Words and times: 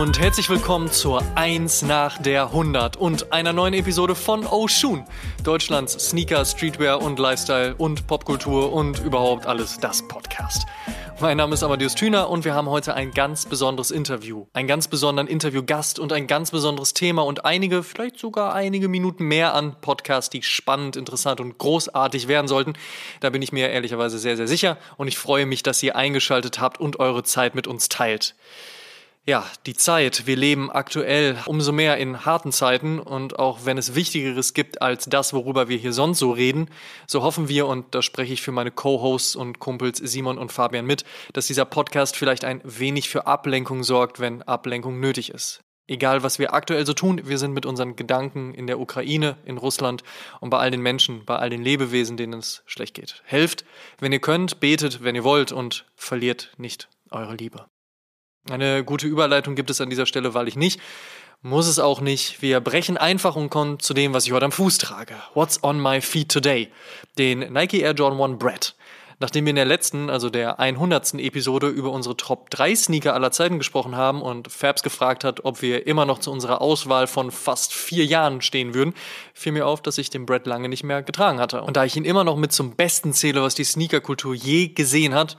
und 0.00 0.18
herzlich 0.18 0.48
willkommen 0.48 0.90
zur 0.90 1.22
1 1.34 1.82
nach 1.82 2.16
der 2.16 2.44
100 2.44 2.96
und 2.96 3.34
einer 3.34 3.52
neuen 3.52 3.74
Episode 3.74 4.14
von 4.14 4.46
Oshun, 4.46 5.04
Deutschlands 5.44 5.92
Sneaker, 5.92 6.42
Streetwear 6.46 7.02
und 7.02 7.18
Lifestyle 7.18 7.74
und 7.76 8.06
Popkultur 8.06 8.72
und 8.72 8.98
überhaupt 9.00 9.44
alles 9.44 9.76
das 9.78 10.08
Podcast. 10.08 10.66
Mein 11.20 11.36
Name 11.36 11.52
ist 11.52 11.62
Amadeus 11.62 11.94
Thüner 11.94 12.30
und 12.30 12.46
wir 12.46 12.54
haben 12.54 12.70
heute 12.70 12.94
ein 12.94 13.10
ganz 13.10 13.44
besonderes 13.44 13.90
Interview. 13.90 14.46
Einen 14.54 14.68
ganz 14.68 14.88
besonderen 14.88 15.28
Interviewgast 15.28 15.98
und 15.98 16.14
ein 16.14 16.26
ganz 16.26 16.50
besonderes 16.50 16.94
Thema 16.94 17.20
und 17.26 17.44
einige, 17.44 17.82
vielleicht 17.82 18.18
sogar 18.18 18.54
einige 18.54 18.88
Minuten 18.88 19.24
mehr 19.24 19.52
an 19.52 19.76
Podcasts, 19.82 20.30
die 20.30 20.42
spannend, 20.42 20.96
interessant 20.96 21.42
und 21.42 21.58
großartig 21.58 22.26
werden 22.26 22.48
sollten. 22.48 22.72
Da 23.20 23.28
bin 23.28 23.42
ich 23.42 23.52
mir 23.52 23.68
ehrlicherweise 23.68 24.18
sehr, 24.18 24.38
sehr 24.38 24.48
sicher 24.48 24.78
und 24.96 25.08
ich 25.08 25.18
freue 25.18 25.44
mich, 25.44 25.62
dass 25.62 25.82
ihr 25.82 25.94
eingeschaltet 25.94 26.58
habt 26.58 26.80
und 26.80 26.98
eure 27.00 27.22
Zeit 27.22 27.54
mit 27.54 27.66
uns 27.66 27.90
teilt. 27.90 28.34
Ja, 29.26 29.46
die 29.66 29.74
Zeit. 29.74 30.26
Wir 30.26 30.34
leben 30.34 30.70
aktuell 30.70 31.36
umso 31.44 31.72
mehr 31.72 31.98
in 31.98 32.24
harten 32.24 32.52
Zeiten 32.52 32.98
und 32.98 33.38
auch 33.38 33.66
wenn 33.66 33.76
es 33.76 33.94
Wichtigeres 33.94 34.54
gibt 34.54 34.80
als 34.80 35.04
das, 35.04 35.34
worüber 35.34 35.68
wir 35.68 35.76
hier 35.76 35.92
sonst 35.92 36.18
so 36.18 36.32
reden, 36.32 36.70
so 37.06 37.22
hoffen 37.22 37.48
wir, 37.48 37.66
und 37.66 37.94
da 37.94 38.00
spreche 38.00 38.32
ich 38.32 38.40
für 38.40 38.50
meine 38.50 38.70
Co-Hosts 38.70 39.36
und 39.36 39.58
Kumpels 39.58 39.98
Simon 39.98 40.38
und 40.38 40.50
Fabian 40.50 40.86
mit, 40.86 41.04
dass 41.34 41.46
dieser 41.46 41.66
Podcast 41.66 42.16
vielleicht 42.16 42.44
ein 42.44 42.62
wenig 42.64 43.10
für 43.10 43.26
Ablenkung 43.26 43.84
sorgt, 43.84 44.20
wenn 44.20 44.42
Ablenkung 44.42 45.00
nötig 45.00 45.30
ist. 45.30 45.60
Egal, 45.86 46.22
was 46.22 46.38
wir 46.38 46.54
aktuell 46.54 46.86
so 46.86 46.94
tun, 46.94 47.20
wir 47.24 47.36
sind 47.36 47.52
mit 47.52 47.66
unseren 47.66 47.96
Gedanken 47.96 48.54
in 48.54 48.66
der 48.66 48.80
Ukraine, 48.80 49.36
in 49.44 49.58
Russland 49.58 50.02
und 50.40 50.48
bei 50.48 50.58
all 50.58 50.70
den 50.70 50.80
Menschen, 50.80 51.24
bei 51.26 51.36
all 51.36 51.50
den 51.50 51.62
Lebewesen, 51.62 52.16
denen 52.16 52.38
es 52.38 52.62
schlecht 52.64 52.94
geht. 52.94 53.22
Helft, 53.26 53.64
wenn 53.98 54.12
ihr 54.12 54.20
könnt, 54.20 54.60
betet, 54.60 55.02
wenn 55.02 55.14
ihr 55.14 55.24
wollt 55.24 55.52
und 55.52 55.84
verliert 55.94 56.52
nicht 56.56 56.88
eure 57.10 57.34
Liebe. 57.34 57.66
Eine 58.48 58.84
gute 58.84 59.06
Überleitung 59.06 59.54
gibt 59.54 59.70
es 59.70 59.80
an 59.80 59.90
dieser 59.90 60.06
Stelle 60.06 60.34
weil 60.34 60.48
ich 60.48 60.56
nicht. 60.56 60.80
Muss 61.42 61.66
es 61.66 61.78
auch 61.78 62.00
nicht. 62.00 62.42
Wir 62.42 62.60
brechen 62.60 62.96
einfach 62.96 63.34
und 63.36 63.50
kommen 63.50 63.78
zu 63.78 63.94
dem, 63.94 64.12
was 64.12 64.26
ich 64.26 64.32
heute 64.32 64.44
am 64.44 64.52
Fuß 64.52 64.78
trage. 64.78 65.14
What's 65.34 65.62
on 65.62 65.80
my 65.80 66.00
feet 66.00 66.30
today? 66.30 66.68
Den 67.18 67.52
Nike 67.52 67.80
Air 67.80 67.92
Jordan 67.92 68.20
1 68.20 68.38
Brett. 68.38 68.74
Nachdem 69.22 69.44
wir 69.44 69.50
in 69.50 69.56
der 69.56 69.66
letzten, 69.66 70.08
also 70.08 70.30
der 70.30 70.58
100. 70.58 71.14
Episode 71.14 71.68
über 71.68 71.90
unsere 71.90 72.16
Top 72.16 72.48
3 72.48 72.74
Sneaker 72.74 73.12
aller 73.12 73.30
Zeiten 73.30 73.58
gesprochen 73.58 73.94
haben 73.94 74.22
und 74.22 74.50
Fabs 74.50 74.82
gefragt 74.82 75.24
hat, 75.24 75.44
ob 75.44 75.60
wir 75.60 75.86
immer 75.86 76.06
noch 76.06 76.20
zu 76.20 76.30
unserer 76.30 76.62
Auswahl 76.62 77.06
von 77.06 77.30
fast 77.30 77.74
vier 77.74 78.06
Jahren 78.06 78.40
stehen 78.40 78.72
würden, 78.72 78.94
fiel 79.34 79.52
mir 79.52 79.66
auf, 79.66 79.82
dass 79.82 79.98
ich 79.98 80.08
den 80.08 80.24
Brett 80.24 80.46
lange 80.46 80.70
nicht 80.70 80.84
mehr 80.84 81.02
getragen 81.02 81.38
hatte. 81.38 81.60
Und 81.60 81.76
da 81.76 81.84
ich 81.84 81.96
ihn 81.96 82.06
immer 82.06 82.24
noch 82.24 82.36
mit 82.36 82.52
zum 82.52 82.76
Besten 82.76 83.12
zähle, 83.12 83.42
was 83.42 83.54
die 83.54 83.64
Sneakerkultur 83.64 84.34
je 84.34 84.68
gesehen 84.68 85.14
hat, 85.14 85.36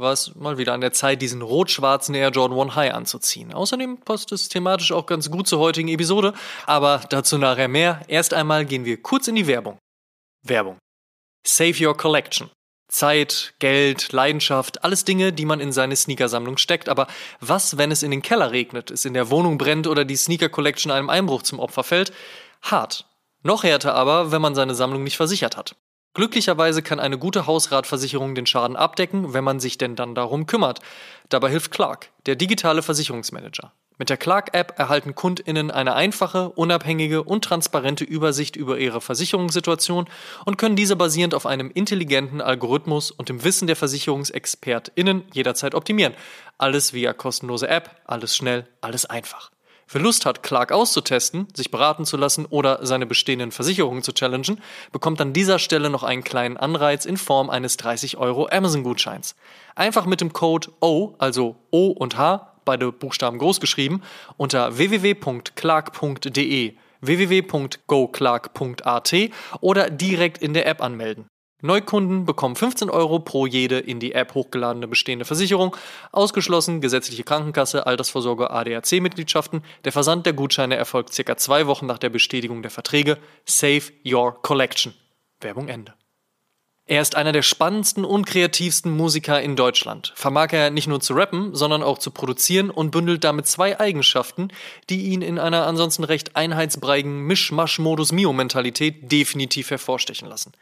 war 0.00 0.12
es 0.12 0.34
mal 0.34 0.58
wieder 0.58 0.72
an 0.72 0.80
der 0.80 0.92
Zeit, 0.92 1.22
diesen 1.22 1.42
rot-schwarzen 1.42 2.14
Air 2.14 2.30
Jordan 2.30 2.58
1 2.58 2.74
High 2.74 2.94
anzuziehen. 2.94 3.52
Außerdem 3.52 3.98
passt 3.98 4.32
es 4.32 4.48
thematisch 4.48 4.92
auch 4.92 5.06
ganz 5.06 5.30
gut 5.30 5.46
zur 5.46 5.58
heutigen 5.60 5.88
Episode, 5.88 6.32
aber 6.66 7.02
dazu 7.10 7.38
nachher 7.38 7.68
mehr. 7.68 8.02
Erst 8.08 8.34
einmal 8.34 8.64
gehen 8.64 8.84
wir 8.84 9.00
kurz 9.00 9.28
in 9.28 9.36
die 9.36 9.46
Werbung. 9.46 9.78
Werbung. 10.42 10.78
Save 11.46 11.86
Your 11.86 11.96
Collection. 11.96 12.50
Zeit, 12.88 13.54
Geld, 13.60 14.12
Leidenschaft, 14.12 14.82
alles 14.82 15.04
Dinge, 15.04 15.32
die 15.32 15.44
man 15.44 15.60
in 15.60 15.70
seine 15.70 15.94
Sneakersammlung 15.94 16.56
steckt. 16.56 16.88
Aber 16.88 17.06
was, 17.38 17.78
wenn 17.78 17.92
es 17.92 18.02
in 18.02 18.10
den 18.10 18.22
Keller 18.22 18.50
regnet, 18.50 18.90
es 18.90 19.04
in 19.04 19.14
der 19.14 19.30
Wohnung 19.30 19.58
brennt 19.58 19.86
oder 19.86 20.04
die 20.04 20.16
Sneaker 20.16 20.48
Collection 20.48 20.90
einem 20.90 21.08
Einbruch 21.08 21.42
zum 21.42 21.60
Opfer 21.60 21.84
fällt? 21.84 22.12
Hart. 22.62 23.06
Noch 23.42 23.62
härter 23.62 23.94
aber, 23.94 24.32
wenn 24.32 24.42
man 24.42 24.54
seine 24.54 24.74
Sammlung 24.74 25.04
nicht 25.04 25.16
versichert 25.16 25.56
hat. 25.56 25.76
Glücklicherweise 26.12 26.82
kann 26.82 26.98
eine 26.98 27.18
gute 27.18 27.46
Hausratversicherung 27.46 28.34
den 28.34 28.46
Schaden 28.46 28.76
abdecken, 28.76 29.32
wenn 29.32 29.44
man 29.44 29.60
sich 29.60 29.78
denn 29.78 29.94
dann 29.94 30.14
darum 30.14 30.46
kümmert. 30.46 30.80
Dabei 31.28 31.50
hilft 31.50 31.70
Clark, 31.70 32.10
der 32.26 32.34
digitale 32.34 32.82
Versicherungsmanager. 32.82 33.72
Mit 34.00 34.08
der 34.08 34.16
Clark-App 34.16 34.78
erhalten 34.78 35.14
KundInnen 35.14 35.70
eine 35.70 35.94
einfache, 35.94 36.48
unabhängige 36.48 37.22
und 37.22 37.44
transparente 37.44 38.02
Übersicht 38.02 38.56
über 38.56 38.78
ihre 38.78 39.02
Versicherungssituation 39.02 40.08
und 40.46 40.56
können 40.56 40.74
diese 40.74 40.96
basierend 40.96 41.34
auf 41.34 41.44
einem 41.44 41.70
intelligenten 41.70 42.40
Algorithmus 42.40 43.10
und 43.10 43.28
dem 43.28 43.44
Wissen 43.44 43.66
der 43.66 43.76
VersicherungsexpertInnen 43.76 45.24
jederzeit 45.34 45.74
optimieren. 45.74 46.14
Alles 46.56 46.94
via 46.94 47.12
kostenlose 47.12 47.68
App, 47.68 48.00
alles 48.06 48.34
schnell, 48.34 48.66
alles 48.80 49.04
einfach. 49.04 49.50
Wer 49.92 50.00
Lust 50.00 50.24
hat, 50.24 50.44
Clark 50.44 50.70
auszutesten, 50.70 51.48
sich 51.52 51.72
beraten 51.72 52.04
zu 52.04 52.16
lassen 52.16 52.46
oder 52.46 52.86
seine 52.86 53.06
bestehenden 53.06 53.50
Versicherungen 53.50 54.04
zu 54.04 54.12
challengen, 54.12 54.62
bekommt 54.92 55.20
an 55.20 55.32
dieser 55.32 55.58
Stelle 55.58 55.90
noch 55.90 56.04
einen 56.04 56.22
kleinen 56.22 56.56
Anreiz 56.56 57.04
in 57.04 57.16
Form 57.16 57.50
eines 57.50 57.76
30 57.76 58.16
Euro 58.16 58.46
Amazon-Gutscheins. 58.48 59.34
Einfach 59.74 60.06
mit 60.06 60.20
dem 60.20 60.32
Code 60.32 60.68
O, 60.80 61.16
also 61.18 61.56
O 61.72 61.88
und 61.88 62.16
H, 62.16 62.52
beide 62.64 62.92
Buchstaben 62.92 63.38
groß 63.38 63.58
geschrieben, 63.58 64.02
unter 64.36 64.78
www.clark.de 64.78 66.76
www.goclark.at 67.00 69.14
oder 69.60 69.90
direkt 69.90 70.38
in 70.38 70.54
der 70.54 70.66
App 70.66 70.82
anmelden. 70.82 71.26
Neukunden 71.62 72.24
bekommen 72.24 72.56
15 72.56 72.90
Euro 72.90 73.18
pro 73.18 73.46
jede 73.46 73.78
in 73.78 74.00
die 74.00 74.12
App 74.12 74.34
hochgeladene 74.34 74.88
bestehende 74.88 75.24
Versicherung, 75.24 75.76
ausgeschlossen 76.12 76.80
gesetzliche 76.80 77.24
Krankenkasse, 77.24 77.86
Altersvorsorge, 77.86 78.50
ADAC-Mitgliedschaften. 78.50 79.62
Der 79.84 79.92
Versand 79.92 80.26
der 80.26 80.32
Gutscheine 80.32 80.76
erfolgt 80.76 81.12
circa 81.12 81.36
zwei 81.36 81.66
Wochen 81.66 81.86
nach 81.86 81.98
der 81.98 82.10
Bestätigung 82.10 82.62
der 82.62 82.70
Verträge. 82.70 83.18
Save 83.44 83.82
your 84.06 84.40
collection. 84.42 84.94
Werbung 85.40 85.68
Ende. 85.68 85.94
Er 86.90 87.00
ist 87.00 87.14
einer 87.14 87.30
der 87.30 87.42
spannendsten 87.42 88.04
und 88.04 88.26
kreativsten 88.26 88.90
Musiker 88.90 89.40
in 89.40 89.54
Deutschland. 89.54 90.12
Vermag 90.16 90.48
er 90.50 90.70
nicht 90.70 90.88
nur 90.88 91.00
zu 91.00 91.14
rappen, 91.14 91.54
sondern 91.54 91.84
auch 91.84 91.98
zu 91.98 92.10
produzieren 92.10 92.68
und 92.68 92.90
bündelt 92.90 93.22
damit 93.22 93.46
zwei 93.46 93.78
Eigenschaften, 93.78 94.48
die 94.88 95.02
ihn 95.02 95.22
in 95.22 95.38
einer 95.38 95.68
ansonsten 95.68 96.02
recht 96.02 96.34
einheitsbreigen 96.34 97.20
Mischmasch-Modus-Mio-Mentalität 97.28 99.12
definitiv 99.12 99.70
hervorstechen 99.70 100.28
lassen. 100.28 100.52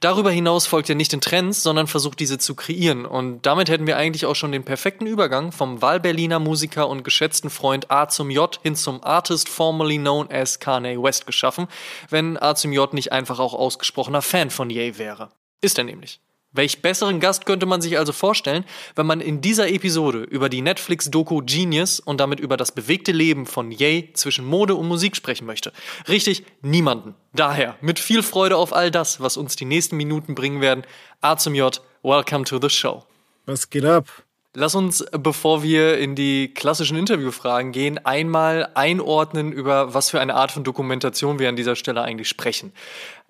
Darüber 0.00 0.30
hinaus 0.30 0.66
folgt 0.66 0.90
er 0.90 0.96
nicht 0.96 1.12
den 1.12 1.22
Trends, 1.22 1.62
sondern 1.62 1.86
versucht 1.86 2.20
diese 2.20 2.36
zu 2.36 2.54
kreieren 2.54 3.06
und 3.06 3.46
damit 3.46 3.70
hätten 3.70 3.86
wir 3.86 3.96
eigentlich 3.96 4.26
auch 4.26 4.36
schon 4.36 4.52
den 4.52 4.64
perfekten 4.64 5.06
Übergang 5.06 5.50
vom 5.50 5.80
Wahlberliner 5.80 6.40
Musiker 6.40 6.90
und 6.90 7.04
geschätzten 7.04 7.48
Freund 7.48 7.90
A 7.90 8.06
zum 8.06 8.28
J 8.28 8.60
hin 8.62 8.76
zum 8.76 9.02
Artist 9.02 9.48
formerly 9.48 9.96
known 9.96 10.30
as 10.30 10.60
Kanye 10.60 11.02
West 11.02 11.26
geschaffen, 11.26 11.68
wenn 12.10 12.36
A 12.36 12.54
zum 12.54 12.74
J 12.74 12.92
nicht 12.92 13.12
einfach 13.12 13.38
auch 13.38 13.54
ausgesprochener 13.54 14.20
Fan 14.20 14.50
von 14.50 14.68
Ye 14.68 14.98
wäre. 14.98 15.30
Ist 15.60 15.78
er 15.78 15.84
nämlich. 15.84 16.20
Welch 16.52 16.82
besseren 16.82 17.20
Gast 17.20 17.46
könnte 17.46 17.64
man 17.64 17.80
sich 17.80 17.96
also 17.96 18.12
vorstellen, 18.12 18.64
wenn 18.96 19.06
man 19.06 19.20
in 19.20 19.40
dieser 19.40 19.68
Episode 19.68 20.22
über 20.24 20.48
die 20.48 20.62
Netflix-Doku 20.62 21.42
Genius 21.44 22.00
und 22.00 22.18
damit 22.18 22.40
über 22.40 22.56
das 22.56 22.72
bewegte 22.72 23.12
Leben 23.12 23.46
von 23.46 23.70
Ye 23.70 24.12
zwischen 24.14 24.44
Mode 24.44 24.74
und 24.74 24.88
Musik 24.88 25.14
sprechen 25.14 25.46
möchte? 25.46 25.72
Richtig, 26.08 26.44
niemanden. 26.60 27.14
Daher, 27.32 27.76
mit 27.80 28.00
viel 28.00 28.24
Freude 28.24 28.56
auf 28.56 28.72
all 28.72 28.90
das, 28.90 29.20
was 29.20 29.36
uns 29.36 29.54
die 29.54 29.64
nächsten 29.64 29.96
Minuten 29.96 30.34
bringen 30.34 30.60
werden, 30.60 30.82
A 31.20 31.36
zum 31.36 31.54
J, 31.54 31.80
welcome 32.02 32.44
to 32.44 32.58
the 32.60 32.68
show. 32.68 33.04
Was 33.46 33.70
geht 33.70 33.84
ab? 33.84 34.08
Lass 34.52 34.74
uns, 34.74 35.04
bevor 35.12 35.62
wir 35.62 35.98
in 35.98 36.16
die 36.16 36.52
klassischen 36.52 36.96
Interviewfragen 36.96 37.70
gehen, 37.70 38.04
einmal 38.04 38.68
einordnen, 38.74 39.52
über 39.52 39.94
was 39.94 40.10
für 40.10 40.20
eine 40.20 40.34
Art 40.34 40.50
von 40.50 40.64
Dokumentation 40.64 41.38
wir 41.38 41.48
an 41.48 41.54
dieser 41.54 41.76
Stelle 41.76 42.02
eigentlich 42.02 42.28
sprechen. 42.28 42.72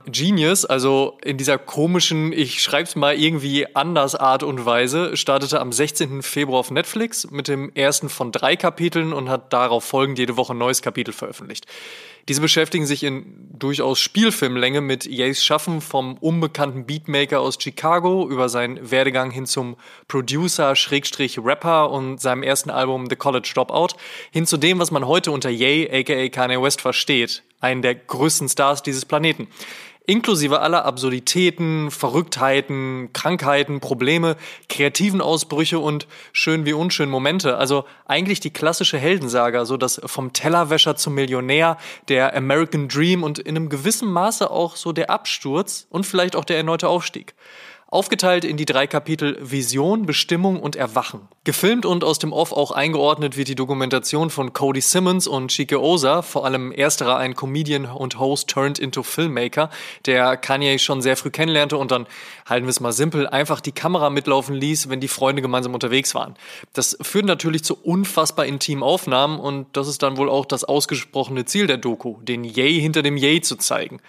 Genius, 0.06 0.64
also 0.64 1.18
in 1.22 1.36
dieser 1.36 1.58
komischen, 1.58 2.32
ich 2.32 2.62
schreib's 2.62 2.96
mal 2.96 3.14
irgendwie 3.18 3.74
anders 3.76 4.14
Art 4.14 4.42
und 4.42 4.64
Weise, 4.64 5.16
startete 5.16 5.60
am 5.60 5.72
16. 5.72 6.22
Februar 6.22 6.60
auf 6.60 6.70
Netflix 6.70 7.30
mit 7.30 7.48
dem 7.48 7.70
ersten 7.74 8.08
von 8.08 8.32
drei 8.32 8.56
Kapiteln 8.56 9.12
und 9.12 9.28
hat 9.28 9.52
darauf 9.52 9.84
folgend 9.84 10.18
jede 10.18 10.38
Woche 10.38 10.54
ein 10.54 10.58
neues 10.58 10.80
Kapitel 10.80 11.12
veröffentlicht. 11.12 11.66
Diese 12.28 12.40
beschäftigen 12.40 12.86
sich 12.86 13.02
in 13.02 13.48
durchaus 13.52 13.98
Spielfilmlänge 13.98 14.80
mit 14.80 15.06
Yates 15.06 15.44
Schaffen 15.44 15.80
vom 15.80 16.16
unbekannten 16.18 16.86
Beatmaker 16.86 17.40
aus 17.40 17.58
Chicago 17.60 18.28
über 18.28 18.48
seinen 18.48 18.90
Werdegang 18.90 19.30
hin 19.30 19.46
zum 19.46 19.76
Producer, 20.06 20.76
Schrägstrich 20.76 21.38
Rapper 21.38 21.90
und 21.90 22.20
seinem 22.20 22.42
ersten 22.42 22.70
Album 22.70 23.06
The 23.08 23.16
College 23.16 23.50
Dropout 23.54 23.96
hin 24.30 24.46
zu 24.46 24.56
dem, 24.56 24.78
was 24.78 24.90
man 24.90 25.06
heute 25.06 25.30
unter 25.30 25.50
Ye, 25.50 25.90
aka 25.90 26.28
Kanye 26.28 26.62
West 26.62 26.80
versteht, 26.80 27.42
einen 27.60 27.82
der 27.82 27.94
größten 27.94 28.48
Stars 28.48 28.82
dieses 28.82 29.04
Planeten 29.04 29.48
inklusive 30.10 30.60
aller 30.60 30.84
Absurditäten, 30.84 31.92
Verrücktheiten, 31.92 33.10
Krankheiten, 33.12 33.78
Probleme, 33.78 34.36
kreativen 34.68 35.20
Ausbrüche 35.20 35.78
und 35.78 36.08
schön 36.32 36.66
wie 36.66 36.72
unschön 36.72 37.08
Momente. 37.08 37.56
Also 37.56 37.84
eigentlich 38.06 38.40
die 38.40 38.50
klassische 38.50 38.98
Heldensaga, 38.98 39.64
so 39.64 39.76
das 39.76 40.00
vom 40.04 40.32
Tellerwäscher 40.32 40.96
zum 40.96 41.14
Millionär, 41.14 41.78
der 42.08 42.36
American 42.36 42.88
Dream 42.88 43.22
und 43.22 43.38
in 43.38 43.56
einem 43.56 43.68
gewissen 43.68 44.10
Maße 44.10 44.50
auch 44.50 44.74
so 44.74 44.90
der 44.90 45.10
Absturz 45.10 45.86
und 45.90 46.04
vielleicht 46.04 46.34
auch 46.34 46.44
der 46.44 46.56
erneute 46.56 46.88
Aufstieg. 46.88 47.34
Aufgeteilt 47.92 48.44
in 48.44 48.56
die 48.56 48.66
drei 48.66 48.86
Kapitel 48.86 49.36
Vision, 49.40 50.06
Bestimmung 50.06 50.60
und 50.60 50.76
Erwachen. 50.76 51.22
Gefilmt 51.42 51.84
und 51.84 52.04
aus 52.04 52.20
dem 52.20 52.32
Off 52.32 52.52
auch 52.52 52.70
eingeordnet 52.70 53.36
wird 53.36 53.48
die 53.48 53.56
Dokumentation 53.56 54.30
von 54.30 54.52
Cody 54.52 54.80
Simmons 54.80 55.26
und 55.26 55.48
Chike 55.48 55.82
Oza, 55.82 56.22
vor 56.22 56.44
allem 56.44 56.70
ersterer 56.70 57.16
ein 57.16 57.34
Comedian 57.34 57.86
und 57.86 58.20
Host 58.20 58.48
turned 58.48 58.78
into 58.78 59.02
Filmmaker, 59.02 59.70
der 60.06 60.36
Kanye 60.36 60.78
schon 60.78 61.02
sehr 61.02 61.16
früh 61.16 61.30
kennenlernte 61.30 61.76
und 61.78 61.90
dann, 61.90 62.06
halten 62.48 62.66
wir 62.66 62.70
es 62.70 62.78
mal 62.78 62.92
simpel, 62.92 63.26
einfach 63.26 63.60
die 63.60 63.72
Kamera 63.72 64.08
mitlaufen 64.08 64.54
ließ, 64.54 64.88
wenn 64.88 65.00
die 65.00 65.08
Freunde 65.08 65.42
gemeinsam 65.42 65.74
unterwegs 65.74 66.14
waren. 66.14 66.36
Das 66.74 66.96
führt 67.02 67.26
natürlich 67.26 67.64
zu 67.64 67.76
unfassbar 67.76 68.46
intimen 68.46 68.84
Aufnahmen 68.84 69.40
und 69.40 69.66
das 69.72 69.88
ist 69.88 70.04
dann 70.04 70.16
wohl 70.16 70.30
auch 70.30 70.46
das 70.46 70.62
ausgesprochene 70.62 71.44
Ziel 71.44 71.66
der 71.66 71.78
Doku, 71.78 72.18
den 72.22 72.44
Yay 72.44 72.80
hinter 72.80 73.02
dem 73.02 73.16
Yay 73.16 73.40
zu 73.40 73.56
zeigen. 73.56 74.00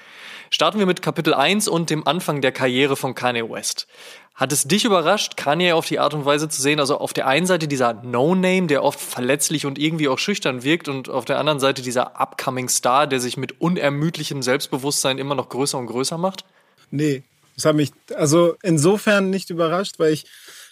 Starten 0.53 0.80
wir 0.80 0.86
mit 0.86 1.01
Kapitel 1.01 1.33
1 1.33 1.69
und 1.69 1.89
dem 1.89 2.06
Anfang 2.06 2.42
der 2.42 2.51
Karriere 2.51 2.98
von 2.98 3.15
Kanye 3.15 3.50
West. 3.50 3.88
Hat 4.36 4.51
es 4.51 4.65
dich 4.65 4.83
überrascht, 4.83 5.38
Kanye 5.38 5.71
auf 5.71 5.86
die 5.86 5.98
Art 5.98 6.13
und 6.13 6.25
Weise 6.25 6.50
zu 6.50 6.62
sehen? 6.62 6.81
Also 6.81 6.98
auf 6.98 7.13
der 7.13 7.25
einen 7.25 7.45
Seite 7.45 7.69
dieser 7.69 7.94
No-Name, 7.94 8.68
der 8.68 8.83
oft 8.83 9.00
verletzlich 9.00 9.65
und 9.65 9.80
irgendwie 9.80 10.09
auch 10.09 10.19
schüchtern 10.19 10.63
wirkt, 10.63 10.89
und 10.89 11.07
auf 11.07 11.24
der 11.24 11.39
anderen 11.39 11.62
Seite 11.62 11.81
dieser 11.81 12.19
Upcoming 12.19 12.68
Star, 12.68 13.07
der 13.07 13.21
sich 13.21 13.38
mit 13.38 13.62
unermüdlichem 13.62 14.42
Selbstbewusstsein 14.42 15.19
immer 15.19 15.36
noch 15.36 15.48
größer 15.48 15.77
und 15.77 15.88
größer 15.88 16.18
macht? 16.18 16.44
Nee, 16.89 17.24
das 17.56 17.63
hat 17.63 17.77
mich 17.77 17.94
also 18.13 18.56
insofern 18.62 19.30
nicht 19.30 19.51
überrascht, 19.51 20.00
weil 20.00 20.12
ich 20.12 20.25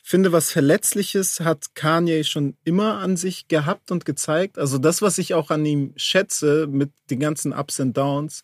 finde, 0.04 0.34
was 0.34 0.52
Verletzliches 0.52 1.40
hat 1.40 1.74
Kanye 1.76 2.26
schon 2.26 2.58
immer 2.66 2.98
an 2.98 3.16
sich 3.16 3.48
gehabt 3.48 3.92
und 3.92 4.04
gezeigt. 4.04 4.58
Also 4.58 4.78
das, 4.78 5.02
was 5.02 5.18
ich 5.20 5.36
auch 5.36 5.52
an 5.52 5.66
ihm 5.66 5.94
schätze 5.96 6.68
mit 6.68 6.92
den 7.10 7.22
ganzen 7.22 7.54
Ups 7.54 7.80
und 7.80 7.96
Downs, 7.96 8.44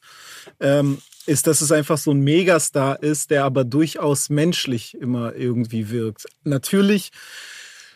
ähm, 0.62 1.00
ist, 1.28 1.48
dass 1.48 1.62
es 1.62 1.72
einfach 1.72 1.98
so 1.98 2.12
ein 2.12 2.22
Megastar 2.22 3.02
ist, 3.02 3.32
der 3.32 3.46
aber 3.46 3.64
durchaus 3.64 4.30
menschlich 4.30 4.96
immer 4.96 5.36
irgendwie 5.36 5.90
wirkt. 5.90 6.26
Natürlich 6.44 7.12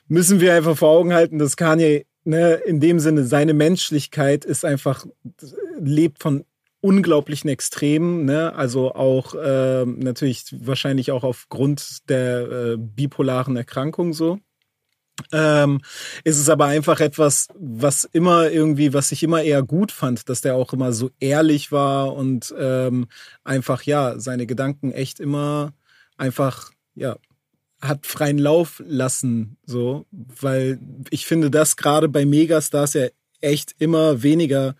müssen 0.07 0.39
wir 0.39 0.53
einfach 0.53 0.77
vor 0.77 0.89
Augen 0.89 1.13
halten, 1.13 1.39
dass 1.39 1.55
Kanye 1.55 2.05
ne, 2.23 2.55
in 2.55 2.79
dem 2.79 2.99
Sinne 2.99 3.25
seine 3.25 3.53
Menschlichkeit 3.53 4.45
ist 4.45 4.65
einfach 4.65 5.05
lebt 5.79 6.21
von 6.21 6.45
unglaublichen 6.81 7.49
Extremen, 7.49 8.25
ne? 8.25 8.55
also 8.55 8.95
auch 8.95 9.35
äh, 9.35 9.85
natürlich 9.85 10.45
wahrscheinlich 10.59 11.11
auch 11.11 11.23
aufgrund 11.23 12.09
der 12.09 12.51
äh, 12.51 12.77
bipolaren 12.77 13.57
Erkrankung 13.57 14.13
so. 14.13 14.39
Ähm, 15.31 15.81
ist 16.23 16.39
es 16.39 16.49
aber 16.49 16.65
einfach 16.65 16.99
etwas, 16.99 17.47
was 17.55 18.03
immer 18.03 18.49
irgendwie, 18.49 18.93
was 18.93 19.11
ich 19.11 19.23
immer 19.23 19.41
eher 19.41 19.63
gut 19.63 19.91
fand, 19.91 20.29
dass 20.29 20.41
der 20.41 20.55
auch 20.55 20.73
immer 20.73 20.93
so 20.93 21.11
ehrlich 21.19 21.71
war 21.71 22.13
und 22.15 22.53
ähm, 22.57 23.07
einfach 23.43 23.83
ja 23.83 24.19
seine 24.19 24.45
Gedanken 24.45 24.91
echt 24.91 25.19
immer 25.19 25.73
einfach 26.17 26.71
ja 26.95 27.17
hat 27.81 28.05
freien 28.05 28.37
Lauf 28.37 28.83
lassen, 28.85 29.57
so, 29.65 30.05
weil 30.11 30.79
ich 31.11 31.25
finde, 31.25 31.49
dass 31.49 31.77
gerade 31.77 32.09
bei 32.09 32.25
Megastars 32.25 32.93
ja 32.93 33.07
echt 33.41 33.73
immer 33.79 34.21
weniger 34.21 34.75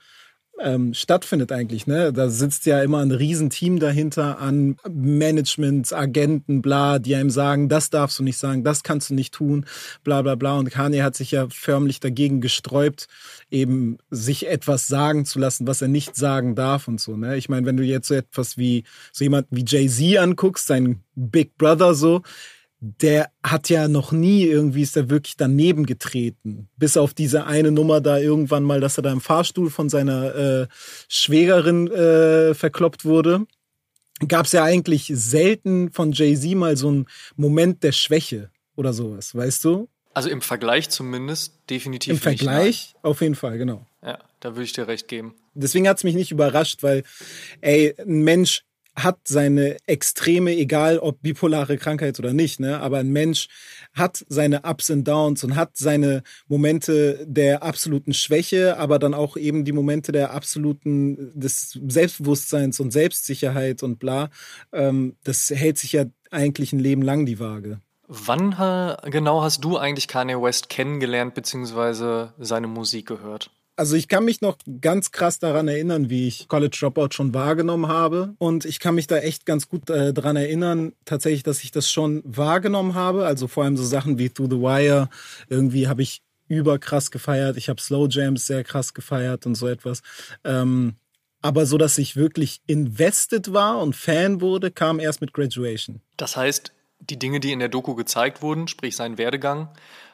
ähm, 0.62 0.94
stattfindet 0.94 1.52
eigentlich. 1.52 1.88
Ne? 1.88 2.12
Da 2.14 2.30
sitzt 2.30 2.66
ja 2.66 2.82
immer 2.82 3.00
ein 3.00 3.12
Riesenteam 3.12 3.80
dahinter 3.80 4.40
an 4.40 4.78
Management, 4.90 5.94
Agenten, 5.94 6.62
bla, 6.62 7.00
die 7.00 7.16
einem 7.16 7.30
sagen, 7.30 7.70
das 7.70 7.90
darfst 7.90 8.20
du 8.20 8.24
nicht 8.24 8.38
sagen, 8.38 8.64
das 8.64 8.84
kannst 8.84 9.10
du 9.10 9.14
nicht 9.14 9.34
tun, 9.34 9.66
bla 10.04 10.22
bla 10.22 10.36
bla. 10.36 10.58
Und 10.58 10.70
Kanye 10.70 11.04
hat 11.04 11.16
sich 11.16 11.32
ja 11.32 11.48
förmlich 11.50 12.00
dagegen 12.00 12.42
gesträubt, 12.42 13.08
eben 13.50 13.98
sich 14.10 14.48
etwas 14.48 14.88
sagen 14.88 15.26
zu 15.26 15.40
lassen, 15.40 15.68
was 15.68 15.82
er 15.82 15.88
nicht 15.88 16.16
sagen 16.16 16.56
darf 16.56 16.88
und 16.88 17.00
so. 17.00 17.16
Ne? 17.16 17.38
Ich 17.38 17.50
meine, 17.50 17.66
wenn 17.66 17.78
du 17.78 17.84
jetzt 17.84 18.08
so 18.08 18.16
etwas 18.16 18.58
wie 18.58 18.84
so 19.12 19.24
jemanden 19.24 19.56
wie 19.56 19.66
Jay-Z 19.66 20.18
anguckst, 20.18 20.68
sein 20.68 21.02
Big 21.16 21.58
Brother 21.58 21.94
so, 21.94 22.22
der 22.82 23.30
hat 23.44 23.70
ja 23.70 23.88
noch 23.88 24.12
nie 24.12 24.44
irgendwie 24.44 24.84
ist 24.84 24.96
er 24.96 25.10
wirklich 25.10 25.36
daneben 25.36 25.86
getreten. 25.86 26.70
Bis 26.78 26.96
auf 26.96 27.14
diese 27.14 27.46
eine 27.46 27.72
Nummer 27.72 28.00
da 28.00 28.18
irgendwann 28.18 28.64
mal, 28.64 28.80
dass 28.80 28.98
er 28.98 29.04
da 29.04 29.12
im 29.12 29.22
Fahrstuhl 29.22 29.70
von 29.70 29.90
seiner 29.90 30.36
äh, 30.36 30.68
Schwägerin 31.10 31.88
äh, 31.92 32.54
verkloppt 32.54 33.04
wurde. 33.04 33.46
Gab 34.28 34.46
es 34.46 34.54
ja 34.54 34.64
eigentlich 34.64 35.12
selten 35.14 35.92
von 35.92 36.12
Jay-Z 36.12 36.56
mal 36.56 36.78
so 36.78 36.88
einen 36.90 37.06
Moment 37.36 37.84
der 37.84 37.92
Schwäche 37.92 38.50
oder 38.76 38.94
sowas, 38.94 39.36
weißt 39.36 39.64
du? 39.66 39.90
Also 40.14 40.30
im 40.30 40.42
Vergleich 40.42 40.90
zumindest 40.90 41.60
definitiv. 41.70 42.14
Im 42.14 42.20
Vergleich 42.20 42.66
nicht, 42.66 42.96
auf 43.04 43.22
jeden 43.22 43.36
Fall, 43.36 43.58
genau. 43.58 43.86
Ja, 44.04 44.20
da 44.40 44.52
würde 44.52 44.64
ich 44.64 44.74
dir 44.74 44.88
recht 44.88 45.08
geben. 45.08 45.36
Deswegen 45.54 45.88
hat 45.88 45.98
es 45.98 46.04
mich 46.04 46.16
nicht 46.16 46.32
überrascht, 46.32 46.84
weil, 46.84 47.04
ey, 47.62 47.94
ein 48.00 48.24
Mensch 48.24 48.64
hat 49.04 49.20
seine 49.26 49.78
Extreme, 49.86 50.56
egal 50.56 51.00
ob 51.00 51.22
bipolare 51.22 51.78
Krankheit 51.78 52.20
oder 52.20 52.34
nicht, 52.34 52.60
ne? 52.60 52.80
aber 52.80 53.00
ein 53.00 53.10
Mensch 53.10 53.48
hat 53.94 54.26
seine 54.30 54.62
Ups 54.64 54.90
und 54.90 55.08
Downs 55.08 55.44
und 55.44 55.56
hat 55.56 55.78
seine 55.78 56.24
Momente 56.48 57.26
der 57.28 57.64
absoluten 57.64 58.14
Schwäche, 58.14 58.78
aber 58.78 59.00
dann 59.00 59.14
auch 59.14 59.38
eben 59.38 59.66
die 59.66 59.72
Momente 59.72 60.12
der 60.12 60.32
absoluten 60.34 61.32
des 61.40 61.80
Selbstbewusstseins 61.88 62.80
und 62.80 62.92
Selbstsicherheit 62.92 63.84
und 63.84 64.00
bla. 64.00 64.30
Ähm, 64.72 65.16
das 65.24 65.50
hält 65.50 65.78
sich 65.78 65.94
ja 65.94 66.06
eigentlich 66.32 66.74
ein 66.74 66.80
Leben 66.80 67.02
lang 67.02 67.26
die 67.26 67.40
Waage. 67.40 67.80
Wann 68.08 68.56
genau 69.12 69.44
hast 69.44 69.64
du 69.64 69.78
eigentlich 69.78 70.08
Kanye 70.08 70.42
West 70.42 70.70
kennengelernt 70.70 71.36
bzw. 71.36 72.30
seine 72.40 72.68
Musik 72.68 73.06
gehört? 73.06 73.52
Also 73.80 73.96
ich 73.96 74.10
kann 74.10 74.26
mich 74.26 74.42
noch 74.42 74.58
ganz 74.82 75.14
krass 75.14 75.40
daran 75.40 75.70
erinnern, 75.70 76.10
wie 76.10 76.28
ich 76.28 76.50
College 76.50 76.76
Dropout 76.78 77.14
schon 77.14 77.34
wahrgenommen 77.34 77.88
habe. 77.88 78.36
Und 78.38 78.66
ich 78.66 78.82
kann 78.82 78.94
mich 78.94 79.08
da 79.08 79.20
echt 79.20 79.46
ganz 79.46 79.70
gut 79.70 79.90
äh, 79.90 80.12
daran 80.14 80.36
erinnern, 80.36 80.92
tatsächlich, 81.06 81.44
dass 81.44 81.64
ich 81.64 81.72
das 81.72 81.90
schon 81.90 82.22
wahrgenommen 82.26 82.94
habe. 82.94 83.26
Also 83.26 83.48
vor 83.48 83.64
allem 83.64 83.78
so 83.78 83.86
Sachen 83.86 84.18
wie 84.18 84.30
Through 84.30 84.50
the 84.50 84.58
Wire. 84.58 85.08
Irgendwie 85.48 85.88
habe 85.88 86.02
ich 86.02 86.22
überkrass 86.50 87.10
gefeiert. 87.10 87.56
Ich 87.56 87.70
habe 87.70 87.80
Slow 87.80 88.10
Jams 88.10 88.48
sehr 88.48 88.66
krass 88.66 88.94
gefeiert 88.94 89.46
und 89.46 89.56
so 89.56 89.70
etwas. 89.70 90.02
Ähm, 90.44 90.96
aber 91.42 91.66
so, 91.66 91.78
dass 91.78 91.98
ich 91.98 92.18
wirklich 92.18 92.60
invested 92.68 93.54
war 93.54 93.80
und 93.80 93.96
Fan 93.96 94.42
wurde, 94.42 94.72
kam 94.72 95.00
erst 95.00 95.22
mit 95.22 95.32
Graduation. 95.32 96.02
Das 96.18 96.36
heißt, 96.36 96.74
die 97.00 97.18
Dinge, 97.18 97.40
die 97.40 97.54
in 97.54 97.60
der 97.60 97.70
Doku 97.70 97.96
gezeigt 97.96 98.42
wurden, 98.42 98.68
sprich 98.68 98.98
sein 98.98 99.18
Werdegang, 99.18 99.70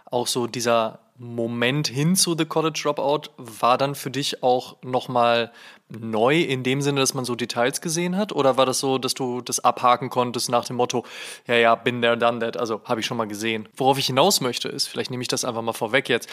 auch 0.05 0.27
so 0.27 0.45
dieser 0.45 1.04
Moment 1.17 1.87
hin 1.87 2.17
zu 2.17 2.35
The 2.37 2.45
College 2.45 2.77
Dropout 2.83 3.29
war 3.37 3.77
dann 3.77 3.95
für 3.95 4.11
dich 4.11 4.43
auch 4.43 4.75
nochmal 4.83 5.53
neu 5.87 6.41
in 6.41 6.63
dem 6.63 6.81
Sinne, 6.81 6.99
dass 6.99 7.13
man 7.13 7.23
so 7.23 7.35
Details 7.35 7.79
gesehen 7.79 8.17
hat? 8.17 8.33
Oder 8.33 8.57
war 8.57 8.65
das 8.65 8.79
so, 8.79 8.97
dass 8.97 9.13
du 9.13 9.39
das 9.39 9.61
abhaken 9.61 10.09
konntest 10.09 10.49
nach 10.49 10.65
dem 10.65 10.75
Motto, 10.75 11.05
ja, 11.47 11.55
ja, 11.55 11.75
bin 11.75 12.01
there, 12.01 12.17
done 12.17 12.39
that, 12.39 12.57
also 12.57 12.81
habe 12.83 12.99
ich 12.99 13.05
schon 13.05 13.15
mal 13.15 13.27
gesehen. 13.27 13.69
Worauf 13.77 13.97
ich 13.97 14.07
hinaus 14.07 14.41
möchte, 14.41 14.67
ist, 14.67 14.87
vielleicht 14.87 15.09
nehme 15.09 15.21
ich 15.21 15.29
das 15.29 15.45
einfach 15.45 15.61
mal 15.61 15.73
vorweg 15.73 16.09
jetzt, 16.09 16.29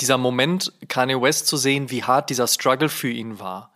dieser 0.00 0.16
Moment, 0.16 0.72
Kanye 0.88 1.20
West 1.20 1.46
zu 1.46 1.58
sehen, 1.58 1.90
wie 1.90 2.02
hart 2.02 2.30
dieser 2.30 2.46
Struggle 2.46 2.88
für 2.88 3.10
ihn 3.10 3.38
war. 3.38 3.74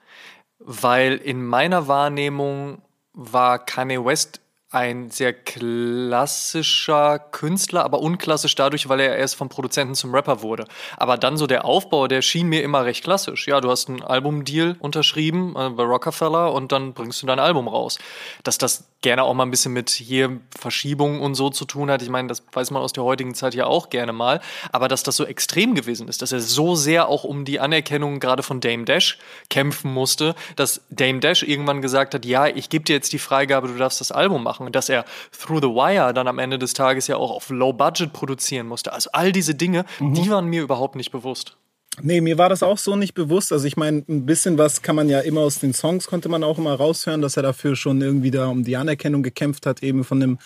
Weil 0.59 1.17
in 1.17 1.47
meiner 1.47 1.89
Wahrnehmung 1.89 2.81
war 3.13 3.59
Kanye 3.59 4.05
West 4.05 4.41
ein 4.71 5.11
sehr 5.11 5.33
klassischer 5.33 7.19
Künstler, 7.19 7.85
aber 7.85 8.01
unklassisch 8.01 8.55
dadurch, 8.55 8.89
weil 8.91 9.01
er 9.01 9.17
erst 9.17 9.37
vom 9.37 9.49
Produzenten 9.49 9.95
zum 9.95 10.15
Rapper 10.15 10.43
wurde. 10.43 10.67
Aber 10.99 11.17
dann 11.17 11.39
so 11.39 11.47
der 11.47 11.65
Aufbau, 11.65 12.07
der 12.07 12.21
schien 12.21 12.49
mir 12.49 12.63
immer 12.63 12.85
recht 12.85 13.03
klassisch. 13.03 13.49
Ja, 13.49 13.63
du 13.63 13.71
hast 13.71 13.89
einen 13.89 14.03
Albumdeal 14.03 14.77
unterschrieben 14.79 15.57
äh, 15.57 15.71
bei 15.71 15.85
Rockefeller 15.85 16.53
und 16.53 16.71
dann 16.71 16.93
bringst 16.93 17.23
du 17.23 17.27
dein 17.27 17.39
Album 17.39 17.67
raus. 17.67 17.99
Dass 18.45 18.59
das 18.59 18.85
gerne 19.01 19.23
auch 19.23 19.35
mal 19.35 19.45
ein 19.45 19.51
bisschen 19.51 19.73
mit 19.73 19.91
hier 19.91 20.41
Verschiebungen 20.59 21.21
und 21.21 21.35
so 21.35 21.51
zu 21.51 21.65
tun 21.65 21.91
hat. 21.91 22.03
Ich 22.03 22.09
meine, 22.09 22.29
das 22.29 22.43
weiß 22.53 22.71
man 22.73 22.83
aus 22.83 22.93
der 22.93 23.05
heutigen 23.05 23.35
Zeit 23.35 23.55
ja 23.55 23.67
auch 23.67 23.91
gerne 23.91 24.13
mal. 24.13 24.41
Aber 24.73 24.89
dass 24.89 25.03
das 25.03 25.17
so 25.17 25.25
extrem 25.25 25.75
gewesen 25.75 26.09
ist, 26.09 26.21
dass 26.21 26.33
er 26.33 26.41
so 26.41 26.75
sehr 26.75 27.09
auch 27.09 27.25
um 27.25 27.45
die 27.45 27.61
Anerkennung 27.61 28.19
gerade 28.19 28.43
von 28.43 28.61
Dame 28.61 28.85
Dash 28.85 29.19
kämpfen 29.51 29.93
musste, 29.93 30.35
dass 30.57 30.81
Dame 30.91 31.21
Dash 31.21 31.43
irgendwann 31.45 31.81
gesagt 31.81 32.15
hat, 32.15 32.25
ja, 32.25 32.49
ich 32.49 32.71
gebe 32.71 32.85
dir 32.85 32.95
jetzt 32.95 33.13
die 33.13 33.19
Freigabe, 33.19 33.69
du 33.69 33.75
darfst 33.75 34.01
das 34.01 34.11
Album 34.11 34.43
machen. 34.43 34.58
Und 34.67 34.77
dass 34.77 34.89
er 34.89 35.05
Through 35.39 35.61
the 35.61 35.69
Wire 35.69 36.13
dann 36.13 36.29
am 36.29 36.39
Ende 36.39 36.59
des 36.59 36.73
Tages 36.73 37.07
ja 37.07 37.17
auch 37.17 37.31
auf 37.31 37.51
Low 37.51 37.73
Budget 37.73 38.13
produzieren 38.13 38.67
musste. 38.67 38.93
Also 38.93 39.11
all 39.13 39.33
diese 39.33 39.55
Dinge, 39.55 39.85
mhm. 39.99 40.15
die 40.15 40.31
waren 40.31 40.47
mir 40.47 40.63
überhaupt 40.63 40.97
nicht 40.97 41.11
bewusst. 41.11 41.57
Nee, 42.03 42.21
mir 42.21 42.39
war 42.39 42.49
das 42.49 42.63
auch 42.63 42.79
so 42.79 42.97
nicht 42.97 43.15
bewusst. 43.15 43.53
Also 43.53 43.67
ich 43.67 43.77
meine, 43.77 44.05
ein 44.09 44.27
bisschen 44.27 44.59
was 44.59 44.83
kann 44.83 44.97
man 44.97 45.09
ja 45.09 45.21
immer 45.21 45.41
aus 45.41 45.59
den 45.59 45.73
Songs, 45.73 46.07
konnte 46.07 46.29
man 46.29 46.45
auch 46.45 46.59
immer 46.59 46.75
raushören, 46.75 47.23
dass 47.23 47.37
er 47.37 47.43
dafür 47.43 47.77
schon 47.77 48.01
irgendwie 48.01 48.31
da 48.31 48.47
um 48.49 48.63
die 48.63 48.77
Anerkennung 48.77 49.23
gekämpft 49.23 49.67
hat, 49.67 49.83
eben 49.83 50.05
von 50.05 50.21
dem 50.21 50.39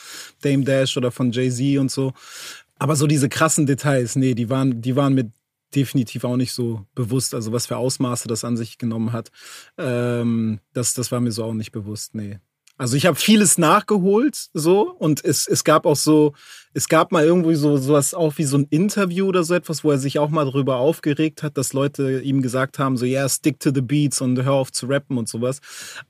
Dame 0.43 0.65
Dash 0.65 0.97
oder 0.97 1.11
von 1.11 1.33
Jay-Z 1.33 1.79
und 1.79 1.91
so. 1.91 2.13
Aber 2.79 2.97
so 2.97 3.07
diese 3.07 3.29
krassen 3.29 3.67
Details, 3.67 4.17
nee, 4.17 4.35
die 4.35 4.51
waren, 4.51 4.81
die 4.81 4.97
waren 4.97 5.15
mir 5.15 5.31
definitiv 5.75 6.25
auch 6.25 6.37
nicht 6.37 6.53
so 6.53 6.85
bewusst. 6.95 7.35
Also 7.35 7.53
was 7.53 7.67
für 7.67 7.77
Ausmaße 7.77 8.29
das 8.29 8.45
an 8.45 8.57
sich 8.57 8.79
genommen 8.79 9.13
hat, 9.13 9.31
ähm, 9.79 10.61
das, 10.73 10.95
das 10.95 11.13
war 11.13 11.21
mir 11.21 11.33
so 11.33 11.45
auch 11.45 11.55
nicht 11.55 11.73
bewusst, 11.73 12.15
nee. 12.15 12.39
Also 12.83 12.97
ich 12.97 13.07
habe 13.07 13.15
vieles 13.15 13.59
nachgeholt 13.59 14.49
so 14.55 14.91
und 14.91 15.25
es, 15.25 15.47
es 15.47 15.63
gab 15.63 15.87
auch 15.87 15.95
so, 15.95 16.33
es 16.75 16.89
gab 16.89 17.13
mal 17.13 17.25
irgendwie 17.25 17.55
so 17.55 17.77
sowas 17.77 18.13
auch 18.13 18.37
wie 18.39 18.43
so 18.43 18.59
ein 18.59 18.67
Interview 18.71 19.29
oder 19.29 19.45
so 19.45 19.55
etwas, 19.55 19.85
wo 19.85 19.93
er 19.93 19.99
sich 19.99 20.19
auch 20.19 20.31
mal 20.31 20.47
darüber 20.47 20.79
aufgeregt 20.79 21.45
hat, 21.45 21.57
dass 21.57 21.75
Leute 21.75 22.23
ihm 22.23 22.43
gesagt 22.43 22.81
haben, 22.81 22.97
so 22.97 23.05
ja, 23.05 23.21
yeah, 23.21 23.29
stick 23.29 23.61
to 23.61 23.71
the 23.73 23.83
beats 23.83 24.21
und 24.21 24.43
hör 24.43 24.55
auf 24.55 24.73
zu 24.73 24.87
rappen 24.87 25.17
und 25.17 25.29
sowas. 25.29 25.61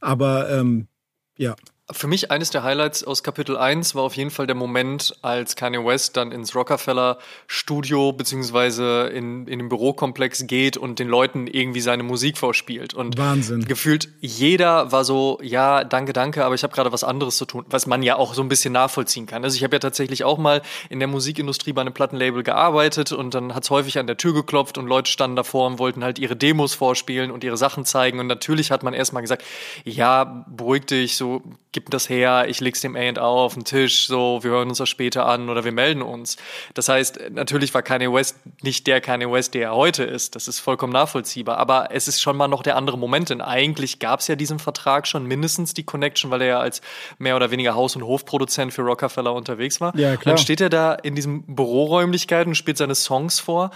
Aber 0.00 0.48
ähm, 0.48 0.88
ja. 1.36 1.56
Für 1.92 2.06
mich 2.06 2.30
eines 2.30 2.50
der 2.50 2.62
Highlights 2.62 3.04
aus 3.04 3.22
Kapitel 3.22 3.56
1 3.56 3.94
war 3.94 4.02
auf 4.02 4.16
jeden 4.16 4.30
Fall 4.30 4.46
der 4.46 4.56
Moment, 4.56 5.14
als 5.22 5.56
Kanye 5.56 5.84
West 5.84 6.16
dann 6.16 6.32
ins 6.32 6.54
Rockefeller 6.54 7.18
Studio 7.46 8.12
beziehungsweise 8.12 9.10
in, 9.14 9.46
in 9.46 9.58
den 9.58 9.68
Bürokomplex 9.68 10.46
geht 10.46 10.76
und 10.76 10.98
den 10.98 11.08
Leuten 11.08 11.46
irgendwie 11.46 11.80
seine 11.80 12.02
Musik 12.02 12.38
vorspielt. 12.38 12.94
Und 12.94 13.18
Wahnsinn. 13.18 13.64
gefühlt 13.66 14.08
jeder 14.20 14.90
war 14.90 15.04
so, 15.04 15.38
ja, 15.42 15.84
danke, 15.84 16.12
danke, 16.12 16.44
aber 16.44 16.54
ich 16.54 16.62
habe 16.62 16.74
gerade 16.74 16.92
was 16.92 17.04
anderes 17.04 17.36
zu 17.36 17.44
tun, 17.44 17.64
was 17.68 17.86
man 17.86 18.02
ja 18.02 18.16
auch 18.16 18.34
so 18.34 18.42
ein 18.42 18.48
bisschen 18.48 18.72
nachvollziehen 18.72 19.26
kann. 19.26 19.44
Also 19.44 19.56
ich 19.56 19.64
habe 19.64 19.76
ja 19.76 19.80
tatsächlich 19.80 20.24
auch 20.24 20.38
mal 20.38 20.62
in 20.88 20.98
der 20.98 21.08
Musikindustrie 21.08 21.72
bei 21.72 21.82
einem 21.82 21.92
Plattenlabel 21.92 22.42
gearbeitet 22.42 23.12
und 23.12 23.34
dann 23.34 23.54
hat 23.54 23.64
es 23.64 23.70
häufig 23.70 23.98
an 23.98 24.06
der 24.06 24.16
Tür 24.16 24.32
geklopft 24.32 24.78
und 24.78 24.86
Leute 24.86 25.10
standen 25.10 25.36
davor 25.36 25.66
und 25.66 25.78
wollten 25.78 26.02
halt 26.02 26.18
ihre 26.18 26.36
Demos 26.36 26.74
vorspielen 26.74 27.30
und 27.30 27.44
ihre 27.44 27.56
Sachen 27.56 27.84
zeigen. 27.84 28.18
Und 28.18 28.26
natürlich 28.26 28.70
hat 28.70 28.82
man 28.82 28.94
erstmal 28.94 29.22
gesagt, 29.22 29.44
ja, 29.84 30.44
beruhig 30.48 30.86
dich, 30.86 31.16
so 31.16 31.42
gib 31.72 31.81
das 31.88 32.08
her, 32.08 32.46
ich 32.48 32.60
leg's 32.60 32.80
dem 32.80 32.96
A&R 32.96 33.22
auf 33.22 33.54
den 33.54 33.64
Tisch, 33.64 34.06
so, 34.06 34.40
wir 34.42 34.50
hören 34.50 34.68
uns 34.68 34.78
das 34.78 34.88
später 34.88 35.26
an 35.26 35.48
oder 35.48 35.64
wir 35.64 35.72
melden 35.72 36.02
uns. 36.02 36.36
Das 36.74 36.88
heißt, 36.88 37.30
natürlich 37.30 37.72
war 37.74 37.82
Kanye 37.82 38.12
West 38.12 38.36
nicht 38.62 38.86
der 38.86 39.00
Kanye 39.00 39.30
West, 39.30 39.54
der 39.54 39.62
er 39.62 39.74
heute 39.74 40.04
ist. 40.04 40.34
Das 40.36 40.48
ist 40.48 40.60
vollkommen 40.60 40.92
nachvollziehbar. 40.92 41.58
Aber 41.58 41.88
es 41.90 42.08
ist 42.08 42.20
schon 42.20 42.36
mal 42.36 42.48
noch 42.48 42.62
der 42.62 42.76
andere 42.76 42.98
Moment, 42.98 43.30
denn 43.30 43.40
eigentlich 43.40 43.98
gab's 43.98 44.28
ja 44.28 44.36
diesen 44.36 44.58
Vertrag 44.58 45.06
schon 45.06 45.26
mindestens 45.26 45.74
die 45.74 45.84
Connection, 45.84 46.30
weil 46.30 46.42
er 46.42 46.48
ja 46.48 46.60
als 46.60 46.80
mehr 47.18 47.36
oder 47.36 47.50
weniger 47.50 47.74
Haus- 47.74 47.96
und 47.96 48.04
Hofproduzent 48.04 48.72
für 48.72 48.82
Rockefeller 48.82 49.34
unterwegs 49.34 49.80
war. 49.80 49.96
Ja, 49.96 50.16
klar. 50.16 50.34
Dann 50.34 50.42
steht 50.42 50.60
er 50.60 50.70
da 50.70 50.94
in 50.94 51.14
diesen 51.14 51.54
Büroräumlichkeiten 51.54 52.50
und 52.50 52.54
spielt 52.54 52.78
seine 52.78 52.94
Songs 52.94 53.40
vor. 53.40 53.70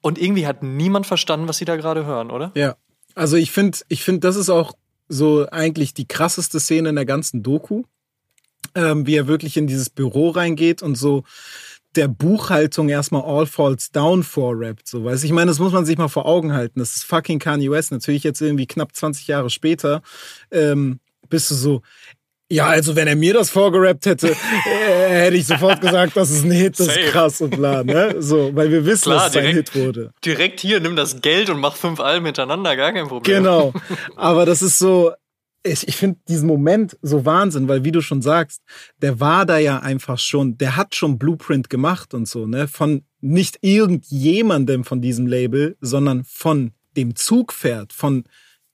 Und 0.00 0.20
irgendwie 0.20 0.46
hat 0.46 0.62
niemand 0.62 1.06
verstanden, 1.06 1.48
was 1.48 1.58
sie 1.58 1.64
da 1.64 1.76
gerade 1.76 2.04
hören, 2.04 2.30
oder? 2.30 2.50
Ja. 2.54 2.76
Also 3.14 3.36
ich 3.36 3.50
finde, 3.50 3.78
ich 3.88 4.02
finde, 4.02 4.20
das 4.20 4.36
ist 4.36 4.50
auch 4.50 4.72
so 5.12 5.46
eigentlich 5.50 5.92
die 5.94 6.08
krasseste 6.08 6.58
Szene 6.58 6.88
in 6.88 6.96
der 6.96 7.04
ganzen 7.04 7.42
Doku, 7.42 7.84
ähm, 8.74 9.06
wie 9.06 9.16
er 9.16 9.26
wirklich 9.26 9.56
in 9.56 9.66
dieses 9.66 9.90
Büro 9.90 10.30
reingeht 10.30 10.82
und 10.82 10.96
so 10.96 11.24
der 11.94 12.08
Buchhaltung 12.08 12.88
erstmal 12.88 13.22
All 13.22 13.44
Falls 13.44 13.90
Down 13.90 14.22
vorrappt. 14.22 14.88
So, 14.88 15.04
weiß 15.04 15.24
ich 15.24 15.32
meine, 15.32 15.50
das 15.50 15.58
muss 15.58 15.72
man 15.72 15.84
sich 15.84 15.98
mal 15.98 16.08
vor 16.08 16.24
Augen 16.24 16.54
halten. 16.54 16.78
Das 16.78 16.96
ist 16.96 17.04
fucking 17.04 17.38
Kanye 17.38 17.70
West. 17.70 17.92
Natürlich 17.92 18.24
jetzt 18.24 18.40
irgendwie 18.40 18.66
knapp 18.66 18.96
20 18.96 19.26
Jahre 19.26 19.50
später 19.50 20.00
ähm, 20.50 21.00
bist 21.28 21.50
du 21.50 21.54
so, 21.54 21.82
ja, 22.52 22.66
also 22.66 22.94
wenn 22.94 23.08
er 23.08 23.16
mir 23.16 23.32
das 23.32 23.48
vorgerappt 23.48 24.04
hätte, 24.04 24.28
äh, 24.28 25.08
hätte 25.08 25.36
ich 25.36 25.46
sofort 25.46 25.80
gesagt, 25.80 26.16
das 26.16 26.30
ist 26.30 26.44
ein 26.44 26.50
Hit, 26.50 26.78
das 26.78 26.88
ist 26.88 27.10
krass 27.10 27.40
und 27.40 27.56
bla, 27.56 27.82
ne? 27.82 28.16
So, 28.18 28.54
weil 28.54 28.70
wir 28.70 28.84
wissen, 28.84 29.04
Klar, 29.04 29.26
dass 29.26 29.30
es 29.30 29.36
ein. 29.36 29.54
Hit 29.54 29.74
wurde. 29.74 30.12
Direkt 30.24 30.60
hier, 30.60 30.78
nimm 30.80 30.94
das 30.94 31.22
Geld 31.22 31.48
und 31.48 31.60
mach 31.60 31.76
fünf 31.76 31.98
Alben 31.98 32.26
hintereinander, 32.26 32.76
gar 32.76 32.92
kein 32.92 33.08
Problem. 33.08 33.42
Genau. 33.42 33.72
Aber 34.16 34.44
das 34.44 34.60
ist 34.60 34.78
so, 34.78 35.12
ich, 35.62 35.88
ich 35.88 35.96
finde 35.96 36.20
diesen 36.28 36.46
Moment 36.46 36.98
so 37.00 37.24
Wahnsinn, 37.24 37.68
weil 37.68 37.84
wie 37.84 37.92
du 37.92 38.02
schon 38.02 38.20
sagst, 38.20 38.60
der 38.98 39.18
war 39.18 39.46
da 39.46 39.56
ja 39.56 39.78
einfach 39.78 40.18
schon, 40.18 40.58
der 40.58 40.76
hat 40.76 40.94
schon 40.94 41.18
Blueprint 41.18 41.70
gemacht 41.70 42.12
und 42.12 42.28
so, 42.28 42.46
ne? 42.46 42.68
Von 42.68 43.04
nicht 43.22 43.60
irgendjemandem 43.62 44.84
von 44.84 45.00
diesem 45.00 45.26
Label, 45.26 45.76
sondern 45.80 46.24
von 46.24 46.72
dem 46.98 47.16
Zugpferd, 47.16 47.94
von 47.94 48.24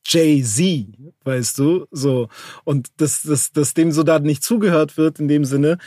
Jay-Z, 0.07 0.87
weißt 1.25 1.59
du, 1.59 1.87
so. 1.91 2.29
Und 2.65 2.89
dass, 2.97 3.23
dass, 3.23 3.53
dass 3.53 3.75
dem 3.75 3.93
so 3.93 4.03
da 4.03 4.19
nicht 4.19 4.43
zugehört 4.43 4.97
wird 4.97 5.21
in 5.21 5.29
dem 5.29 5.45
Sinne, 5.45 5.79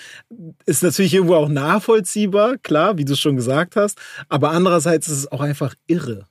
ist 0.66 0.84
natürlich 0.84 1.14
irgendwo 1.14 1.36
auch 1.36 1.50
nachvollziehbar, 1.50 2.58
klar, 2.58 2.98
wie 2.98 3.06
du 3.06 3.16
schon 3.16 3.36
gesagt 3.36 3.76
hast. 3.76 3.98
Aber 4.30 4.52
andererseits 4.52 5.08
ist 5.08 5.18
es 5.18 5.32
auch 5.32 5.42
einfach 5.42 5.76
irre. 5.88 6.28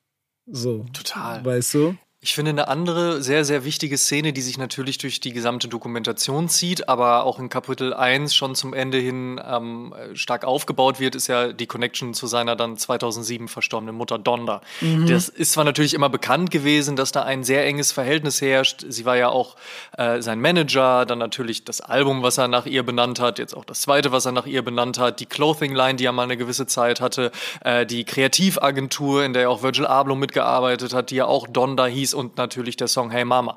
So. 0.46 0.86
Total. 0.92 1.44
Weißt 1.44 1.74
du? 1.74 1.96
Ich 2.22 2.34
finde 2.34 2.50
eine 2.50 2.68
andere 2.68 3.22
sehr, 3.22 3.46
sehr 3.46 3.64
wichtige 3.64 3.96
Szene, 3.96 4.34
die 4.34 4.42
sich 4.42 4.58
natürlich 4.58 4.98
durch 4.98 5.20
die 5.20 5.32
gesamte 5.32 5.68
Dokumentation 5.68 6.50
zieht, 6.50 6.86
aber 6.86 7.24
auch 7.24 7.38
in 7.38 7.48
Kapitel 7.48 7.94
1 7.94 8.34
schon 8.34 8.54
zum 8.54 8.74
Ende 8.74 8.98
hin 8.98 9.40
ähm, 9.42 9.94
stark 10.12 10.44
aufgebaut 10.44 11.00
wird, 11.00 11.14
ist 11.14 11.28
ja 11.28 11.54
die 11.54 11.66
Connection 11.66 12.12
zu 12.12 12.26
seiner 12.26 12.56
dann 12.56 12.76
2007 12.76 13.48
verstorbenen 13.48 13.94
Mutter 13.94 14.18
Donda. 14.18 14.60
Das 15.08 15.30
ist 15.30 15.52
zwar 15.52 15.64
natürlich 15.64 15.94
immer 15.94 16.10
bekannt 16.10 16.50
gewesen, 16.50 16.94
dass 16.94 17.10
da 17.10 17.22
ein 17.22 17.42
sehr 17.42 17.64
enges 17.64 17.90
Verhältnis 17.90 18.42
herrscht. 18.42 18.84
Sie 18.86 19.06
war 19.06 19.16
ja 19.16 19.30
auch 19.30 19.56
äh, 19.96 20.20
sein 20.20 20.42
Manager, 20.42 21.06
dann 21.06 21.18
natürlich 21.18 21.64
das 21.64 21.80
Album, 21.80 22.22
was 22.22 22.36
er 22.36 22.48
nach 22.48 22.66
ihr 22.66 22.82
benannt 22.82 23.18
hat, 23.18 23.38
jetzt 23.38 23.56
auch 23.56 23.64
das 23.64 23.80
zweite, 23.80 24.12
was 24.12 24.26
er 24.26 24.32
nach 24.32 24.44
ihr 24.44 24.62
benannt 24.62 24.98
hat, 24.98 25.20
die 25.20 25.26
Clothing 25.26 25.74
Line, 25.74 25.94
die 25.94 26.04
er 26.04 26.12
mal 26.12 26.24
eine 26.24 26.36
gewisse 26.36 26.66
Zeit 26.66 27.00
hatte, 27.00 27.32
äh, 27.64 27.86
die 27.86 28.04
Kreativagentur, 28.04 29.24
in 29.24 29.32
der 29.32 29.48
auch 29.48 29.62
Virgil 29.62 29.86
Abloh 29.86 30.16
mitgearbeitet 30.16 30.92
hat, 30.92 31.10
die 31.10 31.16
ja 31.16 31.24
auch 31.24 31.48
Donda 31.48 31.86
hieß 31.86 32.09
und 32.14 32.36
natürlich 32.36 32.76
der 32.76 32.88
Song 32.88 33.10
Hey 33.10 33.24
Mama. 33.24 33.56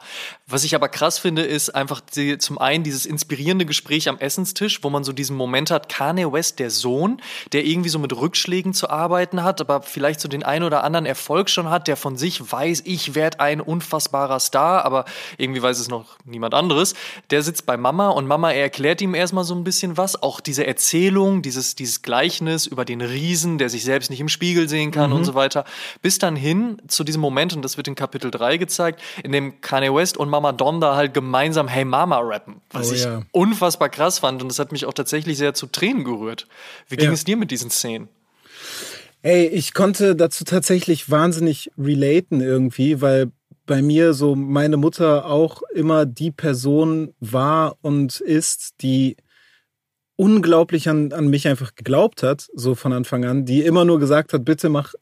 Was 0.53 0.63
ich 0.63 0.75
aber 0.75 0.88
krass 0.88 1.17
finde, 1.17 1.41
ist 1.41 1.74
einfach 1.74 2.00
die, 2.00 2.38
zum 2.38 2.60
einen 2.60 2.83
dieses 2.83 3.07
inspirierende 3.07 3.65
Gespräch 3.65 4.07
am 4.07 4.19
Essenstisch, 4.19 4.83
wo 4.83 4.91
man 4.91 5.03
so 5.03 5.12
diesen 5.12 5.36
Moment 5.36 5.72
hat, 5.72 5.89
Kanye 5.89 6.31
West, 6.31 6.60
der 6.60 6.69
Sohn, 6.69 7.19
der 7.53 7.65
irgendwie 7.65 7.89
so 7.89 7.98
mit 7.98 8.15
Rückschlägen 8.15 8.75
zu 8.75 8.88
arbeiten 8.88 9.43
hat, 9.43 9.62
aber 9.62 9.81
vielleicht 9.81 10.19
so 10.19 10.27
den 10.27 10.43
einen 10.43 10.63
oder 10.63 10.83
anderen 10.83 11.07
Erfolg 11.07 11.50
schon 11.50 11.72
hat, 11.72 11.88
der 11.88 11.98
von 11.98 12.17
sich 12.17 12.51
weiß, 12.51 12.83
ich 12.86 13.15
werde 13.15 13.39
ein 13.39 13.62
unfassbarer 13.62 14.39
Star, 14.39 14.86
aber 14.86 15.05
irgendwie 15.39 15.63
weiß 15.63 15.79
es 15.79 15.88
noch 15.88 16.19
niemand 16.24 16.53
anderes. 16.53 16.93
Der 17.31 17.41
sitzt 17.41 17.65
bei 17.65 17.75
Mama 17.75 18.10
und 18.10 18.27
Mama 18.27 18.51
erklärt 18.51 19.01
ihm 19.01 19.15
erstmal 19.15 19.45
so 19.45 19.55
ein 19.55 19.63
bisschen 19.63 19.98
was, 19.98 20.22
auch 20.22 20.39
diese 20.39 20.67
Erzählung, 20.67 21.41
dieses, 21.41 21.74
dieses 21.74 22.03
Gleichnis 22.03 22.67
über 22.67 22.86
den 22.86 23.01
Riesen, 23.01 23.57
der 23.57 23.69
sich 23.69 23.83
selbst 23.83 24.12
nicht 24.12 24.22
im 24.22 24.29
Spiegel 24.29 24.69
sehen 24.69 24.91
kann 24.91 25.13
und 25.13 25.25
so 25.25 25.33
weiter, 25.33 25.65
bis 26.03 26.19
dann 26.19 26.36
hin 26.36 26.79
zu 26.88 27.03
diesem 27.03 27.22
Moment, 27.22 27.55
und 27.55 27.63
das 27.63 27.77
wird 27.77 27.88
in 27.88 27.95
Kapitel 27.95 28.29
3 28.29 28.57
gezeigt, 28.57 29.01
in 29.24 29.31
dem 29.31 29.60
Kanye 29.60 29.91
West 29.91 30.15
und 30.15 30.29
Mama 30.29 30.43
Donda 30.52 30.96
halt 30.96 31.14
gemeinsam 31.14 31.68
Hey 31.68 31.86
Mama 31.86 32.20
rappen, 32.20 32.62
was 32.72 32.92
Oh 32.92 32.94
ich 32.96 33.04
ja. 33.04 33.22
unfassbar 33.32 33.90
krass 33.90 34.20
fand 34.20 34.42
und 34.42 34.50
das 34.50 34.60
hat 34.60 34.72
mich 34.72 34.86
auch 34.86 34.94
tatsächlich 34.94 35.38
sehr 35.38 35.54
zu 35.54 35.68
Tränen 35.68 36.04
gerührt. 36.04 36.48
Wie 36.90 36.98
ging 36.98 37.08
Ja. 37.08 37.14
es 37.14 37.24
dir 37.24 37.38
mit 37.38 37.52
diesen 37.52 37.70
Szenen? 37.70 38.10
Ey, 39.22 39.48
ich 39.48 39.74
konnte 39.74 40.16
dazu 40.16 40.44
tatsächlich 40.44 41.10
wahnsinnig 41.10 41.72
relaten 41.78 42.42
irgendwie, 42.42 43.00
weil 43.02 43.32
bei 43.66 43.82
mir 43.82 44.14
so 44.14 44.36
meine 44.36 44.76
Mutter 44.76 45.26
auch 45.28 45.62
immer 45.74 46.06
die 46.06 46.32
Person 46.32 47.14
war 47.22 47.78
und 47.82 48.20
ist, 48.20 48.82
die 48.82 49.16
unglaublich 50.24 50.88
an, 50.88 51.12
an 51.12 51.27
mich 51.27 51.50
einfach 51.50 51.75
geglaubt 51.75 52.24
hat, 52.24 52.48
so 52.53 52.75
von 52.75 52.94
Anfang 52.94 53.25
an, 53.25 53.44
die 53.44 53.62
immer 53.62 53.84
nur 53.84 54.00
gesagt 54.00 54.32
hat, 54.32 54.46
bitte 54.46 54.70
mach, 54.70 54.94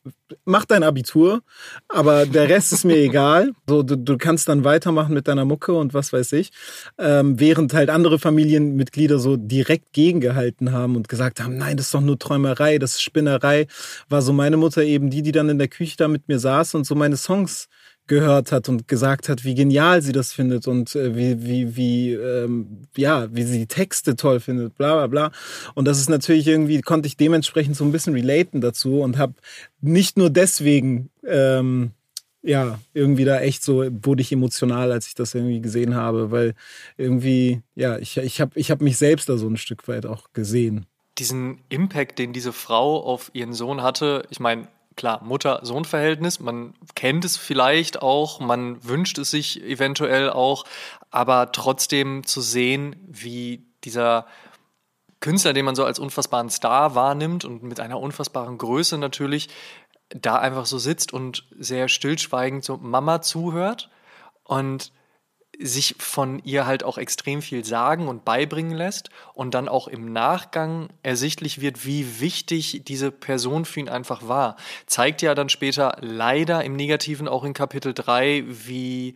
mach 0.45 0.65
dein 0.65 0.81
Abitur, 0.81 1.43
aber 1.89 2.25
der 2.25 2.49
Rest 2.49 2.73
ist 2.73 2.85
mir 2.85 2.97
egal. 2.97 3.51
So, 3.69 3.83
du, 3.83 3.97
du 3.97 4.17
kannst 4.17 4.49
dann 4.49 4.63
weitermachen 4.63 5.13
mit 5.13 5.27
deiner 5.27 5.45
Mucke 5.45 5.73
und 5.75 5.93
was 5.93 6.11
weiß 6.11 6.33
ich. 6.33 6.49
Ähm, 6.97 7.39
während 7.39 7.71
halt 7.75 7.91
andere 7.91 8.17
Familienmitglieder 8.17 9.19
so 9.19 9.37
direkt 9.37 9.93
gegengehalten 9.93 10.71
haben 10.71 10.95
und 10.95 11.07
gesagt 11.07 11.39
haben, 11.39 11.55
nein, 11.55 11.77
das 11.77 11.85
ist 11.87 11.93
doch 11.93 12.01
nur 12.01 12.17
Träumerei, 12.17 12.79
das 12.79 12.93
ist 12.93 13.03
Spinnerei, 13.03 13.67
war 14.09 14.23
so 14.23 14.33
meine 14.33 14.57
Mutter 14.57 14.81
eben 14.81 15.11
die, 15.11 15.21
die 15.21 15.31
dann 15.31 15.49
in 15.49 15.59
der 15.59 15.67
Küche 15.67 15.97
da 15.97 16.07
mit 16.07 16.27
mir 16.29 16.39
saß 16.39 16.73
und 16.73 16.87
so 16.87 16.95
meine 16.95 17.15
Songs 17.15 17.67
gehört 18.11 18.51
hat 18.51 18.67
und 18.67 18.89
gesagt 18.89 19.29
hat, 19.29 19.45
wie 19.45 19.55
genial 19.55 20.01
sie 20.01 20.11
das 20.11 20.33
findet 20.33 20.67
und 20.67 20.93
äh, 20.97 21.15
wie, 21.15 21.45
wie, 21.45 21.77
wie, 21.77 22.11
ähm, 22.11 22.81
ja, 22.97 23.33
wie 23.33 23.43
sie 23.43 23.59
die 23.59 23.67
Texte 23.67 24.17
toll 24.17 24.41
findet, 24.41 24.77
bla 24.77 24.95
bla 24.95 25.07
bla. 25.07 25.31
Und 25.75 25.85
das 25.85 25.97
ist 25.97 26.09
natürlich 26.09 26.45
irgendwie, 26.45 26.81
konnte 26.81 27.07
ich 27.07 27.15
dementsprechend 27.15 27.77
so 27.77 27.85
ein 27.85 27.93
bisschen 27.93 28.13
relaten 28.13 28.59
dazu 28.59 28.99
und 28.99 29.17
habe 29.17 29.35
nicht 29.79 30.17
nur 30.17 30.29
deswegen, 30.29 31.09
ähm, 31.25 31.91
ja, 32.41 32.79
irgendwie 32.93 33.23
da 33.23 33.39
echt 33.39 33.63
so, 33.63 33.85
wurde 34.03 34.21
ich 34.21 34.33
emotional, 34.33 34.91
als 34.91 35.07
ich 35.07 35.15
das 35.15 35.33
irgendwie 35.33 35.61
gesehen 35.61 35.95
habe, 35.95 36.31
weil 36.31 36.53
irgendwie, 36.97 37.61
ja, 37.75 37.97
ich, 37.97 38.17
ich 38.17 38.41
habe 38.41 38.51
ich 38.59 38.71
hab 38.71 38.81
mich 38.81 38.97
selbst 38.97 39.29
da 39.29 39.37
so 39.37 39.47
ein 39.47 39.55
Stück 39.55 39.87
weit 39.87 40.05
auch 40.05 40.33
gesehen. 40.33 40.85
diesen 41.17 41.61
Impact, 41.69 42.19
den 42.19 42.33
diese 42.33 42.51
Frau 42.51 43.01
auf 43.01 43.31
ihren 43.33 43.53
Sohn 43.53 43.81
hatte, 43.81 44.25
ich 44.31 44.41
meine, 44.41 44.67
klar, 44.95 45.23
Mutter-Sohn-Verhältnis, 45.23 46.39
man 46.39 46.73
kennt 46.95 47.25
es 47.25 47.37
vielleicht 47.37 48.01
auch, 48.01 48.39
man 48.39 48.83
wünscht 48.83 49.17
es 49.17 49.31
sich 49.31 49.63
eventuell 49.63 50.29
auch, 50.29 50.65
aber 51.09 51.51
trotzdem 51.51 52.25
zu 52.25 52.41
sehen, 52.41 52.95
wie 53.07 53.65
dieser 53.83 54.25
Künstler, 55.19 55.53
den 55.53 55.65
man 55.65 55.75
so 55.75 55.85
als 55.85 55.99
unfassbaren 55.99 56.49
Star 56.49 56.95
wahrnimmt 56.95 57.45
und 57.45 57.63
mit 57.63 57.79
einer 57.79 57.99
unfassbaren 57.99 58.57
Größe 58.57 58.97
natürlich, 58.97 59.49
da 60.09 60.37
einfach 60.37 60.65
so 60.65 60.77
sitzt 60.77 61.13
und 61.13 61.45
sehr 61.57 61.87
stillschweigend 61.87 62.65
so 62.65 62.77
Mama 62.77 63.21
zuhört. 63.21 63.89
Und 64.43 64.91
sich 65.61 65.95
von 65.99 66.39
ihr 66.43 66.65
halt 66.65 66.83
auch 66.83 66.97
extrem 66.97 67.41
viel 67.41 67.63
sagen 67.65 68.07
und 68.07 68.25
beibringen 68.25 68.75
lässt 68.75 69.09
und 69.33 69.53
dann 69.53 69.67
auch 69.67 69.87
im 69.87 70.11
Nachgang 70.11 70.89
ersichtlich 71.03 71.61
wird, 71.61 71.85
wie 71.85 72.19
wichtig 72.19 72.81
diese 72.85 73.11
Person 73.11 73.65
für 73.65 73.79
ihn 73.79 73.89
einfach 73.89 74.27
war. 74.27 74.55
Zeigt 74.85 75.21
ja 75.21 75.35
dann 75.35 75.49
später 75.49 75.97
leider 76.01 76.63
im 76.63 76.75
Negativen 76.75 77.27
auch 77.27 77.43
in 77.43 77.53
Kapitel 77.53 77.93
3, 77.93 78.43
wie 78.47 79.15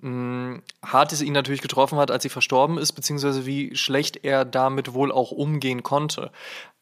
mh, 0.00 0.60
hart 0.84 1.12
es 1.12 1.22
ihn 1.22 1.32
natürlich 1.32 1.62
getroffen 1.62 1.98
hat, 1.98 2.10
als 2.10 2.22
sie 2.22 2.28
verstorben 2.28 2.78
ist, 2.78 2.92
beziehungsweise 2.92 3.46
wie 3.46 3.74
schlecht 3.76 4.24
er 4.24 4.44
damit 4.44 4.94
wohl 4.94 5.12
auch 5.12 5.30
umgehen 5.30 5.82
konnte. 5.82 6.30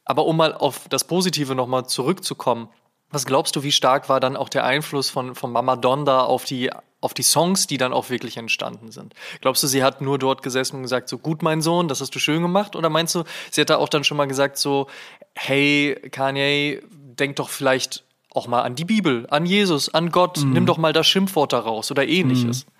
Aber 0.04 0.26
um 0.26 0.36
mal 0.36 0.54
auf 0.54 0.88
das 0.88 1.04
Positive 1.04 1.54
nochmal 1.54 1.86
zurückzukommen, 1.86 2.68
was 3.10 3.26
glaubst 3.26 3.54
du, 3.56 3.62
wie 3.62 3.72
stark 3.72 4.08
war 4.08 4.20
dann 4.20 4.36
auch 4.36 4.48
der 4.48 4.64
Einfluss 4.64 5.10
von, 5.10 5.34
von 5.34 5.52
Mama 5.52 5.76
Donda 5.76 6.20
auf 6.20 6.44
die 6.44 6.70
auf 7.06 7.14
die 7.14 7.22
Songs, 7.22 7.68
die 7.68 7.78
dann 7.78 7.92
auch 7.92 8.10
wirklich 8.10 8.36
entstanden 8.36 8.90
sind. 8.90 9.14
Glaubst 9.40 9.62
du, 9.62 9.68
sie 9.68 9.84
hat 9.84 10.00
nur 10.00 10.18
dort 10.18 10.42
gesessen 10.42 10.76
und 10.76 10.82
gesagt, 10.82 11.08
so 11.08 11.18
gut, 11.18 11.42
mein 11.42 11.62
Sohn, 11.62 11.86
das 11.86 12.00
hast 12.00 12.14
du 12.14 12.18
schön 12.18 12.42
gemacht? 12.42 12.74
Oder 12.74 12.90
meinst 12.90 13.14
du, 13.14 13.22
sie 13.52 13.60
hat 13.60 13.70
da 13.70 13.76
auch 13.76 13.88
dann 13.88 14.02
schon 14.02 14.16
mal 14.16 14.26
gesagt, 14.26 14.58
so, 14.58 14.88
hey, 15.34 15.96
Kanye, 16.10 16.82
denk 16.90 17.36
doch 17.36 17.48
vielleicht 17.48 18.02
auch 18.30 18.48
mal 18.48 18.62
an 18.62 18.74
die 18.74 18.84
Bibel, 18.84 19.26
an 19.30 19.46
Jesus, 19.46 19.88
an 19.94 20.10
Gott, 20.10 20.38
mhm. 20.38 20.52
nimm 20.52 20.66
doch 20.66 20.78
mal 20.78 20.92
das 20.92 21.06
Schimpfwort 21.06 21.52
daraus 21.52 21.92
oder 21.92 22.06
ähnliches. 22.06 22.66
Mhm. 22.66 22.70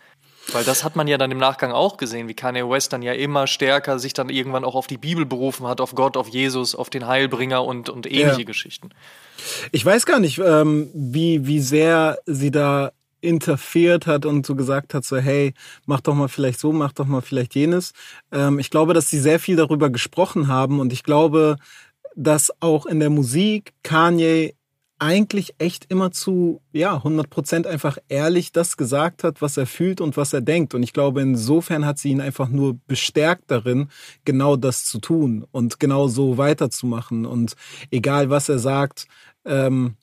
Weil 0.52 0.64
das 0.64 0.84
hat 0.84 0.94
man 0.94 1.08
ja 1.08 1.18
dann 1.18 1.30
im 1.30 1.38
Nachgang 1.38 1.72
auch 1.72 1.96
gesehen, 1.96 2.28
wie 2.28 2.34
Kanye 2.34 2.68
West 2.68 2.92
dann 2.92 3.02
ja 3.02 3.12
immer 3.12 3.46
stärker 3.46 3.98
sich 3.98 4.12
dann 4.12 4.28
irgendwann 4.28 4.64
auch 4.64 4.74
auf 4.74 4.86
die 4.86 4.98
Bibel 4.98 5.26
berufen 5.26 5.66
hat, 5.66 5.80
auf 5.80 5.94
Gott, 5.94 6.16
auf 6.16 6.28
Jesus, 6.28 6.74
auf 6.74 6.88
den 6.88 7.06
Heilbringer 7.06 7.64
und, 7.64 7.88
und 7.88 8.06
ähnliche 8.06 8.40
ja. 8.40 8.46
Geschichten. 8.46 8.90
Ich 9.72 9.84
weiß 9.84 10.06
gar 10.06 10.20
nicht, 10.20 10.38
ähm, 10.38 10.90
wie, 10.94 11.46
wie 11.46 11.60
sehr 11.60 12.18
sie 12.26 12.50
da 12.50 12.92
interferiert 13.20 14.06
hat 14.06 14.26
und 14.26 14.46
so 14.46 14.54
gesagt 14.54 14.94
hat, 14.94 15.04
so 15.04 15.16
hey, 15.16 15.54
mach 15.86 16.00
doch 16.00 16.14
mal 16.14 16.28
vielleicht 16.28 16.60
so, 16.60 16.72
mach 16.72 16.92
doch 16.92 17.06
mal 17.06 17.22
vielleicht 17.22 17.54
jenes. 17.54 17.92
Ähm, 18.32 18.58
ich 18.58 18.70
glaube, 18.70 18.94
dass 18.94 19.10
sie 19.10 19.18
sehr 19.18 19.40
viel 19.40 19.56
darüber 19.56 19.90
gesprochen 19.90 20.48
haben 20.48 20.80
und 20.80 20.92
ich 20.92 21.02
glaube, 21.02 21.56
dass 22.14 22.50
auch 22.60 22.86
in 22.86 23.00
der 23.00 23.10
Musik 23.10 23.72
Kanye 23.82 24.54
eigentlich 24.98 25.54
echt 25.58 25.90
immer 25.90 26.10
zu, 26.10 26.62
ja, 26.72 26.94
100 26.94 27.28
Prozent 27.28 27.66
einfach 27.66 27.98
ehrlich 28.08 28.52
das 28.52 28.76
gesagt 28.76 29.24
hat, 29.24 29.42
was 29.42 29.56
er 29.56 29.66
fühlt 29.66 30.00
und 30.00 30.16
was 30.16 30.32
er 30.32 30.40
denkt. 30.40 30.74
Und 30.74 30.82
ich 30.82 30.94
glaube, 30.94 31.20
insofern 31.20 31.84
hat 31.84 31.98
sie 31.98 32.10
ihn 32.10 32.20
einfach 32.20 32.48
nur 32.48 32.78
bestärkt 32.86 33.50
darin, 33.50 33.88
genau 34.24 34.56
das 34.56 34.86
zu 34.86 34.98
tun 34.98 35.46
und 35.50 35.80
genau 35.80 36.08
so 36.08 36.38
weiterzumachen. 36.38 37.26
Und 37.26 37.56
egal, 37.90 38.30
was 38.30 38.48
er 38.48 38.58
sagt, 38.58 39.06
ähm, 39.44 39.96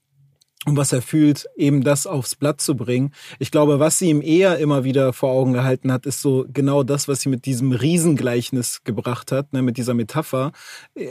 und 0.66 0.78
was 0.78 0.94
er 0.94 1.02
fühlt, 1.02 1.48
eben 1.56 1.84
das 1.84 2.08
aufs 2.08 2.36
Blatt 2.36 2.62
zu 2.62 2.76
bringen. 2.76 3.12
Ich 3.40 3.52
glaube, 3.52 3.80
was 3.80 4.00
sie 4.00 4.10
ihm 4.10 4.22
eher 4.22 4.60
immer 4.60 4.84
wieder 4.84 5.12
vor 5.12 5.32
Augen 5.32 5.54
gehalten 5.54 5.92
hat, 5.92 6.06
ist 6.06 6.22
so 6.22 6.46
genau 6.52 6.84
das, 6.84 7.08
was 7.08 7.22
sie 7.22 7.30
mit 7.30 7.46
diesem 7.46 7.72
Riesengleichnis 7.72 8.84
gebracht 8.84 9.32
hat, 9.32 9.52
ne, 9.52 9.62
mit 9.62 9.78
dieser 9.78 9.94
Metapher, 9.94 10.52
äh, 10.96 11.06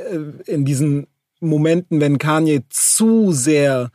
in 0.47 0.65
diesen 0.65 1.07
Momenten, 1.41 2.01
wenn 2.01 2.19
Kanye 2.19 2.63
zu 2.71 3.33
sehr 3.33 3.91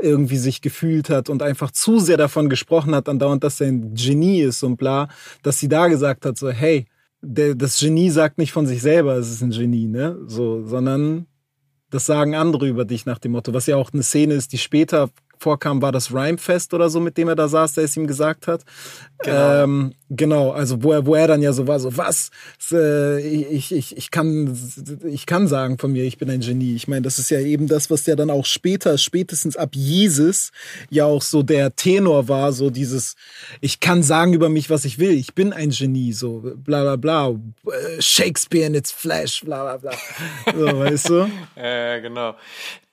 irgendwie 0.00 0.38
sich 0.38 0.62
gefühlt 0.62 1.10
hat 1.10 1.28
und 1.28 1.42
einfach 1.42 1.70
zu 1.70 1.98
sehr 1.98 2.16
davon 2.16 2.48
gesprochen 2.48 2.94
hat, 2.94 3.08
andauernd, 3.08 3.44
dass 3.44 3.60
er 3.60 3.68
ein 3.68 3.94
Genie 3.94 4.40
ist 4.40 4.62
und 4.62 4.76
bla, 4.76 5.08
dass 5.42 5.60
sie 5.60 5.68
da 5.68 5.88
gesagt 5.88 6.24
hat, 6.24 6.38
so, 6.38 6.50
hey, 6.50 6.86
der, 7.20 7.54
das 7.54 7.78
Genie 7.78 8.10
sagt 8.10 8.38
nicht 8.38 8.52
von 8.52 8.66
sich 8.66 8.82
selber, 8.82 9.14
es 9.14 9.30
ist 9.30 9.42
ein 9.42 9.50
Genie, 9.50 9.86
ne? 9.86 10.18
So, 10.26 10.66
sondern 10.66 11.26
das 11.92 12.06
sagen 12.06 12.34
andere 12.34 12.66
über 12.66 12.84
dich 12.84 13.06
nach 13.06 13.18
dem 13.18 13.32
Motto, 13.32 13.52
was 13.52 13.66
ja 13.66 13.76
auch 13.76 13.92
eine 13.92 14.02
Szene 14.02 14.34
ist, 14.34 14.52
die 14.52 14.58
später 14.58 15.10
vorkam, 15.38 15.82
war 15.82 15.92
das 15.92 16.12
Rhymefest 16.12 16.72
oder 16.72 16.88
so, 16.88 17.00
mit 17.00 17.18
dem 17.18 17.28
er 17.28 17.36
da 17.36 17.48
saß, 17.48 17.74
der 17.74 17.84
es 17.84 17.96
ihm 17.96 18.06
gesagt 18.06 18.46
hat. 18.46 18.64
Genau, 19.18 19.64
ähm, 19.64 19.94
genau 20.16 20.50
also 20.50 20.82
wo 20.82 20.92
er, 20.92 21.06
wo 21.06 21.14
er 21.14 21.26
dann 21.26 21.42
ja 21.42 21.52
so 21.52 21.66
war, 21.66 21.80
so 21.80 21.96
was, 21.96 22.30
äh, 22.70 23.20
ich, 23.20 23.72
ich, 23.72 23.96
ich, 23.96 24.10
kann, 24.10 24.56
ich 25.04 25.26
kann 25.26 25.48
sagen 25.48 25.78
von 25.78 25.92
mir, 25.92 26.04
ich 26.04 26.18
bin 26.18 26.30
ein 26.30 26.40
Genie. 26.40 26.74
Ich 26.74 26.88
meine, 26.88 27.02
das 27.02 27.18
ist 27.18 27.30
ja 27.30 27.40
eben 27.40 27.66
das, 27.66 27.90
was 27.90 28.06
ja 28.06 28.16
dann 28.16 28.30
auch 28.30 28.46
später, 28.46 28.98
spätestens 28.98 29.56
ab 29.56 29.70
Jesus 29.72 30.52
ja 30.90 31.06
auch 31.06 31.22
so 31.22 31.42
der 31.42 31.74
Tenor 31.76 32.28
war, 32.28 32.52
so 32.52 32.70
dieses, 32.70 33.16
ich 33.60 33.80
kann 33.80 34.02
sagen 34.02 34.32
über 34.32 34.48
mich, 34.48 34.70
was 34.70 34.84
ich 34.84 34.98
will, 34.98 35.12
ich 35.12 35.34
bin 35.34 35.52
ein 35.52 35.70
Genie, 35.70 36.12
so 36.12 36.42
bla 36.56 36.82
bla 36.82 36.96
bla, 36.96 37.30
äh, 37.30 38.00
Shakespeare 38.00 38.66
in 38.66 38.74
its 38.74 38.92
flesh, 38.92 39.42
bla 39.44 39.76
bla 39.76 39.76
bla. 39.76 39.92
So, 40.54 40.78
weißt 40.78 41.08
du? 41.08 41.30
äh, 41.56 42.00
genau. 42.00 42.34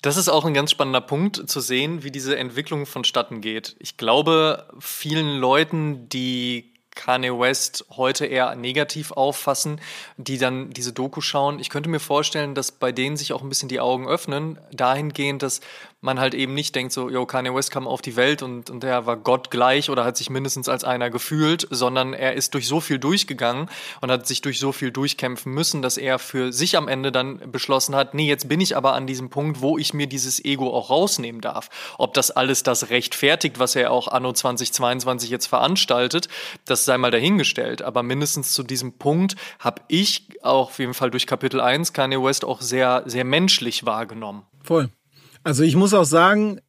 Das 0.01 0.15
ist 0.15 0.29
auch 0.29 0.45
ein 0.45 0.53
ganz 0.53 0.71
spannender 0.71 1.01
Punkt 1.01 1.49
zu 1.49 1.59
sehen, 1.59 2.03
wie 2.03 2.11
diese 2.11 2.38
Entwicklung 2.38 2.85
vonstatten 2.85 3.41
geht. 3.41 3.75
Ich 3.79 3.97
glaube, 3.97 4.65
vielen 4.79 5.39
Leuten, 5.39 6.07
die 6.07 6.68
Kanye 7.00 7.39
West 7.39 7.86
heute 7.96 8.25
eher 8.25 8.56
negativ 8.56 9.13
auffassen, 9.13 9.79
die 10.18 10.38
dann 10.38 10.72
diese 10.72 10.91
Doku 10.91 11.22
schauen. 11.22 11.60
Ich 11.60 11.70
könnte 11.70 11.89
mir 11.89 12.01
vorstellen, 12.01 12.56
dass 12.56 12.74
bei 12.74 12.91
denen 12.91 13.15
sich 13.15 13.32
auch 13.32 13.41
ein 13.41 13.48
bisschen 13.48 13.70
die 13.70 13.79
Augen 13.79 14.06
öffnen, 14.06 14.60
dahingehend, 14.74 15.41
dass 15.41 15.62
man 16.01 16.20
halt 16.20 16.34
eben 16.34 16.53
nicht 16.53 16.75
denkt, 16.75 16.94
so, 16.94 17.10
yo, 17.10 17.25
Kanye 17.25 17.53
West 17.53 17.72
kam 17.72 17.88
auf 17.88 18.01
die 18.01 18.15
Welt 18.15 18.41
und, 18.41 18.70
und 18.70 18.84
er 18.84 19.06
war 19.06 19.18
Gott 19.18 19.51
gleich 19.51 19.89
oder 19.89 20.06
hat 20.06 20.15
sich 20.15 20.29
mindestens 20.29 20.70
als 20.70 20.84
einer 20.84 21.10
gefühlt, 21.10 21.68
sondern 21.70 22.13
er 22.13 22.34
ist 22.34 22.53
durch 22.53 22.68
so 22.68 22.79
viel 22.79 23.00
durchgegangen 23.00 23.70
und 24.01 24.10
hat 24.10 24.25
sich 24.25 24.41
durch 24.41 24.60
so 24.60 24.72
viel 24.72 24.91
durchkämpfen 24.91 25.53
müssen, 25.53 25.82
dass 25.82 25.98
er 25.98 26.18
für 26.18 26.53
sich 26.53 26.77
am 26.77 26.88
Ende 26.88 27.12
dann 27.12 27.52
beschlossen 27.52 27.95
hat, 27.95 28.13
nee, 28.13 28.28
jetzt 28.28 28.47
bin 28.47 28.62
ich 28.62 28.78
aber 28.78 28.93
an 28.93 29.08
diesem 29.08 29.30
Punkt, 29.30 29.62
wo 29.62 29.78
ich 29.78 29.93
mir 29.93 30.08
dieses 30.08 30.43
Ego 30.43 30.73
auch 30.73 30.89
rausnehmen 30.89 31.41
darf. 31.41 31.69
Ob 31.97 32.13
das 32.13 32.32
alles 32.32 32.63
das 32.63 32.89
rechtfertigt, 32.89 33.60
was 33.60 33.76
er 33.76 33.91
auch 33.91 34.08
anno 34.08 34.32
2022 34.32 35.30
jetzt 35.30 35.47
veranstaltet, 35.47 36.30
das 36.65 36.86
sei 36.86 36.97
mal 36.97 37.12
dahingestellt. 37.12 37.82
Aber 37.82 38.04
mindestens 38.04 38.54
zu 38.54 38.63
diesem 38.63 38.93
Punkt 38.93 39.36
habe 39.60 39.82
ich 39.89 40.28
auch 40.41 40.69
auf 40.69 40.80
jeden 40.80 40.93
Fall 40.93 41.12
durch 41.12 41.28
Kapitel 41.28 41.60
1 41.60 41.93
Kanye 41.93 42.21
West 42.23 42.45
auch 42.45 42.62
sehr, 42.62 43.04
sehr 43.06 43.26
menschlich 43.26 43.86
wahrgenommen. 43.86 44.43
Voll. 44.63 44.89
Also 45.43 45.63
ich 45.63 45.75
muss 45.75 45.93
auch 45.93 46.06
sagen, 46.06 46.60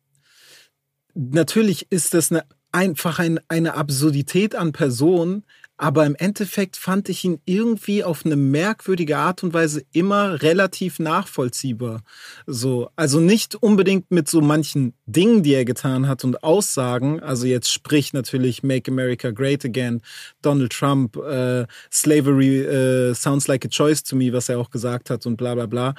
natürlich 1.14 1.86
ist 1.90 2.14
das 2.14 2.30
eine, 2.30 2.44
einfach 2.72 3.18
ein, 3.18 3.40
eine 3.48 3.74
Absurdität 3.74 4.54
an 4.54 4.72
Person, 4.72 5.44
aber 5.76 6.04
im 6.04 6.14
Endeffekt 6.14 6.76
fand 6.76 7.08
ich 7.08 7.24
ihn 7.24 7.40
irgendwie 7.46 8.04
auf 8.04 8.26
eine 8.26 8.36
merkwürdige 8.36 9.16
Art 9.16 9.42
und 9.42 9.54
Weise 9.54 9.82
immer 9.92 10.42
relativ 10.42 10.98
nachvollziehbar. 10.98 12.02
So, 12.46 12.90
also 12.96 13.18
nicht 13.18 13.54
unbedingt 13.54 14.10
mit 14.10 14.28
so 14.28 14.42
manchen 14.42 14.92
Dingen, 15.06 15.42
die 15.42 15.54
er 15.54 15.64
getan 15.64 16.06
hat 16.06 16.22
und 16.22 16.44
Aussagen. 16.44 17.20
Also 17.20 17.46
jetzt 17.46 17.72
sprich 17.72 18.12
natürlich 18.12 18.62
Make 18.62 18.90
America 18.90 19.30
Great 19.30 19.64
Again, 19.64 20.02
Donald 20.42 20.70
Trump, 20.70 21.16
äh, 21.16 21.64
Slavery 21.90 22.60
äh, 22.60 23.14
sounds 23.14 23.48
like 23.48 23.64
a 23.64 23.68
choice 23.68 24.02
to 24.02 24.16
me, 24.16 24.34
was 24.34 24.50
er 24.50 24.58
auch 24.58 24.70
gesagt 24.70 25.08
hat 25.08 25.24
und 25.24 25.38
bla 25.38 25.54
bla 25.54 25.64
bla 25.64 25.94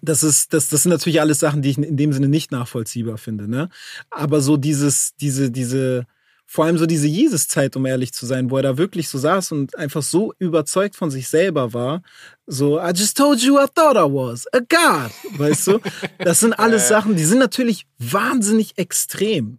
das 0.00 0.22
ist, 0.22 0.54
das, 0.54 0.68
das 0.68 0.84
sind 0.84 0.90
natürlich 0.90 1.20
alles 1.20 1.40
Sachen, 1.40 1.62
die 1.62 1.70
ich 1.70 1.78
in 1.78 1.96
dem 1.96 2.12
Sinne 2.12 2.28
nicht 2.28 2.50
nachvollziehbar 2.50 3.18
finde, 3.18 3.48
ne? 3.48 3.68
Aber 4.10 4.40
so 4.40 4.56
dieses, 4.56 5.14
diese, 5.16 5.50
diese, 5.50 6.06
vor 6.46 6.64
allem 6.64 6.78
so 6.78 6.86
diese 6.86 7.06
Jesus-Zeit, 7.06 7.76
um 7.76 7.86
ehrlich 7.86 8.12
zu 8.12 8.26
sein, 8.26 8.50
wo 8.50 8.56
er 8.56 8.62
da 8.62 8.78
wirklich 8.78 9.08
so 9.08 9.18
saß 9.18 9.52
und 9.52 9.76
einfach 9.76 10.02
so 10.02 10.32
überzeugt 10.38 10.96
von 10.96 11.10
sich 11.10 11.28
selber 11.28 11.72
war, 11.72 12.02
so, 12.46 12.78
I 12.78 12.92
just 12.94 13.16
told 13.16 13.40
you 13.40 13.58
I 13.58 13.66
thought 13.74 13.96
I 13.96 14.12
was 14.12 14.46
a 14.52 14.58
God, 14.60 15.38
weißt 15.38 15.66
du? 15.68 15.80
Das 16.18 16.40
sind 16.40 16.52
alles 16.58 16.88
Sachen, 16.88 17.16
die 17.16 17.24
sind 17.24 17.38
natürlich 17.38 17.86
wahnsinnig 17.98 18.78
extrem. 18.78 19.58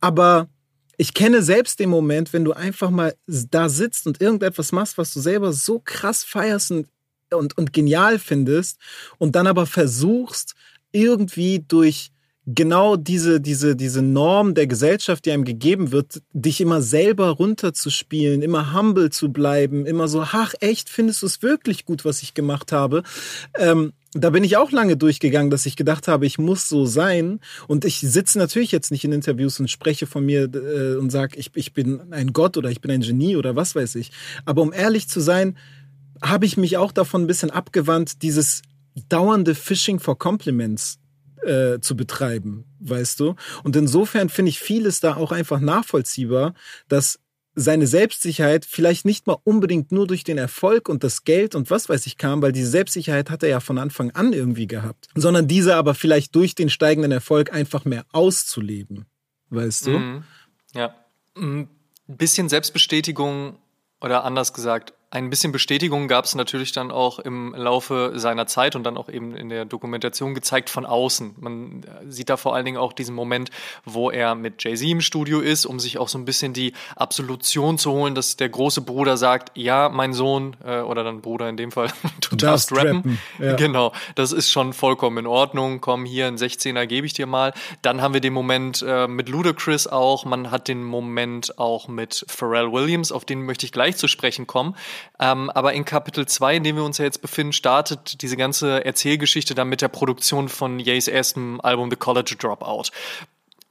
Aber 0.00 0.48
ich 0.96 1.14
kenne 1.14 1.42
selbst 1.42 1.80
den 1.80 1.88
Moment, 1.88 2.32
wenn 2.32 2.44
du 2.44 2.52
einfach 2.52 2.90
mal 2.90 3.14
da 3.26 3.68
sitzt 3.68 4.06
und 4.06 4.20
irgendetwas 4.20 4.72
machst, 4.72 4.98
was 4.98 5.12
du 5.14 5.20
selber 5.20 5.52
so 5.52 5.78
krass 5.78 6.24
feierst 6.24 6.70
und 6.70 6.88
und, 7.32 7.56
und 7.56 7.72
genial 7.72 8.18
findest 8.18 8.78
und 9.18 9.36
dann 9.36 9.46
aber 9.46 9.66
versuchst, 9.66 10.54
irgendwie 10.92 11.64
durch 11.66 12.12
genau 12.46 12.96
diese, 12.96 13.40
diese, 13.40 13.76
diese 13.76 14.02
Norm 14.02 14.54
der 14.54 14.66
Gesellschaft, 14.66 15.24
die 15.24 15.32
einem 15.32 15.44
gegeben 15.44 15.92
wird, 15.92 16.22
dich 16.32 16.60
immer 16.60 16.82
selber 16.82 17.28
runterzuspielen, 17.30 18.42
immer 18.42 18.74
humble 18.74 19.10
zu 19.10 19.30
bleiben, 19.32 19.86
immer 19.86 20.08
so, 20.08 20.22
ach 20.22 20.54
echt, 20.60 20.88
findest 20.88 21.22
du 21.22 21.26
es 21.26 21.42
wirklich 21.42 21.84
gut, 21.84 22.04
was 22.04 22.22
ich 22.22 22.34
gemacht 22.34 22.72
habe? 22.72 23.02
Ähm, 23.56 23.92
da 24.12 24.30
bin 24.30 24.42
ich 24.42 24.56
auch 24.56 24.72
lange 24.72 24.96
durchgegangen, 24.96 25.50
dass 25.50 25.66
ich 25.66 25.76
gedacht 25.76 26.08
habe, 26.08 26.26
ich 26.26 26.38
muss 26.38 26.68
so 26.68 26.84
sein. 26.84 27.38
Und 27.68 27.84
ich 27.84 28.00
sitze 28.00 28.38
natürlich 28.38 28.72
jetzt 28.72 28.90
nicht 28.90 29.04
in 29.04 29.12
Interviews 29.12 29.60
und 29.60 29.70
spreche 29.70 30.06
von 30.06 30.26
mir 30.26 30.50
äh, 30.52 30.96
und 30.96 31.10
sage, 31.10 31.36
ich, 31.38 31.52
ich 31.54 31.72
bin 31.72 32.12
ein 32.12 32.32
Gott 32.32 32.56
oder 32.56 32.70
ich 32.70 32.80
bin 32.80 32.90
ein 32.90 33.02
Genie 33.02 33.36
oder 33.36 33.54
was 33.54 33.76
weiß 33.76 33.94
ich. 33.94 34.10
Aber 34.44 34.62
um 34.62 34.72
ehrlich 34.72 35.08
zu 35.08 35.20
sein, 35.20 35.56
habe 36.22 36.46
ich 36.46 36.56
mich 36.56 36.76
auch 36.76 36.92
davon 36.92 37.22
ein 37.22 37.26
bisschen 37.26 37.50
abgewandt, 37.50 38.22
dieses 38.22 38.62
dauernde 39.08 39.54
Fishing 39.54 40.00
for 40.00 40.18
Compliments 40.18 40.98
äh, 41.42 41.80
zu 41.80 41.96
betreiben, 41.96 42.64
weißt 42.80 43.20
du? 43.20 43.34
Und 43.62 43.76
insofern 43.76 44.28
finde 44.28 44.50
ich 44.50 44.60
vieles 44.60 45.00
da 45.00 45.16
auch 45.16 45.32
einfach 45.32 45.60
nachvollziehbar, 45.60 46.54
dass 46.88 47.18
seine 47.54 47.86
Selbstsicherheit 47.86 48.64
vielleicht 48.64 49.04
nicht 49.04 49.26
mal 49.26 49.36
unbedingt 49.44 49.90
nur 49.92 50.06
durch 50.06 50.24
den 50.24 50.38
Erfolg 50.38 50.88
und 50.88 51.02
das 51.02 51.24
Geld 51.24 51.54
und 51.54 51.70
was 51.70 51.88
weiß 51.88 52.06
ich 52.06 52.16
kam, 52.16 52.42
weil 52.42 52.52
diese 52.52 52.70
Selbstsicherheit 52.70 53.28
hat 53.30 53.42
er 53.42 53.48
ja 53.48 53.60
von 53.60 53.78
Anfang 53.78 54.12
an 54.12 54.32
irgendwie 54.32 54.66
gehabt, 54.66 55.08
sondern 55.14 55.48
diese 55.48 55.76
aber 55.76 55.94
vielleicht 55.94 56.34
durch 56.34 56.54
den 56.54 56.70
steigenden 56.70 57.12
Erfolg 57.12 57.52
einfach 57.52 57.84
mehr 57.84 58.04
auszuleben, 58.12 59.06
weißt 59.50 59.86
du? 59.86 59.90
Mhm. 59.90 60.24
Ja. 60.74 60.94
Ein 61.36 61.68
bisschen 62.06 62.48
Selbstbestätigung 62.48 63.56
oder 64.00 64.24
anders 64.24 64.52
gesagt, 64.52 64.94
ein 65.12 65.28
bisschen 65.28 65.50
Bestätigung 65.50 66.06
gab 66.06 66.24
es 66.24 66.36
natürlich 66.36 66.70
dann 66.70 66.92
auch 66.92 67.18
im 67.18 67.52
Laufe 67.56 68.12
seiner 68.14 68.46
Zeit 68.46 68.76
und 68.76 68.84
dann 68.84 68.96
auch 68.96 69.08
eben 69.08 69.34
in 69.34 69.48
der 69.48 69.64
Dokumentation 69.64 70.34
gezeigt 70.34 70.70
von 70.70 70.86
außen. 70.86 71.34
Man 71.40 71.84
sieht 72.08 72.30
da 72.30 72.36
vor 72.36 72.54
allen 72.54 72.64
Dingen 72.64 72.76
auch 72.76 72.92
diesen 72.92 73.16
Moment, 73.16 73.50
wo 73.84 74.10
er 74.10 74.36
mit 74.36 74.62
Jay-Z 74.62 74.88
im 74.88 75.00
Studio 75.00 75.40
ist, 75.40 75.66
um 75.66 75.80
sich 75.80 75.98
auch 75.98 76.08
so 76.08 76.16
ein 76.16 76.24
bisschen 76.24 76.52
die 76.52 76.74
Absolution 76.94 77.76
zu 77.76 77.90
holen, 77.90 78.14
dass 78.14 78.36
der 78.36 78.50
große 78.50 78.82
Bruder 78.82 79.16
sagt, 79.16 79.50
ja, 79.56 79.88
mein 79.88 80.12
Sohn, 80.12 80.56
äh, 80.64 80.78
oder 80.80 81.02
dann 81.02 81.22
Bruder 81.22 81.48
in 81.48 81.56
dem 81.56 81.72
Fall, 81.72 81.88
du 82.30 82.36
darfst 82.36 82.70
rappen. 82.70 82.98
rappen. 82.98 83.18
Ja. 83.40 83.56
Genau, 83.56 83.92
das 84.14 84.30
ist 84.30 84.52
schon 84.52 84.72
vollkommen 84.72 85.18
in 85.18 85.26
Ordnung. 85.26 85.80
Komm, 85.80 86.04
hier, 86.04 86.28
ein 86.28 86.36
16er 86.36 86.86
gebe 86.86 87.04
ich 87.04 87.14
dir 87.14 87.26
mal. 87.26 87.52
Dann 87.82 88.00
haben 88.00 88.14
wir 88.14 88.20
den 88.20 88.32
Moment 88.32 88.84
äh, 88.86 89.08
mit 89.08 89.28
Ludacris 89.28 89.88
auch. 89.88 90.24
Man 90.24 90.52
hat 90.52 90.68
den 90.68 90.84
Moment 90.84 91.58
auch 91.58 91.88
mit 91.88 92.24
Pharrell 92.28 92.70
Williams, 92.70 93.10
auf 93.10 93.24
den 93.24 93.42
möchte 93.42 93.66
ich 93.66 93.72
gleich 93.72 93.96
zu 93.96 94.06
sprechen 94.06 94.46
kommen. 94.46 94.76
Ähm, 95.18 95.50
aber 95.50 95.72
in 95.72 95.84
Kapitel 95.84 96.26
2, 96.26 96.56
in 96.56 96.64
dem 96.64 96.76
wir 96.76 96.84
uns 96.84 96.98
ja 96.98 97.04
jetzt 97.04 97.22
befinden, 97.22 97.52
startet 97.52 98.22
diese 98.22 98.36
ganze 98.36 98.84
Erzählgeschichte 98.84 99.54
dann 99.54 99.68
mit 99.68 99.82
der 99.82 99.88
Produktion 99.88 100.48
von 100.48 100.78
Ye's 100.78 101.08
erstem 101.08 101.60
Album 101.60 101.90
The 101.90 101.96
College 101.96 102.36
Dropout. 102.38 102.90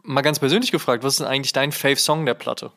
Mal 0.03 0.21
ganz 0.21 0.39
persönlich 0.39 0.71
gefragt, 0.71 1.03
was 1.03 1.13
ist 1.13 1.19
denn 1.19 1.27
eigentlich 1.27 1.53
dein 1.53 1.71
Fave-Song 1.71 2.25
der 2.25 2.33
Platte? 2.33 2.71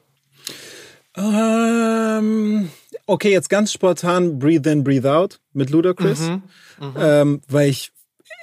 Ähm, 1.17 2.71
okay, 3.07 3.31
jetzt 3.31 3.51
ganz 3.51 3.73
spontan 3.73 4.39
Breathe 4.39 4.71
In, 4.71 4.83
Breathe 4.83 5.11
Out 5.13 5.41
mit 5.53 5.71
Ludacris, 5.71 6.21
mhm, 6.21 6.43
mh. 6.81 7.21
ähm, 7.21 7.43
weil 7.49 7.69
ich, 7.69 7.93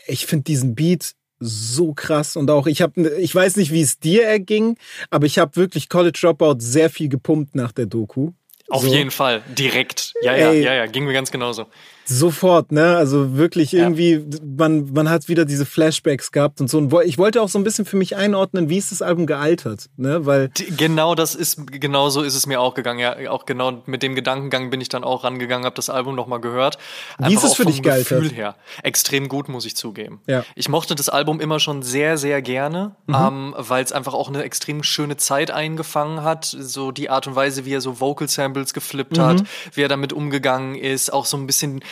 ich 0.08 0.26
finde 0.28 0.44
diesen 0.44 0.76
Beat 0.76 1.16
so 1.40 1.94
krass 1.94 2.36
und 2.36 2.52
auch 2.52 2.68
ich 2.68 2.82
habe 2.82 3.10
ich 3.18 3.34
weiß 3.34 3.56
nicht 3.56 3.72
wie 3.72 3.82
es 3.82 4.00
dir 4.00 4.26
erging 4.26 4.78
aber 5.10 5.26
ich 5.26 5.40
habe 5.40 5.56
wirklich 5.56 5.88
College 5.88 6.20
Dropout 6.22 6.58
sehr 6.60 6.90
viel 6.90 7.08
gepumpt 7.08 7.56
nach 7.56 7.72
der 7.72 7.86
Doku 7.86 8.32
auf 8.70 8.84
so. 8.84 8.88
jeden 8.88 9.12
Fall, 9.12 9.42
direkt. 9.48 10.14
Ja, 10.22 10.36
ja, 10.36 10.52
Ey, 10.52 10.64
ja, 10.64 10.74
ja, 10.74 10.86
ging 10.86 11.06
mir 11.06 11.14
ganz 11.14 11.32
genauso. 11.32 11.68
Sofort, 12.10 12.72
ne? 12.72 12.98
Also 12.98 13.38
wirklich 13.38 13.72
irgendwie, 13.74 14.14
ja. 14.14 14.40
man, 14.58 14.92
man 14.94 15.10
hat 15.10 15.28
wieder 15.28 15.46
diese 15.46 15.66
Flashbacks 15.66 16.32
gehabt 16.32 16.60
und 16.60 16.68
so. 16.68 16.80
Und 16.80 16.92
ich 17.06 17.20
wollte 17.20 17.40
auch 17.40 17.50
so 17.50 17.60
ein 17.60 17.64
bisschen 17.64 17.86
für 17.86 17.98
mich 17.98 18.16
einordnen, 18.16 18.68
wie 18.68 18.78
ist 18.78 18.92
das 18.92 19.04
Album 19.04 19.28
gealtert, 19.28 19.90
ne? 19.96 20.26
Weil 20.26 20.50
genau 20.76 21.14
das 21.14 21.36
ist, 21.36 21.68
genau 21.72 22.10
so 22.10 22.24
ist 22.24 22.34
es 22.34 22.48
mir 22.48 22.62
auch 22.62 22.74
gegangen. 22.74 23.00
Ja, 23.00 23.30
auch 23.30 23.46
genau 23.46 23.84
mit 23.86 24.02
dem 24.02 24.16
Gedankengang 24.16 24.72
bin 24.72 24.82
ich 24.82 24.90
dann 24.90 25.04
auch 25.04 25.24
rangegangen, 25.24 25.66
habe 25.66 25.76
das 25.76 25.92
Album 25.92 26.16
nochmal 26.16 26.42
gehört. 26.42 26.80
Einfach 27.18 27.30
wie 27.30 27.36
ist 27.36 27.44
es 27.44 27.54
für 27.54 27.66
dich 27.66 27.84
gealtert? 27.84 28.22
Gefühl 28.22 28.36
her. 28.36 28.56
Extrem 28.82 29.30
gut, 29.30 29.48
muss 29.48 29.66
ich 29.66 29.76
zugeben. 29.76 30.22
Ja. 30.26 30.44
Ich 30.56 30.68
mochte 30.68 30.96
das 30.96 31.10
Album 31.10 31.40
immer 31.40 31.60
schon 31.60 31.84
sehr, 31.84 32.18
sehr 32.18 32.42
gerne, 32.42 32.96
mhm. 33.06 33.16
ähm, 33.16 33.56
weil 33.56 33.84
es 33.84 33.92
einfach 33.92 34.16
auch 34.16 34.30
eine 34.30 34.42
extrem 34.42 34.82
schöne 34.82 35.18
Zeit 35.18 35.52
eingefangen 35.52 36.24
hat. 36.24 36.46
So 36.46 36.92
die 36.92 37.12
Art 37.12 37.28
und 37.28 37.36
Weise, 37.36 37.66
wie 37.66 37.74
er 37.74 37.82
so 37.82 38.00
Vocal 38.00 38.28
Samples 38.28 38.74
geflippt 38.74 39.18
mhm. 39.18 39.22
hat, 39.22 39.44
wie 39.74 39.84
er 39.84 39.90
damit 39.90 40.12
umgegangen 40.12 40.74
ist, 40.74 41.14
auch 41.14 41.26
so 41.26 41.38
ein 41.38 41.46
bisschen 41.46 41.84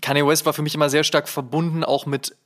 Kanye 0.00 0.26
West 0.26 0.46
war 0.46 0.52
für 0.52 0.62
mich 0.62 0.74
immer 0.74 0.90
sehr 0.90 1.04
stark 1.04 1.28
verbunden, 1.28 1.84
auch 1.84 2.06
mit 2.06 2.36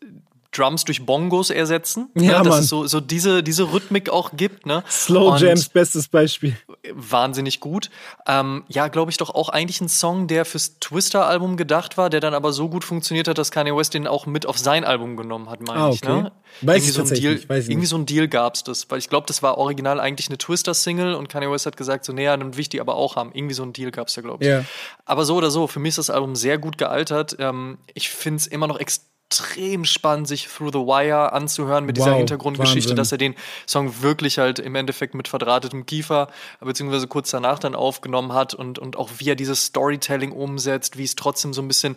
Drums 0.57 0.85
durch 0.85 1.05
Bongos 1.05 1.51
ersetzen. 1.51 2.11
Ja, 2.15 2.39
ne, 2.39 2.49
dass 2.49 2.61
es 2.61 2.69
so, 2.69 2.87
so 2.87 3.01
diese, 3.01 3.43
diese 3.43 3.73
Rhythmik 3.73 4.11
auch 4.11 4.33
gibt. 4.37 4.67
Ne? 4.67 4.83
Slow 4.89 5.33
und 5.33 5.41
Jams, 5.41 5.69
bestes 5.69 6.09
Beispiel. 6.09 6.57
Wahnsinnig 6.93 7.61
gut. 7.61 7.91
Ähm, 8.27 8.65
ja, 8.69 8.89
glaube 8.89 9.11
ich 9.11 9.17
doch 9.17 9.35
auch 9.35 9.49
eigentlich 9.49 9.81
ein 9.81 9.89
Song, 9.89 10.27
der 10.27 10.45
fürs 10.45 10.79
Twister-Album 10.81 11.57
gedacht 11.57 11.97
war, 11.97 12.11
der 12.11 12.21
dann 12.21 12.35
aber 12.35 12.53
so 12.53 12.69
gut 12.69 12.85
funktioniert 12.85 13.29
hat, 13.29 13.39
dass 13.39 13.51
Kanye 13.51 13.77
West 13.77 13.95
den 13.95 14.07
auch 14.07 14.27
mit 14.27 14.47
auf 14.47 14.59
sein 14.59 14.85
Album 14.85 15.17
genommen 15.17 15.51
hat, 15.51 15.61
meine 15.61 15.81
ah, 15.81 15.87
okay. 15.89 15.95
ich. 15.95 16.05
Ne? 16.05 16.33
Weiß 16.63 16.85
irgendwie, 16.85 16.93
so 16.93 17.03
ein 17.03 17.21
Deal, 17.21 17.41
irgendwie 17.49 17.87
so 17.87 17.97
ein 17.97 18.07
Deal 18.07 18.29
gab's 18.29 18.65
das. 18.65 18.91
Weil 18.91 18.99
ich 18.99 19.09
glaube, 19.09 19.27
das 19.27 19.43
war 19.43 19.59
original 19.59 20.01
eigentlich 20.01 20.29
eine 20.29 20.39
Twister-Single 20.39 21.15
und 21.15 21.29
Kanye 21.29 21.51
West 21.51 21.67
hat 21.67 21.77
gesagt, 21.77 22.05
so, 22.05 22.13
näher, 22.13 22.39
ja, 22.39 22.51
ich 22.57 22.69
die 22.69 22.81
aber 22.81 22.95
auch 22.95 23.17
haben. 23.17 23.31
Irgendwie 23.35 23.55
so 23.55 23.63
ein 23.63 23.73
Deal 23.73 23.91
gab's 23.91 24.15
da, 24.15 24.23
glaube 24.23 24.45
ich. 24.45 24.51
Ja. 24.51 24.65
Aber 25.05 25.25
so 25.25 25.37
oder 25.37 25.51
so, 25.51 25.67
für 25.67 25.81
mich 25.81 25.91
ist 25.91 25.99
das 25.99 26.11
Album 26.11 26.35
sehr 26.35 26.59
gut 26.59 26.79
gealtert. 26.79 27.37
Ähm, 27.39 27.79
ich 27.95 28.09
finde 28.09 28.39
es 28.39 28.47
immer 28.47 28.67
noch 28.67 28.79
extrem 28.79 29.16
extrem 29.29 29.85
spannend, 29.85 30.29
sich 30.29 30.47
Through 30.47 30.71
the 30.73 30.79
Wire 30.79 31.33
anzuhören 31.33 31.85
mit 31.85 31.99
wow, 31.99 32.05
dieser 32.05 32.17
Hintergrundgeschichte, 32.17 32.91
Wahnsinn. 32.91 32.97
dass 32.97 33.13
er 33.13 33.19
den 33.19 33.35
Song 33.67 34.03
wirklich 34.03 34.39
halt 34.39 34.59
im 34.59 34.75
Endeffekt 34.75 35.15
mit 35.15 35.29
verdrahtetem 35.29 35.85
Kiefer, 35.85 36.29
beziehungsweise 36.61 37.09
kurz 37.09 37.31
danach 37.31 37.59
dann 37.59 37.75
aufgenommen 37.75 38.33
hat 38.33 38.55
und, 38.55 38.79
und 38.79 38.97
auch 38.97 39.11
wie 39.19 39.31
er 39.31 39.35
dieses 39.35 39.65
Storytelling 39.67 40.33
umsetzt, 40.33 40.97
wie 40.97 41.05
es 41.05 41.17
trotzdem 41.17 41.53
so 41.53 41.61
ein 41.61 41.69
bisschen, 41.69 41.97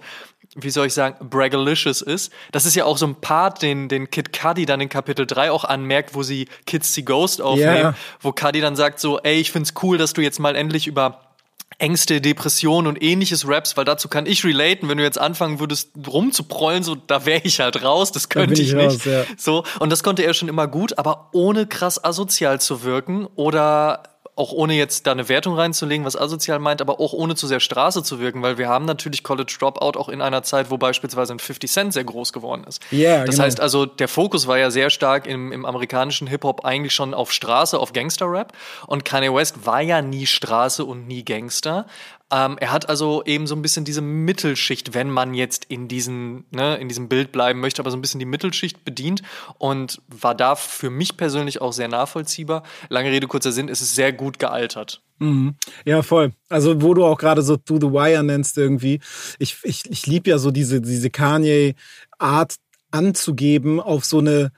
wie 0.55 0.69
soll 0.71 0.87
ich 0.87 0.93
sagen, 0.93 1.29
braggalicious 1.29 2.01
ist. 2.01 2.33
Das 2.51 2.65
ist 2.65 2.75
ja 2.75 2.85
auch 2.85 2.97
so 2.97 3.05
ein 3.05 3.15
Part, 3.15 3.61
den, 3.61 3.89
den 3.89 4.09
Kid 4.09 4.33
Cudi 4.33 4.65
dann 4.65 4.81
in 4.81 4.89
Kapitel 4.89 5.27
3 5.27 5.51
auch 5.51 5.65
anmerkt, 5.65 6.15
wo 6.15 6.23
sie 6.23 6.47
Kids 6.65 6.93
See 6.93 7.03
Ghost 7.03 7.41
aufnehmen, 7.41 7.77
yeah. 7.77 7.95
wo 8.21 8.31
Cudi 8.31 8.59
dann 8.59 8.75
sagt 8.75 8.99
so, 8.99 9.19
ey, 9.19 9.39
ich 9.39 9.51
find's 9.51 9.73
cool, 9.83 9.97
dass 9.97 10.13
du 10.13 10.21
jetzt 10.21 10.39
mal 10.39 10.55
endlich 10.55 10.87
über 10.87 11.28
Ängste, 11.77 12.19
Depressionen 12.19 12.87
und 12.87 13.01
ähnliches 13.01 13.47
Raps, 13.47 13.77
weil 13.77 13.85
dazu 13.85 14.09
kann 14.09 14.25
ich 14.25 14.43
relaten. 14.43 14.89
Wenn 14.89 14.97
du 14.97 15.03
jetzt 15.03 15.19
anfangen 15.19 15.59
würdest 15.59 15.91
rumzuprollen, 16.07 16.83
so 16.83 16.95
da 16.95 17.25
wäre 17.25 17.41
ich 17.43 17.59
halt 17.59 17.83
raus, 17.83 18.11
das 18.11 18.27
könnte 18.27 18.61
ich, 18.61 18.69
ich, 18.69 18.75
nicht. 18.75 18.85
Raus, 18.87 19.05
ja. 19.05 19.23
So 19.37 19.63
und 19.79 19.89
das 19.89 20.03
konnte 20.03 20.23
er 20.23 20.33
schon 20.33 20.49
immer 20.49 20.67
gut, 20.67 20.97
aber 20.97 21.29
ohne 21.31 21.67
krass 21.67 22.03
asozial 22.03 22.59
zu 22.59 22.83
wirken 22.83 23.27
oder 23.35 24.03
auch 24.39 24.53
ohne 24.53 24.73
jetzt 24.73 25.05
da 25.05 25.11
eine 25.11 25.27
Wertung 25.27 25.55
reinzulegen, 25.55 26.05
was 26.05 26.15
asozial 26.15 26.59
meint, 26.59 26.81
aber 26.81 26.99
auch 26.99 27.13
ohne 27.13 27.35
zu 27.35 27.45
sehr 27.45 27.59
Straße 27.59 28.03
zu 28.03 28.19
wirken, 28.19 28.41
weil 28.41 28.57
wir 28.57 28.69
haben 28.69 28.85
natürlich 28.85 29.23
College 29.23 29.55
Dropout 29.59 29.99
auch 29.99 30.07
in 30.09 30.21
einer 30.21 30.43
Zeit, 30.43 30.71
wo 30.71 30.77
beispielsweise 30.77 31.33
ein 31.33 31.39
50 31.39 31.69
Cent 31.69 31.93
sehr 31.93 32.05
groß 32.05 32.31
geworden 32.31 32.63
ist. 32.63 32.81
Ja, 32.91 32.99
yeah, 32.99 33.25
Das 33.25 33.35
genau. 33.35 33.45
heißt 33.45 33.59
also, 33.59 33.85
der 33.85 34.07
Fokus 34.07 34.47
war 34.47 34.57
ja 34.57 34.71
sehr 34.71 34.89
stark 34.89 35.27
im, 35.27 35.51
im 35.51 35.65
amerikanischen 35.65 36.27
Hip-Hop 36.27 36.63
eigentlich 36.63 36.93
schon 36.93 37.13
auf 37.13 37.33
Straße, 37.33 37.77
auf 37.77 37.91
Gangster-Rap 37.91 38.53
und 38.87 39.03
Kanye 39.03 39.33
West 39.33 39.65
war 39.65 39.81
ja 39.81 40.01
nie 40.01 40.25
Straße 40.25 40.85
und 40.85 41.07
nie 41.07 41.25
Gangster, 41.25 41.85
ähm, 42.31 42.57
er 42.59 42.71
hat 42.71 42.89
also 42.89 43.23
eben 43.25 43.47
so 43.47 43.55
ein 43.55 43.61
bisschen 43.61 43.85
diese 43.85 44.01
Mittelschicht, 44.01 44.93
wenn 44.93 45.09
man 45.09 45.33
jetzt 45.33 45.65
in, 45.65 45.87
diesen, 45.87 46.45
ne, 46.51 46.77
in 46.77 46.87
diesem 46.87 47.09
Bild 47.09 47.31
bleiben 47.31 47.59
möchte, 47.59 47.81
aber 47.81 47.89
so 47.89 47.97
ein 47.97 48.01
bisschen 48.01 48.19
die 48.19 48.25
Mittelschicht 48.25 48.85
bedient 48.85 49.23
und 49.57 50.01
war 50.07 50.35
da 50.35 50.55
für 50.55 50.89
mich 50.89 51.17
persönlich 51.17 51.61
auch 51.61 51.73
sehr 51.73 51.87
nachvollziehbar. 51.87 52.63
Lange 52.89 53.11
Rede, 53.11 53.27
kurzer 53.27 53.51
Sinn, 53.51 53.69
es 53.69 53.81
ist 53.81 53.95
sehr 53.95 54.13
gut 54.13 54.37
gealtert. 54.37 55.01
Mhm. 55.17 55.55
Ja, 55.85 56.03
voll. 56.03 56.33
Also, 56.49 56.81
wo 56.81 56.93
du 56.93 57.03
auch 57.03 57.17
gerade 57.17 57.41
so 57.41 57.57
To 57.57 57.75
the 57.75 57.91
Wire 57.91 58.23
nennst 58.23 58.57
irgendwie. 58.57 58.99
Ich, 59.39 59.57
ich, 59.63 59.89
ich 59.89 60.05
liebe 60.07 60.29
ja 60.29 60.37
so 60.37 60.51
diese, 60.51 60.81
diese 60.81 61.09
Kanye-Art 61.09 62.55
anzugeben 62.91 63.79
auf 63.79 64.05
so 64.05 64.19
eine, 64.19 64.51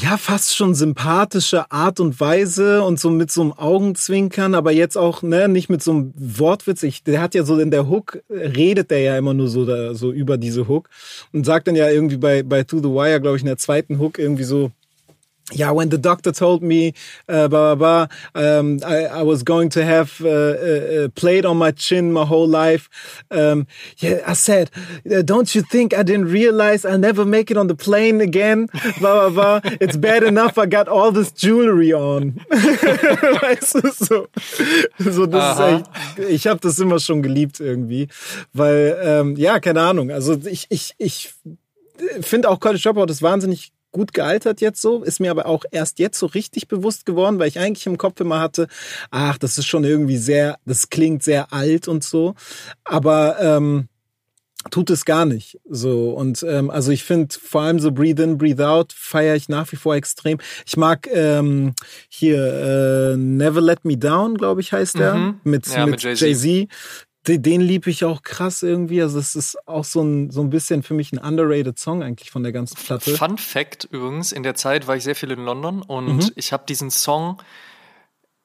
ja, 0.00 0.16
fast 0.16 0.54
schon 0.54 0.74
sympathische 0.74 1.72
Art 1.72 1.98
und 1.98 2.20
Weise 2.20 2.82
und 2.84 3.00
so 3.00 3.10
mit 3.10 3.32
so 3.32 3.42
einem 3.42 3.52
Augenzwinkern, 3.52 4.54
aber 4.54 4.70
jetzt 4.70 4.96
auch, 4.96 5.22
ne, 5.22 5.48
nicht 5.48 5.70
mit 5.70 5.82
so 5.82 5.90
einem 5.90 6.14
Wortwitz. 6.16 6.84
Ich, 6.84 7.02
der 7.02 7.20
hat 7.20 7.34
ja 7.34 7.42
so 7.42 7.58
in 7.58 7.72
der 7.72 7.88
Hook, 7.88 8.22
redet 8.30 8.92
der 8.92 9.00
ja 9.00 9.18
immer 9.18 9.34
nur 9.34 9.48
so, 9.48 9.64
da, 9.64 9.94
so 9.94 10.12
über 10.12 10.36
diese 10.36 10.68
Hook 10.68 10.88
und 11.32 11.44
sagt 11.44 11.66
dann 11.66 11.74
ja 11.74 11.88
irgendwie 11.90 12.16
bei, 12.16 12.44
bei 12.44 12.62
To 12.62 12.78
the 12.78 12.84
Wire, 12.84 13.20
glaube 13.20 13.36
ich, 13.36 13.42
in 13.42 13.48
der 13.48 13.56
zweiten 13.56 13.98
Hook 13.98 14.18
irgendwie 14.18 14.44
so, 14.44 14.70
yeah, 15.52 15.70
when 15.70 15.88
the 15.88 15.98
doctor 15.98 16.30
told 16.30 16.62
me, 16.62 16.94
uh, 17.28 17.48
blah, 17.48 17.74
blah, 17.74 18.06
blah, 18.34 18.40
um, 18.42 18.80
I, 18.84 19.06
I, 19.06 19.22
was 19.22 19.42
going 19.42 19.70
to 19.70 19.84
have 19.84 20.20
uh, 20.20 20.28
a, 20.28 21.04
a, 21.04 21.08
plate 21.08 21.46
on 21.46 21.56
my 21.56 21.70
chin 21.70 22.12
my 22.12 22.24
whole 22.24 22.46
life. 22.46 22.88
Um, 23.30 23.66
yeah, 23.98 24.20
I 24.26 24.34
said, 24.34 24.70
uh, 25.10 25.22
don't 25.22 25.54
you 25.54 25.62
think 25.62 25.94
I 25.94 26.02
didn't 26.02 26.26
realize 26.26 26.84
I'll 26.84 26.98
never 26.98 27.24
make 27.24 27.50
it 27.50 27.56
on 27.56 27.68
the 27.68 27.74
plane 27.74 28.20
again? 28.20 28.68
Blah, 28.98 29.30
blah, 29.30 29.60
blah. 29.60 29.72
It's 29.80 29.96
bad 29.96 30.22
enough 30.22 30.58
I 30.58 30.66
got 30.66 30.88
all 30.88 31.12
this 31.12 31.30
jewelry 31.30 31.92
on. 31.92 32.32
weißt 32.50 33.74
du, 33.74 33.90
so. 33.92 34.26
so 34.98 35.26
das 35.26 35.58
ist 35.58 35.64
echt, 35.64 36.30
ich 36.30 36.46
habe 36.46 36.60
das 36.60 36.78
immer 36.78 36.98
schon 36.98 37.22
geliebt 37.22 37.60
irgendwie, 37.60 38.08
weil, 38.52 38.98
ähm, 39.02 39.36
ja, 39.36 39.60
keine 39.60 39.82
Ahnung. 39.82 40.10
Also 40.10 40.38
ich, 40.44 40.66
ich, 40.70 40.94
ich 40.98 41.34
finde 42.20 42.48
auch 42.50 42.60
College 42.60 42.82
Dropout 42.82 43.10
ist 43.10 43.22
wahnsinnig 43.22 43.72
gut 43.92 44.12
gealtert 44.12 44.60
jetzt 44.60 44.80
so, 44.80 45.02
ist 45.02 45.20
mir 45.20 45.30
aber 45.30 45.46
auch 45.46 45.64
erst 45.70 45.98
jetzt 45.98 46.18
so 46.18 46.26
richtig 46.26 46.68
bewusst 46.68 47.06
geworden, 47.06 47.38
weil 47.38 47.48
ich 47.48 47.58
eigentlich 47.58 47.86
im 47.86 47.98
Kopf 47.98 48.20
immer 48.20 48.40
hatte, 48.40 48.68
ach, 49.10 49.38
das 49.38 49.58
ist 49.58 49.66
schon 49.66 49.84
irgendwie 49.84 50.18
sehr, 50.18 50.58
das 50.64 50.90
klingt 50.90 51.22
sehr 51.22 51.52
alt 51.52 51.88
und 51.88 52.04
so, 52.04 52.34
aber 52.84 53.40
ähm, 53.40 53.88
tut 54.70 54.90
es 54.90 55.04
gar 55.04 55.24
nicht 55.24 55.58
so. 55.68 56.10
Und 56.10 56.42
ähm, 56.42 56.70
also 56.70 56.90
ich 56.90 57.04
finde 57.04 57.34
vor 57.40 57.62
allem 57.62 57.78
so 57.78 57.92
Breathe 57.92 58.22
In, 58.22 58.38
Breathe 58.38 58.68
Out 58.68 58.92
feiere 58.92 59.36
ich 59.36 59.48
nach 59.48 59.70
wie 59.72 59.76
vor 59.76 59.94
extrem. 59.94 60.38
Ich 60.66 60.76
mag 60.76 61.08
ähm, 61.12 61.74
hier 62.08 63.12
äh, 63.12 63.16
Never 63.16 63.60
Let 63.60 63.84
Me 63.84 63.96
Down, 63.96 64.36
glaube 64.36 64.60
ich 64.60 64.72
heißt 64.72 64.98
der. 64.98 65.14
Mhm. 65.14 65.40
mit, 65.44 65.66
ja, 65.68 65.86
mit, 65.86 66.04
mit 66.04 66.20
Jay-Z. 66.20 66.44
Den, 66.44 66.68
den 67.36 67.60
liebe 67.60 67.90
ich 67.90 68.04
auch 68.04 68.22
krass 68.22 68.62
irgendwie. 68.62 69.02
Also 69.02 69.18
es 69.18 69.36
ist 69.36 69.68
auch 69.68 69.84
so 69.84 70.00
ein, 70.00 70.30
so 70.30 70.40
ein 70.40 70.48
bisschen 70.48 70.82
für 70.82 70.94
mich 70.94 71.12
ein 71.12 71.18
underrated 71.18 71.78
Song 71.78 72.02
eigentlich 72.02 72.30
von 72.30 72.42
der 72.42 72.52
ganzen 72.52 72.76
Platte. 72.76 73.14
Fun 73.14 73.36
Fact 73.36 73.88
übrigens, 73.90 74.32
in 74.32 74.42
der 74.42 74.54
Zeit 74.54 74.86
war 74.86 74.96
ich 74.96 75.04
sehr 75.04 75.14
viel 75.14 75.30
in 75.30 75.40
London 75.40 75.82
und 75.82 76.16
mhm. 76.16 76.32
ich 76.36 76.52
habe 76.54 76.64
diesen 76.66 76.90
Song 76.90 77.38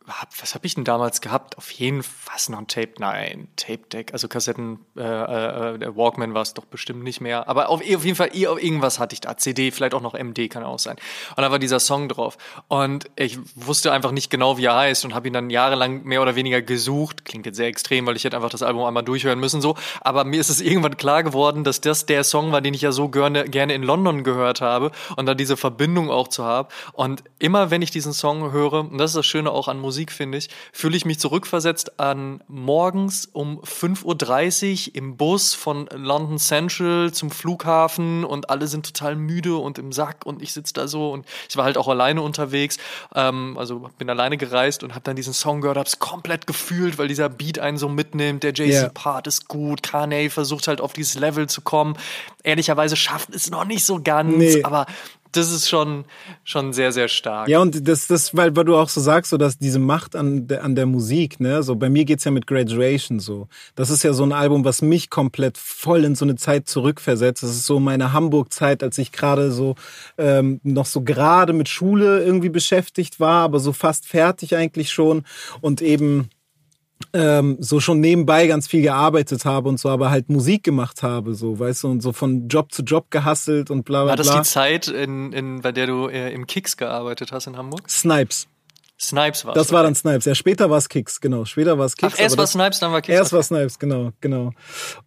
was 0.06 0.56
habe 0.56 0.66
ich 0.66 0.76
denn 0.76 0.84
damals 0.84 1.22
gehabt? 1.22 1.58
Auf 1.58 1.72
jeden 1.72 2.04
Fall 2.04 2.34
noch 2.50 2.60
ein 2.60 2.68
Tape, 2.68 2.94
nein, 3.00 3.48
Tape 3.56 3.84
Deck, 3.92 4.12
also 4.12 4.28
Kassetten, 4.28 4.80
äh, 4.98 5.02
äh, 5.02 5.96
Walkman 5.96 6.34
war 6.34 6.42
es 6.42 6.54
doch 6.54 6.66
bestimmt 6.66 7.04
nicht 7.04 7.22
mehr. 7.22 7.48
Aber 7.48 7.70
auf, 7.70 7.82
auf, 7.82 8.06
jeden 8.06 8.16
Fall 8.16 8.30
irgendwas 8.34 9.00
hatte 9.00 9.13
ich 9.13 9.22
da, 9.22 9.38
CD, 9.38 9.72
vielleicht 9.72 9.94
auch 9.94 10.02
noch 10.02 10.13
MD 10.13 10.50
kann 10.50 10.63
auch 10.63 10.80
sein. 10.80 10.98
Und 11.36 11.42
da 11.42 11.52
war 11.52 11.60
dieser 11.60 11.80
Song 11.80 12.10
drauf 12.10 12.38
und 12.68 13.10
ich 13.16 13.39
wusste 13.56 13.92
einfach 13.92 14.12
nicht 14.12 14.30
genau, 14.30 14.58
wie 14.58 14.66
er 14.66 14.76
heißt 14.76 15.06
und 15.06 15.13
habe 15.13 15.28
ihn 15.28 15.34
dann 15.34 15.50
jahrelang 15.50 16.04
mehr 16.04 16.22
oder 16.22 16.36
weniger 16.36 16.62
gesucht. 16.62 17.26
Klingt 17.26 17.46
jetzt 17.46 17.58
sehr 17.58 17.68
extrem, 17.68 18.06
weil 18.06 18.16
ich 18.16 18.24
hätte 18.24 18.36
einfach 18.36 18.50
das 18.50 18.63
Album 18.63 18.84
einmal 18.84 19.04
durchhören 19.04 19.39
müssen 19.39 19.62
so. 19.62 19.76
Aber 20.02 20.24
mir 20.24 20.39
ist 20.39 20.50
es 20.50 20.60
irgendwann 20.60 20.98
klar 20.98 21.24
geworden, 21.24 21.63
dass 21.63 21.82
das 21.82 22.06
der 22.06 22.24
Song 22.24 22.52
war, 22.52 22.62
den 22.62 22.74
ich 22.74 22.82
ja 22.82 22.92
so 22.92 23.10
gerne, 23.10 23.46
gerne 23.46 23.74
in 23.74 23.84
London 23.84 24.24
gehört 24.24 24.62
habe 24.62 24.92
und 25.16 25.26
da 25.26 25.34
diese 25.34 25.56
Verbindung 25.56 26.10
auch 26.10 26.28
zu 26.28 26.44
haben. 26.44 26.68
Und 26.92 27.24
immer 27.39 27.72
wenn 27.72 27.82
ich 27.82 27.92
diesen 27.92 28.13
Song 28.13 28.52
höre, 28.52 28.82
und 28.92 28.98
das 28.98 29.12
ist 29.12 29.18
das 29.18 29.26
Schöne 29.26 29.52
auch 29.52 29.68
an 29.68 29.80
Musik, 29.80 29.92
finde 30.12 30.38
ich, 30.38 30.49
fühle 30.71 30.97
ich 30.97 31.06
mich 31.06 31.19
zurückversetzt 31.19 31.99
an 31.99 32.43
morgens 32.47 33.25
um 33.25 33.60
5.30 33.62 34.89
Uhr 34.89 34.95
im 34.95 35.17
Bus 35.17 35.53
von 35.53 35.88
London 35.93 36.38
Central 36.38 37.12
zum 37.13 37.32
Flughafen 37.32 38.23
und 38.23 38.49
alle 38.49 38.67
sind 38.67 38.86
total 38.86 39.15
müde 39.15 39.56
und 39.56 39.77
im 39.77 39.91
Sack 39.91 40.25
und 40.25 40.41
ich 40.41 40.53
sitze 40.53 40.73
da 40.73 40.88
so 40.88 41.12
und 41.12 41.25
ich 41.49 41.58
war 41.58 41.65
halt 41.65 41.77
auch 41.77 41.88
alleine 41.88 42.21
unterwegs, 42.21 42.77
ähm, 43.15 43.58
also 43.58 43.89
bin 43.97 44.10
alleine 44.10 44.38
gereist 44.38 44.84
und 44.84 44.93
habe 44.93 45.03
dann 45.03 45.15
diesen 45.15 45.34
Song 45.34 45.62
gehört, 45.62 45.77
habe 45.77 45.88
es 45.88 45.99
komplett 45.99 46.47
gefühlt, 46.47 46.97
weil 46.97 47.08
dieser 47.08 47.29
Beat 47.29 47.60
einen 47.60 47.77
so 47.77 47.89
mitnimmt, 47.89 48.43
der 48.43 48.53
JC-Part 48.53 49.25
yeah. 49.25 49.29
ist 49.29 49.47
gut, 49.47 49.84
Kanye 49.84 50.29
versucht 50.29 50.67
halt 50.67 50.82
auf 50.82 50.93
dieses 50.93 51.15
Level 51.15 51.47
zu 51.47 51.62
kommen. 51.62 51.97
Ehrlicherweise 52.43 52.95
schafft 52.95 53.29
es 53.34 53.49
noch 53.49 53.65
nicht 53.65 53.86
so 53.86 54.01
ganz, 54.01 54.36
nee. 54.36 54.63
aber 54.63 54.86
das 55.34 55.52
ist 55.52 55.67
schon, 55.67 56.06
schon 56.43 56.74
sehr, 56.74 56.91
sehr 56.91 57.08
stark. 57.08 57.48
Ja, 57.48 57.60
und 57.60 57.88
das, 57.88 58.08
das, 58.08 58.36
weil, 58.36 58.56
weil 58.56 58.65
du 58.65 58.76
auch 58.76 58.89
so 58.89 59.02
sagst, 59.02 59.32
so 59.32 59.38
dass 59.38 59.58
diese 59.58 59.80
Macht 59.80 60.15
an 60.15 60.48
der, 60.48 60.63
an 60.63 60.76
der 60.76 60.86
Musik, 60.86 61.39
ne, 61.39 61.63
so 61.63 61.76
bei 61.76 61.89
mir 61.89 62.06
geht's 62.06 62.24
ja 62.24 62.32
mit 62.32 62.48
Graduation 62.48 63.19
so. 63.19 63.48
Das 63.76 63.89
ist 63.89 64.04
ja 64.04 64.13
so 64.13 64.24
ein 64.24 64.32
Album, 64.32 64.63
was 64.63 64.82
mich 64.82 65.10
komplett 65.10 65.58
voll 65.58 66.06
in 66.06 66.15
so 66.15 66.26
eine 66.26 66.36
Zeit 66.36 66.67
zurückversetzt. 66.67 67.43
Das 67.43 67.50
ist 67.50 67.65
so 67.65 67.80
meine 67.80 68.13
Hamburg-Zeit, 68.13 68.84
als 68.84 68.98
ich 68.98 69.12
gerade 69.12 69.52
so 69.52 69.76
ähm, 70.17 70.60
noch 70.63 70.86
so 70.86 71.02
gerade 71.02 71.54
mit 71.54 71.67
Schule 71.67 72.24
irgendwie 72.24 72.50
beschäftigt 72.50 73.19
war, 73.19 73.43
aber 73.43 73.60
so 73.60 73.74
fast 73.74 74.08
fertig 74.08 74.56
eigentlich 74.56 74.91
schon 74.91 75.24
und 75.62 75.82
eben 75.82 76.30
ähm, 77.13 77.58
so 77.60 77.80
schon 77.80 78.00
nebenbei 78.00 78.48
ganz 78.48 78.68
viel 78.68 78.82
gearbeitet 78.82 79.46
habe 79.46 79.70
und 79.70 79.80
so, 79.80 79.89
aber 79.89 80.10
halt 80.10 80.30
Musik 80.30 80.63
gemacht 80.63 81.04
habe, 81.04 81.36
so, 81.36 81.60
weißt 81.60 81.84
du, 81.84 81.88
und 81.89 82.02
so 82.02 82.13
von 82.13 82.48
Job 82.48 82.72
zu 82.72 82.84
Job 82.84 83.12
gehasselt 83.12 83.72
und 83.72 83.84
bla 83.84 84.04
bla 84.04 84.16
bla. 84.16 84.26
War 84.26 84.36
das 84.36 84.48
die 84.48 84.52
Zeit, 84.54 84.88
in, 84.88 85.32
in, 85.34 85.62
bei 85.62 85.72
der 85.72 85.88
du 85.88 86.08
äh, 86.08 86.34
im 86.34 86.48
Kicks 86.48 86.78
gearbeitet 86.78 87.32
hast 87.32 87.48
in 87.48 87.58
Hamburg? 87.58 87.89
Snipes. 87.89 88.48
Snipes 89.08 89.46
war 89.46 89.54
Das 89.54 89.72
war 89.72 89.84
dann 89.84 89.96
Snipes. 89.96 90.26
Ja, 90.26 90.36
später 90.36 90.70
war 90.70 90.78
es 90.78 90.89
Kicks, 90.89 91.22
genau. 91.22 91.46
Später 91.46 91.78
war 91.78 91.86
es 91.86 91.96
Kicks. 91.96 92.13
Ach, 92.16 92.20
erst 92.20 92.38
war 92.38 92.48
Snipes, 92.48 92.80
dann 92.80 92.92
war 92.92 93.02
Kicks. 93.02 93.18
Erst 93.18 93.34
war 93.34 93.44
Snipes, 93.44 93.80
genau, 93.80 94.12
genau. 94.22 94.52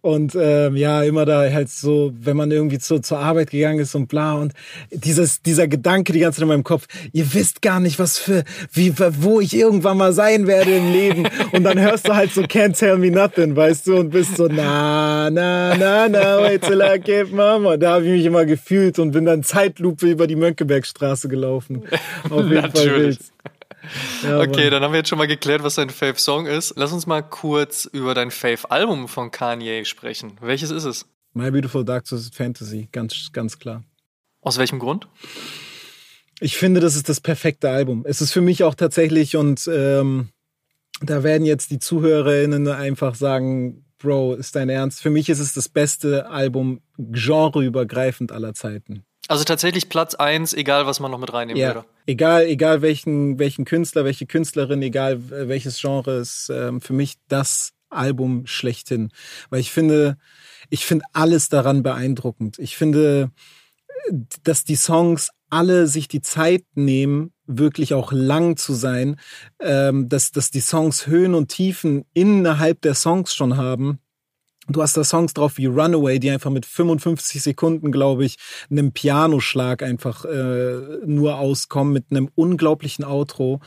Und 0.01 0.35
ähm, 0.39 0.75
ja, 0.75 1.03
immer 1.03 1.25
da 1.25 1.41
halt 1.51 1.69
so, 1.69 2.11
wenn 2.19 2.37
man 2.37 2.51
irgendwie 2.51 2.79
zu, 2.79 2.99
zur 2.99 3.19
Arbeit 3.19 3.51
gegangen 3.51 3.79
ist 3.79 3.95
und 3.95 4.07
bla 4.07 4.35
und 4.35 4.53
dieses, 4.91 5.41
dieser 5.41 5.67
Gedanke 5.67 6.13
die 6.13 6.19
ganze 6.19 6.37
Zeit 6.37 6.43
in 6.43 6.49
meinem 6.49 6.63
Kopf, 6.63 6.87
ihr 7.13 7.33
wisst 7.33 7.61
gar 7.61 7.79
nicht, 7.79 7.99
was 7.99 8.17
für, 8.17 8.43
wie, 8.71 8.93
wo 8.97 9.39
ich 9.41 9.55
irgendwann 9.55 9.97
mal 9.97 10.13
sein 10.13 10.47
werde 10.47 10.75
im 10.75 10.91
Leben. 10.91 11.27
Und 11.51 11.63
dann 11.63 11.79
hörst 11.79 12.07
du 12.07 12.15
halt 12.15 12.31
so 12.31 12.41
Can't 12.41 12.77
Tell 12.77 12.97
Me 12.97 13.11
Nothing, 13.11 13.55
weißt 13.55 13.87
du, 13.87 13.97
und 13.97 14.09
bist 14.11 14.37
so, 14.37 14.47
na, 14.47 15.29
na, 15.29 15.75
na, 15.75 16.07
na, 16.07 16.41
wait 16.41 16.61
till 16.61 16.81
I 16.81 16.99
give 16.99 17.33
mama. 17.33 17.77
Da 17.77 17.93
habe 17.93 18.05
ich 18.05 18.11
mich 18.11 18.25
immer 18.25 18.45
gefühlt 18.45 18.99
und 18.99 19.11
bin 19.11 19.25
dann 19.25 19.43
Zeitlupe 19.43 20.07
über 20.07 20.27
die 20.27 20.35
Mönckebergstraße 20.35 21.27
gelaufen. 21.27 21.83
Auf 22.29 22.49
jeden 22.49 22.71
Fall 22.71 22.95
wild. 22.95 23.19
Ja, 24.23 24.39
okay, 24.39 24.63
Mann. 24.63 24.71
dann 24.71 24.83
haben 24.83 24.91
wir 24.91 24.99
jetzt 24.99 25.09
schon 25.09 25.17
mal 25.17 25.27
geklärt, 25.27 25.63
was 25.63 25.75
dein 25.75 25.89
Fave-Song 25.89 26.45
ist. 26.45 26.73
Lass 26.75 26.91
uns 26.91 27.05
mal 27.05 27.21
kurz 27.21 27.85
über 27.85 28.13
dein 28.13 28.31
Fave-Album 28.31 29.07
von 29.07 29.31
Kanye 29.31 29.85
sprechen. 29.85 30.37
Welches 30.41 30.71
ist 30.71 30.83
es? 30.83 31.05
My 31.33 31.51
Beautiful 31.51 31.85
Dark 31.85 32.05
Twisted 32.05 32.35
Fantasy, 32.35 32.89
ganz, 32.91 33.31
ganz 33.31 33.59
klar. 33.59 33.83
Aus 34.41 34.57
welchem 34.57 34.79
Grund? 34.79 35.07
Ich 36.39 36.57
finde, 36.57 36.79
das 36.79 36.95
ist 36.95 37.09
das 37.09 37.21
perfekte 37.21 37.69
Album. 37.69 38.03
Es 38.07 38.21
ist 38.21 38.31
für 38.31 38.41
mich 38.41 38.63
auch 38.63 38.75
tatsächlich, 38.75 39.35
und 39.35 39.69
ähm, 39.71 40.29
da 41.01 41.23
werden 41.23 41.45
jetzt 41.45 41.71
die 41.71 41.79
ZuhörerInnen 41.79 42.67
einfach 42.67 43.15
sagen, 43.15 43.85
Bro, 43.99 44.35
ist 44.35 44.55
dein 44.55 44.69
Ernst? 44.69 45.01
Für 45.01 45.09
mich 45.09 45.27
ist 45.29 45.39
es 45.39 45.53
das 45.53 45.69
beste 45.69 46.29
Album 46.29 46.81
genreübergreifend 46.97 48.31
aller 48.31 48.53
Zeiten. 48.53 49.03
Also 49.27 49.43
tatsächlich 49.43 49.89
Platz 49.89 50.15
eins, 50.15 50.53
egal 50.53 50.85
was 50.85 50.99
man 50.99 51.11
noch 51.11 51.19
mit 51.19 51.33
reinnehmen 51.33 51.61
ja. 51.61 51.75
würde. 51.75 51.85
Egal, 52.05 52.45
egal 52.45 52.81
welchen, 52.81 53.39
welchen 53.39 53.65
Künstler, 53.65 54.05
welche 54.05 54.25
Künstlerin, 54.25 54.81
egal 54.81 55.19
welches 55.29 55.79
Genre 55.79 56.17
ist 56.17 56.49
ähm, 56.49 56.81
für 56.81 56.93
mich 56.93 57.15
das 57.27 57.73
Album 57.89 58.47
schlechthin. 58.47 59.11
Weil 59.49 59.59
ich 59.59 59.71
finde, 59.71 60.17
ich 60.69 60.85
finde 60.85 61.05
alles 61.13 61.49
daran 61.49 61.83
beeindruckend. 61.83 62.59
Ich 62.59 62.77
finde, 62.77 63.31
dass 64.43 64.63
die 64.63 64.75
Songs 64.75 65.29
alle 65.49 65.87
sich 65.87 66.07
die 66.07 66.21
Zeit 66.21 66.63
nehmen, 66.75 67.33
wirklich 67.45 67.93
auch 67.93 68.11
lang 68.11 68.57
zu 68.57 68.73
sein, 68.73 69.17
ähm, 69.59 70.09
dass, 70.09 70.31
dass 70.31 70.51
die 70.51 70.59
Songs 70.59 71.07
Höhen 71.07 71.33
und 71.33 71.49
Tiefen 71.49 72.05
innerhalb 72.13 72.81
der 72.81 72.93
Songs 72.93 73.33
schon 73.33 73.57
haben 73.57 73.99
Du 74.69 74.81
hast 74.81 74.97
da 74.97 75.03
Songs 75.03 75.33
drauf 75.33 75.57
wie 75.57 75.65
Runaway, 75.65 76.19
die 76.19 76.29
einfach 76.29 76.49
mit 76.49 76.65
55 76.65 77.41
Sekunden, 77.41 77.91
glaube 77.91 78.25
ich, 78.25 78.35
einem 78.69 78.91
Pianoschlag 78.91 79.81
einfach 79.81 80.25
äh, 80.25 81.05
nur 81.05 81.39
auskommen, 81.39 81.93
mit 81.93 82.05
einem 82.11 82.29
unglaublichen 82.35 83.05
Outro. 83.05 83.61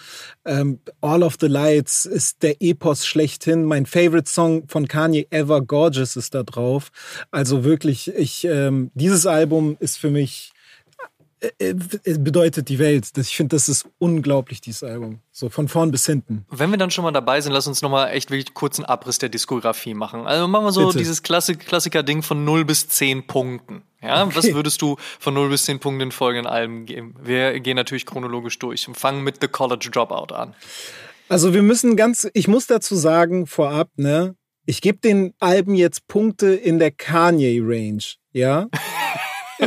Ähm, 0.45 0.81
All 1.01 1.23
of 1.23 1.37
the 1.41 1.47
Lights 1.47 2.05
ist 2.05 2.43
der 2.43 2.61
Epos 2.61 3.07
schlechthin. 3.07 3.65
Mein 3.65 3.87
Favorite 3.87 4.31
Song 4.31 4.69
von 4.69 4.89
Kanye 4.89 5.27
Ever 5.31 5.63
Gorgeous 5.63 6.17
ist 6.17 6.35
da 6.35 6.43
drauf. 6.43 6.91
Also 7.31 7.65
wirklich, 7.65 8.13
ich, 8.15 8.45
ähm, 8.45 8.91
dieses 8.95 9.27
Album 9.27 9.77
ist 9.81 9.97
für 9.97 10.11
mich 10.11 10.53
bedeutet 12.19 12.69
die 12.69 12.79
Welt. 12.79 13.09
Ich 13.17 13.37
finde, 13.37 13.57
das 13.57 13.69
ist 13.69 13.89
unglaublich, 13.99 14.61
dieses 14.61 14.83
Album. 14.83 15.21
So 15.33 15.49
von 15.49 15.69
vorn 15.69 15.91
bis 15.91 16.05
hinten. 16.05 16.45
Wenn 16.51 16.71
wir 16.71 16.77
dann 16.77 16.91
schon 16.91 17.05
mal 17.05 17.13
dabei 17.13 17.41
sind, 17.41 17.53
lass 17.53 17.67
uns 17.67 17.81
nochmal 17.83 18.11
echt 18.11 18.31
wirklich 18.31 18.53
kurzen 18.53 18.85
Abriss 18.85 19.19
der 19.19 19.31
Diskografie 19.31 19.95
machen. 19.95 20.27
Also 20.27 20.47
machen 20.49 20.65
wir 20.65 20.73
so 20.73 20.87
Bitte. 20.87 20.99
dieses 20.99 21.23
Klassik 21.23 21.61
Klassiker-Ding 21.61 22.23
von 22.23 22.45
0 22.45 22.65
bis 22.65 22.89
10 22.89 23.27
Punkten. 23.27 23.83
Ja, 24.03 24.25
okay. 24.25 24.33
was 24.35 24.53
würdest 24.53 24.83
du 24.83 24.97
von 25.19 25.35
0 25.35 25.49
bis 25.51 25.65
10 25.65 25.81
Punkten 25.81 26.03
in 26.03 26.13
folgenden 26.13 26.47
Alben 26.47 26.87
geben? 26.87 27.15
Wir 27.23 27.59
gehen 27.61 27.77
natürlich 27.77 28.07
chronologisch 28.07 28.59
durch 28.59 28.87
und 28.89 28.97
fangen 28.97 29.23
mit 29.23 29.39
The 29.41 29.49
College 29.49 29.89
Dropout 29.91 30.35
an. 30.35 30.55
Also 31.29 31.55
wir 31.55 31.63
müssen 31.63 31.97
ganz, 31.97 32.29
ich 32.35 32.49
muss 32.49 32.67
dazu 32.67 32.97
sagen, 32.97 33.47
vorab, 33.47 33.89
ne, 33.97 34.35
ich 34.67 34.81
gebe 34.81 34.99
den 34.99 35.33
Alben 35.39 35.75
jetzt 35.75 36.07
Punkte 36.07 36.55
in 36.55 36.79
der 36.79 36.91
Kanye-Range, 36.91 38.03
ja. 38.33 38.69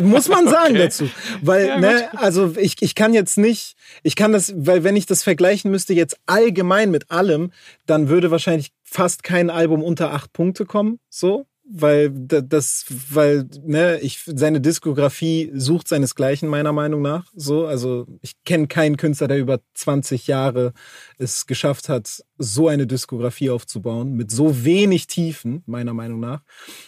Muss 0.02 0.28
man 0.28 0.48
sagen 0.48 0.76
okay. 0.76 0.84
dazu. 0.84 1.10
Weil, 1.42 1.68
ja, 1.68 1.80
ne, 1.80 2.10
also 2.18 2.56
ich, 2.58 2.82
ich 2.82 2.96
kann 2.96 3.14
jetzt 3.14 3.38
nicht, 3.38 3.76
ich 4.02 4.16
kann 4.16 4.32
das, 4.32 4.54
weil 4.56 4.84
wenn 4.84 4.96
ich 4.96 5.06
das 5.06 5.24
vergleichen 5.24 5.72
müsste 5.72 5.94
jetzt 5.94 6.18
allgemein 6.26 6.92
mit 6.92 7.12
allem, 7.12 7.52
dann 7.86 8.10
würde 8.10 8.32
wahrscheinlich 8.32 8.72
fast 8.84 9.24
kein 9.24 9.50
Album 9.50 9.84
unter 9.84 10.14
acht 10.14 10.34
Punkte 10.34 10.66
kommen, 10.66 11.00
so. 11.10 11.46
Weil 11.66 12.10
das, 12.10 12.86
weil, 13.10 13.48
ne, 13.64 13.98
ich, 14.02 14.22
seine 14.26 14.60
Diskografie 14.60 15.50
sucht 15.56 15.88
seinesgleichen, 15.88 16.50
meiner 16.50 16.74
Meinung 16.74 17.02
nach. 17.02 17.32
So, 17.34 17.66
also 17.66 18.06
ich 18.22 18.34
kenne 18.44 18.68
keinen 18.68 18.98
Künstler, 18.98 19.30
der 19.30 19.40
über 19.40 19.62
20 19.74 20.28
Jahre 20.28 20.74
es 21.18 21.46
geschafft 21.46 21.88
hat, 21.88 22.22
so 22.38 22.68
eine 22.68 22.86
Diskografie 22.86 23.50
aufzubauen, 23.50 24.12
mit 24.12 24.30
so 24.30 24.66
wenig 24.66 25.08
Tiefen, 25.08 25.64
meiner 25.66 25.94
Meinung 25.94 26.20
nach. 26.20 26.42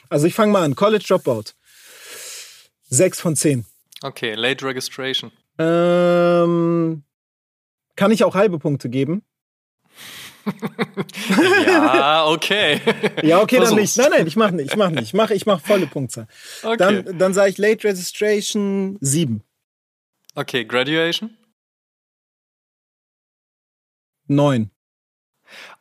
Also 0.09 0.27
ich 0.27 0.33
fange 0.33 0.51
mal 0.51 0.63
an. 0.63 0.75
College 0.75 1.05
Dropout. 1.07 1.53
Sechs 2.95 3.19
von 3.21 3.35
zehn. 3.35 3.65
Okay, 4.01 4.33
Late 4.35 4.65
Registration. 4.65 5.31
Ähm, 5.57 7.03
kann 7.95 8.11
ich 8.11 8.23
auch 8.23 8.35
halbe 8.35 8.59
Punkte 8.59 8.89
geben? 8.89 9.23
ja, 11.65 12.27
okay. 12.27 12.81
ja, 13.23 13.41
okay, 13.41 13.57
Versuch's. 13.57 13.69
dann 13.69 13.79
nicht. 13.79 13.97
Nein, 13.97 14.09
nein, 14.11 14.27
ich 14.27 14.35
mach 14.35 14.51
nicht, 14.51 14.71
ich 14.71 14.77
mach 14.77 14.89
nicht. 14.89 15.03
Ich 15.03 15.13
mach, 15.13 15.29
ich 15.31 15.45
mach 15.45 15.61
volle 15.61 15.87
Punktzahl. 15.87 16.27
Okay. 16.61 16.77
Dann, 16.77 17.17
dann 17.17 17.33
sage 17.33 17.49
ich 17.49 17.57
Late 17.57 17.87
Registration 17.87 18.97
sieben. 19.01 19.43
Okay, 20.35 20.65
Graduation? 20.65 21.35
Neun. 24.27 24.71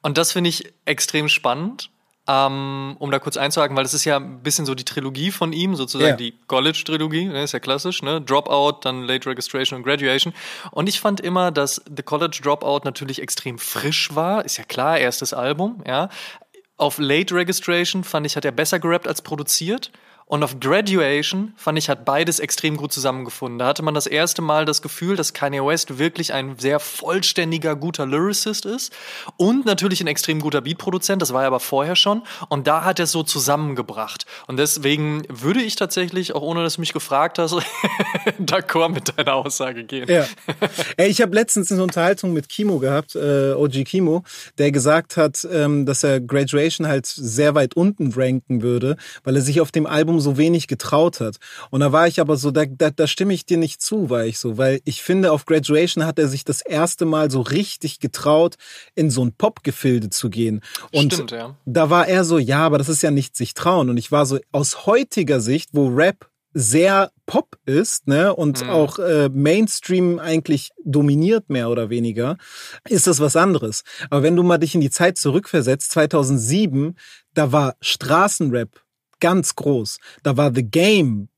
Und 0.03 0.19
das 0.19 0.33
finde 0.33 0.51
ich 0.51 0.73
extrem 0.85 1.29
spannend, 1.29 1.91
ähm, 2.27 2.97
um 2.99 3.11
da 3.11 3.19
kurz 3.19 3.37
einzuhaken, 3.37 3.77
weil 3.77 3.85
das 3.85 3.93
ist 3.93 4.05
ja 4.05 4.17
ein 4.17 4.43
bisschen 4.43 4.65
so 4.65 4.75
die 4.75 4.85
Trilogie 4.85 5.31
von 5.31 5.53
ihm, 5.53 5.77
sozusagen 5.77 6.11
ja. 6.11 6.17
die 6.17 6.35
College-Trilogie, 6.47 7.27
ne, 7.27 7.43
ist 7.43 7.53
ja 7.53 7.59
klassisch, 7.61 8.03
ne? 8.03 8.21
Dropout, 8.21 8.81
dann 8.83 9.03
Late 9.03 9.29
Registration 9.29 9.79
und 9.79 9.85
Graduation. 9.85 10.33
Und 10.71 10.89
ich 10.89 11.01
fand 11.01 11.21
immer, 11.21 11.51
dass 11.51 11.83
The 11.85 12.03
College 12.03 12.41
Dropout 12.43 12.81
natürlich 12.85 13.21
extrem 13.21 13.59
frisch 13.59 14.15
war, 14.15 14.45
ist 14.45 14.57
ja 14.57 14.65
klar, 14.65 14.99
erstes 14.99 15.35
Album, 15.35 15.83
ja. 15.87 16.09
Auf 16.77 16.99
Late 16.99 17.35
Registration 17.35 18.05
fand 18.05 18.27
ich, 18.27 18.37
hat 18.37 18.45
er 18.45 18.53
besser 18.53 18.79
gerappt 18.81 19.07
als 19.07 19.23
produziert. 19.23 19.93
Und 20.35 20.43
auf 20.43 20.59
Graduation 20.59 21.53
fand 21.55 21.79
ich, 21.79 21.89
hat 21.89 22.05
beides 22.05 22.41
extrem 22.41 22.77
gut 22.77 22.93
zusammengefunden. 22.93 23.61
Da 23.61 23.67
hatte 23.69 23.85
man 23.85 23.95
das 23.95 24.09
erste 24.09 24.43
Mal 24.43 24.65
das 24.65 24.83
Gefühl, 24.83 25.15
dass 25.15 25.33
Kanye 25.33 25.65
West 25.65 26.01
wirklich 26.01 26.33
ein 26.33 26.59
sehr 26.59 26.81
vollständiger, 26.81 27.77
guter 27.77 28.05
Lyricist 28.05 28.67
ist 28.67 28.93
und 29.37 29.65
natürlich 29.65 30.01
ein 30.01 30.09
extrem 30.09 30.41
guter 30.41 30.61
Beatproduzent. 30.61 31.23
Das 31.23 31.33
war 31.33 31.43
er 31.43 31.47
aber 31.47 31.61
vorher 31.61 31.95
schon. 31.95 32.23
Und 32.49 32.67
da 32.67 32.85
hat 32.85 32.99
er 32.99 33.05
es 33.05 33.13
so 33.13 33.23
zusammengebracht. 33.23 34.27
Und 34.49 34.57
deswegen 34.57 35.23
würde 35.29 35.63
ich 35.63 35.77
tatsächlich, 35.77 36.35
auch 36.35 36.43
ohne 36.43 36.65
dass 36.65 36.75
du 36.75 36.81
mich 36.81 36.93
gefragt 36.93 37.39
hast, 37.39 37.55
d'accord 38.41 38.89
mit 38.89 39.17
deiner 39.17 39.35
Aussage 39.35 39.85
gehen. 39.85 40.11
Ja. 40.11 40.27
Ey, 40.97 41.11
ich 41.11 41.23
habe 41.23 41.33
letztens 41.33 41.71
eine 41.71 41.85
Unterhaltung 41.85 42.33
mit 42.33 42.49
Kimo 42.49 42.81
gehabt, 42.81 43.15
äh, 43.15 43.53
OG 43.53 43.85
Kimo, 43.85 44.25
der 44.59 44.73
gesagt 44.73 45.17
hat, 45.17 45.47
ähm, 45.53 45.87
dass 45.87 46.03
er 46.03 46.19
Graduation 46.21 46.89
halt 46.89 47.07
sehr 47.07 47.55
weit 47.55 47.77
unten 47.77 48.13
ranken 48.13 48.63
würde, 48.63 48.97
weil 49.23 49.37
er 49.37 49.43
sich 49.43 49.61
auf 49.61 49.71
dem 49.71 49.87
Album 49.87 50.24
so 50.25 50.37
wenig 50.37 50.67
getraut 50.67 51.21
hat. 51.21 51.37
Und 51.71 51.79
da 51.81 51.93
war 51.93 52.09
ich 52.09 52.21
aber 52.21 52.37
so, 52.37 52.51
da, 52.51 52.65
da, 52.67 52.91
da 52.91 53.07
stimme 53.07 53.33
ich 53.33 53.47
dir 53.47 53.59
nicht 53.59 53.81
zu, 53.81 54.11
war 54.11 54.25
ich 54.25 54.41
so, 54.41 54.59
weil 54.59 54.81
ich 54.85 55.03
finde, 55.03 55.31
auf 55.31 55.45
Graduation 55.47 56.05
hat 56.05 56.19
er 56.19 56.27
sich 56.27 56.45
das 56.45 56.61
erste 56.61 57.05
Mal 57.05 57.31
so 57.31 57.41
richtig 57.43 58.01
getraut, 58.01 58.57
in 58.97 59.11
so 59.11 59.25
ein 59.25 59.33
Popgefilde 59.33 60.11
zu 60.11 60.31
gehen. 60.31 60.61
Und 60.93 61.13
Stimmt, 61.13 61.31
ja. 61.31 61.57
da 61.65 61.91
war 61.91 62.09
er 62.09 62.25
so, 62.25 62.39
ja, 62.39 62.67
aber 62.67 62.79
das 62.79 62.89
ist 62.89 63.03
ja 63.03 63.13
nicht 63.13 63.37
sich 63.37 63.55
trauen. 63.55 63.89
Und 63.91 63.97
ich 63.97 64.11
war 64.11 64.27
so, 64.27 64.41
aus 64.51 64.87
heutiger 64.87 65.41
Sicht, 65.41 65.71
wo 65.73 65.87
Rap 65.87 66.29
sehr 66.57 67.11
Pop 67.27 67.57
ist, 67.67 68.07
ne, 68.07 68.33
und 68.35 68.63
Mhm. 68.63 68.71
auch 68.71 68.99
äh, 69.01 69.29
Mainstream 69.29 70.21
eigentlich 70.21 70.71
dominiert 70.85 71.51
mehr 71.51 71.69
oder 71.69 71.91
weniger, 71.91 72.37
ist 72.89 73.09
das 73.09 73.19
was 73.19 73.35
anderes. 73.35 73.83
Aber 74.09 74.23
wenn 74.23 74.37
du 74.37 74.45
mal 74.45 74.59
dich 74.59 74.75
in 74.75 74.81
die 74.81 74.91
Zeit 74.91 75.19
zurückversetzt, 75.19 75.91
2007, 75.91 76.97
da 77.35 77.51
war 77.51 77.75
Straßenrap 77.81 78.84
ganz 79.25 79.57
groß. 79.57 80.01
Da 80.23 80.37
war 80.37 80.53
The 80.55 80.63
Game 80.63 81.29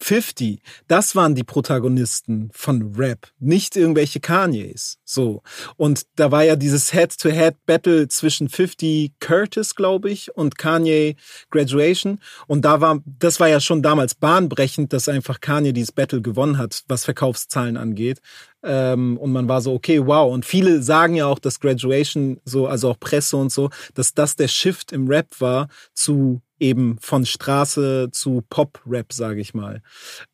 50, 0.00 0.60
das 0.86 1.16
waren 1.16 1.34
die 1.34 1.42
Protagonisten 1.42 2.50
von 2.52 2.94
Rap, 2.96 3.26
nicht 3.40 3.76
irgendwelche 3.76 4.20
Kanyes. 4.20 4.98
So. 5.04 5.42
Und 5.76 6.06
da 6.14 6.30
war 6.30 6.44
ja 6.44 6.54
dieses 6.54 6.92
Head-to-Head-Battle 6.92 8.06
zwischen 8.06 8.48
50 8.48 9.14
Curtis, 9.18 9.74
glaube 9.74 10.10
ich, 10.10 10.36
und 10.36 10.56
Kanye 10.56 11.16
Graduation. 11.50 12.20
Und 12.46 12.64
da 12.64 12.80
war, 12.80 13.00
das 13.04 13.40
war 13.40 13.48
ja 13.48 13.58
schon 13.58 13.82
damals 13.82 14.14
bahnbrechend, 14.14 14.92
dass 14.92 15.08
einfach 15.08 15.40
Kanye 15.40 15.72
dieses 15.72 15.90
Battle 15.90 16.22
gewonnen 16.22 16.58
hat, 16.58 16.84
was 16.86 17.04
Verkaufszahlen 17.04 17.76
angeht. 17.76 18.20
Ähm, 18.62 19.16
und 19.18 19.32
man 19.32 19.48
war 19.48 19.60
so, 19.60 19.72
okay, 19.72 20.06
wow. 20.06 20.32
Und 20.32 20.44
viele 20.44 20.80
sagen 20.82 21.14
ja 21.14 21.26
auch, 21.26 21.40
dass 21.40 21.58
Graduation 21.58 22.40
so, 22.44 22.68
also 22.68 22.90
auch 22.90 23.00
Presse 23.00 23.36
und 23.36 23.50
so, 23.50 23.70
dass 23.94 24.14
das 24.14 24.36
der 24.36 24.48
Shift 24.48 24.92
im 24.92 25.08
Rap 25.08 25.40
war 25.40 25.68
zu 25.92 26.40
eben 26.60 26.98
von 27.00 27.24
Straße 27.26 28.08
zu 28.12 28.42
Pop-Rap, 28.48 29.12
sage 29.12 29.40
ich 29.40 29.54
mal. 29.54 29.82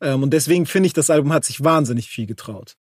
Ähm, 0.01 0.23
und 0.23 0.31
deswegen 0.31 0.65
finde 0.65 0.87
ich, 0.87 0.93
das 0.93 1.09
Album 1.09 1.31
hat 1.33 1.45
sich 1.45 1.63
wahnsinnig 1.63 2.09
viel 2.09 2.25
getraut. 2.25 2.75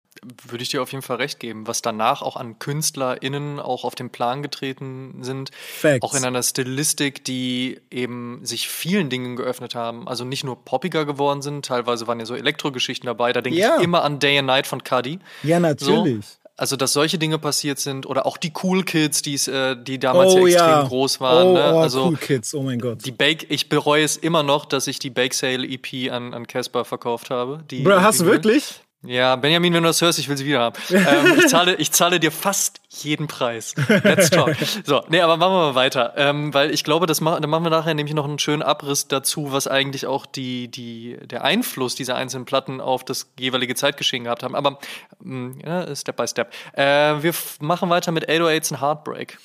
Würde 0.48 0.64
ich 0.64 0.70
dir 0.70 0.82
auf 0.82 0.92
jeden 0.94 1.02
Fall 1.02 1.18
recht 1.18 1.40
geben. 1.40 1.68
Was 1.68 1.82
danach 1.82 2.22
auch 2.22 2.38
an 2.38 2.58
KünstlerInnen 2.60 3.60
auch 3.60 3.84
auf 3.84 3.94
den 3.96 4.10
Plan 4.10 4.42
getreten 4.42 5.18
sind, 5.22 5.50
Facts. 5.54 6.02
auch 6.04 6.14
in 6.16 6.24
einer 6.24 6.42
Stilistik, 6.44 7.26
die 7.26 7.82
eben 7.92 8.40
sich 8.46 8.70
vielen 8.70 9.10
Dingen 9.10 9.36
geöffnet 9.36 9.76
haben. 9.76 10.08
Also 10.08 10.24
nicht 10.24 10.44
nur 10.46 10.64
poppiger 10.64 11.06
geworden 11.06 11.42
sind, 11.42 11.66
teilweise 11.66 12.08
waren 12.08 12.20
ja 12.20 12.26
so 12.26 12.36
Elektrogeschichten 12.36 13.08
dabei. 13.08 13.34
Da 13.34 13.42
denke 13.42 13.60
Ja. 13.60 13.78
ich 13.78 13.84
immer 13.84 14.04
an 14.04 14.20
Day 14.20 14.38
and 14.38 14.48
Night 14.48 14.66
von 14.68 14.84
Cuddy. 14.84 15.20
Ja, 15.42 15.60
natürlich. 15.60 16.26
So. 16.26 16.43
Also, 16.56 16.76
dass 16.76 16.94
solche 16.94 17.18
Dinge 17.18 17.39
passiert 17.39 17.80
sind 17.80 18.06
oder 18.06 18.28
auch 18.28 18.38
die 18.38 18.54
Cool 18.62 18.84
Kids, 18.84 19.24
die's, 19.24 19.48
äh, 19.48 19.76
die 19.76 19.98
damals 19.98 20.34
oh 20.34 20.46
ja 20.46 20.54
extrem 20.54 20.70
ja. 20.70 20.84
groß 20.84 21.20
waren. 21.20 21.48
Oh, 21.48 21.54
ne? 21.54 21.74
oh, 21.74 21.80
Also 21.80 22.06
cool 22.06 22.18
Kids, 22.18 22.54
oh 22.54 22.62
mein 22.62 22.80
Gott. 22.80 23.04
die 23.06 23.12
Bake, 23.12 23.48
ich 23.50 23.70
bereue 23.70 24.04
es 24.04 24.18
immer 24.18 24.44
noch, 24.44 24.66
dass 24.66 24.86
ich 24.86 25.00
die 25.00 25.10
Bake 25.10 25.34
Sale 25.34 25.68
EP 25.68 26.12
an 26.12 26.34
an 26.34 26.46
Casper 26.46 26.86
verkauft 26.86 27.32
habe. 27.32 27.63
Die 27.72 27.82
Bro, 27.82 28.02
hast 28.02 28.22
du 28.22 28.26
wirklich? 28.26 28.82
Ja, 29.06 29.36
Benjamin, 29.36 29.74
wenn 29.74 29.84
du 29.84 29.89
das 29.89 30.02
hörst, 30.02 30.18
ich 30.18 30.30
will 30.30 30.38
sie 30.38 30.46
wieder 30.46 30.60
haben. 30.62 30.76
ähm, 30.89 31.38
ich, 31.38 31.48
zahle, 31.48 31.76
ich 31.76 31.92
zahle 31.92 32.20
dir 32.22 32.32
fast 32.32 32.80
jeden 32.89 33.28
Preis. 33.28 33.76
Let's 34.04 34.30
talk. 34.30 34.56
So, 34.86 35.04
nee, 35.10 35.20
aber 35.20 35.36
machen 35.36 35.52
wir 35.54 35.60
mal 35.72 35.76
weiter. 35.76 36.13
Ähm, 36.16 36.54
weil 36.54 36.72
ich 36.72 36.86
glaube, 36.86 37.06
das 37.06 37.20
ma 37.20 37.39
da 37.39 37.48
machen 37.48 37.66
wir 37.66 37.70
nachher 37.70 37.94
nämlich 37.94 38.16
noch 38.16 38.24
einen 38.24 38.39
schönen 38.39 38.62
Abriss 38.62 39.08
dazu, 39.10 39.52
was 39.52 39.68
eigentlich 39.68 40.06
auch 40.06 40.26
die, 40.26 40.70
die, 40.70 41.18
der 41.26 41.44
Einfluss 41.44 41.96
dieser 41.96 42.16
einzelnen 42.16 42.46
Platten 42.46 42.80
auf 42.80 43.04
das 43.04 43.34
jeweilige 43.38 43.76
Zeitgeschehen 43.76 44.24
gehabt 44.24 44.42
haben. 44.42 44.56
Aber 44.56 44.80
mh, 45.20 45.56
ja, 45.66 45.96
Step 45.96 46.16
by 46.16 46.28
Step. 46.28 46.54
Äh, 46.74 47.22
wir 47.22 47.34
machen 47.60 47.89
weiter 47.89 48.12
mit 48.13 48.30
808s 48.30 48.72
and 48.72 48.82
Heartbreak. 48.82 49.38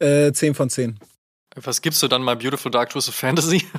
Äh, 0.00 0.32
10 0.32 0.54
von 0.54 0.70
10. 0.70 0.98
Was 1.54 1.82
gibst 1.82 2.02
du 2.02 2.08
dann 2.08 2.22
mal 2.22 2.36
Beautiful 2.36 2.70
Dark 2.70 2.90
Twisted 2.90 3.14
Fantasy? 3.14 3.66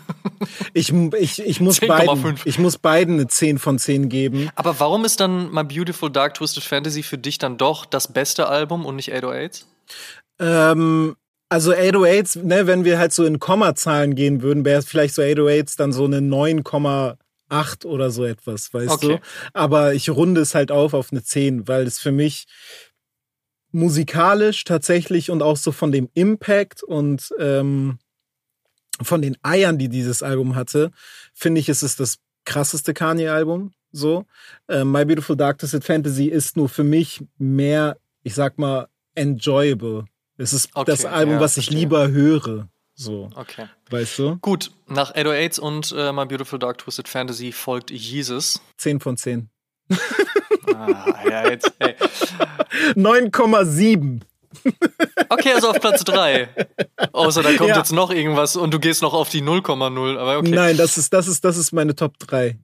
Ich, 0.74 0.94
ich, 0.94 1.40
ich, 1.46 1.60
muss 1.60 1.82
10,5. 1.82 1.88
beiden, 1.88 2.40
ich 2.46 2.60
muss 2.60 2.78
beiden 2.78 3.16
eine 3.16 3.28
10 3.28 3.60
von 3.60 3.78
10 3.78 4.08
geben. 4.08 4.50
Aber 4.56 4.80
warum 4.80 5.04
ist 5.04 5.20
dann 5.20 5.52
My 5.52 5.64
Beautiful 5.64 6.10
Dark 6.10 6.36
Twisted 6.36 6.64
Fantasy 6.64 7.04
für 7.04 7.18
dich 7.18 7.40
dann 7.40 7.58
doch 7.58 7.86
das 7.86 8.14
beste 8.14 8.48
Album 8.48 8.86
und 8.86 8.96
nicht 8.96 9.12
808s? 9.14 9.66
Ähm, 10.40 11.16
also 11.50 11.74
808s, 11.74 12.42
ne, 12.44 12.68
wenn 12.68 12.86
wir 12.86 13.00
halt 13.00 13.12
so 13.14 13.26
in 13.26 13.40
Kommazahlen 13.40 14.16
gehen 14.16 14.42
würden, 14.42 14.64
wäre 14.64 14.80
es 14.80 14.86
vielleicht 14.86 15.14
so 15.16 15.22
808s 15.22 15.78
dann 15.78 15.92
so 15.92 16.06
eine 16.06 16.20
9,8 16.20 17.86
oder 17.86 18.10
so 18.12 18.24
etwas, 18.24 18.74
weißt 18.74 18.92
Okay. 18.92 19.08
du? 19.08 19.20
Aber 19.54 19.94
ich 19.94 20.10
runde 20.10 20.42
es 20.42 20.56
halt 20.56 20.72
auf 20.72 20.94
auf 20.94 21.12
eine 21.12 21.24
10, 21.24 21.68
weil 21.68 21.86
es 21.86 22.00
für 22.00 22.12
mich 22.14 22.46
musikalisch 23.72 24.64
tatsächlich 24.64 25.30
und 25.32 25.42
auch 25.42 25.58
so 25.58 25.72
von 25.72 25.92
dem 25.92 26.10
Impact 26.14 26.84
und 26.84 27.34
ähm, 27.40 28.00
von 29.02 29.22
den 29.22 29.38
Eiern, 29.44 29.78
die 29.78 29.90
dieses 29.90 30.24
Album 30.24 30.56
hatte, 30.56 30.92
finde 31.34 31.60
ich, 31.62 31.70
ist 31.70 31.84
es 31.84 31.96
das 31.96 32.18
krasseste 32.46 32.94
Kanye-Album. 32.94 33.72
So, 33.92 34.26
äh, 34.68 34.84
My 34.84 35.06
Beautiful 35.06 35.36
Dark 35.36 35.58
Twisted 35.60 35.84
Fantasy 35.84 36.26
ist 36.26 36.58
nur 36.58 36.70
für 36.70 36.84
mich 36.84 37.24
mehr, 37.38 37.98
ich 38.24 38.36
sag 38.36 38.60
mal, 38.60 38.88
enjoyable. 39.16 40.06
Es 40.38 40.54
ist 40.54 40.70
Okay, 40.76 40.92
das 40.92 41.06
Album, 41.06 41.36
ja, 41.36 41.40
was 41.40 41.58
ich 41.58 41.66
verstehe. 41.66 41.80
lieber 41.80 42.10
höre. 42.10 42.70
So, 42.94 43.30
Okay. 43.36 43.68
weißt 43.90 44.20
du? 44.20 44.36
Gut, 44.42 44.72
nach 44.88 45.16
808s 45.16 45.60
und 45.60 45.94
äh, 45.98 46.12
My 46.12 46.26
Beautiful 46.26 46.60
Dark 46.60 46.80
Twisted 46.80 47.08
Fantasy 47.08 47.52
folgt 47.52 47.92
Jesus. 47.92 48.62
10 48.78 49.00
von 49.00 49.16
10. 49.18 49.50
Ah, 50.68 51.16
ja, 51.30 51.50
jetzt, 51.50 51.72
ey. 51.80 51.96
9,7. 52.96 54.22
Okay, 55.30 55.54
also 55.54 55.70
auf 55.70 55.80
Platz 55.80 56.04
3. 56.04 56.50
Außer 57.12 57.44
da 57.44 57.54
kommt 57.54 57.70
Ja. 57.70 57.78
jetzt 57.78 57.92
noch 57.92 58.12
irgendwas 58.12 58.56
und 58.56 58.74
du 58.74 58.80
gehst 58.80 59.02
noch 59.02 59.14
auf 59.14 59.30
die 59.30 59.42
0,0. 59.42 60.18
Aber 60.18 60.38
okay. 60.40 60.50
Nein, 60.52 60.78
das 60.78 60.98
ist, 60.98 61.14
das 61.14 61.28
ist, 61.28 61.46
das 61.46 61.58
ist 61.58 61.72
meine 61.72 61.96
Top 61.96 62.18
3. 62.20 62.58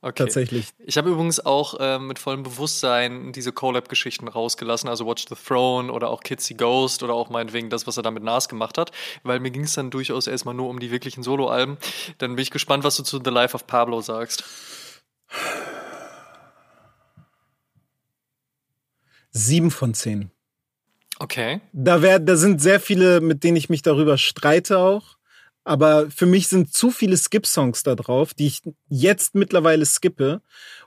okay. 0.00 0.12
Tatsächlich. 0.24 0.68
Ich 0.78 0.96
habe 0.96 1.10
übrigens 1.10 1.44
auch 1.44 1.78
äh, 1.80 1.98
mit 1.98 2.18
vollem 2.18 2.42
Bewusstsein 2.44 3.32
diese 3.32 3.52
Collab-Geschichten 3.52 4.26
rausgelassen, 4.28 4.88
also 4.88 5.06
Watch 5.06 5.26
the 5.28 5.34
Throne 5.34 5.92
oder 5.92 6.08
auch 6.10 6.22
Kids 6.22 6.46
See 6.46 6.54
Ghost 6.54 7.02
oder 7.02 7.12
auch 7.14 7.28
meinetwegen 7.30 7.68
das, 7.68 7.86
was 7.86 7.96
er 7.98 8.02
da 8.02 8.10
mit 8.10 8.22
Nas 8.22 8.48
gemacht 8.48 8.78
hat, 8.78 8.90
weil 9.22 9.38
mir 9.40 9.50
ging 9.50 9.64
es 9.64 9.74
dann 9.74 9.90
durchaus 9.90 10.26
erstmal 10.28 10.54
nur 10.54 10.68
um 10.70 10.80
die 10.80 10.90
wirklichen 10.90 11.22
Solo-Alben. 11.22 11.76
Dann 12.18 12.36
bin 12.36 12.42
ich 12.42 12.50
gespannt, 12.50 12.84
was 12.84 12.96
du 12.96 13.02
zu 13.02 13.20
The 13.22 13.30
Life 13.30 13.54
of 13.54 13.66
Pablo 13.66 14.00
sagst. 14.00 14.44
Sieben 19.30 19.70
von 19.70 19.94
10. 19.94 20.30
Okay. 21.18 21.60
Da, 21.72 22.02
wär, 22.02 22.18
da 22.18 22.36
sind 22.36 22.60
sehr 22.60 22.80
viele, 22.80 23.20
mit 23.20 23.44
denen 23.44 23.56
ich 23.56 23.68
mich 23.68 23.82
darüber 23.82 24.18
streite 24.18 24.78
auch. 24.78 25.18
Aber 25.64 26.10
für 26.10 26.24
mich 26.24 26.48
sind 26.48 26.72
zu 26.72 26.90
viele 26.90 27.16
Skip-Songs 27.16 27.82
da 27.82 27.94
drauf, 27.94 28.32
die 28.32 28.46
ich 28.46 28.62
jetzt 28.88 29.34
mittlerweile 29.34 29.84
skippe. 29.84 30.40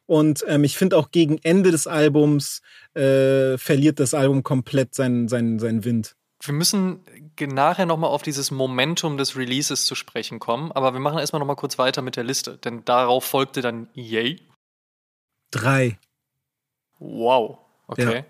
Und 0.07 0.43
ähm, 0.47 0.63
ich 0.63 0.75
finde 0.75 0.97
auch 0.97 1.11
gegen 1.11 1.37
Ende 1.43 1.69
des 1.69 1.85
Albums 1.85 2.61
äh, 2.95 3.57
verliert 3.57 3.99
das 3.99 4.13
Album 4.13 4.41
komplett 4.41 4.95
seinen, 4.95 5.27
seinen, 5.27 5.59
seinen 5.59 5.85
Wind. 5.85 6.15
Wir 6.41 6.55
müssen 6.55 7.01
nachher 7.39 7.85
nochmal 7.85 8.09
auf 8.09 8.23
dieses 8.23 8.49
Momentum 8.49 9.17
des 9.17 9.37
Releases 9.37 9.85
zu 9.85 9.93
sprechen 9.93 10.39
kommen, 10.39 10.71
aber 10.71 10.93
wir 10.93 10.99
machen 10.99 11.19
erstmal 11.19 11.39
nochmal 11.39 11.55
kurz 11.55 11.77
weiter 11.77 12.01
mit 12.01 12.15
der 12.15 12.23
Liste, 12.23 12.57
denn 12.57 12.83
darauf 12.83 13.25
folgte 13.25 13.61
dann 13.61 13.87
Yay. 13.93 14.41
Drei. 15.51 15.99
Wow. 16.97 17.59
Okay. 17.91 18.15
Ja. 18.17 18.25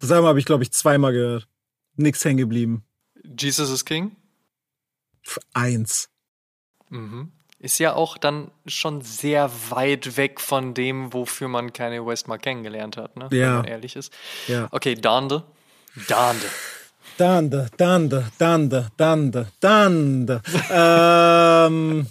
Das 0.00 0.10
Album 0.10 0.26
habe 0.28 0.38
ich, 0.38 0.44
glaube 0.46 0.62
ich, 0.62 0.72
zweimal 0.72 1.12
gehört. 1.12 1.48
Nix 1.96 2.24
hängen 2.24 2.38
geblieben. 2.38 2.84
Jesus 3.38 3.70
is 3.70 3.84
King. 3.84 4.16
Eins. 5.52 6.08
Mhm. 6.88 7.32
Ist 7.58 7.78
ja 7.78 7.94
auch 7.94 8.18
dann 8.18 8.50
schon 8.66 9.02
sehr 9.02 9.50
weit 9.70 10.16
weg 10.16 10.40
von 10.40 10.74
dem, 10.74 11.12
wofür 11.12 11.46
man 11.46 11.72
Kanye 11.72 12.04
West 12.04 12.26
mal 12.26 12.38
kennengelernt 12.38 12.96
hat, 12.96 13.16
ne? 13.16 13.26
Wenn 13.30 13.38
Ja. 13.38 13.56
man 13.58 13.64
ehrlich 13.66 13.94
ist. 13.94 14.12
Ja. 14.48 14.66
Okay, 14.72 14.94
Dande. 14.96 15.44
Dande. 16.08 16.46
Dande, 17.18 17.70
Dande, 17.76 18.32
Dande, 18.38 18.90
Dande, 18.96 19.52
Dande. 19.60 20.42
ähm, 20.70 22.06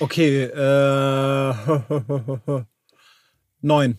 okay, 0.00 0.44
äh, 0.44 1.54
neun. 3.60 3.98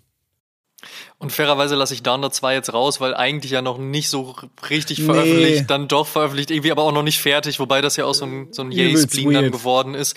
Und 1.21 1.33
fairerweise 1.33 1.75
lasse 1.75 1.93
ich 1.93 2.01
Downer 2.01 2.31
2 2.31 2.53
jetzt 2.53 2.73
raus, 2.73 3.01
weil 3.01 3.13
eigentlich 3.13 3.51
ja 3.51 3.61
noch 3.61 3.77
nicht 3.77 4.09
so 4.09 4.35
richtig 4.69 5.03
veröffentlicht, 5.03 5.59
nee. 5.59 5.65
dann 5.67 5.89
doch 5.89 6.07
veröffentlicht, 6.07 6.49
irgendwie 6.49 6.71
aber 6.71 6.83
auch 6.83 6.93
noch 6.93 7.03
nicht 7.03 7.19
fertig, 7.19 7.59
wobei 7.59 7.81
das 7.81 7.97
ja 7.97 8.05
auch 8.05 8.13
so 8.13 8.25
ein, 8.25 8.47
so 8.53 8.61
ein 8.61 8.71
Yay-Spleen 8.71 9.33
dann 9.33 9.51
geworden 9.51 9.95
ist, 9.95 10.15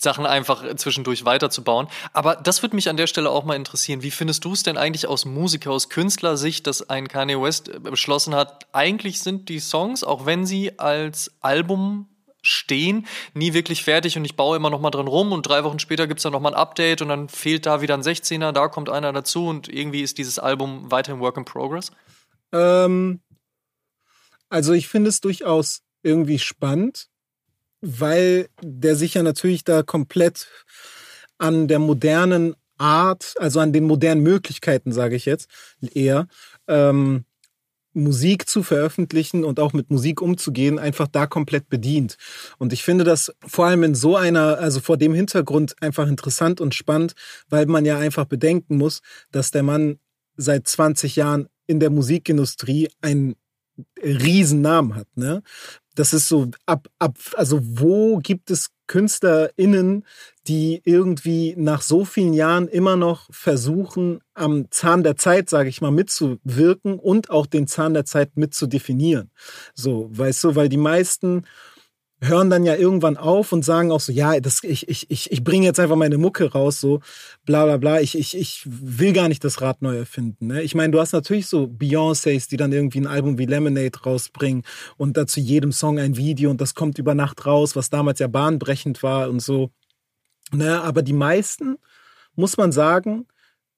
Sachen 0.00 0.26
einfach 0.26 0.64
zwischendurch 0.74 1.24
weiterzubauen. 1.24 1.86
Aber 2.12 2.34
das 2.34 2.62
würde 2.62 2.74
mich 2.74 2.88
an 2.88 2.96
der 2.96 3.06
Stelle 3.06 3.30
auch 3.30 3.44
mal 3.44 3.54
interessieren. 3.54 4.02
Wie 4.02 4.10
findest 4.10 4.44
du 4.44 4.52
es 4.52 4.64
denn 4.64 4.76
eigentlich 4.76 5.06
aus 5.06 5.24
Musiker, 5.24 5.70
aus 5.70 5.88
Künstlersicht, 5.88 6.66
dass 6.66 6.90
ein 6.90 7.06
Kanye 7.06 7.40
West 7.40 7.70
beschlossen 7.84 8.34
hat, 8.34 8.66
eigentlich 8.72 9.20
sind 9.20 9.48
die 9.48 9.60
Songs, 9.60 10.02
auch 10.02 10.26
wenn 10.26 10.46
sie 10.46 10.80
als 10.80 11.30
Album 11.40 12.09
stehen, 12.42 13.06
nie 13.34 13.52
wirklich 13.52 13.84
fertig 13.84 14.16
und 14.16 14.24
ich 14.24 14.36
baue 14.36 14.56
immer 14.56 14.70
noch 14.70 14.80
mal 14.80 14.90
dran 14.90 15.08
rum 15.08 15.32
und 15.32 15.42
drei 15.46 15.64
Wochen 15.64 15.78
später 15.78 16.06
gibt 16.06 16.20
es 16.20 16.22
dann 16.22 16.32
noch 16.32 16.40
mal 16.40 16.50
ein 16.50 16.60
Update 16.60 17.02
und 17.02 17.08
dann 17.08 17.28
fehlt 17.28 17.66
da 17.66 17.80
wieder 17.82 17.94
ein 17.94 18.02
16er, 18.02 18.52
da 18.52 18.68
kommt 18.68 18.88
einer 18.88 19.12
dazu 19.12 19.46
und 19.46 19.68
irgendwie 19.68 20.02
ist 20.02 20.18
dieses 20.18 20.38
Album 20.38 20.90
weiterhin 20.90 21.20
Work 21.20 21.36
in 21.36 21.44
Progress? 21.44 21.92
Ähm, 22.52 23.20
also 24.48 24.72
ich 24.72 24.88
finde 24.88 25.10
es 25.10 25.20
durchaus 25.20 25.82
irgendwie 26.02 26.38
spannend, 26.38 27.08
weil 27.80 28.48
der 28.62 28.96
sich 28.96 29.14
ja 29.14 29.22
natürlich 29.22 29.64
da 29.64 29.82
komplett 29.82 30.48
an 31.38 31.68
der 31.68 31.78
modernen 31.78 32.54
Art, 32.76 33.34
also 33.38 33.60
an 33.60 33.72
den 33.72 33.84
modernen 33.84 34.22
Möglichkeiten, 34.22 34.92
sage 34.92 35.16
ich 35.16 35.26
jetzt 35.26 35.48
eher, 35.94 36.26
ähm, 36.66 37.24
Musik 37.92 38.48
zu 38.48 38.62
veröffentlichen 38.62 39.44
und 39.44 39.58
auch 39.58 39.72
mit 39.72 39.90
Musik 39.90 40.20
umzugehen, 40.20 40.78
einfach 40.78 41.08
da 41.08 41.26
komplett 41.26 41.68
bedient. 41.68 42.16
Und 42.58 42.72
ich 42.72 42.82
finde 42.82 43.04
das 43.04 43.32
vor 43.46 43.66
allem 43.66 43.82
in 43.82 43.94
so 43.94 44.16
einer, 44.16 44.58
also 44.58 44.80
vor 44.80 44.96
dem 44.96 45.14
Hintergrund 45.14 45.74
einfach 45.82 46.06
interessant 46.06 46.60
und 46.60 46.74
spannend, 46.74 47.14
weil 47.48 47.66
man 47.66 47.84
ja 47.84 47.98
einfach 47.98 48.26
bedenken 48.26 48.76
muss, 48.76 49.00
dass 49.32 49.50
der 49.50 49.62
Mann 49.62 49.98
seit 50.36 50.68
20 50.68 51.16
Jahren 51.16 51.48
in 51.66 51.80
der 51.80 51.90
Musikindustrie 51.90 52.88
einen 53.00 53.36
Riesennamen 54.02 54.94
hat, 54.94 55.08
ne? 55.16 55.42
Das 55.94 56.12
ist 56.12 56.28
so 56.28 56.50
ab, 56.66 56.88
ab, 56.98 57.18
also 57.34 57.60
wo 57.62 58.18
gibt 58.18 58.50
es 58.50 58.70
KünstlerInnen, 58.90 60.04
die 60.48 60.82
irgendwie 60.84 61.54
nach 61.56 61.80
so 61.80 62.04
vielen 62.04 62.32
Jahren 62.32 62.66
immer 62.66 62.96
noch 62.96 63.28
versuchen, 63.30 64.18
am 64.34 64.68
Zahn 64.72 65.04
der 65.04 65.14
Zeit, 65.14 65.48
sage 65.48 65.68
ich 65.68 65.80
mal, 65.80 65.92
mitzuwirken 65.92 66.98
und 66.98 67.30
auch 67.30 67.46
den 67.46 67.68
Zahn 67.68 67.94
der 67.94 68.04
Zeit 68.04 68.36
mitzudefinieren. 68.36 69.30
So, 69.74 70.10
weißt 70.10 70.42
du, 70.42 70.56
weil 70.56 70.68
die 70.68 70.76
meisten 70.76 71.44
hören 72.20 72.50
dann 72.50 72.64
ja 72.64 72.74
irgendwann 72.74 73.16
auf 73.16 73.52
und 73.52 73.64
sagen 73.64 73.90
auch 73.90 74.00
so, 74.00 74.12
ja, 74.12 74.38
das, 74.40 74.62
ich, 74.62 74.88
ich, 74.88 75.10
ich, 75.10 75.32
ich 75.32 75.42
bringe 75.42 75.64
jetzt 75.64 75.80
einfach 75.80 75.96
meine 75.96 76.18
Mucke 76.18 76.52
raus, 76.52 76.80
so 76.80 77.00
bla 77.46 77.64
bla 77.64 77.78
bla. 77.78 78.00
Ich, 78.00 78.16
ich, 78.16 78.36
ich 78.36 78.62
will 78.66 79.12
gar 79.12 79.28
nicht 79.28 79.42
das 79.42 79.60
Rad 79.62 79.80
neu 79.80 79.96
erfinden. 79.96 80.48
Ne? 80.48 80.62
Ich 80.62 80.74
meine, 80.74 80.92
du 80.92 81.00
hast 81.00 81.12
natürlich 81.12 81.46
so 81.46 81.64
Beyoncés, 81.64 82.48
die 82.48 82.56
dann 82.56 82.72
irgendwie 82.72 83.00
ein 83.00 83.06
Album 83.06 83.38
wie 83.38 83.46
Lemonade 83.46 83.98
rausbringen 84.04 84.64
und 84.96 85.16
dazu 85.16 85.40
jedem 85.40 85.72
Song 85.72 85.98
ein 85.98 86.16
Video 86.16 86.50
und 86.50 86.60
das 86.60 86.74
kommt 86.74 86.98
über 86.98 87.14
Nacht 87.14 87.46
raus, 87.46 87.74
was 87.74 87.88
damals 87.88 88.18
ja 88.18 88.28
bahnbrechend 88.28 89.02
war 89.02 89.30
und 89.30 89.40
so. 89.40 89.70
Ne? 90.52 90.82
Aber 90.82 91.02
die 91.02 91.14
meisten, 91.14 91.76
muss 92.34 92.56
man 92.56 92.72
sagen, 92.72 93.26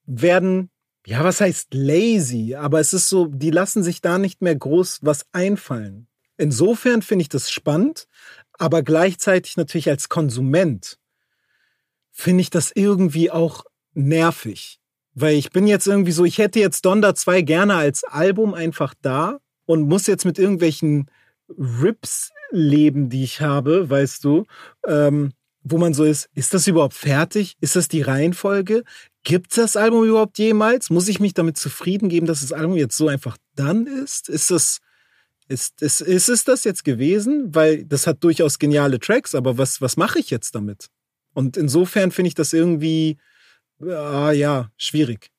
werden 0.04 0.68
ja, 1.06 1.24
was 1.24 1.40
heißt 1.40 1.74
lazy? 1.74 2.54
Aber 2.54 2.78
es 2.78 2.92
ist 2.92 3.08
so, 3.08 3.26
die 3.26 3.50
lassen 3.50 3.82
sich 3.82 4.00
da 4.00 4.18
nicht 4.18 4.40
mehr 4.40 4.54
groß 4.54 5.00
was 5.02 5.26
einfallen. 5.32 6.06
Insofern 6.36 7.02
finde 7.02 7.22
ich 7.22 7.28
das 7.28 7.50
spannend, 7.50 8.06
aber 8.62 8.84
gleichzeitig 8.84 9.56
natürlich 9.56 9.88
als 9.88 10.08
Konsument 10.08 10.96
finde 12.12 12.42
ich 12.42 12.50
das 12.50 12.70
irgendwie 12.72 13.28
auch 13.28 13.64
nervig. 13.92 14.78
Weil 15.14 15.34
ich 15.34 15.50
bin 15.50 15.66
jetzt 15.66 15.88
irgendwie 15.88 16.12
so, 16.12 16.24
ich 16.24 16.38
hätte 16.38 16.60
jetzt 16.60 16.84
Donda 16.84 17.16
2 17.16 17.42
gerne 17.42 17.74
als 17.74 18.04
Album 18.04 18.54
einfach 18.54 18.94
da 19.02 19.40
und 19.66 19.88
muss 19.88 20.06
jetzt 20.06 20.24
mit 20.24 20.38
irgendwelchen 20.38 21.10
Rips 21.48 22.30
leben, 22.52 23.08
die 23.08 23.24
ich 23.24 23.40
habe, 23.40 23.90
weißt 23.90 24.22
du, 24.22 24.44
ähm, 24.86 25.32
wo 25.64 25.76
man 25.76 25.92
so 25.92 26.04
ist, 26.04 26.28
ist 26.36 26.54
das 26.54 26.68
überhaupt 26.68 26.94
fertig? 26.94 27.56
Ist 27.60 27.74
das 27.74 27.88
die 27.88 28.02
Reihenfolge? 28.02 28.84
Gibt 29.24 29.50
es 29.50 29.56
das 29.56 29.74
Album 29.74 30.04
überhaupt 30.04 30.38
jemals? 30.38 30.88
Muss 30.88 31.08
ich 31.08 31.18
mich 31.18 31.34
damit 31.34 31.56
zufrieden 31.56 32.08
geben, 32.08 32.26
dass 32.26 32.42
das 32.42 32.52
Album 32.52 32.76
jetzt 32.76 32.96
so 32.96 33.08
einfach 33.08 33.38
dann 33.56 33.88
ist? 33.88 34.28
Ist 34.28 34.52
das, 34.52 34.78
ist, 35.48 35.82
ist, 35.82 36.00
ist 36.00 36.28
es 36.28 36.44
das 36.44 36.64
jetzt 36.64 36.84
gewesen? 36.84 37.54
Weil 37.54 37.84
das 37.84 38.06
hat 38.06 38.22
durchaus 38.24 38.58
geniale 38.58 38.98
Tracks, 38.98 39.34
aber 39.34 39.58
was, 39.58 39.80
was 39.80 39.96
mache 39.96 40.18
ich 40.18 40.30
jetzt 40.30 40.54
damit? 40.54 40.88
Und 41.34 41.56
insofern 41.56 42.10
finde 42.10 42.28
ich 42.28 42.34
das 42.34 42.52
irgendwie, 42.52 43.18
äh, 43.82 44.36
ja, 44.36 44.70
schwierig. 44.76 45.30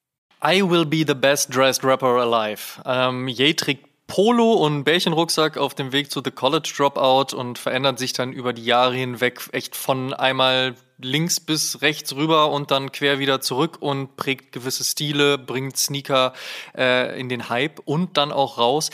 I 0.43 0.62
will 0.62 0.86
be 0.86 1.06
the 1.08 1.14
best 1.14 1.56
dressed 1.56 1.84
rapper 1.84 2.20
alive. 2.20 2.82
Ähm, 2.86 3.28
Ye 3.28 3.54
trägt 3.54 3.86
Polo 4.08 4.51
und 4.54 4.84
Bärchenrucksack 4.84 5.58
auf 5.58 5.74
dem 5.76 5.93
Weg 5.93 6.12
zu 6.12 6.22
The 6.24 6.32
College 6.32 6.72
Dropout 6.76 7.36
und 7.36 7.58
verändert 7.58 7.97
sich 7.97 8.14
dann 8.14 8.34
über 8.34 8.51
die 8.51 8.66
Jahre 8.66 8.93
hinweg 8.95 9.39
echt 9.54 9.76
von 9.76 10.14
einmal 10.14 10.76
links 10.97 11.39
bis 11.39 11.82
rechts 11.82 12.16
rüber 12.16 12.51
und 12.51 12.72
dann 12.72 12.91
quer 12.91 13.20
wieder 13.20 13.41
zurück 13.41 13.78
und 13.80 14.16
prägt 14.18 14.51
gewisse 14.51 14.84
Stile, 14.84 15.38
bringt 15.38 15.78
Sneaker 15.78 16.34
äh, 16.78 17.20
in 17.20 17.30
den 17.30 17.49
Hype 17.49 17.80
und 17.86 18.18
dann 18.18 18.32
auch 18.32 18.58
raus. 18.58 18.89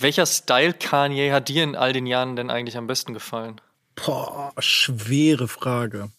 Welcher 0.00 0.24
Style 0.24 0.72
Kanye 0.72 1.30
hat 1.30 1.48
dir 1.48 1.62
in 1.62 1.76
all 1.76 1.92
den 1.92 2.06
Jahren 2.06 2.34
denn 2.34 2.48
eigentlich 2.48 2.78
am 2.78 2.86
besten 2.86 3.12
gefallen? 3.12 3.60
Boah, 3.96 4.54
schwere 4.58 5.46
Frage. 5.46 6.10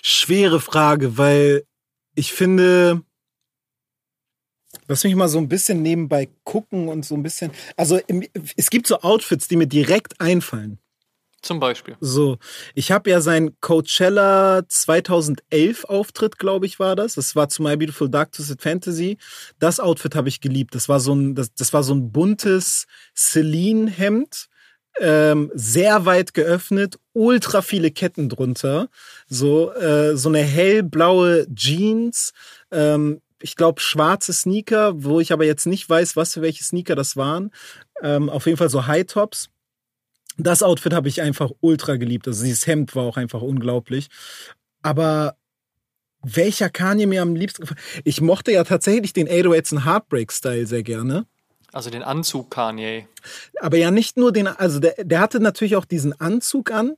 Schwere 0.00 0.60
Frage, 0.60 1.18
weil 1.18 1.66
ich 2.14 2.32
finde, 2.32 3.02
lass 4.86 5.04
mich 5.04 5.14
mal 5.14 5.28
so 5.28 5.36
ein 5.36 5.48
bisschen 5.48 5.82
nebenbei 5.82 6.30
gucken 6.44 6.88
und 6.88 7.04
so 7.04 7.14
ein 7.14 7.22
bisschen. 7.22 7.50
Also 7.76 8.00
es 8.56 8.70
gibt 8.70 8.86
so 8.86 9.00
Outfits, 9.00 9.46
die 9.46 9.56
mir 9.56 9.66
direkt 9.66 10.18
einfallen. 10.22 10.78
Zum 11.44 11.60
Beispiel. 11.60 11.94
So, 12.00 12.38
ich 12.74 12.90
habe 12.90 13.10
ja 13.10 13.20
sein 13.20 13.54
Coachella 13.60 14.62
2011 14.66 15.84
Auftritt, 15.84 16.38
glaube 16.38 16.64
ich, 16.64 16.78
war 16.78 16.96
das. 16.96 17.16
Das 17.16 17.36
war 17.36 17.50
zu 17.50 17.62
My 17.62 17.76
Beautiful 17.76 18.08
Dark 18.08 18.32
Twisted 18.32 18.62
Fantasy. 18.62 19.18
Das 19.58 19.78
Outfit 19.78 20.14
habe 20.14 20.30
ich 20.30 20.40
geliebt. 20.40 20.74
Das 20.74 20.88
war 20.88 21.00
so 21.00 21.14
ein, 21.14 21.34
das, 21.34 21.52
das 21.52 21.74
war 21.74 21.82
so 21.82 21.94
ein 21.94 22.10
buntes 22.12 22.86
Celine-Hemd. 23.14 24.46
Ähm, 25.00 25.50
sehr 25.54 26.06
weit 26.06 26.34
geöffnet, 26.34 27.00
ultra 27.14 27.62
viele 27.62 27.90
Ketten 27.90 28.28
drunter, 28.28 28.88
so 29.26 29.72
äh, 29.72 30.16
so 30.16 30.28
eine 30.28 30.38
hellblaue 30.38 31.48
Jeans, 31.52 32.32
ähm, 32.70 33.20
ich 33.40 33.56
glaube 33.56 33.80
schwarze 33.80 34.32
Sneaker, 34.32 34.92
wo 35.02 35.18
ich 35.18 35.32
aber 35.32 35.44
jetzt 35.44 35.66
nicht 35.66 35.90
weiß, 35.90 36.14
was 36.14 36.34
für 36.34 36.42
welche 36.42 36.62
Sneaker 36.62 36.94
das 36.94 37.16
waren. 37.16 37.50
Ähm, 38.02 38.30
auf 38.30 38.46
jeden 38.46 38.56
Fall 38.56 38.70
so 38.70 38.86
High 38.86 39.06
Tops 39.06 39.50
das 40.36 40.62
Outfit 40.62 40.92
habe 40.92 41.08
ich 41.08 41.22
einfach 41.22 41.50
ultra 41.60 41.96
geliebt. 41.96 42.26
Also 42.26 42.44
dieses 42.44 42.66
Hemd 42.66 42.94
war 42.96 43.04
auch 43.04 43.16
einfach 43.16 43.42
unglaublich. 43.42 44.08
Aber 44.82 45.36
welcher 46.22 46.70
Kanye 46.70 47.06
mir 47.06 47.22
am 47.22 47.36
liebsten 47.36 47.62
gefallen? 47.62 47.80
Ich 48.04 48.20
mochte 48.20 48.52
ja 48.52 48.64
tatsächlich 48.64 49.12
den 49.12 49.28
808s 49.28 49.76
and 49.76 49.84
Heartbreak 49.84 50.32
Style 50.32 50.66
sehr 50.66 50.82
gerne. 50.82 51.26
Also 51.72 51.90
den 51.90 52.02
Anzug 52.02 52.50
Kanye. 52.50 53.08
Aber 53.60 53.76
ja 53.76 53.90
nicht 53.90 54.16
nur 54.16 54.32
den, 54.32 54.46
also 54.46 54.78
der, 54.78 54.94
der 55.02 55.20
hatte 55.20 55.40
natürlich 55.40 55.74
auch 55.74 55.84
diesen 55.84 56.18
Anzug 56.20 56.70
an, 56.70 56.94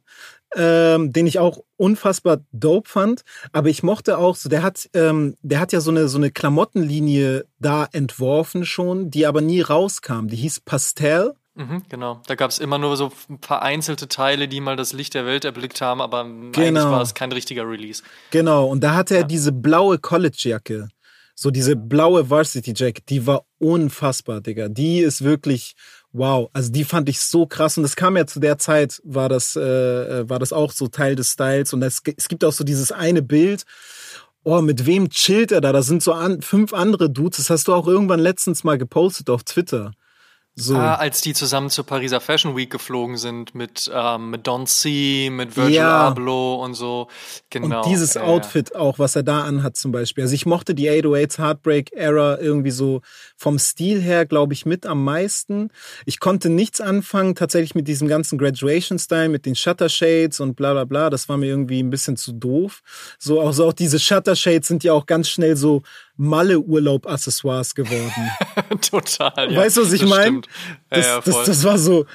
ähm, 0.54 1.12
den 1.12 1.26
ich 1.26 1.38
auch 1.38 1.64
unfassbar 1.76 2.44
dope 2.52 2.88
fand. 2.88 3.22
Aber 3.52 3.70
ich 3.70 3.82
mochte 3.82 4.18
auch 4.18 4.36
so, 4.36 4.48
der 4.48 4.62
hat, 4.62 4.88
ähm, 4.92 5.36
der 5.40 5.60
hat 5.60 5.72
ja 5.72 5.80
so 5.80 5.90
eine 5.90 6.08
so 6.08 6.18
eine 6.18 6.30
Klamottenlinie 6.30 7.46
da 7.58 7.88
entworfen 7.90 8.66
schon, 8.66 9.10
die 9.10 9.26
aber 9.26 9.40
nie 9.40 9.62
rauskam. 9.62 10.28
Die 10.28 10.36
hieß 10.36 10.60
Pastel. 10.60 11.34
Mhm, 11.56 11.84
genau. 11.88 12.20
Da 12.26 12.34
gab 12.34 12.50
es 12.50 12.58
immer 12.58 12.76
nur 12.76 12.96
so 12.98 13.10
vereinzelte 13.40 14.08
Teile, 14.08 14.46
die 14.46 14.60
mal 14.60 14.76
das 14.76 14.92
Licht 14.92 15.14
der 15.14 15.24
Welt 15.24 15.44
erblickt 15.46 15.80
haben, 15.80 16.02
aber 16.02 16.24
genau. 16.24 16.58
eigentlich 16.58 16.84
war 16.84 17.00
es 17.00 17.14
kein 17.14 17.32
richtiger 17.32 17.68
Release. 17.68 18.02
Genau, 18.30 18.66
und 18.66 18.84
da 18.84 18.94
hatte 18.94 19.14
er 19.14 19.22
ja. 19.22 19.26
diese 19.26 19.52
blaue 19.52 19.98
College-Jacke. 19.98 20.88
So 21.34 21.50
diese 21.50 21.76
blaue 21.76 22.30
Varsity-Jacket, 22.30 23.08
die 23.10 23.26
war 23.26 23.44
unfassbar, 23.58 24.40
Digga. 24.40 24.68
Die 24.68 25.00
ist 25.00 25.22
wirklich, 25.22 25.74
wow. 26.12 26.48
Also 26.54 26.72
die 26.72 26.84
fand 26.84 27.10
ich 27.10 27.20
so 27.20 27.46
krass. 27.46 27.76
Und 27.76 27.82
das 27.82 27.94
kam 27.94 28.16
ja 28.16 28.26
zu 28.26 28.40
der 28.40 28.56
Zeit, 28.56 29.02
war 29.04 29.28
das, 29.28 29.54
äh, 29.54 29.60
äh 29.60 30.28
war 30.30 30.38
das 30.38 30.54
auch 30.54 30.72
so 30.72 30.88
Teil 30.88 31.14
des 31.14 31.32
Styles. 31.32 31.74
Und 31.74 31.82
es, 31.82 32.00
es 32.16 32.28
gibt 32.28 32.42
auch 32.42 32.52
so 32.52 32.64
dieses 32.64 32.90
eine 32.90 33.20
Bild, 33.20 33.64
oh, 34.44 34.62
mit 34.62 34.86
wem 34.86 35.10
chillt 35.10 35.52
er 35.52 35.60
da? 35.60 35.72
Da 35.72 35.82
sind 35.82 36.02
so 36.02 36.14
an, 36.14 36.40
fünf 36.40 36.72
andere 36.72 37.10
Dudes. 37.10 37.36
Das 37.36 37.50
hast 37.50 37.68
du 37.68 37.74
auch 37.74 37.86
irgendwann 37.86 38.20
letztens 38.20 38.64
mal 38.64 38.78
gepostet 38.78 39.28
auf 39.28 39.44
Twitter. 39.44 39.92
So. 40.58 40.74
Ah, 40.74 40.94
als 40.94 41.20
die 41.20 41.34
zusammen 41.34 41.68
zur 41.68 41.84
Pariser 41.84 42.18
Fashion 42.18 42.56
Week 42.56 42.70
geflogen 42.70 43.18
sind 43.18 43.54
mit, 43.54 43.90
ähm, 43.92 44.30
mit 44.30 44.46
Don 44.46 44.66
C, 44.66 45.28
mit 45.30 45.54
Virgil 45.54 45.74
ja. 45.74 46.08
Abloh 46.08 46.64
und 46.64 46.72
so. 46.72 47.08
Genau. 47.50 47.84
Und 47.84 47.90
dieses 47.90 48.14
ja, 48.14 48.22
Outfit 48.22 48.70
ja. 48.72 48.80
auch, 48.80 48.98
was 48.98 49.16
er 49.16 49.22
da 49.22 49.44
anhat 49.44 49.76
zum 49.76 49.92
Beispiel. 49.92 50.24
Also 50.24 50.34
ich 50.34 50.46
mochte 50.46 50.74
die 50.74 50.90
808s 50.90 51.38
Heartbreak 51.38 51.92
Era 51.92 52.38
irgendwie 52.38 52.70
so 52.70 53.02
vom 53.36 53.58
Stil 53.58 54.00
her, 54.00 54.24
glaube 54.24 54.54
ich, 54.54 54.64
mit 54.64 54.86
am 54.86 55.04
meisten. 55.04 55.68
Ich 56.06 56.20
konnte 56.20 56.48
nichts 56.48 56.80
anfangen 56.80 57.34
tatsächlich 57.34 57.74
mit 57.74 57.86
diesem 57.86 58.08
ganzen 58.08 58.38
Graduation 58.38 58.98
Style, 58.98 59.28
mit 59.28 59.44
den 59.44 59.56
Shutter 59.56 59.90
Shades 59.90 60.40
und 60.40 60.54
bla 60.54 60.72
bla 60.72 60.86
bla. 60.86 61.10
Das 61.10 61.28
war 61.28 61.36
mir 61.36 61.48
irgendwie 61.48 61.82
ein 61.82 61.90
bisschen 61.90 62.16
zu 62.16 62.32
doof. 62.32 62.80
So, 63.18 63.42
also 63.42 63.66
auch 63.66 63.74
diese 63.74 63.98
Shutter 63.98 64.34
Shades 64.34 64.68
sind 64.68 64.84
ja 64.84 64.94
auch 64.94 65.04
ganz 65.04 65.28
schnell 65.28 65.54
so 65.54 65.82
Malle-Urlaub-Accessoires 66.16 67.74
geworden. 67.74 68.30
Total. 68.80 69.52
Ja, 69.52 69.60
weißt 69.60 69.76
du, 69.76 69.82
was 69.82 69.92
ich 69.92 70.06
meine? 70.06 70.40
Das, 70.90 71.06
ja, 71.06 71.20
das, 71.20 71.44
das 71.44 71.64
war 71.64 71.78
so, 71.78 72.06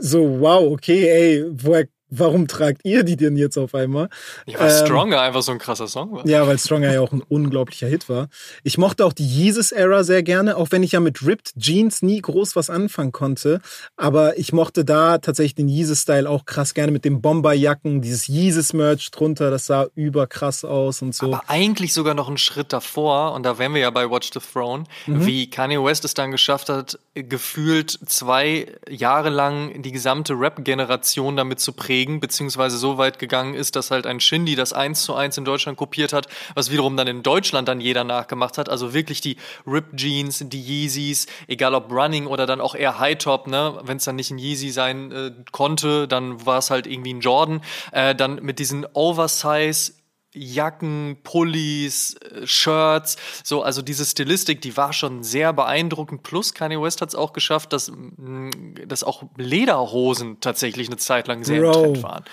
so, 0.00 0.40
wow, 0.40 0.72
okay, 0.72 1.08
ey, 1.08 1.44
woher 1.50 1.86
warum 2.10 2.48
tragt 2.48 2.80
ihr 2.84 3.02
die 3.02 3.16
denn 3.16 3.36
jetzt 3.36 3.56
auf 3.56 3.74
einmal? 3.74 4.08
Ja, 4.46 4.60
weil 4.60 4.70
ähm, 4.70 4.86
Stronger 4.86 5.20
einfach 5.20 5.42
so 5.42 5.52
ein 5.52 5.58
krasser 5.58 5.88
Song 5.88 6.12
war. 6.12 6.26
Ja, 6.26 6.46
weil 6.46 6.58
Stronger 6.58 6.92
ja 6.92 7.00
auch 7.00 7.12
ein 7.12 7.22
unglaublicher 7.22 7.86
Hit 7.86 8.08
war. 8.08 8.28
Ich 8.62 8.78
mochte 8.78 9.04
auch 9.04 9.12
die 9.12 9.26
Yeezus-Era 9.26 10.04
sehr 10.04 10.22
gerne, 10.22 10.56
auch 10.56 10.68
wenn 10.70 10.82
ich 10.82 10.92
ja 10.92 11.00
mit 11.00 11.24
Ripped 11.24 11.52
Jeans 11.58 12.02
nie 12.02 12.20
groß 12.20 12.56
was 12.56 12.70
anfangen 12.70 13.12
konnte. 13.12 13.60
Aber 13.96 14.38
ich 14.38 14.52
mochte 14.52 14.84
da 14.84 15.18
tatsächlich 15.18 15.54
den 15.54 15.68
Yeezus-Style 15.68 16.28
auch 16.28 16.46
krass 16.46 16.74
gerne 16.74 16.92
mit 16.92 17.04
den 17.04 17.20
Bomberjacken, 17.20 18.00
dieses 18.00 18.28
Yeezus-Merch 18.28 19.10
drunter, 19.10 19.50
das 19.50 19.66
sah 19.66 19.86
überkrass 19.94 20.64
aus 20.64 21.02
und 21.02 21.14
so. 21.14 21.26
Aber 21.26 21.42
eigentlich 21.48 21.92
sogar 21.92 22.14
noch 22.14 22.28
einen 22.28 22.38
Schritt 22.38 22.72
davor, 22.72 23.34
und 23.34 23.42
da 23.42 23.58
wären 23.58 23.74
wir 23.74 23.80
ja 23.80 23.90
bei 23.90 24.10
Watch 24.10 24.30
the 24.32 24.40
Throne, 24.40 24.84
mhm. 25.06 25.26
wie 25.26 25.50
Kanye 25.50 25.82
West 25.82 26.04
es 26.04 26.14
dann 26.14 26.30
geschafft 26.30 26.68
hat, 26.68 26.98
gefühlt 27.14 27.98
zwei 28.06 28.66
Jahre 28.88 29.28
lang 29.28 29.82
die 29.82 29.92
gesamte 29.92 30.34
Rap-Generation 30.34 31.36
damit 31.36 31.60
zu 31.60 31.72
prägen 31.72 31.97
prägen, 31.98 32.20
beziehungsweise 32.20 32.78
so 32.78 32.96
weit 32.96 33.18
gegangen 33.18 33.54
ist, 33.54 33.74
dass 33.74 33.90
halt 33.90 34.06
ein 34.06 34.20
Shindy 34.20 34.54
das 34.54 34.72
eins 34.72 35.02
zu 35.02 35.14
eins 35.14 35.36
in 35.36 35.44
Deutschland 35.44 35.76
kopiert 35.76 36.12
hat, 36.12 36.28
was 36.54 36.70
wiederum 36.70 36.96
dann 36.96 37.08
in 37.08 37.24
Deutschland 37.24 37.66
dann 37.66 37.80
jeder 37.80 38.04
nachgemacht 38.04 38.56
hat. 38.56 38.68
Also 38.68 38.94
wirklich 38.94 39.20
die 39.20 39.36
Rip 39.66 39.96
Jeans, 39.96 40.44
die 40.46 40.60
Yeezys, 40.60 41.26
egal 41.48 41.74
ob 41.74 41.90
Running 41.90 42.26
oder 42.26 42.46
dann 42.46 42.60
auch 42.60 42.76
eher 42.76 43.00
High 43.00 43.18
Top, 43.18 43.48
ne? 43.48 43.80
Wenn 43.82 43.96
es 43.96 44.04
dann 44.04 44.14
nicht 44.14 44.30
ein 44.30 44.38
Yeezy 44.38 44.70
sein 44.70 45.10
äh, 45.10 45.32
konnte, 45.50 46.06
dann 46.06 46.46
war 46.46 46.58
es 46.58 46.70
halt 46.70 46.86
irgendwie 46.86 47.14
ein 47.14 47.20
Jordan. 47.20 47.62
Äh, 47.90 48.14
dann 48.14 48.36
mit 48.42 48.60
diesen 48.60 48.86
Oversize 48.92 49.92
Jacken, 50.34 51.18
Pullis, 51.22 52.14
äh, 52.16 52.46
Shirts, 52.46 53.16
so, 53.44 53.62
also 53.62 53.82
diese 53.82 54.04
Stilistik, 54.04 54.60
die 54.60 54.76
war 54.76 54.92
schon 54.92 55.22
sehr 55.22 55.52
beeindruckend. 55.52 56.22
Plus 56.22 56.54
Kanye 56.54 56.80
West 56.80 57.00
hat 57.00 57.08
es 57.08 57.14
auch 57.14 57.32
geschafft, 57.32 57.72
dass, 57.72 57.90
mm, 57.90 58.50
dass 58.86 59.04
auch 59.04 59.24
Lederhosen 59.36 60.40
tatsächlich 60.40 60.88
eine 60.88 60.98
Zeit 60.98 61.28
lang 61.28 61.44
sehr 61.44 61.60
Bro. 61.60 61.72
im 61.72 61.92
Trend 61.94 62.02
waren. 62.02 62.24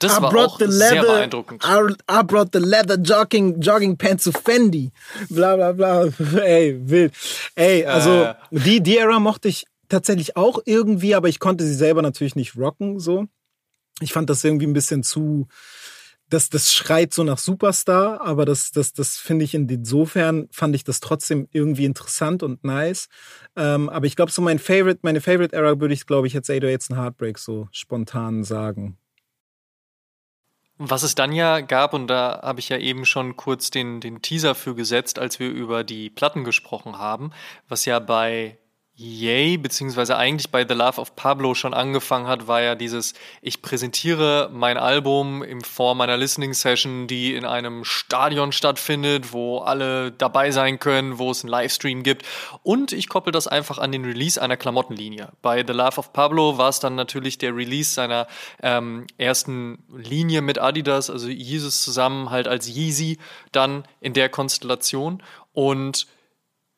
Das 0.00 0.18
I 0.18 0.22
war 0.22 0.36
auch 0.36 0.58
leather, 0.58 0.72
sehr 0.72 1.02
beeindruckend. 1.02 1.64
I, 1.64 1.94
I, 2.10 2.22
brought 2.24 2.48
the 2.52 2.58
leather 2.58 2.96
jogging, 2.96 3.60
jogging 3.60 3.96
pants 3.96 4.24
to 4.24 4.32
Fendi. 4.32 4.90
Bla 5.30 5.56
bla 5.56 5.72
bla. 5.72 6.04
Ey, 6.42 6.76
wild. 6.80 7.12
Ey, 7.54 7.84
also 7.86 8.10
äh. 8.10 8.34
die, 8.50 8.82
die 8.82 8.98
Era 8.98 9.20
mochte 9.20 9.48
ich 9.48 9.66
tatsächlich 9.88 10.36
auch 10.36 10.60
irgendwie, 10.64 11.14
aber 11.14 11.28
ich 11.28 11.38
konnte 11.38 11.64
sie 11.64 11.74
selber 11.74 12.02
natürlich 12.02 12.34
nicht 12.36 12.56
rocken, 12.56 12.98
so. 12.98 13.26
Ich 14.00 14.12
fand 14.12 14.28
das 14.28 14.42
irgendwie 14.42 14.66
ein 14.66 14.72
bisschen 14.72 15.04
zu, 15.04 15.46
das, 16.30 16.48
das 16.48 16.72
schreit 16.72 17.12
so 17.12 17.22
nach 17.22 17.38
Superstar, 17.38 18.20
aber 18.20 18.44
das, 18.44 18.70
das, 18.70 18.92
das 18.92 19.16
finde 19.16 19.44
ich 19.44 19.54
insofern, 19.54 20.48
fand 20.50 20.74
ich 20.74 20.84
das 20.84 21.00
trotzdem 21.00 21.48
irgendwie 21.52 21.84
interessant 21.84 22.42
und 22.42 22.64
nice. 22.64 23.08
Ähm, 23.56 23.88
aber 23.88 24.06
ich 24.06 24.16
glaube, 24.16 24.32
so 24.32 24.42
mein 24.42 24.58
Favorite, 24.58 25.00
meine 25.02 25.20
Favorite 25.20 25.54
Era 25.54 25.80
würde 25.80 25.94
ich, 25.94 26.06
glaube 26.06 26.26
ich, 26.26 26.32
jetzt 26.32 26.50
Ado 26.50 26.66
jetzt 26.66 26.90
ein 26.90 26.96
Heartbreak 26.96 27.38
so 27.38 27.68
spontan 27.72 28.42
sagen. 28.44 28.98
Was 30.76 31.04
es 31.04 31.14
dann 31.14 31.30
ja 31.32 31.60
gab, 31.60 31.94
und 31.94 32.08
da 32.08 32.40
habe 32.42 32.58
ich 32.58 32.68
ja 32.68 32.78
eben 32.78 33.04
schon 33.04 33.36
kurz 33.36 33.70
den, 33.70 34.00
den 34.00 34.22
Teaser 34.22 34.56
für 34.56 34.74
gesetzt, 34.74 35.20
als 35.20 35.38
wir 35.38 35.48
über 35.50 35.84
die 35.84 36.10
Platten 36.10 36.42
gesprochen 36.42 36.98
haben, 36.98 37.30
was 37.68 37.84
ja 37.84 38.00
bei 38.00 38.58
Yay, 38.96 39.56
beziehungsweise 39.56 40.16
eigentlich 40.16 40.52
bei 40.52 40.64
The 40.64 40.74
Love 40.74 41.00
of 41.00 41.16
Pablo 41.16 41.54
schon 41.54 41.74
angefangen 41.74 42.28
hat, 42.28 42.46
war 42.46 42.62
ja 42.62 42.76
dieses, 42.76 43.14
ich 43.42 43.60
präsentiere 43.60 44.50
mein 44.52 44.76
Album 44.76 45.42
in 45.42 45.62
Form 45.62 46.00
einer 46.00 46.16
Listening 46.16 46.54
Session, 46.54 47.08
die 47.08 47.34
in 47.34 47.44
einem 47.44 47.84
Stadion 47.84 48.52
stattfindet, 48.52 49.32
wo 49.32 49.58
alle 49.58 50.12
dabei 50.12 50.52
sein 50.52 50.78
können, 50.78 51.18
wo 51.18 51.32
es 51.32 51.42
einen 51.42 51.50
Livestream 51.50 52.04
gibt. 52.04 52.24
Und 52.62 52.92
ich 52.92 53.08
koppel 53.08 53.32
das 53.32 53.48
einfach 53.48 53.78
an 53.78 53.90
den 53.90 54.04
Release 54.04 54.40
einer 54.40 54.56
Klamottenlinie. 54.56 55.32
Bei 55.42 55.64
The 55.66 55.72
Love 55.72 55.98
of 55.98 56.12
Pablo 56.12 56.56
war 56.58 56.68
es 56.68 56.78
dann 56.78 56.94
natürlich 56.94 57.36
der 57.36 57.56
Release 57.56 57.92
seiner 57.92 58.28
ähm, 58.62 59.08
ersten 59.18 59.82
Linie 59.92 60.40
mit 60.40 60.60
Adidas, 60.60 61.10
also 61.10 61.26
Jesus 61.28 61.82
zusammen 61.82 62.30
halt 62.30 62.46
als 62.46 62.68
Yeezy, 62.68 63.18
dann 63.50 63.82
in 64.00 64.12
der 64.12 64.28
Konstellation. 64.28 65.20
Und 65.52 66.06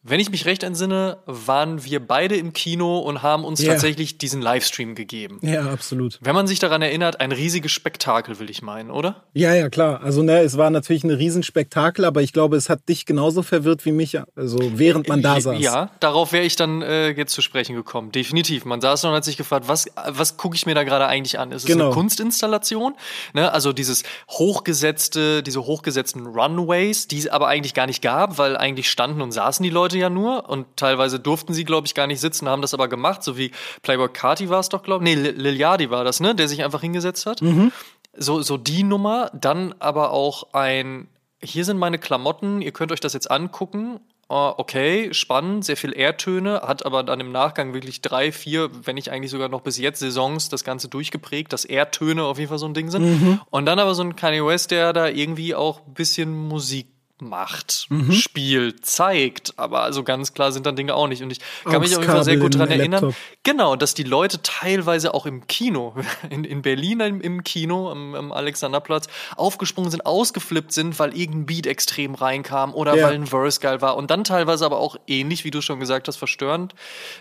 wenn 0.09 0.21
ich 0.21 0.31
mich 0.31 0.47
recht 0.47 0.63
entsinne, 0.63 1.19
waren 1.27 1.85
wir 1.85 2.05
beide 2.05 2.37
im 2.37 2.53
Kino 2.53 2.99
und 2.99 3.23
haben 3.23 3.45
uns 3.45 3.61
yeah. 3.61 3.73
tatsächlich 3.73 4.19
diesen 4.19 4.41
Livestream 4.41 4.95
gegeben. 4.95 5.39
Ja, 5.43 5.71
absolut. 5.71 6.19
Wenn 6.23 6.35
man 6.35 6.47
sich 6.47 6.59
daran 6.59 6.81
erinnert, 6.83 7.21
ein 7.21 7.33
riesiges 7.33 7.73
Spektakel, 7.73 8.39
will 8.39 8.49
ich 8.49 8.63
meinen, 8.63 8.91
oder? 8.91 9.25
Ja, 9.35 9.55
ja, 9.55 9.69
klar. 9.69 10.03
Also, 10.03 10.23
ne, 10.23 10.41
es 10.41 10.57
war 10.57 10.71
natürlich 10.71 11.05
ein 11.05 11.11
Riesenspektakel, 11.11 12.05
aber 12.05 12.23
ich 12.23 12.33
glaube, 12.33 12.57
es 12.57 12.69
hat 12.69 12.89
dich 12.89 13.07
genauso 13.07 13.43
verwirrt 13.43 13.85
wie 13.85 13.93
mich, 13.93 14.19
also 14.37 14.59
während 14.75 15.09
man 15.09 15.23
da 15.23 15.41
saß. 15.41 15.61
Ja, 15.61 15.91
darauf 16.01 16.33
wäre 16.33 16.45
ich 16.45 16.57
dann 16.57 16.83
äh, 16.83 17.11
jetzt 17.11 17.33
zu 17.33 17.43
sprechen 17.43 17.75
gekommen. 17.75 18.13
Definitiv. 18.13 18.65
Man 18.65 18.81
saß 18.81 19.05
und 19.05 19.13
hat 19.13 19.25
sich 19.25 19.37
gefragt, 19.37 19.69
was, 19.69 19.87
was 20.07 20.37
gucke 20.37 20.57
ich 20.57 20.67
mir 20.67 20.75
da 20.75 20.85
gerade 20.85 21.07
eigentlich 21.07 21.39
an? 21.39 21.51
Ist 21.51 21.63
es 21.63 21.67
genau. 21.67 21.87
eine 21.87 21.95
Kunstinstallation? 21.95 22.95
Ne? 23.33 23.53
Also 23.53 23.73
dieses 23.73 24.05
hochgesetzte, 24.31 25.43
diese 25.43 25.65
hochgesetzten 25.65 26.27
Runways, 26.27 27.09
die 27.09 27.19
es 27.19 27.29
aber 27.29 27.49
eigentlich 27.49 27.75
gar 27.75 27.87
nicht 27.87 28.03
gab, 28.03 28.39
weil 28.39 28.57
eigentlich 28.57 28.91
standen 28.91 29.23
und 29.23 29.33
saßen 29.33 29.63
die 29.63 29.71
Leute 29.71 29.96
ja 29.97 30.11
nur 30.11 30.49
und 30.49 30.67
teilweise 30.77 31.19
durften 31.21 31.55
sie, 31.55 31.65
glaube 31.65 31.87
ich, 31.87 31.95
gar 31.95 32.07
nicht 32.07 32.21
sitzen, 32.21 32.49
haben 32.49 32.63
das 32.63 32.75
aber 32.75 32.89
gemacht, 32.89 33.23
so 33.23 33.37
wie 33.37 33.51
Playboy 33.83 34.09
Carti 34.09 34.49
war 34.49 34.61
es 34.61 34.69
doch, 34.69 34.83
glaube 34.83 35.09
ich. 35.09 35.17
Nee, 35.17 35.31
Liliardi 35.31 35.91
war 35.91 36.05
das, 36.05 36.21
ne? 36.21 36.35
Der 36.35 36.49
sich 36.49 36.65
einfach 36.65 36.81
hingesetzt 36.81 37.27
hat. 37.27 37.43
Mhm. 37.43 37.73
So, 38.17 38.43
so 38.43 38.57
die 38.57 38.83
Nummer. 38.83 39.31
Dann 39.35 39.75
aber 39.79 40.13
auch 40.13 40.53
ein, 40.55 41.09
hier 41.43 41.65
sind 41.65 41.79
meine 41.79 41.99
Klamotten, 41.99 42.63
ihr 42.63 42.73
könnt 42.73 42.93
euch 42.93 43.01
das 43.01 43.13
jetzt 43.13 43.31
angucken. 43.31 44.01
Uh, 44.29 44.51
okay, 44.57 45.15
spannend, 45.15 45.65
sehr 45.65 45.77
viel 45.77 45.93
Erdtöne, 45.93 46.63
hat 46.63 46.85
aber 46.85 47.05
dann 47.05 47.21
im 47.21 47.31
Nachgang 47.31 47.75
wirklich 47.75 48.03
drei, 48.03 48.33
vier, 48.33 48.71
wenn 48.85 48.97
nicht 48.97 49.13
eigentlich 49.13 49.31
sogar 49.31 49.49
noch 49.49 49.61
bis 49.61 49.79
jetzt 49.79 50.01
Saisons 50.01 50.49
das 50.49 50.65
Ganze 50.65 50.89
durchgeprägt, 50.89 51.53
dass 51.53 51.65
Erdtöne 51.65 52.25
auf 52.25 52.37
jeden 52.37 52.49
Fall 52.49 52.59
so 52.59 52.67
ein 52.67 52.75
Ding 52.75 52.91
sind. 52.91 53.05
Mhm. 53.05 53.41
Und 53.51 53.67
dann 53.67 53.79
aber 53.79 53.95
so 53.95 54.03
ein 54.03 54.17
Kanye 54.17 54.45
West, 54.45 54.73
der 54.73 54.93
da 54.93 55.07
irgendwie 55.07 55.55
auch 55.55 55.87
ein 55.87 55.95
bisschen 55.95 56.35
Musik 56.49 56.89
macht, 57.21 57.87
mhm. 57.89 58.13
spielt, 58.13 58.85
zeigt, 58.85 59.59
aber 59.59 59.83
also 59.83 60.05
ganz 60.05 60.35
klar 60.35 60.53
sind 60.53 60.67
dann 60.67 60.77
Dinge 60.77 60.95
auch 60.95 61.09
nicht. 61.09 61.23
Und 61.23 61.31
ich 61.31 61.41
kann 61.65 61.81
mich 61.81 61.97
auf 61.97 62.03
jeden 62.03 62.13
Fall 62.13 62.25
sehr 62.25 62.37
gut 62.37 62.55
daran 62.55 62.71
erinnern, 62.71 63.15
genau, 63.43 63.77
dass 63.77 63.95
die 63.95 64.03
Leute 64.03 64.43
teilweise 64.43 65.15
auch 65.15 65.25
im 65.27 65.47
Kino, 65.47 65.95
in, 66.31 66.45
in 66.45 66.63
Berlin 66.63 67.01
im, 67.01 67.21
im 67.21 67.45
Kino, 67.45 67.91
am, 67.91 68.15
am, 68.15 68.33
Alexanderplatz, 68.33 69.07
aufgesprungen 69.37 69.91
sind, 69.91 70.05
ausgeflippt 70.05 70.73
sind, 70.73 70.99
weil 70.99 71.17
irgendein 71.17 71.47
Beat 71.47 71.67
extrem 71.67 72.15
reinkam 72.15 72.75
oder 72.75 72.97
ja. 72.97 73.07
weil 73.07 73.15
ein 73.15 73.27
Verse 73.27 73.61
geil 73.61 73.81
war. 73.81 73.97
Und 73.97 74.11
dann 74.11 74.25
teilweise 74.25 74.67
aber 74.67 74.79
auch 74.79 74.97
ähnlich, 75.07 75.45
wie 75.45 75.51
du 75.51 75.63
schon 75.63 75.81
gesagt 75.81 76.09
hast, 76.09 76.17
verstörend. 76.17 76.75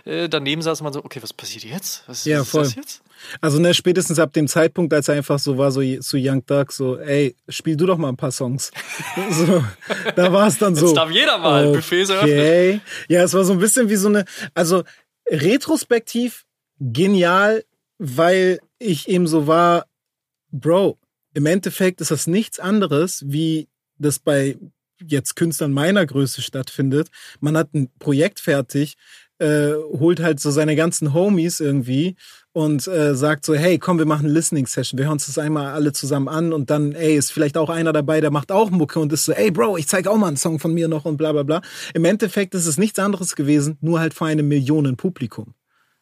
Äh, 0.03 0.27
daneben 0.27 0.61
saß 0.61 0.81
man 0.81 0.91
so, 0.91 1.03
okay, 1.03 1.21
was 1.21 1.31
passiert 1.31 1.63
jetzt? 1.63 2.03
Was, 2.07 2.25
ja, 2.25 2.41
was 2.41 2.49
voll. 2.49 2.61
ist 2.63 2.77
das 2.77 2.83
jetzt? 2.83 3.01
Also 3.41 3.59
ne, 3.59 3.73
spätestens 3.73 4.19
ab 4.19 4.33
dem 4.33 4.47
Zeitpunkt, 4.47 4.93
als 4.93 5.07
er 5.07 5.15
einfach 5.15 5.39
so 5.39 5.57
war, 5.57 5.71
so 5.71 5.81
zu 5.99 6.17
Young 6.17 6.45
Duck, 6.45 6.71
so, 6.71 6.97
ey, 6.97 7.35
spiel 7.49 7.75
du 7.75 7.85
doch 7.85 7.97
mal 7.97 8.09
ein 8.09 8.17
paar 8.17 8.31
Songs. 8.31 8.71
so, 9.31 9.63
da 10.15 10.31
war 10.31 10.47
es 10.47 10.57
dann 10.57 10.75
so. 10.75 10.87
Jetzt 10.87 10.97
darf 10.97 11.11
jeder 11.11 11.37
mal 11.37 11.67
okay. 11.67 11.75
Buffets 11.77 12.09
eröffnen. 12.09 12.81
Ja, 13.07 13.23
es 13.23 13.33
war 13.33 13.43
so 13.43 13.53
ein 13.53 13.59
bisschen 13.59 13.89
wie 13.89 13.95
so 13.95 14.07
eine, 14.07 14.25
also 14.53 14.83
retrospektiv 15.27 16.45
genial, 16.79 17.63
weil 17.97 18.59
ich 18.79 19.07
eben 19.07 19.27
so 19.27 19.47
war, 19.47 19.85
Bro, 20.51 20.97
im 21.33 21.45
Endeffekt 21.45 22.01
ist 22.01 22.11
das 22.11 22.27
nichts 22.27 22.59
anderes, 22.59 23.23
wie 23.27 23.67
das 23.97 24.19
bei 24.19 24.57
jetzt 25.05 25.35
Künstlern 25.35 25.73
meiner 25.73 26.05
Größe 26.05 26.41
stattfindet. 26.41 27.09
Man 27.39 27.57
hat 27.57 27.73
ein 27.73 27.89
Projekt 27.99 28.39
fertig, 28.39 28.95
äh, 29.39 29.73
holt 29.73 30.21
halt 30.21 30.39
so 30.39 30.51
seine 30.51 30.75
ganzen 30.75 31.13
Homies 31.13 31.59
irgendwie 31.59 32.15
und 32.55 32.87
äh, 32.87 33.15
sagt 33.15 33.45
so, 33.45 33.53
hey, 33.53 33.77
komm, 33.77 33.97
wir 33.97 34.05
machen 34.05 34.27
eine 34.27 34.33
Listening 34.33 34.65
Session. 34.65 34.97
Wir 34.97 35.07
hören 35.07 35.15
uns 35.15 35.25
das 35.25 35.37
einmal 35.37 35.73
alle 35.73 35.91
zusammen 35.91 36.29
an 36.29 36.53
und 36.53 36.69
dann, 36.69 36.93
ey, 36.93 37.17
ist 37.17 37.33
vielleicht 37.33 37.57
auch 37.57 37.69
einer 37.69 37.91
dabei, 37.91 38.21
der 38.21 38.31
macht 38.31 38.49
auch 38.49 38.69
Mucke 38.69 39.01
und 39.01 39.11
ist 39.11 39.25
so, 39.25 39.33
ey, 39.33 39.51
Bro, 39.51 39.75
ich 39.75 39.89
zeig 39.89 40.07
auch 40.07 40.15
mal 40.15 40.27
einen 40.27 40.37
Song 40.37 40.57
von 40.57 40.73
mir 40.73 40.87
noch 40.87 41.03
und 41.03 41.17
bla 41.17 41.33
bla 41.33 41.43
bla. 41.43 41.61
Im 41.93 42.05
Endeffekt 42.05 42.55
ist 42.55 42.65
es 42.65 42.77
nichts 42.77 42.97
anderes 42.97 43.35
gewesen, 43.35 43.77
nur 43.81 43.99
halt 43.99 44.13
vor 44.13 44.27
einem 44.27 44.47
Millionenpublikum. 44.47 45.53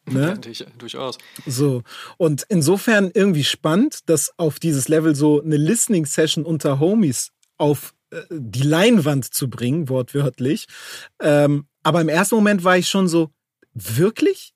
Ne? 0.08 0.38
Ja, 0.52 0.66
durchaus. 0.78 1.18
So. 1.44 1.82
Und 2.18 2.46
insofern 2.48 3.10
irgendwie 3.12 3.42
spannend, 3.42 4.08
dass 4.08 4.32
auf 4.38 4.60
dieses 4.60 4.86
Level 4.86 5.16
so 5.16 5.42
eine 5.42 5.56
Listening 5.56 6.06
Session 6.06 6.44
unter 6.44 6.78
Homies 6.78 7.32
auf 7.56 7.94
äh, 8.10 8.20
die 8.30 8.62
Leinwand 8.62 9.34
zu 9.34 9.50
bringen, 9.50 9.88
wortwörtlich. 9.88 10.68
Ähm, 11.20 11.66
aber 11.82 12.00
im 12.00 12.08
ersten 12.08 12.36
Moment 12.36 12.62
war 12.62 12.78
ich 12.78 12.86
schon 12.86 13.08
so, 13.08 13.30
wirklich? 13.74 14.53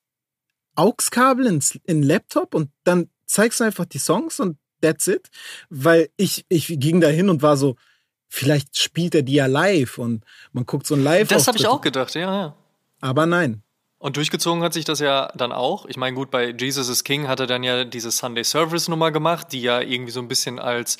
AUX-Kabel 0.78 1.46
ins 1.46 1.78
in 1.84 2.02
Laptop 2.02 2.54
und 2.54 2.70
dann 2.84 3.10
zeigst 3.26 3.60
du 3.60 3.64
einfach 3.64 3.84
die 3.84 3.98
Songs 3.98 4.40
und 4.40 4.58
that's 4.80 5.06
it. 5.06 5.28
Weil 5.70 6.10
ich, 6.16 6.44
ich 6.48 6.78
ging 6.78 7.00
da 7.00 7.08
hin 7.08 7.28
und 7.28 7.42
war 7.42 7.56
so, 7.56 7.76
vielleicht 8.28 8.78
spielt 8.78 9.14
er 9.14 9.22
die 9.22 9.34
ja 9.34 9.46
live 9.46 9.98
und 9.98 10.24
man 10.52 10.66
guckt 10.66 10.86
so 10.86 10.94
ein 10.94 11.02
live 11.02 11.28
Das 11.28 11.48
habe 11.48 11.58
ich 11.58 11.66
auch 11.66 11.80
gedacht, 11.80 12.14
ja, 12.14 12.20
ja. 12.20 12.54
Aber 13.00 13.26
nein. 13.26 13.62
Und 13.98 14.16
durchgezogen 14.16 14.62
hat 14.62 14.72
sich 14.72 14.84
das 14.84 15.00
ja 15.00 15.32
dann 15.34 15.50
auch. 15.50 15.86
Ich 15.86 15.96
meine, 15.96 16.14
gut, 16.14 16.30
bei 16.30 16.50
Jesus 16.50 16.88
is 16.88 17.02
King 17.02 17.26
hat 17.26 17.40
er 17.40 17.48
dann 17.48 17.64
ja 17.64 17.84
diese 17.84 18.12
Sunday 18.12 18.44
Service 18.44 18.88
Nummer 18.88 19.10
gemacht, 19.10 19.48
die 19.50 19.60
ja 19.60 19.80
irgendwie 19.80 20.12
so 20.12 20.20
ein 20.20 20.28
bisschen 20.28 20.60
als 20.60 20.98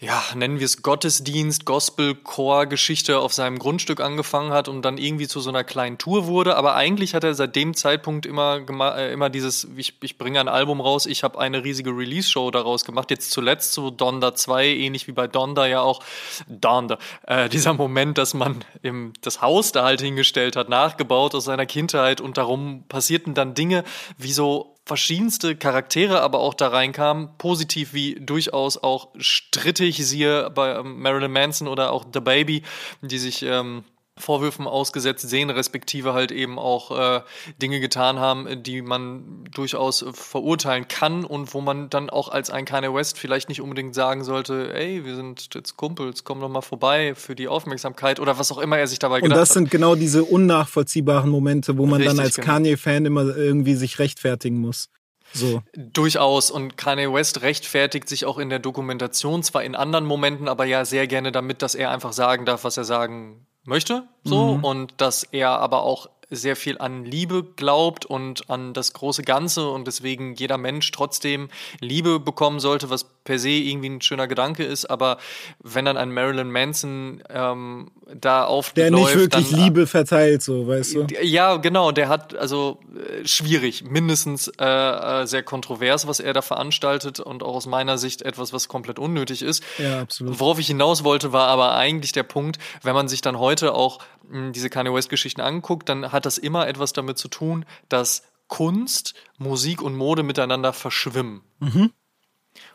ja, 0.00 0.22
nennen 0.36 0.60
wir 0.60 0.64
es 0.64 0.82
Gottesdienst, 0.82 1.64
Gospel, 1.64 2.14
Chor-Geschichte 2.14 3.18
auf 3.18 3.32
seinem 3.32 3.58
Grundstück 3.58 4.00
angefangen 4.00 4.52
hat 4.52 4.68
und 4.68 4.82
dann 4.82 4.96
irgendwie 4.96 5.26
zu 5.26 5.40
so 5.40 5.50
einer 5.50 5.64
kleinen 5.64 5.98
Tour 5.98 6.26
wurde. 6.26 6.54
Aber 6.54 6.76
eigentlich 6.76 7.16
hat 7.16 7.24
er 7.24 7.34
seit 7.34 7.56
dem 7.56 7.74
Zeitpunkt 7.74 8.24
immer, 8.24 8.60
äh, 8.96 9.12
immer 9.12 9.28
dieses, 9.28 9.66
ich, 9.76 9.94
ich 10.00 10.16
bringe 10.16 10.38
ein 10.38 10.46
Album 10.46 10.80
raus, 10.80 11.04
ich 11.06 11.24
habe 11.24 11.40
eine 11.40 11.64
riesige 11.64 11.90
Release-Show 11.90 12.52
daraus 12.52 12.84
gemacht. 12.84 13.10
Jetzt 13.10 13.32
zuletzt 13.32 13.72
zu 13.72 13.82
so 13.82 13.90
Donda 13.90 14.36
2, 14.36 14.68
ähnlich 14.68 15.08
wie 15.08 15.12
bei 15.12 15.26
Donda 15.26 15.66
ja 15.66 15.80
auch, 15.80 16.00
Donda, 16.46 16.98
äh, 17.26 17.48
dieser 17.48 17.74
Moment, 17.74 18.18
dass 18.18 18.34
man 18.34 18.64
im, 18.82 19.14
das 19.22 19.42
Haus 19.42 19.72
da 19.72 19.82
halt 19.82 20.00
hingestellt 20.00 20.54
hat, 20.54 20.68
nachgebaut 20.68 21.34
aus 21.34 21.46
seiner 21.46 21.66
Kindheit 21.66 22.20
und 22.20 22.38
darum 22.38 22.84
passierten 22.88 23.34
dann 23.34 23.54
Dinge 23.54 23.82
wie 24.16 24.32
so 24.32 24.77
verschiedenste 24.88 25.54
Charaktere 25.54 26.22
aber 26.22 26.40
auch 26.40 26.54
da 26.54 26.68
reinkamen, 26.68 27.28
positiv 27.38 27.92
wie 27.92 28.16
durchaus 28.18 28.82
auch 28.82 29.08
strittig, 29.18 30.04
siehe 30.04 30.50
bei 30.50 30.74
ähm, 30.74 31.00
Marilyn 31.00 31.30
Manson 31.30 31.68
oder 31.68 31.92
auch 31.92 32.06
The 32.12 32.20
Baby, 32.20 32.62
die 33.02 33.18
sich 33.18 33.42
ähm, 33.42 33.84
Vorwürfen 34.18 34.66
ausgesetzt 34.66 35.28
sehen, 35.28 35.50
respektive 35.50 36.14
halt 36.14 36.30
eben 36.30 36.58
auch 36.58 36.90
äh, 36.90 37.20
Dinge 37.60 37.80
getan 37.80 38.18
haben, 38.18 38.62
die 38.62 38.82
man 38.82 39.44
durchaus 39.52 40.04
verurteilen 40.12 40.88
kann 40.88 41.24
und 41.24 41.54
wo 41.54 41.60
man 41.60 41.90
dann 41.90 42.10
auch 42.10 42.28
als 42.28 42.50
ein 42.50 42.64
Kanye 42.64 42.92
West 42.92 43.18
vielleicht 43.18 43.48
nicht 43.48 43.60
unbedingt 43.60 43.94
sagen 43.94 44.24
sollte, 44.24 44.74
ey, 44.74 45.04
wir 45.04 45.16
sind 45.16 45.54
jetzt 45.54 45.76
Kumpels, 45.76 46.24
komm 46.24 46.40
doch 46.40 46.48
mal 46.48 46.62
vorbei 46.62 47.14
für 47.14 47.34
die 47.34 47.48
Aufmerksamkeit 47.48 48.20
oder 48.20 48.38
was 48.38 48.52
auch 48.52 48.58
immer 48.58 48.78
er 48.78 48.86
sich 48.86 48.98
dabei 48.98 49.20
gedacht 49.20 49.32
hat. 49.32 49.36
Und 49.36 49.40
das 49.40 49.54
sind 49.54 49.70
genau 49.70 49.94
diese 49.94 50.24
unnachvollziehbaren 50.24 51.30
Momente, 51.30 51.78
wo 51.78 51.86
man 51.86 52.00
Richtig, 52.00 52.16
dann 52.16 52.24
als 52.24 52.36
genau. 52.36 52.46
Kanye-Fan 52.46 53.06
immer 53.06 53.36
irgendwie 53.36 53.74
sich 53.74 53.98
rechtfertigen 53.98 54.58
muss. 54.58 54.88
So. 55.32 55.62
Durchaus. 55.74 56.50
Und 56.50 56.76
Kanye 56.76 57.12
West 57.12 57.42
rechtfertigt 57.42 58.08
sich 58.08 58.24
auch 58.24 58.38
in 58.38 58.48
der 58.48 58.58
Dokumentation, 58.58 59.42
zwar 59.42 59.62
in 59.62 59.74
anderen 59.74 60.06
Momenten, 60.06 60.48
aber 60.48 60.64
ja 60.64 60.84
sehr 60.84 61.06
gerne 61.06 61.32
damit, 61.32 61.62
dass 61.62 61.74
er 61.74 61.90
einfach 61.90 62.12
sagen 62.12 62.44
darf, 62.44 62.64
was 62.64 62.76
er 62.76 62.84
sagen 62.84 63.46
möchte, 63.68 64.08
so 64.24 64.56
mhm. 64.56 64.64
und 64.64 64.94
dass 64.96 65.22
er 65.22 65.50
aber 65.50 65.82
auch 65.82 66.08
sehr 66.30 66.56
viel 66.56 66.78
an 66.78 67.04
Liebe 67.04 67.42
glaubt 67.42 68.04
und 68.04 68.50
an 68.50 68.74
das 68.74 68.92
große 68.92 69.22
Ganze 69.22 69.68
und 69.68 69.86
deswegen 69.86 70.34
jeder 70.34 70.58
Mensch 70.58 70.90
trotzdem 70.90 71.48
Liebe 71.80 72.20
bekommen 72.20 72.60
sollte, 72.60 72.90
was 72.90 73.04
per 73.24 73.38
se 73.38 73.50
irgendwie 73.50 73.90
ein 73.90 74.00
schöner 74.00 74.26
Gedanke 74.26 74.64
ist, 74.64 74.86
aber 74.86 75.18
wenn 75.62 75.84
dann 75.84 75.96
ein 75.96 76.12
Marilyn 76.12 76.50
Manson 76.50 77.22
ähm, 77.28 77.90
da 78.14 78.44
aufläuft, 78.44 78.76
der 78.76 78.90
nicht 78.90 79.14
wirklich 79.14 79.50
dann, 79.50 79.60
Liebe 79.60 79.86
verteilt, 79.86 80.42
so 80.42 80.66
weißt 80.66 80.94
du? 80.94 81.06
Ja, 81.22 81.56
genau, 81.56 81.92
der 81.92 82.08
hat 82.08 82.34
also 82.34 82.80
äh, 82.94 83.26
schwierig, 83.26 83.84
mindestens 83.84 84.48
äh, 84.58 84.64
äh, 84.64 85.26
sehr 85.26 85.42
kontrovers, 85.42 86.06
was 86.06 86.20
er 86.20 86.32
da 86.32 86.42
veranstaltet 86.42 87.20
und 87.20 87.42
auch 87.42 87.54
aus 87.54 87.66
meiner 87.66 87.98
Sicht 87.98 88.22
etwas, 88.22 88.52
was 88.52 88.68
komplett 88.68 88.98
unnötig 88.98 89.42
ist. 89.42 89.62
Ja, 89.78 90.00
absolut. 90.00 90.40
Worauf 90.40 90.58
ich 90.58 90.66
hinaus 90.66 91.04
wollte, 91.04 91.32
war 91.32 91.48
aber 91.48 91.74
eigentlich 91.74 92.12
der 92.12 92.22
Punkt, 92.22 92.58
wenn 92.82 92.94
man 92.94 93.08
sich 93.08 93.20
dann 93.20 93.38
heute 93.38 93.74
auch 93.74 93.98
diese 94.30 94.68
Kanye 94.68 94.92
West-Geschichten 94.92 95.40
anguckt, 95.40 95.88
dann 95.88 96.12
hat 96.12 96.17
das 96.26 96.38
immer 96.38 96.66
etwas 96.68 96.92
damit 96.92 97.18
zu 97.18 97.28
tun, 97.28 97.64
dass 97.88 98.22
Kunst, 98.48 99.14
Musik 99.36 99.82
und 99.82 99.96
Mode 99.96 100.22
miteinander 100.22 100.72
verschwimmen. 100.72 101.42
Mhm. 101.60 101.92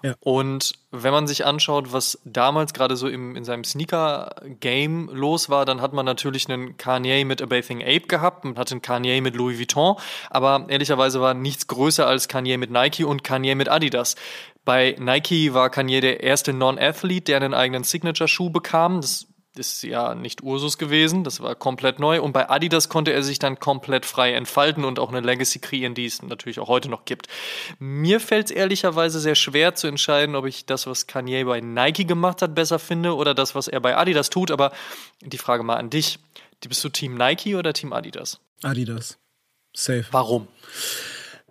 Ja. 0.01 0.15
Und 0.19 0.73
wenn 0.91 1.11
man 1.11 1.27
sich 1.27 1.45
anschaut, 1.45 1.91
was 1.91 2.19
damals 2.25 2.73
gerade 2.73 2.95
so 2.95 3.07
im, 3.07 3.35
in 3.35 3.43
seinem 3.43 3.63
Sneaker-Game 3.63 5.09
los 5.11 5.49
war, 5.49 5.65
dann 5.65 5.81
hat 5.81 5.93
man 5.93 6.05
natürlich 6.05 6.49
einen 6.49 6.77
Kanye 6.77 7.25
mit 7.25 7.41
A 7.41 7.45
Bathing 7.45 7.81
Ape 7.81 8.07
gehabt, 8.07 8.45
man 8.45 8.57
hatte 8.57 8.73
einen 8.73 8.81
Kanye 8.81 9.21
mit 9.21 9.35
Louis 9.35 9.59
Vuitton, 9.59 9.95
aber 10.29 10.65
ehrlicherweise 10.69 11.21
war 11.21 11.33
nichts 11.33 11.67
größer 11.67 12.07
als 12.07 12.27
Kanye 12.27 12.57
mit 12.57 12.71
Nike 12.71 13.03
und 13.03 13.23
Kanye 13.23 13.55
mit 13.55 13.69
Adidas. 13.69 14.15
Bei 14.65 14.95
Nike 14.97 15.53
war 15.53 15.69
Kanye 15.69 15.99
der 15.99 16.23
erste 16.23 16.53
Non-Athlete, 16.53 17.25
der 17.25 17.37
einen 17.37 17.53
eigenen 17.53 17.83
Signature-Schuh 17.83 18.49
bekam. 18.49 19.01
Das 19.01 19.27
ist 19.55 19.83
ja 19.83 20.15
nicht 20.15 20.41
Ursus 20.41 20.77
gewesen, 20.77 21.23
das 21.23 21.39
war 21.39 21.55
komplett 21.55 21.99
neu. 21.99 22.21
Und 22.21 22.33
bei 22.33 22.49
Adidas 22.49 22.89
konnte 22.89 23.11
er 23.13 23.23
sich 23.23 23.39
dann 23.39 23.59
komplett 23.59 24.05
frei 24.05 24.33
entfalten 24.33 24.83
und 24.85 24.99
auch 24.99 25.09
eine 25.09 25.21
Legacy 25.21 25.59
kreieren, 25.59 25.93
die 25.93 26.05
es 26.05 26.21
natürlich 26.21 26.59
auch 26.59 26.67
heute 26.67 26.89
noch 26.89 27.05
gibt. 27.05 27.27
Mir 27.79 28.19
fällt 28.19 28.47
es 28.47 28.51
ehrlicherweise 28.51 29.19
sehr 29.19 29.35
schwer 29.35 29.75
zu 29.75 29.87
entscheiden, 29.87 30.35
ob 30.35 30.45
ich 30.45 30.65
das, 30.65 30.87
was 30.87 31.07
Kanye 31.07 31.43
bei 31.43 31.61
Nike 31.61 32.05
gemacht 32.05 32.41
hat, 32.41 32.55
besser 32.55 32.79
finde 32.79 33.15
oder 33.15 33.33
das, 33.33 33.55
was 33.55 33.67
er 33.67 33.79
bei 33.79 33.95
Adidas 33.95 34.29
tut. 34.29 34.51
Aber 34.51 34.71
die 35.21 35.37
Frage 35.37 35.63
mal 35.63 35.77
an 35.77 35.89
dich. 35.89 36.19
Bist 36.67 36.83
du 36.83 36.89
Team 36.89 37.15
Nike 37.15 37.55
oder 37.55 37.73
Team 37.73 37.91
Adidas? 37.91 38.39
Adidas. 38.63 39.17
Safe. 39.75 40.05
Warum? 40.11 40.47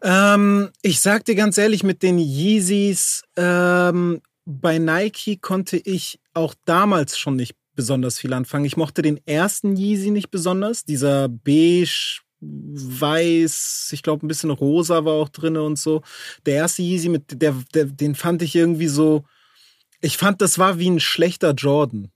Ähm, 0.03 0.71
ich 0.81 1.01
sag 1.01 1.25
dir 1.27 1.35
ganz 1.35 1.59
ehrlich, 1.59 1.83
mit 1.83 2.03
den 2.03 2.19
Yeezys 2.19 3.25
ähm, 3.37 4.21
bei 4.45 4.79
Nike 4.79 5.37
konnte 5.37 5.77
ich 5.77 6.19
auch 6.35 6.55
damals 6.65 7.19
schon 7.19 7.37
nicht 7.37 7.55
besonders 7.75 8.19
viel 8.19 8.33
anfangen. 8.33 8.65
Ich 8.65 8.77
mochte 8.77 9.03
den 9.03 9.21
ersten 9.27 9.77
Yeezy 9.77 10.11
nicht 10.11 10.31
besonders. 10.31 10.85
Dieser 10.85 11.29
beige, 11.29 12.21
weiß, 12.43 13.91
ich 13.93 14.03
glaube 14.03 14.27
ein 14.27 14.29
bisschen 14.29 14.51
rosa 14.51 15.05
war 15.05 15.15
auch 15.15 15.29
drin 15.29 15.57
und 15.57 15.79
so. 15.79 16.03
Der 16.45 16.57
erste 16.57 16.83
Yeezy, 16.83 17.09
mit 17.09 17.41
der, 17.41 17.55
der, 17.75 17.85
den 17.85 18.15
fand 18.15 18.43
ich 18.43 18.55
irgendwie 18.55 18.89
so. 18.89 19.25
Ich 20.01 20.17
fand, 20.17 20.41
das 20.41 20.59
war 20.59 20.79
wie 20.79 20.91
ein 20.91 21.01
schlechter 21.01 21.53
Jordan. 21.53 22.11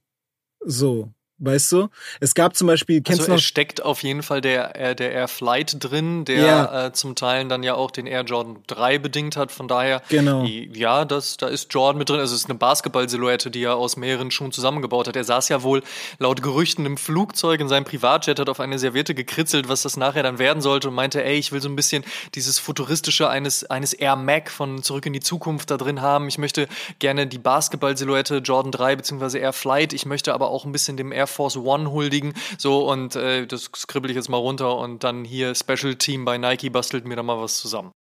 So. 0.59 1.13
Weißt 1.39 1.71
du? 1.71 1.89
Es 2.19 2.33
gab 2.33 2.55
zum 2.55 2.65
Beispiel, 2.65 3.01
kennst 3.01 3.21
also 3.21 3.31
du 3.31 3.35
noch? 3.35 3.41
Steckt 3.41 3.83
auf 3.83 4.01
jeden 4.01 4.23
Fall 4.23 4.41
der, 4.41 4.75
äh, 4.75 4.95
der 4.95 5.11
Air 5.11 5.27
Flight 5.27 5.75
drin, 5.79 6.25
der 6.25 6.39
ja. 6.39 6.87
äh, 6.87 6.93
zum 6.93 7.13
Teil 7.13 7.47
dann 7.47 7.61
ja 7.61 7.75
auch 7.75 7.91
den 7.91 8.07
Air 8.07 8.23
Jordan 8.23 8.63
3 8.65 8.97
bedingt 8.97 9.37
hat. 9.37 9.51
Von 9.51 9.67
daher, 9.67 10.01
genau. 10.09 10.43
ja, 10.45 11.05
das, 11.05 11.37
da 11.37 11.47
ist 11.47 11.71
Jordan 11.71 11.99
mit 11.99 12.09
drin. 12.09 12.19
Also 12.19 12.33
es 12.33 12.41
ist 12.41 12.49
eine 12.49 12.57
Basketball-Silhouette, 12.57 13.51
die 13.51 13.61
er 13.61 13.75
aus 13.75 13.97
mehreren 13.97 14.31
Schuhen 14.31 14.51
zusammengebaut 14.51 15.07
hat. 15.07 15.15
Er 15.15 15.23
saß 15.23 15.49
ja 15.49 15.61
wohl 15.61 15.83
laut 16.17 16.41
Gerüchten 16.41 16.87
im 16.87 16.97
Flugzeug 16.97 17.59
in 17.59 17.67
seinem 17.67 17.85
Privatjet, 17.85 18.39
hat 18.39 18.49
auf 18.49 18.59
eine 18.59 18.79
Serviette 18.79 19.13
gekritzelt, 19.13 19.69
was 19.69 19.83
das 19.83 19.95
nachher 19.95 20.23
dann 20.23 20.39
werden 20.39 20.61
sollte 20.61 20.87
und 20.87 20.95
meinte, 20.95 21.23
ey, 21.23 21.37
ich 21.37 21.51
will 21.51 21.61
so 21.61 21.69
ein 21.69 21.75
bisschen 21.75 22.03
dieses 22.33 22.57
futuristische 22.57 23.29
eines, 23.29 23.63
eines 23.63 23.93
Air 23.93 24.15
Mac 24.15 24.49
von 24.49 24.81
Zurück 24.81 25.05
in 25.05 25.13
die 25.13 25.19
Zukunft 25.19 25.69
da 25.69 25.77
drin 25.77 26.01
haben. 26.01 26.27
Ich 26.29 26.39
möchte 26.39 26.67
gerne 26.97 27.27
die 27.27 27.37
Basketball-Silhouette 27.37 28.37
Jordan 28.37 28.71
3 28.71 28.95
bzw. 28.95 29.37
Air 29.37 29.53
Flight. 29.53 29.93
Ich 29.93 30.07
möchte 30.07 30.33
aber 30.33 30.49
auch 30.49 30.65
ein 30.65 30.71
bisschen 30.71 30.97
dem 30.97 31.11
Air 31.11 31.26
Air 31.27 31.33
Force 31.33 31.57
One 31.57 31.91
huldigen. 31.91 32.33
So, 32.57 32.89
und 32.89 33.15
äh, 33.15 33.45
das 33.45 33.69
skribbel 33.75 34.09
ich 34.09 34.15
jetzt 34.15 34.29
mal 34.29 34.37
runter 34.37 34.77
und 34.77 35.03
dann 35.03 35.25
hier 35.25 35.53
Special 35.53 35.95
Team 35.95 36.25
bei 36.25 36.37
Nike 36.37 36.69
bastelt 36.69 37.05
mir 37.05 37.15
da 37.15 37.23
mal 37.23 37.39
was 37.39 37.57
zusammen. 37.57 37.91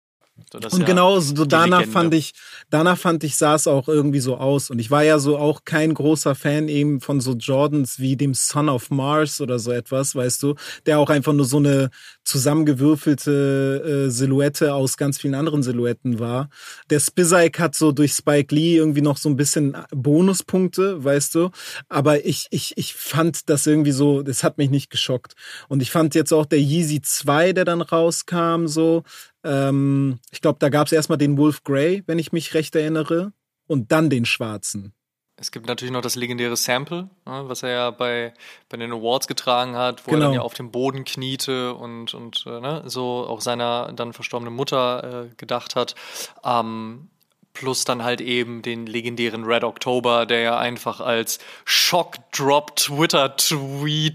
So, 0.52 0.58
und 0.58 0.80
ja 0.80 0.86
genau, 0.86 1.18
so 1.18 1.44
danach 1.44 1.80
Legende. 1.80 1.92
fand 1.92 2.14
ich, 2.14 2.34
danach 2.70 2.98
fand 2.98 3.24
ich, 3.24 3.36
sah 3.36 3.54
es 3.54 3.66
auch 3.66 3.88
irgendwie 3.88 4.20
so 4.20 4.36
aus. 4.36 4.70
Und 4.70 4.78
ich 4.78 4.90
war 4.90 5.02
ja 5.02 5.18
so 5.18 5.38
auch 5.38 5.64
kein 5.64 5.94
großer 5.94 6.34
Fan 6.34 6.68
eben 6.68 7.00
von 7.00 7.20
so 7.20 7.32
Jordans 7.32 7.98
wie 7.98 8.16
dem 8.16 8.34
Son 8.34 8.68
of 8.68 8.90
Mars 8.90 9.40
oder 9.40 9.58
so 9.58 9.72
etwas, 9.72 10.14
weißt 10.14 10.42
du, 10.42 10.54
der 10.84 10.98
auch 10.98 11.10
einfach 11.10 11.32
nur 11.32 11.46
so 11.46 11.56
eine 11.56 11.90
zusammengewürfelte 12.24 14.06
äh, 14.06 14.10
Silhouette 14.10 14.74
aus 14.74 14.96
ganz 14.96 15.18
vielen 15.18 15.34
anderen 15.34 15.62
Silhouetten 15.62 16.18
war. 16.18 16.48
Der 16.90 17.00
Spizike 17.00 17.58
hat 17.58 17.74
so 17.74 17.92
durch 17.92 18.12
Spike 18.12 18.54
Lee 18.54 18.76
irgendwie 18.76 19.02
noch 19.02 19.16
so 19.16 19.28
ein 19.28 19.36
bisschen 19.36 19.76
Bonuspunkte, 19.90 21.02
weißt 21.02 21.34
du. 21.34 21.50
Aber 21.88 22.24
ich, 22.26 22.46
ich, 22.50 22.76
ich 22.76 22.94
fand 22.94 23.48
das 23.48 23.66
irgendwie 23.66 23.92
so, 23.92 24.22
das 24.22 24.44
hat 24.44 24.58
mich 24.58 24.70
nicht 24.70 24.90
geschockt. 24.90 25.34
Und 25.68 25.82
ich 25.82 25.90
fand 25.90 26.14
jetzt 26.14 26.32
auch 26.32 26.46
der 26.46 26.60
Yeezy 26.60 27.00
2, 27.00 27.52
der 27.52 27.64
dann 27.64 27.80
rauskam, 27.80 28.66
so, 28.66 29.02
ähm, 29.46 30.18
ich 30.30 30.40
glaube, 30.40 30.58
da 30.58 30.68
gab 30.68 30.86
es 30.86 30.92
erstmal 30.92 31.18
den 31.18 31.38
Wolf 31.38 31.64
Grey, 31.64 32.02
wenn 32.06 32.18
ich 32.18 32.32
mich 32.32 32.54
recht 32.54 32.74
erinnere, 32.74 33.32
und 33.66 33.92
dann 33.92 34.10
den 34.10 34.24
schwarzen. 34.24 34.92
Es 35.38 35.50
gibt 35.50 35.66
natürlich 35.66 35.92
noch 35.92 36.00
das 36.00 36.16
legendäre 36.16 36.56
Sample, 36.56 37.10
ne, 37.26 37.44
was 37.46 37.62
er 37.62 37.68
ja 37.68 37.90
bei, 37.90 38.32
bei 38.70 38.78
den 38.78 38.90
Awards 38.90 39.26
getragen 39.26 39.76
hat, 39.76 40.06
wo 40.06 40.10
genau. 40.10 40.16
er 40.16 40.20
dann 40.20 40.30
genau. 40.32 40.42
ja 40.42 40.46
auf 40.46 40.54
dem 40.54 40.70
Boden 40.70 41.04
kniete 41.04 41.74
und, 41.74 42.14
und 42.14 42.44
äh, 42.46 42.60
ne, 42.60 42.82
so 42.86 43.26
auch 43.28 43.42
seiner 43.42 43.92
dann 43.92 44.14
verstorbenen 44.14 44.54
Mutter 44.54 45.26
äh, 45.26 45.34
gedacht 45.36 45.76
hat. 45.76 45.94
Ähm, 46.42 47.10
plus 47.52 47.84
dann 47.84 48.02
halt 48.02 48.22
eben 48.22 48.62
den 48.62 48.86
legendären 48.86 49.44
Red 49.44 49.64
October, 49.64 50.24
der 50.24 50.40
ja 50.40 50.58
einfach 50.58 51.00
als 51.00 51.38
Shock-Drop 51.66 52.76
Twitter-Tweet, 52.76 54.14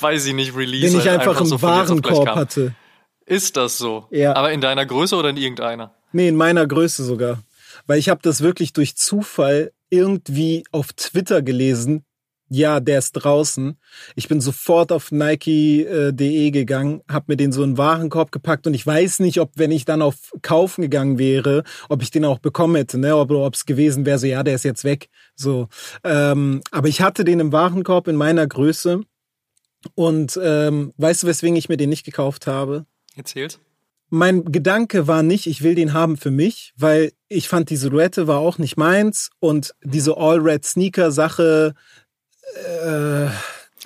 weiß 0.00 0.26
ich 0.26 0.34
nicht, 0.34 0.54
Release. 0.54 0.90
Den 0.92 1.00
ich 1.00 1.08
halt 1.08 1.20
einfach, 1.20 1.30
einfach 1.32 1.40
im 1.40 1.46
so 1.46 1.62
Warenkorb 1.62 2.28
hatte. 2.28 2.74
Ist 3.30 3.56
das 3.56 3.78
so? 3.78 4.08
Ja. 4.10 4.34
Aber 4.34 4.50
in 4.50 4.60
deiner 4.60 4.84
Größe 4.84 5.14
oder 5.14 5.28
in 5.28 5.36
irgendeiner? 5.36 5.94
Nee, 6.10 6.26
in 6.26 6.34
meiner 6.34 6.66
Größe 6.66 7.04
sogar. 7.04 7.40
Weil 7.86 8.00
ich 8.00 8.08
habe 8.08 8.18
das 8.22 8.40
wirklich 8.40 8.72
durch 8.72 8.96
Zufall 8.96 9.70
irgendwie 9.88 10.64
auf 10.72 10.92
Twitter 10.94 11.40
gelesen. 11.40 12.04
Ja, 12.48 12.80
der 12.80 12.98
ist 12.98 13.12
draußen. 13.12 13.78
Ich 14.16 14.26
bin 14.26 14.40
sofort 14.40 14.90
auf 14.90 15.12
Nike.de 15.12 16.50
gegangen, 16.50 17.02
habe 17.08 17.26
mir 17.28 17.36
den 17.36 17.52
so 17.52 17.62
in 17.62 17.70
den 17.70 17.78
Warenkorb 17.78 18.32
gepackt 18.32 18.66
und 18.66 18.74
ich 18.74 18.84
weiß 18.84 19.20
nicht, 19.20 19.38
ob 19.38 19.52
wenn 19.54 19.70
ich 19.70 19.84
dann 19.84 20.02
auf 20.02 20.32
Kaufen 20.42 20.82
gegangen 20.82 21.16
wäre, 21.16 21.62
ob 21.88 22.02
ich 22.02 22.10
den 22.10 22.24
auch 22.24 22.40
bekommen 22.40 22.74
hätte, 22.74 22.98
ne? 22.98 23.14
Oder 23.14 23.36
ob 23.36 23.54
es 23.54 23.64
gewesen 23.64 24.06
wäre, 24.06 24.18
so 24.18 24.26
ja, 24.26 24.42
der 24.42 24.56
ist 24.56 24.64
jetzt 24.64 24.82
weg. 24.82 25.08
So, 25.36 25.68
ähm, 26.02 26.62
aber 26.72 26.88
ich 26.88 27.00
hatte 27.00 27.22
den 27.22 27.38
im 27.38 27.52
Warenkorb 27.52 28.08
in 28.08 28.16
meiner 28.16 28.48
Größe 28.48 29.02
und 29.94 30.38
ähm, 30.42 30.92
weißt 30.96 31.22
du, 31.22 31.26
weswegen 31.28 31.54
ich 31.54 31.68
mir 31.68 31.76
den 31.76 31.90
nicht 31.90 32.04
gekauft 32.04 32.48
habe? 32.48 32.86
Erzählt. 33.16 33.58
mein 34.08 34.44
Gedanke 34.52 35.06
war 35.06 35.22
nicht, 35.22 35.46
ich 35.46 35.62
will 35.62 35.74
den 35.74 35.92
haben 35.92 36.16
für 36.16 36.30
mich, 36.30 36.72
weil 36.76 37.12
ich 37.28 37.48
fand 37.48 37.70
die 37.70 37.76
Silhouette 37.76 38.26
war 38.26 38.38
auch 38.38 38.58
nicht 38.58 38.76
meins 38.76 39.30
und 39.38 39.74
diese 39.82 40.16
All-Red-Sneaker-Sache, 40.16 41.74
äh, 42.54 43.26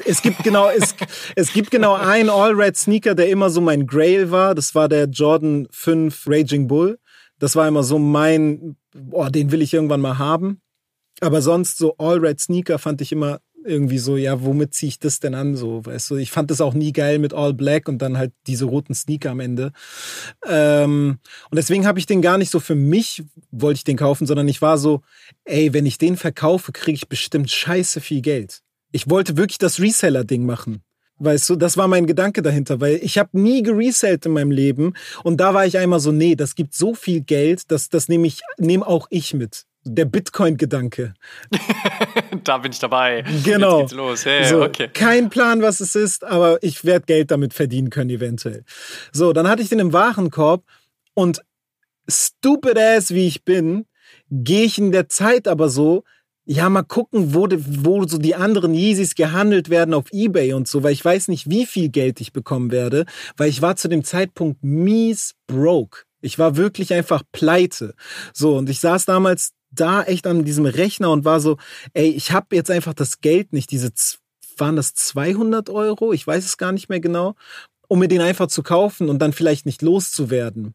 es 0.04 0.22
gibt 0.22 0.42
genau, 0.42 0.68
es, 0.70 0.94
es 1.36 1.52
gibt 1.52 1.70
genau 1.70 1.94
einen 1.94 2.30
All-Red-Sneaker, 2.30 3.14
der 3.14 3.28
immer 3.28 3.50
so 3.50 3.60
mein 3.60 3.86
Grail 3.86 4.30
war. 4.30 4.54
Das 4.54 4.74
war 4.74 4.88
der 4.88 5.06
Jordan 5.06 5.68
5 5.70 6.24
Raging 6.26 6.66
Bull. 6.66 6.98
Das 7.38 7.56
war 7.56 7.68
immer 7.68 7.82
so 7.82 7.98
mein, 7.98 8.76
boah, 8.92 9.30
den 9.30 9.52
will 9.52 9.62
ich 9.62 9.74
irgendwann 9.74 10.00
mal 10.00 10.18
haben. 10.18 10.60
Aber 11.20 11.42
sonst 11.42 11.78
so 11.78 11.96
All-Red-Sneaker 11.98 12.78
fand 12.78 13.00
ich 13.00 13.12
immer 13.12 13.40
irgendwie 13.64 13.98
so, 13.98 14.16
ja, 14.16 14.42
womit 14.42 14.74
ziehe 14.74 14.88
ich 14.88 14.98
das 14.98 15.20
denn 15.20 15.34
an? 15.34 15.56
So, 15.56 15.84
weißt 15.84 16.10
du, 16.10 16.16
ich 16.16 16.30
fand 16.30 16.50
das 16.50 16.60
auch 16.60 16.74
nie 16.74 16.92
geil 16.92 17.18
mit 17.18 17.32
All 17.32 17.54
Black 17.54 17.88
und 17.88 17.98
dann 17.98 18.18
halt 18.18 18.32
diese 18.46 18.66
roten 18.66 18.94
Sneaker 18.94 19.30
am 19.30 19.40
Ende. 19.40 19.72
Ähm, 20.46 21.18
und 21.50 21.56
deswegen 21.56 21.86
habe 21.86 21.98
ich 21.98 22.06
den 22.06 22.22
gar 22.22 22.38
nicht 22.38 22.50
so 22.50 22.60
für 22.60 22.74
mich, 22.74 23.24
wollte 23.50 23.78
ich 23.78 23.84
den 23.84 23.96
kaufen, 23.96 24.26
sondern 24.26 24.48
ich 24.48 24.62
war 24.62 24.78
so, 24.78 25.02
ey, 25.44 25.72
wenn 25.72 25.86
ich 25.86 25.98
den 25.98 26.16
verkaufe, 26.16 26.72
kriege 26.72 26.96
ich 26.96 27.08
bestimmt 27.08 27.50
scheiße 27.50 28.00
viel 28.00 28.20
Geld. 28.20 28.60
Ich 28.92 29.10
wollte 29.10 29.36
wirklich 29.36 29.58
das 29.58 29.80
Reseller-Ding 29.80 30.44
machen. 30.46 30.82
Weißt 31.18 31.48
du, 31.48 31.56
das 31.56 31.76
war 31.76 31.86
mein 31.86 32.06
Gedanke 32.06 32.42
dahinter, 32.42 32.80
weil 32.80 32.98
ich 33.02 33.18
habe 33.18 33.38
nie 33.38 33.62
geresellt 33.62 34.26
in 34.26 34.32
meinem 34.32 34.50
Leben 34.50 34.94
und 35.22 35.38
da 35.38 35.54
war 35.54 35.64
ich 35.64 35.78
einmal 35.78 36.00
so, 36.00 36.10
nee, 36.10 36.34
das 36.34 36.56
gibt 36.56 36.74
so 36.74 36.94
viel 36.94 37.20
Geld, 37.20 37.70
dass 37.70 37.88
das 37.88 38.08
nehme 38.08 38.26
ich, 38.26 38.40
nehme 38.58 38.86
auch 38.86 39.06
ich 39.10 39.32
mit 39.32 39.64
der 39.84 40.06
Bitcoin-Gedanke. 40.06 41.14
da 42.44 42.58
bin 42.58 42.72
ich 42.72 42.78
dabei. 42.78 43.24
Genau. 43.44 43.80
Jetzt 43.80 43.90
geht's 43.90 43.96
los. 43.96 44.24
Hey, 44.24 44.44
so, 44.44 44.62
okay. 44.62 44.88
Kein 44.88 45.30
Plan, 45.30 45.62
was 45.62 45.80
es 45.80 45.94
ist, 45.94 46.24
aber 46.24 46.62
ich 46.62 46.84
werde 46.84 47.06
Geld 47.06 47.30
damit 47.30 47.54
verdienen 47.54 47.90
können, 47.90 48.10
eventuell. 48.10 48.64
So, 49.12 49.32
dann 49.32 49.48
hatte 49.48 49.62
ich 49.62 49.68
den 49.68 49.78
im 49.78 49.92
Warenkorb 49.92 50.64
und 51.14 51.42
stupid 52.08 52.78
ass 52.78 53.12
wie 53.12 53.26
ich 53.26 53.44
bin, 53.44 53.86
gehe 54.30 54.64
ich 54.64 54.78
in 54.78 54.92
der 54.92 55.08
Zeit 55.08 55.46
aber 55.48 55.68
so, 55.68 56.04
ja, 56.46 56.68
mal 56.68 56.82
gucken, 56.82 57.34
wo, 57.34 57.48
wo 57.50 58.06
so 58.06 58.18
die 58.18 58.34
anderen 58.34 58.74
Yeezys 58.74 59.14
gehandelt 59.14 59.70
werden 59.70 59.94
auf 59.94 60.12
Ebay 60.12 60.52
und 60.52 60.68
so, 60.68 60.82
weil 60.82 60.92
ich 60.92 61.04
weiß 61.04 61.28
nicht, 61.28 61.48
wie 61.48 61.64
viel 61.64 61.88
Geld 61.88 62.20
ich 62.20 62.32
bekommen 62.32 62.70
werde, 62.70 63.06
weil 63.36 63.48
ich 63.48 63.62
war 63.62 63.76
zu 63.76 63.88
dem 63.88 64.04
Zeitpunkt 64.04 64.62
mies 64.62 65.34
broke. 65.46 66.02
Ich 66.20 66.38
war 66.38 66.56
wirklich 66.56 66.92
einfach 66.92 67.22
pleite. 67.32 67.94
So, 68.32 68.56
und 68.56 68.68
ich 68.68 68.80
saß 68.80 69.04
damals 69.04 69.52
da 69.74 70.02
echt 70.02 70.26
an 70.26 70.44
diesem 70.44 70.66
Rechner 70.66 71.10
und 71.10 71.24
war 71.24 71.40
so, 71.40 71.56
ey, 71.92 72.08
ich 72.08 72.32
habe 72.32 72.54
jetzt 72.56 72.70
einfach 72.70 72.94
das 72.94 73.20
Geld 73.20 73.52
nicht, 73.52 73.70
diese, 73.70 73.92
waren 74.58 74.76
das 74.76 74.94
200 74.94 75.70
Euro? 75.70 76.12
Ich 76.12 76.26
weiß 76.26 76.44
es 76.44 76.56
gar 76.56 76.72
nicht 76.72 76.88
mehr 76.88 77.00
genau, 77.00 77.34
um 77.88 77.98
mir 77.98 78.08
den 78.08 78.20
einfach 78.20 78.46
zu 78.46 78.62
kaufen 78.62 79.08
und 79.08 79.20
dann 79.20 79.32
vielleicht 79.32 79.66
nicht 79.66 79.82
loszuwerden. 79.82 80.74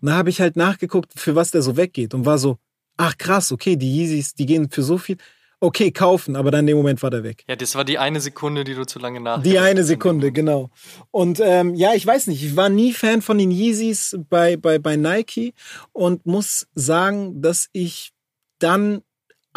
Und 0.00 0.08
da 0.08 0.12
habe 0.12 0.30
ich 0.30 0.40
halt 0.40 0.56
nachgeguckt, 0.56 1.12
für 1.16 1.34
was 1.34 1.50
der 1.50 1.62
so 1.62 1.76
weggeht 1.76 2.14
und 2.14 2.24
war 2.24 2.38
so, 2.38 2.58
ach 2.96 3.16
krass, 3.18 3.52
okay, 3.52 3.76
die 3.76 3.94
Yeezys, 3.94 4.34
die 4.34 4.46
gehen 4.46 4.70
für 4.70 4.82
so 4.82 4.98
viel. 4.98 5.16
Okay, 5.58 5.90
kaufen, 5.90 6.36
aber 6.36 6.50
dann 6.50 6.60
in 6.60 6.66
dem 6.66 6.76
Moment 6.76 7.02
war 7.02 7.08
der 7.08 7.22
weg. 7.22 7.42
Ja, 7.48 7.56
das 7.56 7.74
war 7.74 7.84
die 7.84 7.96
eine 7.96 8.20
Sekunde, 8.20 8.62
die 8.62 8.74
du 8.74 8.84
zu 8.84 8.98
lange 8.98 9.20
nach. 9.20 9.42
Die 9.42 9.58
eine 9.58 9.84
Sekunde, 9.84 10.30
genau. 10.30 10.68
Und 11.10 11.40
ähm, 11.42 11.74
ja, 11.74 11.94
ich 11.94 12.06
weiß 12.06 12.26
nicht, 12.26 12.44
ich 12.44 12.56
war 12.56 12.68
nie 12.68 12.92
Fan 12.92 13.22
von 13.22 13.38
den 13.38 13.50
Yeezys 13.50 14.18
bei, 14.28 14.58
bei, 14.58 14.78
bei 14.78 14.96
Nike 14.96 15.54
und 15.92 16.26
muss 16.26 16.66
sagen, 16.74 17.40
dass 17.40 17.70
ich 17.72 18.12
dann 18.58 19.02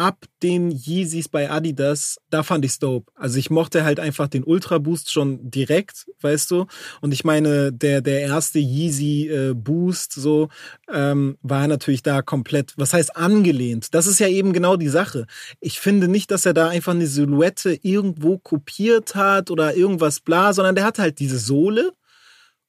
ab 0.00 0.24
den 0.42 0.70
Yeezys 0.70 1.28
bei 1.28 1.50
Adidas, 1.50 2.16
da 2.30 2.42
fand 2.42 2.64
ich's 2.64 2.78
dope. 2.78 3.12
Also 3.14 3.38
ich 3.38 3.50
mochte 3.50 3.84
halt 3.84 4.00
einfach 4.00 4.28
den 4.28 4.44
Ultra 4.44 4.78
Boost 4.78 5.12
schon 5.12 5.50
direkt, 5.50 6.06
weißt 6.22 6.50
du. 6.50 6.64
Und 7.02 7.12
ich 7.12 7.22
meine, 7.22 7.70
der 7.70 8.00
der 8.00 8.22
erste 8.22 8.60
Yeezy 8.60 9.28
äh, 9.28 9.52
Boost 9.54 10.12
so 10.12 10.48
ähm, 10.90 11.36
war 11.42 11.68
natürlich 11.68 12.02
da 12.02 12.22
komplett, 12.22 12.72
was 12.78 12.94
heißt 12.94 13.14
angelehnt. 13.14 13.92
Das 13.92 14.06
ist 14.06 14.20
ja 14.20 14.28
eben 14.28 14.54
genau 14.54 14.76
die 14.76 14.88
Sache. 14.88 15.26
Ich 15.60 15.78
finde 15.80 16.08
nicht, 16.08 16.30
dass 16.30 16.46
er 16.46 16.54
da 16.54 16.70
einfach 16.70 16.94
eine 16.94 17.06
Silhouette 17.06 17.78
irgendwo 17.82 18.38
kopiert 18.38 19.14
hat 19.14 19.50
oder 19.50 19.76
irgendwas 19.76 20.20
bla, 20.20 20.54
sondern 20.54 20.76
der 20.76 20.84
hat 20.84 20.98
halt 20.98 21.18
diese 21.18 21.38
Sohle. 21.38 21.92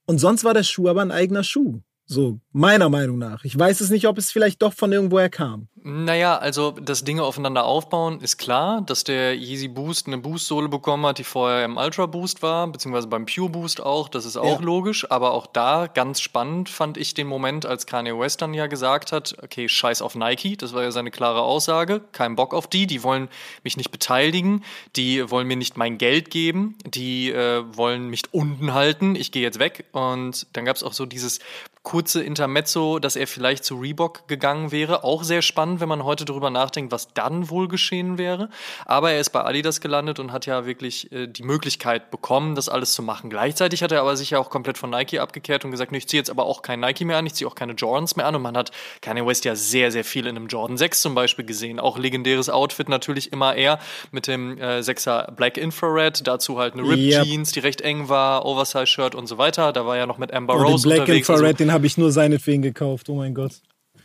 Und 0.05 0.17
sonst 0.17 0.43
war 0.43 0.53
der 0.53 0.63
Schuh 0.63 0.89
aber 0.89 1.01
ein 1.01 1.11
eigener 1.11 1.45
Schuh. 1.45 1.79
So, 2.11 2.41
meiner 2.51 2.89
Meinung 2.89 3.19
nach. 3.19 3.45
Ich 3.45 3.57
weiß 3.57 3.79
es 3.79 3.89
nicht, 3.89 4.05
ob 4.05 4.17
es 4.17 4.33
vielleicht 4.33 4.61
doch 4.61 4.73
von 4.73 4.91
irgendwoher 4.91 5.29
kam. 5.29 5.69
Naja, 5.83 6.37
also 6.37 6.71
das 6.71 7.05
Dinge 7.05 7.23
aufeinander 7.23 7.63
aufbauen 7.63 8.19
ist 8.19 8.37
klar, 8.37 8.81
dass 8.81 9.05
der 9.05 9.33
Yeezy 9.33 9.69
Boost 9.69 10.07
eine 10.07 10.17
Boost-Sohle 10.17 10.67
bekommen 10.67 11.05
hat, 11.05 11.19
die 11.19 11.23
vorher 11.23 11.63
im 11.63 11.77
Ultra 11.77 12.07
Boost 12.07 12.43
war, 12.43 12.67
beziehungsweise 12.67 13.07
beim 13.07 13.25
Pure 13.25 13.49
Boost 13.49 13.81
auch, 13.81 14.09
das 14.09 14.25
ist 14.25 14.35
auch 14.35 14.59
ja. 14.59 14.65
logisch, 14.65 15.09
aber 15.09 15.31
auch 15.31 15.47
da 15.47 15.87
ganz 15.87 16.19
spannend 16.19 16.67
fand 16.67 16.97
ich 16.97 17.13
den 17.13 17.27
Moment, 17.27 17.65
als 17.65 17.87
Kanye 17.87 18.19
West 18.19 18.41
dann 18.41 18.53
ja 18.53 18.67
gesagt 18.67 19.13
hat, 19.13 19.37
okay, 19.41 19.69
scheiß 19.69 20.01
auf 20.01 20.13
Nike, 20.13 20.57
das 20.57 20.73
war 20.73 20.83
ja 20.83 20.91
seine 20.91 21.11
klare 21.11 21.41
Aussage, 21.41 22.01
kein 22.11 22.35
Bock 22.35 22.53
auf 22.53 22.67
die, 22.67 22.85
die 22.87 23.03
wollen 23.03 23.29
mich 23.63 23.77
nicht 23.77 23.89
beteiligen, 23.89 24.63
die 24.97 25.31
wollen 25.31 25.47
mir 25.47 25.57
nicht 25.57 25.77
mein 25.77 25.97
Geld 25.97 26.29
geben, 26.29 26.75
die 26.85 27.31
äh, 27.31 27.63
wollen 27.75 28.09
mich 28.09 28.23
unten 28.31 28.73
halten, 28.73 29.15
ich 29.15 29.31
gehe 29.31 29.41
jetzt 29.41 29.59
weg. 29.59 29.85
Und 29.93 30.45
dann 30.53 30.65
gab 30.65 30.75
es 30.75 30.83
auch 30.83 30.93
so 30.93 31.07
dieses 31.07 31.39
kurze 31.83 32.23
Intermezzo, 32.23 32.99
dass 32.99 33.15
er 33.15 33.25
vielleicht 33.25 33.63
zu 33.63 33.79
Reebok 33.79 34.27
gegangen 34.27 34.71
wäre. 34.71 35.03
Auch 35.03 35.23
sehr 35.23 35.41
spannend, 35.41 35.79
wenn 35.79 35.89
man 35.89 36.03
heute 36.03 36.25
darüber 36.25 36.51
nachdenkt, 36.51 36.91
was 36.91 37.13
dann 37.13 37.49
wohl 37.49 37.67
geschehen 37.67 38.19
wäre. 38.19 38.49
Aber 38.85 39.11
er 39.11 39.19
ist 39.19 39.31
bei 39.31 39.43
Adidas 39.43 39.81
gelandet 39.81 40.19
und 40.19 40.31
hat 40.31 40.45
ja 40.45 40.67
wirklich 40.67 41.11
äh, 41.11 41.27
die 41.27 41.41
Möglichkeit 41.41 42.11
bekommen, 42.11 42.53
das 42.53 42.69
alles 42.69 42.93
zu 42.93 43.01
machen. 43.01 43.31
Gleichzeitig 43.31 43.81
hat 43.81 43.91
er 43.91 44.01
aber 44.01 44.15
sich 44.15 44.29
ja 44.29 44.39
auch 44.39 44.51
komplett 44.51 44.77
von 44.77 44.91
Nike 44.91 45.19
abgekehrt 45.19 45.65
und 45.65 45.71
gesagt, 45.71 45.91
nee, 45.91 45.97
ich 45.97 46.07
ziehe 46.07 46.19
jetzt 46.19 46.29
aber 46.29 46.45
auch 46.45 46.61
kein 46.61 46.79
Nike 46.79 47.03
mehr 47.03 47.17
an, 47.17 47.25
ich 47.25 47.33
ziehe 47.33 47.47
auch 47.47 47.55
keine 47.55 47.73
Jordans 47.73 48.15
mehr 48.15 48.27
an. 48.27 48.35
Und 48.35 48.43
man 48.43 48.55
hat 48.55 48.71
Kanye 49.01 49.25
West 49.25 49.45
ja 49.45 49.55
sehr, 49.55 49.91
sehr 49.91 50.03
viel 50.03 50.27
in 50.27 50.35
einem 50.35 50.47
Jordan 50.47 50.77
6 50.77 51.01
zum 51.01 51.15
Beispiel 51.15 51.45
gesehen. 51.45 51.79
Auch 51.79 51.97
legendäres 51.97 52.49
Outfit 52.49 52.89
natürlich 52.89 53.33
immer 53.33 53.55
er 53.55 53.79
mit 54.11 54.27
dem 54.27 54.59
äh, 54.59 54.79
6er 54.79 55.31
Black 55.31 55.57
Infrared, 55.57 56.27
dazu 56.27 56.59
halt 56.59 56.73
eine 56.73 56.83
Rip 56.83 56.99
yep. 56.99 57.23
Jeans, 57.23 57.51
die 57.53 57.59
recht 57.59 57.81
eng 57.81 58.07
war, 58.07 58.45
Oversize-Shirt 58.45 59.15
und 59.15 59.25
so 59.25 59.39
weiter. 59.39 59.73
Da 59.73 59.87
war 59.87 59.97
ja 59.97 60.05
noch 60.05 60.19
mit 60.19 60.31
Amber 60.31 60.55
oh, 60.55 60.63
Rose 60.63 60.87
Black 60.87 61.01
unterwegs. 61.01 61.27
Infrared, 61.27 61.59
also, 61.59 61.70
habe 61.71 61.87
ich 61.87 61.97
nur 61.97 62.11
seinetwegen 62.11 62.61
gekauft. 62.61 63.09
Oh 63.09 63.15
mein 63.15 63.33
Gott. 63.33 63.61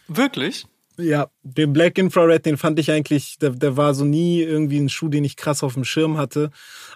Wirklich? 0.08 0.66
Ja, 0.98 1.28
den 1.42 1.74
Black 1.74 1.98
Infrared, 1.98 2.46
den 2.46 2.56
fand 2.56 2.78
ich 2.78 2.90
eigentlich, 2.90 3.36
der, 3.38 3.50
der 3.50 3.76
war 3.76 3.92
so 3.94 4.04
nie 4.04 4.40
irgendwie 4.40 4.78
ein 4.78 4.88
Schuh, 4.88 5.08
den 5.08 5.24
ich 5.24 5.36
krass 5.36 5.62
auf 5.62 5.74
dem 5.74 5.84
Schirm 5.84 6.16
hatte. 6.16 6.50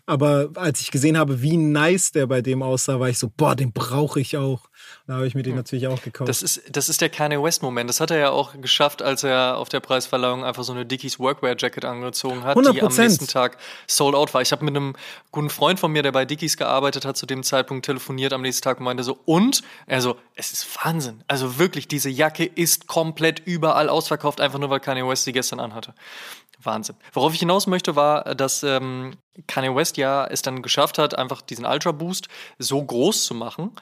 Aber 0.07 0.51
als 0.55 0.81
ich 0.81 0.91
gesehen 0.91 1.18
habe, 1.18 1.43
wie 1.43 1.59
nice 1.59 2.11
der 2.12 2.27
bei 2.27 2.41
dem 2.41 2.62
aussah, 2.62 2.99
war 2.99 3.11
ich 3.11 3.18
so, 3.18 3.31
boah, 3.37 3.55
den 3.55 3.73
brauche 3.73 4.18
ich 4.18 4.39
auch. 4.39 4.70
Da 5.07 5.15
habe 5.15 5.27
ich 5.27 5.35
mir 5.35 5.43
den 5.43 5.57
natürlich 5.57 5.87
auch 5.89 6.03
gekauft. 6.03 6.29
Das 6.29 6.43
ist, 6.43 6.63
das 6.71 6.89
ist 6.89 7.01
der 7.01 7.09
Kanye 7.09 7.43
West-Moment. 7.43 7.89
Das 7.89 8.01
hat 8.01 8.11
er 8.11 8.19
ja 8.19 8.31
auch 8.31 8.55
geschafft, 8.61 9.03
als 9.03 9.25
er 9.25 9.57
auf 9.57 9.69
der 9.69 9.81
Preisverleihung 9.81 10.45
einfach 10.45 10.63
so 10.63 10.73
eine 10.73 10.87
Dickies 10.87 11.19
Workwear-Jacket 11.19 11.85
angezogen 11.85 12.45
hat, 12.45 12.57
100%. 12.57 12.73
die 12.73 12.83
am 12.83 12.95
nächsten 12.95 13.27
Tag 13.27 13.59
sold 13.87 14.15
out 14.15 14.33
war. 14.35 14.43
Ich 14.43 14.53
habe 14.53 14.65
mit 14.65 14.77
einem 14.77 14.95
guten 15.33 15.51
Freund 15.51 15.81
von 15.81 15.91
mir, 15.91 16.03
der 16.03 16.13
bei 16.13 16.25
Dickies 16.25 16.57
gearbeitet 16.57 17.05
hat, 17.05 17.17
zu 17.17 17.27
dem 17.27 17.43
Zeitpunkt 17.43 17.87
telefoniert 17.87 18.33
am 18.33 18.43
nächsten 18.43 18.63
Tag 18.63 18.79
und 18.79 18.85
meinte 18.85 19.03
so, 19.03 19.19
und? 19.25 19.63
Er 19.87 20.01
so, 20.01 20.17
es 20.35 20.53
ist 20.53 20.85
Wahnsinn. 20.85 21.25
Also 21.29 21.59
wirklich, 21.59 21.89
diese 21.89 22.09
Jacke 22.09 22.45
ist 22.45 22.87
komplett 22.87 23.41
überall 23.41 23.89
ausverkauft, 23.89 24.41
einfach 24.41 24.59
nur 24.59 24.71
weil 24.71 24.81
Kanye 24.81 25.07
West 25.07 25.25
sie 25.25 25.33
gestern 25.33 25.61
anhatte. 25.61 25.95
Wahnsinn. 26.63 26.97
Worauf 27.13 27.33
ich 27.33 27.41
hinaus 27.41 27.67
möchte, 27.67 27.97
war, 27.97 28.35
dass 28.35 28.63
ähm, 28.63 29.17
Kanye 29.47 29.75
West 29.75 29.97
ja 29.97 30.27
es 30.27 30.43
dann 30.43 30.63
geschafft 30.63 30.99
hat, 30.99 31.17
einfach 31.17 31.41
diesen 31.43 31.65
Ultra 31.65 31.93
Boost 31.93 32.29
so 32.59 32.83
groß 32.83 33.25
zu 33.25 33.35
machen, 33.35 33.73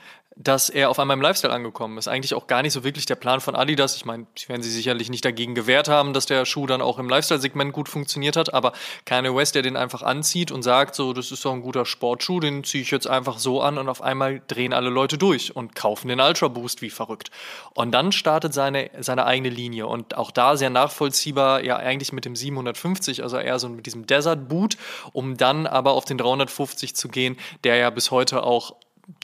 dass 0.41 0.71
er 0.71 0.89
auf 0.89 1.01
einmal 1.01 1.17
im 1.17 1.21
Lifestyle 1.21 1.53
angekommen 1.53 1.99
ist. 1.99 2.07
Eigentlich 2.07 2.33
auch 2.33 2.47
gar 2.47 2.63
nicht 2.63 2.73
so 2.73 2.85
wirklich 2.85 3.07
der 3.07 3.17
Plan 3.17 3.41
von 3.41 3.57
Adidas. 3.57 3.97
Ich 3.97 4.05
meine, 4.05 4.27
sie 4.37 4.49
werden 4.49 4.63
sich 4.63 4.73
sicherlich 4.73 5.11
nicht 5.11 5.25
dagegen 5.25 5.57
gewehrt 5.57 5.89
haben, 5.89 6.13
dass 6.13 6.27
der 6.27 6.45
Schuh 6.45 6.67
dann 6.67 6.81
auch 6.81 7.01
im 7.01 7.09
Lifestyle-Segment 7.09 7.73
gut 7.73 7.89
funktioniert 7.89 8.37
hat, 8.37 8.55
aber 8.55 8.73
Kanye 9.05 9.35
West, 9.35 9.57
der 9.57 9.63
den 9.63 9.77
einfach 9.77 10.03
anzieht 10.03 10.53
und 10.53 10.63
sagt, 10.63 10.95
so, 10.95 11.13
das 11.13 11.33
ist 11.33 11.45
doch 11.45 11.53
ein 11.53 11.61
guter 11.61 11.85
Sportschuh, 11.85 12.39
den 12.39 12.63
ziehe 12.63 12.83
ich 12.83 12.93
jetzt 12.93 13.09
einfach 13.09 13.39
so 13.39 13.61
an 13.61 13.79
und 13.79 13.89
auf 13.89 14.01
einmal 14.01 14.41
drehen 14.47 14.73
alle 14.73 14.91
Leute 14.91 15.19
durch 15.19 15.57
und 15.57 15.75
kaufen 15.75 16.07
den 16.07 16.21
Ultra 16.21 16.47
Boost 16.47 16.83
wie 16.83 16.91
verrückt. 16.91 17.33
Und 17.75 17.91
dann 17.91 18.13
startet 18.13 18.55
seine, 18.55 18.91
seine 19.01 19.27
eigene 19.27 19.49
Linie 19.49 19.89
und 19.89 20.17
auch 20.17 20.31
da 20.31 20.57
sehr 20.57 20.71
nachvollziehbar, 20.71 21.65
ja 21.65 21.77
eigentlich 21.77 22.13
mit 22.13 22.25
dem 22.25 22.37
750, 22.37 23.25
also 23.25 23.39
eher 23.39 23.59
so 23.59 23.69
mit 23.69 23.87
diesem 23.87 24.07
Desert 24.07 24.49
Boot, 24.49 24.77
um 25.13 25.37
dann 25.37 25.67
aber 25.67 25.93
auf 25.93 26.05
den 26.05 26.17
350 26.17 26.95
zu 26.95 27.09
gehen, 27.09 27.37
der 27.65 27.77
ja 27.77 27.91
bis 27.91 28.13
heute 28.13 28.45
auch 28.45 28.77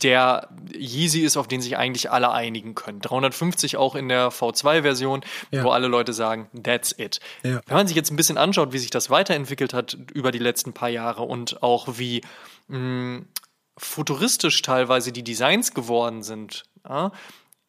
der 0.03 0.49
Yeezy 0.73 1.21
ist, 1.21 1.37
auf 1.37 1.47
den 1.47 1.61
sich 1.61 1.77
eigentlich 1.77 2.11
alle 2.11 2.31
einigen 2.31 2.75
können. 2.75 3.01
350 3.01 3.77
auch 3.77 3.95
in 3.95 4.09
der 4.09 4.31
V2-Version, 4.31 5.25
ja. 5.51 5.63
wo 5.63 5.71
alle 5.71 5.89
Leute 5.89 6.15
sagen, 6.15 6.49
that's 6.63 6.95
it. 6.99 7.21
Ja. 7.43 7.61
Wenn 7.67 7.77
man 7.77 7.87
sich 7.87 7.97
jetzt 7.97 8.11
ein 8.11 8.17
bisschen 8.17 8.39
anschaut, 8.39 8.73
wie 8.73 8.79
sich 8.79 8.91
das 8.91 9.11
weiterentwickelt 9.11 9.75
hat 9.75 9.97
über 10.15 10.31
die 10.31 10.39
letzten 10.39 10.73
paar 10.73 10.89
Jahre 10.89 11.23
und 11.23 11.63
auch 11.63 11.99
wie 11.99 12.23
mh, 12.69 12.79
hm, 12.79 13.27
futuristisch 13.77 14.63
teilweise 14.63 15.13
die 15.13 15.25
Designs 15.25 15.75
geworden 15.75 16.23
sind, 16.23 16.65
ja, 16.89 17.13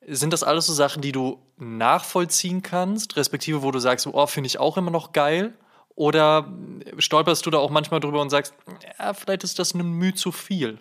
sind 0.07 0.31
das 0.31 0.43
alles 0.43 0.67
so 0.67 0.73
Sachen, 0.73 1.01
die 1.01 1.11
du 1.11 1.41
nachvollziehen 1.57 2.61
kannst, 2.61 3.17
respektive 3.17 3.63
wo 3.63 3.71
du 3.71 3.79
sagst, 3.79 4.07
oh, 4.07 4.27
finde 4.27 4.47
ich 4.47 4.59
auch 4.59 4.77
immer 4.77 4.91
noch 4.91 5.11
geil? 5.11 5.53
Oder 5.95 6.53
stolperst 6.97 7.45
du 7.45 7.49
da 7.49 7.57
auch 7.57 7.69
manchmal 7.69 8.01
drüber 8.01 8.21
und 8.21 8.29
sagst, 8.29 8.53
ja, 8.99 9.13
vielleicht 9.13 9.43
ist 9.43 9.59
das 9.59 9.73
eine 9.73 9.83
Mühe 9.83 10.13
zu 10.13 10.31
viel? 10.31 10.79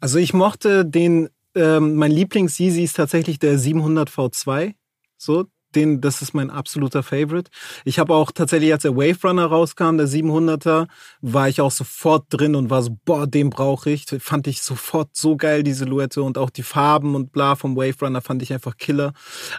Also 0.00 0.18
ich 0.18 0.32
mochte 0.32 0.84
den 0.84 1.28
ähm, 1.54 1.96
mein 1.96 2.12
Lieblings-Yeezy 2.12 2.82
ist 2.82 2.96
tatsächlich 2.96 3.38
der 3.38 3.58
700 3.58 4.10
V2. 4.10 4.74
So, 5.18 5.46
den, 5.74 6.00
das 6.00 6.22
ist 6.22 6.34
mein 6.34 6.50
absoluter 6.50 7.02
Favorite. 7.02 7.50
Ich 7.84 7.98
habe 7.98 8.14
auch 8.14 8.30
tatsächlich, 8.30 8.72
als 8.72 8.82
der 8.82 8.96
Wave 8.96 9.18
Runner 9.26 9.46
rauskam, 9.46 9.96
der 9.96 10.06
700er, 10.06 10.86
war 11.20 11.48
ich 11.48 11.60
auch 11.60 11.70
sofort 11.70 12.26
drin 12.28 12.54
und 12.54 12.70
war 12.70 12.82
so, 12.82 12.96
boah, 13.04 13.26
den 13.26 13.50
brauche 13.50 13.90
ich. 13.90 14.06
Fand 14.18 14.46
ich 14.46 14.62
sofort 14.62 15.10
so 15.12 15.36
geil, 15.36 15.62
die 15.62 15.72
Silhouette 15.72 16.22
und 16.22 16.38
auch 16.38 16.50
die 16.50 16.62
Farben 16.62 17.14
und 17.14 17.32
bla 17.32 17.54
vom 17.54 17.76
Wave 17.76 17.96
Runner 18.02 18.20
fand 18.20 18.42
ich 18.42 18.52
einfach 18.52 18.76
killer. 18.76 19.12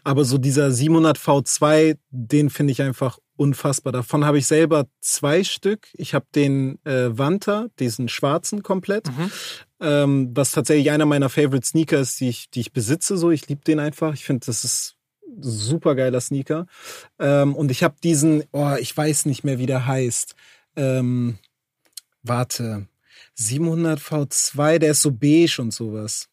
Aber 0.03 0.25
so 0.25 0.37
dieser 0.37 0.71
700 0.71 1.17
V2, 1.17 1.97
den 2.09 2.49
finde 2.49 2.71
ich 2.71 2.81
einfach 2.81 3.17
unfassbar. 3.35 3.91
Davon 3.91 4.25
habe 4.25 4.37
ich 4.37 4.47
selber 4.47 4.85
zwei 5.01 5.43
Stück. 5.43 5.87
Ich 5.93 6.13
habe 6.13 6.25
den 6.35 6.79
äh, 6.85 7.17
Vanta, 7.17 7.67
diesen 7.79 8.07
schwarzen 8.07 8.61
komplett, 8.61 9.07
mhm. 9.07 9.31
Ähm, 9.84 10.31
was 10.34 10.51
tatsächlich 10.51 10.89
einer 10.91 11.05
meiner 11.05 11.29
Favorite 11.29 11.67
Sneaker 11.67 11.99
ist, 11.99 12.19
die 12.19 12.29
ich, 12.29 12.49
die 12.49 12.61
ich 12.61 12.71
besitze. 12.71 13.17
So, 13.17 13.31
ich 13.31 13.47
liebe 13.47 13.63
den 13.63 13.79
einfach. 13.79 14.13
Ich 14.13 14.23
finde, 14.23 14.45
das 14.45 14.63
ist 14.63 14.95
super 15.39 15.95
geiler 15.95 16.21
Sneaker. 16.21 16.67
Ähm, 17.19 17.55
und 17.55 17.69
ich 17.69 17.84
habe 17.84 17.95
diesen, 18.01 18.43
oh, 18.51 18.75
ich 18.79 18.95
weiß 18.95 19.25
nicht 19.25 19.43
mehr, 19.43 19.59
wie 19.59 19.65
der 19.65 19.86
heißt. 19.86 20.36
Ähm, 20.75 21.38
warte, 22.23 22.88
700 23.36 23.99
V2, 23.99 24.79
der 24.79 24.91
ist 24.91 25.01
so 25.01 25.11
beige 25.11 25.59
und 25.59 25.73
sowas. 25.73 26.29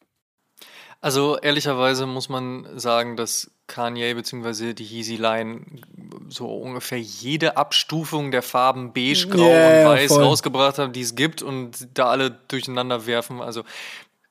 Also 1.01 1.37
ehrlicherweise 1.39 2.05
muss 2.05 2.29
man 2.29 2.79
sagen, 2.79 3.17
dass 3.17 3.51
Kanye 3.67 4.13
bzw. 4.13 4.73
die 4.73 4.83
Yeezy 4.85 5.15
Line 5.15 5.65
so 6.31 6.47
ungefähr 6.47 6.99
jede 6.99 7.57
Abstufung 7.57 8.31
der 8.31 8.41
Farben 8.41 8.93
beige, 8.93 9.27
grau 9.27 9.47
yeah, 9.47 9.89
und 9.89 9.97
weiß 9.97 10.13
voll. 10.13 10.23
rausgebracht 10.23 10.79
haben, 10.79 10.93
die 10.93 11.01
es 11.01 11.15
gibt 11.15 11.41
und 11.41 11.89
da 11.93 12.07
alle 12.07 12.31
durcheinander 12.47 13.05
werfen. 13.05 13.41
Also 13.41 13.63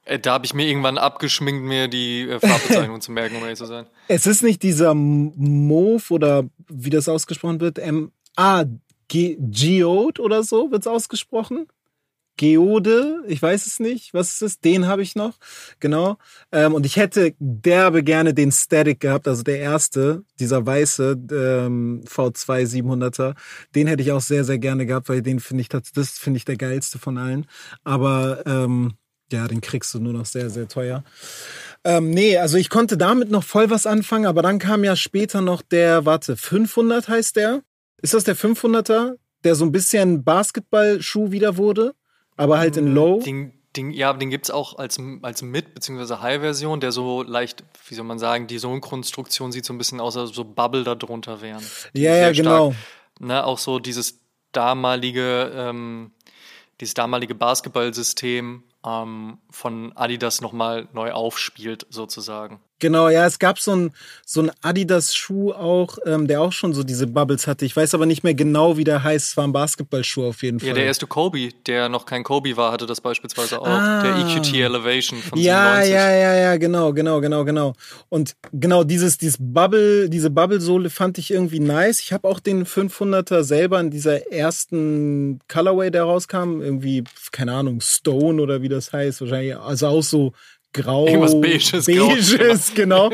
äh, 0.05 0.19
da 0.19 0.33
habe 0.33 0.47
ich 0.47 0.55
mir 0.55 0.67
irgendwann 0.67 0.99
abgeschminkt, 0.99 1.63
mir 1.63 1.89
die 1.89 2.23
äh, 2.23 2.41
Farbbezeichnung 2.41 3.01
zu 3.03 3.13
merken, 3.13 3.37
um 3.37 3.43
ehrlich 3.43 3.59
zu 3.59 3.67
sein. 3.67 3.87
Es 4.09 4.27
ist 4.27 4.43
nicht 4.43 4.63
dieser 4.63 4.95
Move 4.95 6.03
oder 6.11 6.45
wie 6.69 6.91
das 6.91 7.09
ausgesprochen 7.09 7.61
wird, 7.61 7.79
M 7.79 8.13
ah, 8.37 8.65
Geode 9.09 10.23
oder 10.23 10.43
so 10.43 10.71
wird 10.71 10.83
es 10.83 10.87
ausgesprochen. 10.87 11.67
Geode, 12.41 13.22
ich 13.26 13.43
weiß 13.43 13.66
es 13.66 13.80
nicht, 13.80 14.14
was 14.14 14.32
ist 14.32 14.41
es? 14.41 14.61
Den 14.61 14.86
habe 14.86 15.03
ich 15.03 15.14
noch, 15.14 15.36
genau. 15.78 16.16
Ähm, 16.53 16.72
und 16.72 16.86
ich 16.86 16.97
hätte 16.97 17.34
derbe 17.38 18.03
gerne 18.03 18.32
den 18.32 18.51
Static 18.51 18.99
gehabt, 18.99 19.28
also 19.28 19.43
der 19.43 19.59
erste, 19.59 20.24
dieser 20.38 20.64
weiße 20.64 21.18
ähm, 21.32 22.03
V2 22.07 22.64
700er. 22.64 23.34
Den 23.74 23.88
hätte 23.88 24.03
ich 24.03 24.12
auch 24.12 24.22
sehr, 24.22 24.45
sehr 24.45 24.59
gerne 24.59 24.86
gehabt, 24.86 25.11
weil 25.11 25.20
den 25.20 25.38
finde 25.38 25.61
ich, 25.61 25.68
das 25.68 26.12
finde 26.12 26.38
ich 26.38 26.47
der 26.47 26.57
geilste 26.57 26.99
von 26.99 27.18
allen. 27.18 27.47
Aber 27.84 28.43
ähm, 28.47 28.95
ja, 29.30 29.47
den 29.47 29.61
kriegst 29.61 29.93
du 29.93 30.01
nur 30.01 30.14
noch 30.14 30.24
sehr, 30.24 30.49
sehr 30.49 30.66
teuer. 30.66 31.05
Ähm, 31.84 32.09
nee, 32.09 32.38
also 32.38 32.57
ich 32.57 32.70
konnte 32.70 32.97
damit 32.97 33.30
noch 33.30 33.45
voll 33.45 33.68
was 33.68 33.84
anfangen, 33.84 34.24
aber 34.24 34.41
dann 34.41 34.59
kam 34.59 34.82
ja 34.82 34.97
später 34.97 35.43
noch 35.43 35.61
der, 35.61 36.07
warte, 36.07 36.38
500 36.38 37.07
heißt 37.07 37.36
der? 37.36 37.61
Ist 38.01 38.14
das 38.14 38.24
der 38.24 38.34
500er, 38.34 39.16
der 39.45 39.55
so 39.55 39.66
ein 39.66 39.72
bisschen 39.72 40.24
Basketballschuh 40.24 41.32
wieder 41.32 41.59
wurde, 41.59 41.93
aber 42.41 42.59
halt 42.59 42.76
in 42.76 42.95
Low? 42.95 43.20
Den, 43.20 43.53
den, 43.76 43.91
ja, 43.91 44.12
den 44.12 44.30
gibt 44.30 44.47
es 44.47 44.51
auch 44.51 44.78
als, 44.78 44.99
als 45.22 45.43
Mid- 45.43 45.74
bzw. 45.74 46.16
High-Version, 46.16 46.80
der 46.80 46.91
so 46.91 47.22
leicht, 47.22 47.62
wie 47.86 47.95
soll 47.95 48.07
man 48.07 48.18
sagen, 48.18 48.47
die 48.47 48.59
Sohnkonstruktion 48.59 49.53
sieht 49.53 49.64
so 49.64 49.74
ein 49.74 49.78
bisschen 49.78 50.01
aus, 50.01 50.16
als 50.16 50.30
so 50.30 50.45
Bubble 50.45 50.82
da 50.82 50.95
drunter 50.95 51.43
wären. 51.43 51.62
Ja, 51.93 52.16
ja, 52.16 52.32
genau. 52.32 52.74
ne, 53.18 53.45
auch 53.45 53.59
so 53.59 53.78
dieses 53.78 54.20
damalige, 54.53 55.53
ähm, 55.55 56.12
dieses 56.80 56.95
damalige 56.95 57.34
Basketballsystem 57.34 58.64
ähm, 58.86 59.38
von 59.51 59.93
Adidas 59.95 60.41
nochmal 60.41 60.88
neu 60.93 61.12
aufspielt, 61.12 61.86
sozusagen. 61.91 62.61
Genau, 62.81 63.09
ja, 63.09 63.26
es 63.26 63.39
gab 63.39 63.61
so 63.61 63.72
ein 63.74 63.93
so 64.24 64.43
ein 64.43 64.51
Adidas-Schuh 64.62 65.53
auch, 65.53 65.99
ähm, 66.07 66.28
der 66.28 66.41
auch 66.41 66.53
schon 66.53 66.72
so 66.72 66.85
diese 66.85 67.09
Bubbles 67.09 67.49
hatte. 67.49 67.64
Ich 67.64 67.76
weiß 67.76 67.95
aber 67.95 68.07
nicht 68.07 68.22
mehr 68.22 68.35
genau, 68.35 68.76
wie 68.76 68.85
der 68.85 69.03
heißt. 69.03 69.31
Es 69.31 69.37
war 69.37 69.45
ein 69.45 69.53
Basketballschuh 69.53 70.28
auf 70.28 70.43
jeden 70.43 70.61
Fall. 70.61 70.68
Ja, 70.68 70.74
der 70.74 70.85
erste 70.85 71.09
Kobe, 71.09 71.49
der 71.66 71.89
noch 71.89 72.07
kein 72.07 72.22
Kobe 72.22 72.57
war, 72.57 72.70
hatte 72.70 72.87
das 72.87 73.01
beispielsweise 73.01 73.61
auch. 73.61 73.66
Ah. 73.66 74.03
Der 74.03 74.18
EQT 74.18 74.55
Elevation 74.55 75.20
von 75.20 75.39
ja, 75.39 75.83
97. 75.83 75.93
Ja, 75.93 76.11
ja, 76.11 76.35
ja, 76.35 76.57
genau, 76.59 76.93
genau, 76.93 77.20
genau, 77.20 77.45
genau. 77.45 77.72
Und 78.09 78.37
genau 78.53 78.85
dieses, 78.85 79.18
dieses 79.18 79.39
Bubble, 79.41 80.09
diese 80.09 80.31
Bubble-Sohle 80.31 80.91
fand 80.91 81.18
ich 81.18 81.33
irgendwie 81.33 81.61
nice. 81.61 82.01
Ich 82.01 82.12
habe 82.12 82.28
auch 82.28 82.39
den 82.39 82.64
500er 82.64 83.43
selber 83.43 83.81
in 83.81 83.91
dieser 83.91 84.31
ersten 84.31 85.41
Colorway, 85.49 85.91
der 85.91 86.05
rauskam, 86.05 86.61
irgendwie, 86.61 87.03
keine 87.33 87.55
Ahnung, 87.55 87.81
Stone 87.81 88.41
oder 88.41 88.62
wie 88.62 88.68
das 88.68 88.93
heißt, 88.93 89.22
wahrscheinlich, 89.22 89.57
also 89.57 89.89
auch 89.89 90.03
so 90.03 90.33
grau. 90.73 91.07
Irgendwas 91.07 91.41
beiges. 91.41 91.87
Beiges, 91.87 92.73
genau. 92.75 93.11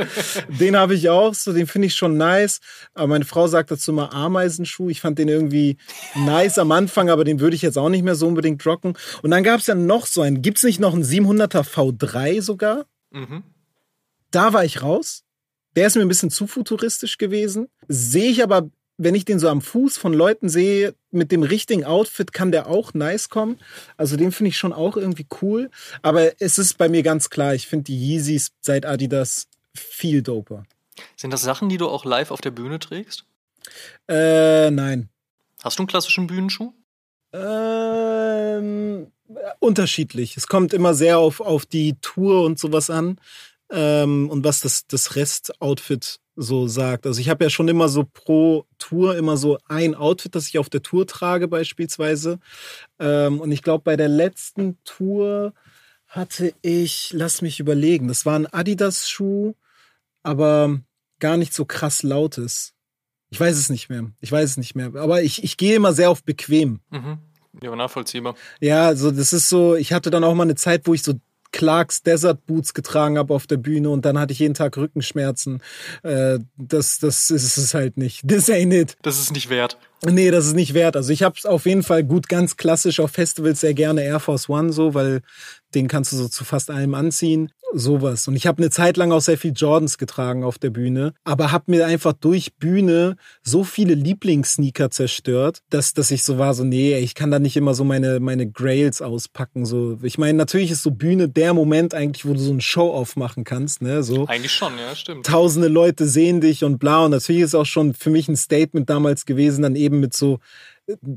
den 0.49 0.77
habe 0.77 0.95
ich 0.95 1.09
auch, 1.09 1.35
so 1.35 1.53
den 1.53 1.67
finde 1.67 1.87
ich 1.87 1.95
schon 1.95 2.17
nice. 2.17 2.61
Aber 2.95 3.09
meine 3.09 3.25
Frau 3.25 3.47
sagt 3.47 3.71
dazu 3.71 3.93
mal 3.93 4.07
Ameisenschuh. 4.07 4.89
Ich 4.91 5.01
fand 5.01 5.19
den 5.19 5.29
irgendwie 5.29 5.77
nice 6.15 6.59
am 6.59 6.73
Anfang, 6.73 7.11
aber 7.11 7.25
den 7.25 7.41
würde 7.41 7.57
ich 7.57 7.63
jetzt 7.63 7.79
auch 7.79 7.89
nicht 7.89 8.05
mehr 8.05 8.15
so 8.15 8.27
unbedingt 8.27 8.65
rocken. 8.67 8.95
Und 9.23 9.31
dann 9.31 9.43
gab 9.43 9.61
es 9.61 9.67
ja 9.67 9.75
noch 9.75 10.07
so 10.07 10.23
einen, 10.23 10.43
gibt 10.43 10.59
es 10.59 10.65
nicht 10.65 10.81
noch 10.81 10.95
einen 10.95 11.05
700er 11.05 11.63
V3 11.63 12.43
sogar? 12.43 12.87
Mhm. 13.11 13.43
Da 14.31 14.53
war 14.53 14.65
ich 14.65 14.83
raus. 14.83 15.23
Der 15.77 15.87
ist 15.87 15.97
mir 15.97 16.03
ein 16.03 16.09
bisschen 16.09 16.31
zu 16.31 16.47
futuristisch 16.47 17.19
gewesen. 17.19 17.69
Sehe 17.87 18.31
ich 18.31 18.43
aber 18.43 18.71
wenn 18.99 19.15
ich 19.15 19.25
den 19.25 19.39
so 19.39 19.49
am 19.49 19.61
Fuß 19.61 19.99
von 19.99 20.13
Leuten 20.13 20.49
sehe, 20.49 20.95
mit 21.11 21.33
dem 21.33 21.43
richtigen 21.43 21.85
Outfit 21.85 22.33
kann 22.33 22.53
der 22.53 22.67
auch 22.67 22.95
nice 22.95 23.29
kommen. 23.29 23.59
Also 23.97 24.17
den 24.17 24.33
finde 24.33 24.49
ich 24.49 24.59
schon 24.59 24.73
auch 24.73 24.97
irgendwie 24.97 25.27
cool. 25.43 25.71
Aber 26.03 26.41
es 26.41 26.59
ist 26.59 26.79
bei 26.79 26.89
mir 26.89 27.03
ganz 27.03 27.31
klar, 27.31 27.55
ich 27.55 27.67
finde 27.67 27.85
die 27.85 27.99
Yeezys 27.99 28.53
seit 28.61 28.87
Adidas 28.87 29.49
viel 29.75 30.23
doper. 30.23 30.65
Sind 31.17 31.33
das 31.33 31.43
Sachen, 31.43 31.69
die 31.69 31.77
du 31.77 31.89
auch 31.89 32.05
live 32.05 32.31
auf 32.31 32.41
der 32.41 32.51
Bühne 32.51 32.79
trägst? 32.79 33.25
Äh, 34.09 34.71
nein. 34.71 35.09
Hast 35.63 35.79
du 35.79 35.83
einen 35.83 35.89
klassischen 35.89 36.27
Bühnenschuh? 36.27 36.73
Ähm, 37.33 39.09
unterschiedlich. 39.59 40.37
Es 40.37 40.47
kommt 40.47 40.73
immer 40.73 40.95
sehr 40.95 41.19
auf, 41.19 41.41
auf 41.41 41.67
die 41.67 41.97
Tour 42.01 42.45
und 42.45 42.59
sowas 42.59 42.89
an. 42.89 43.19
Ähm, 43.71 44.31
und 44.31 44.45
was 44.45 44.61
das, 44.61 44.87
das 44.87 45.17
Rest-Outfit 45.17 46.21
so 46.37 46.69
sagt. 46.69 47.07
Also 47.07 47.21
ich 47.21 47.29
habe 47.29 47.45
ja 47.45 47.51
schon 47.51 47.69
immer 47.69 47.89
so 47.89 48.05
pro 48.05 48.67
Tour 48.79 49.17
immer 49.17 49.37
so 49.37 49.59
ein 49.69 49.95
Outfit, 49.95 50.35
das 50.35 50.47
ich 50.49 50.59
auf 50.59 50.69
der 50.69 50.83
Tour 50.83 51.07
trage 51.07 51.49
beispielsweise. 51.49 52.39
Ähm, 52.99 53.41
und 53.41 53.51
ich 53.51 53.63
glaube, 53.63 53.83
bei 53.85 53.97
der 53.97 54.09
letzten 54.09 54.79
Tour 54.85 55.55
hatte 56.07 56.55
ich, 56.63 57.13
lass 57.13 57.43
mich 57.43 57.59
überlegen, 57.59 58.09
das 58.09 58.27
war 58.27 58.39
ein 58.39 58.47
Adidas-Schuh, 58.47 59.55
aber 60.23 60.81
gar 61.19 61.37
nicht 61.37 61.55
so 61.55 61.65
krass 61.65 62.03
lautes. 62.03 62.75
Ich 63.31 63.41
weiß 63.41 63.57
es 63.57 63.71
nicht 63.71 63.89
mehr. 63.89 64.13
Ich 64.21 64.31
weiß 64.31 64.51
es 64.51 64.57
nicht 64.57 64.75
mehr. 64.75 64.95
Aber 64.97 65.23
ich, 65.23 65.43
ich 65.43 65.57
gehe 65.57 65.77
immer 65.77 65.93
sehr 65.93 66.11
auf 66.11 66.23
bequem. 66.23 66.81
Mhm. 66.91 67.19
Ja, 67.63 67.75
nachvollziehbar. 67.75 68.37
Ja, 68.61 68.87
also 68.87 69.11
das 69.11 69.33
ist 69.33 69.49
so, 69.49 69.75
ich 69.75 69.93
hatte 69.93 70.11
dann 70.11 70.25
auch 70.25 70.35
mal 70.35 70.45
eine 70.45 70.55
Zeit, 70.55 70.87
wo 70.87 70.95
ich 70.95 71.03
so 71.03 71.15
Clarks 71.57 72.03
Desert 72.03 72.45
Boots 72.45 72.75
getragen 72.75 73.17
habe 73.17 73.33
auf 73.33 73.47
der 73.47 73.57
Bühne 73.57 73.89
und 73.89 74.05
dann 74.05 74.19
hatte 74.19 74.35
ich 74.35 74.41
jeden 74.41 74.53
Tag 74.53 74.77
Rückenschmerzen. 74.77 75.63
Äh, 76.03 76.39
das, 76.59 76.99
das 76.99 77.31
ist 77.31 77.57
es 77.57 77.73
halt 77.73 77.97
nicht. 77.97 78.23
This 78.29 78.51
ain't 78.51 78.75
it. 78.75 78.99
Das 79.01 79.19
ist 79.19 79.33
nicht 79.33 79.49
wert. 79.49 79.79
Nee, 80.05 80.31
das 80.31 80.47
ist 80.47 80.55
nicht 80.55 80.75
wert. 80.75 80.97
Also 80.97 81.15
ich 81.15 81.23
habe 81.23 81.37
auf 81.45 81.65
jeden 81.65 81.83
Fall 81.83 82.05
gut 82.05 82.29
ganz 82.29 82.59
klassisch 82.59 83.01
auf 83.01 83.11
Festivals 83.13 83.63
sehr 83.63 83.73
gerne 83.73 84.05
Air 84.05 84.21
Force 84.21 84.51
One 84.51 84.71
so, 84.71 84.93
weil 84.93 85.23
den 85.75 85.89
kannst 85.89 86.13
du 86.13 86.17
so 86.17 86.29
zu 86.29 86.45
fast 86.45 86.71
allem 86.71 86.95
anziehen. 86.95 87.51
Sowas. 87.73 88.29
Und 88.29 88.37
ich 88.37 88.47
habe 88.47 88.63
eine 88.63 88.71
Zeit 88.71 88.97
lang 88.97 89.13
auch 89.13 89.21
sehr 89.21 89.37
viel 89.37 89.53
Jordans 89.55 89.99
getragen 89.99 90.45
auf 90.45 90.59
der 90.59 90.71
Bühne, 90.71 91.15
aber 91.25 91.53
habe 91.53 91.65
mir 91.69 91.87
einfach 91.87 92.13
durch 92.13 92.55
Bühne 92.55 93.17
so 93.43 93.65
viele 93.65 93.95
Lieblingssneaker 93.95 94.91
zerstört, 94.91 95.63
dass, 95.71 95.93
dass 95.93 96.11
ich 96.11 96.23
so 96.23 96.39
war, 96.39 96.55
so, 96.55 96.65
nee, 96.65 96.97
ich 96.99 97.15
kann 97.15 97.31
da 97.31 97.39
nicht 97.39 97.57
immer 97.57 97.75
so 97.75 97.85
meine, 97.85 98.21
meine 98.21 98.49
Grails 98.49 99.03
auspacken. 99.03 99.67
So, 99.67 99.99
ich 100.03 100.17
meine, 100.17 100.39
natürlich 100.39 100.71
ist 100.71 100.83
so 100.83 100.93
Bühne 100.93 101.29
der 101.29 101.55
Moment 101.55 101.93
eigentlich, 101.93 102.25
wo 102.25 102.35
du 102.35 102.39
so 102.39 102.53
ein 102.53 102.61
Show-Off 102.61 103.17
machen 103.17 103.45
kannst, 103.45 103.83
ne? 103.83 104.03
So. 104.03 104.27
Eigentlich 104.27 104.53
schon, 104.53 104.79
ja, 104.79 104.95
stimmt. 104.95 105.27
Tausende 105.27 105.69
Leute 105.69 106.07
sehen 106.07 106.41
dich 106.41 106.63
und 106.63 106.79
bla. 106.79 107.05
Und 107.05 107.11
natürlich 107.11 107.43
ist 107.43 107.55
auch 107.55 107.67
schon 107.67 107.95
für 107.95 108.11
mich 108.11 108.29
ein 108.29 108.37
Statement 108.37 108.89
damals 108.89 109.27
gewesen, 109.27 109.63
dann 109.63 109.77
eben 109.77 110.01
mit 110.01 110.15
so 110.15 110.39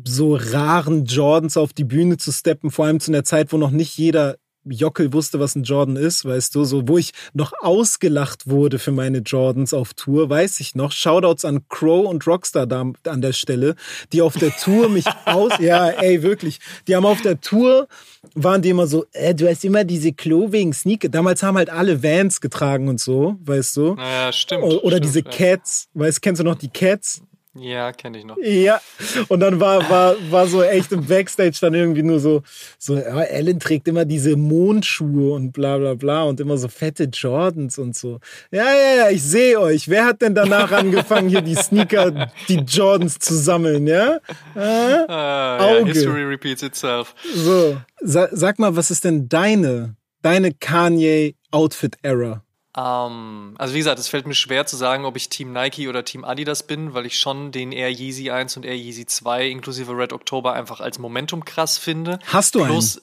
so 0.03 0.35
raren 0.35 1.05
Jordans 1.05 1.55
auf 1.55 1.73
die 1.73 1.83
Bühne 1.83 2.17
zu 2.17 2.31
steppen, 2.31 2.71
vor 2.71 2.85
allem 2.85 2.99
zu 2.99 3.11
einer 3.11 3.23
Zeit, 3.23 3.53
wo 3.53 3.57
noch 3.57 3.69
nicht 3.69 3.95
jeder 3.97 4.37
Jockel 4.69 5.13
wusste, 5.13 5.39
was 5.39 5.55
ein 5.55 5.63
Jordan 5.63 5.95
ist, 5.95 6.25
weißt 6.25 6.55
du, 6.55 6.63
so 6.63 6.87
wo 6.87 6.97
ich 6.97 7.11
noch 7.33 7.53
ausgelacht 7.61 8.47
wurde 8.47 8.79
für 8.79 8.91
meine 8.91 9.19
Jordans 9.19 9.73
auf 9.73 9.93
Tour, 9.93 10.29
weiß 10.29 10.59
ich 10.59 10.75
noch. 10.75 10.91
Shoutouts 10.91 11.45
an 11.45 11.67
Crow 11.69 12.07
und 12.07 12.25
Rockstar 12.25 12.67
da 12.67 12.91
an 13.05 13.21
der 13.21 13.33
Stelle, 13.33 13.75
die 14.13 14.21
auf 14.21 14.37
der 14.37 14.55
Tour 14.55 14.89
mich 14.89 15.05
aus, 15.25 15.53
ja, 15.59 15.89
ey, 15.89 16.23
wirklich, 16.23 16.59
die 16.87 16.95
haben 16.95 17.05
auf 17.05 17.21
der 17.21 17.41
Tour 17.41 17.87
waren 18.35 18.61
die 18.61 18.69
immer 18.69 18.87
so, 18.87 19.05
äh, 19.13 19.33
du 19.33 19.49
hast 19.49 19.63
immer 19.63 19.83
diese 19.83 20.11
Clothing 20.11 20.73
Sneaker. 20.73 21.09
Damals 21.09 21.41
haben 21.43 21.57
halt 21.57 21.69
alle 21.69 22.03
Vans 22.03 22.41
getragen 22.41 22.87
und 22.89 22.99
so, 22.99 23.37
weißt 23.43 23.77
du. 23.77 23.95
Ja, 23.97 24.31
stimmt. 24.31 24.63
Oder 24.63 24.97
stimmt, 24.97 25.05
diese 25.05 25.19
ja. 25.19 25.29
Cats, 25.29 25.89
weißt, 25.93 26.21
kennst 26.21 26.41
du 26.41 26.43
noch 26.43 26.55
die 26.55 26.69
Cats? 26.69 27.21
Ja, 27.55 27.91
kenne 27.91 28.19
ich 28.19 28.25
noch. 28.25 28.37
Ja, 28.37 28.79
und 29.27 29.39
dann 29.39 29.59
war, 29.59 29.89
war, 29.89 30.15
war 30.29 30.45
so 30.45 30.61
echt 30.61 30.91
im 30.91 31.05
Backstage 31.05 31.57
dann 31.59 31.73
irgendwie 31.73 32.03
nur 32.03 32.19
so, 32.19 32.43
so 32.77 32.95
ja, 32.95 33.21
Ellen 33.23 33.59
trägt 33.59 33.87
immer 33.87 34.05
diese 34.05 34.35
Mondschuhe 34.35 35.33
und 35.33 35.51
bla 35.51 35.79
bla 35.79 35.95
bla 35.95 36.23
und 36.23 36.39
immer 36.39 36.57
so 36.57 36.67
fette 36.67 37.05
Jordans 37.05 37.79
und 37.79 37.95
so. 37.95 38.19
Ja, 38.51 38.65
ja, 38.65 38.95
ja, 38.97 39.09
ich 39.09 39.23
sehe 39.23 39.59
euch. 39.59 39.89
Wer 39.89 40.05
hat 40.05 40.21
denn 40.21 40.35
danach 40.35 40.71
angefangen, 40.71 41.27
hier 41.27 41.41
die 41.41 41.55
Sneaker, 41.55 42.31
die 42.47 42.59
Jordans 42.67 43.17
zu 43.17 43.33
sammeln, 43.33 43.87
ja? 43.87 44.19
Äh, 44.55 44.59
Auge. 44.59 45.79
Ja, 45.79 45.85
history 45.85 46.23
repeats 46.23 46.61
itself. 46.61 47.15
So, 47.33 47.77
Sa 48.01 48.29
sag 48.31 48.59
mal, 48.59 48.75
was 48.75 48.91
ist 48.91 49.03
denn 49.05 49.27
deine, 49.27 49.95
deine 50.21 50.53
Kanye-Outfit-Era? 50.53 52.43
Ähm, 52.77 53.55
also 53.57 53.73
wie 53.73 53.79
gesagt, 53.79 53.99
es 53.99 54.07
fällt 54.07 54.27
mir 54.27 54.35
schwer 54.35 54.65
zu 54.65 54.77
sagen, 54.77 55.05
ob 55.05 55.15
ich 55.15 55.29
Team 55.29 55.51
Nike 55.51 55.87
oder 55.87 56.05
Team 56.05 56.23
Adidas 56.23 56.63
bin, 56.63 56.93
weil 56.93 57.05
ich 57.05 57.19
schon 57.19 57.51
den 57.51 57.71
Air 57.71 57.91
Yeezy 57.91 58.29
1 58.29 58.57
und 58.57 58.65
Air 58.65 58.77
Yeezy 58.77 59.05
2 59.05 59.47
inklusive 59.47 59.91
Red 59.97 60.13
October 60.13 60.53
einfach 60.53 60.79
als 60.79 60.99
Momentum 60.99 61.45
krass 61.45 61.77
finde. 61.77 62.19
Hast 62.25 62.55
du 62.55 62.63
Plus, 62.63 63.01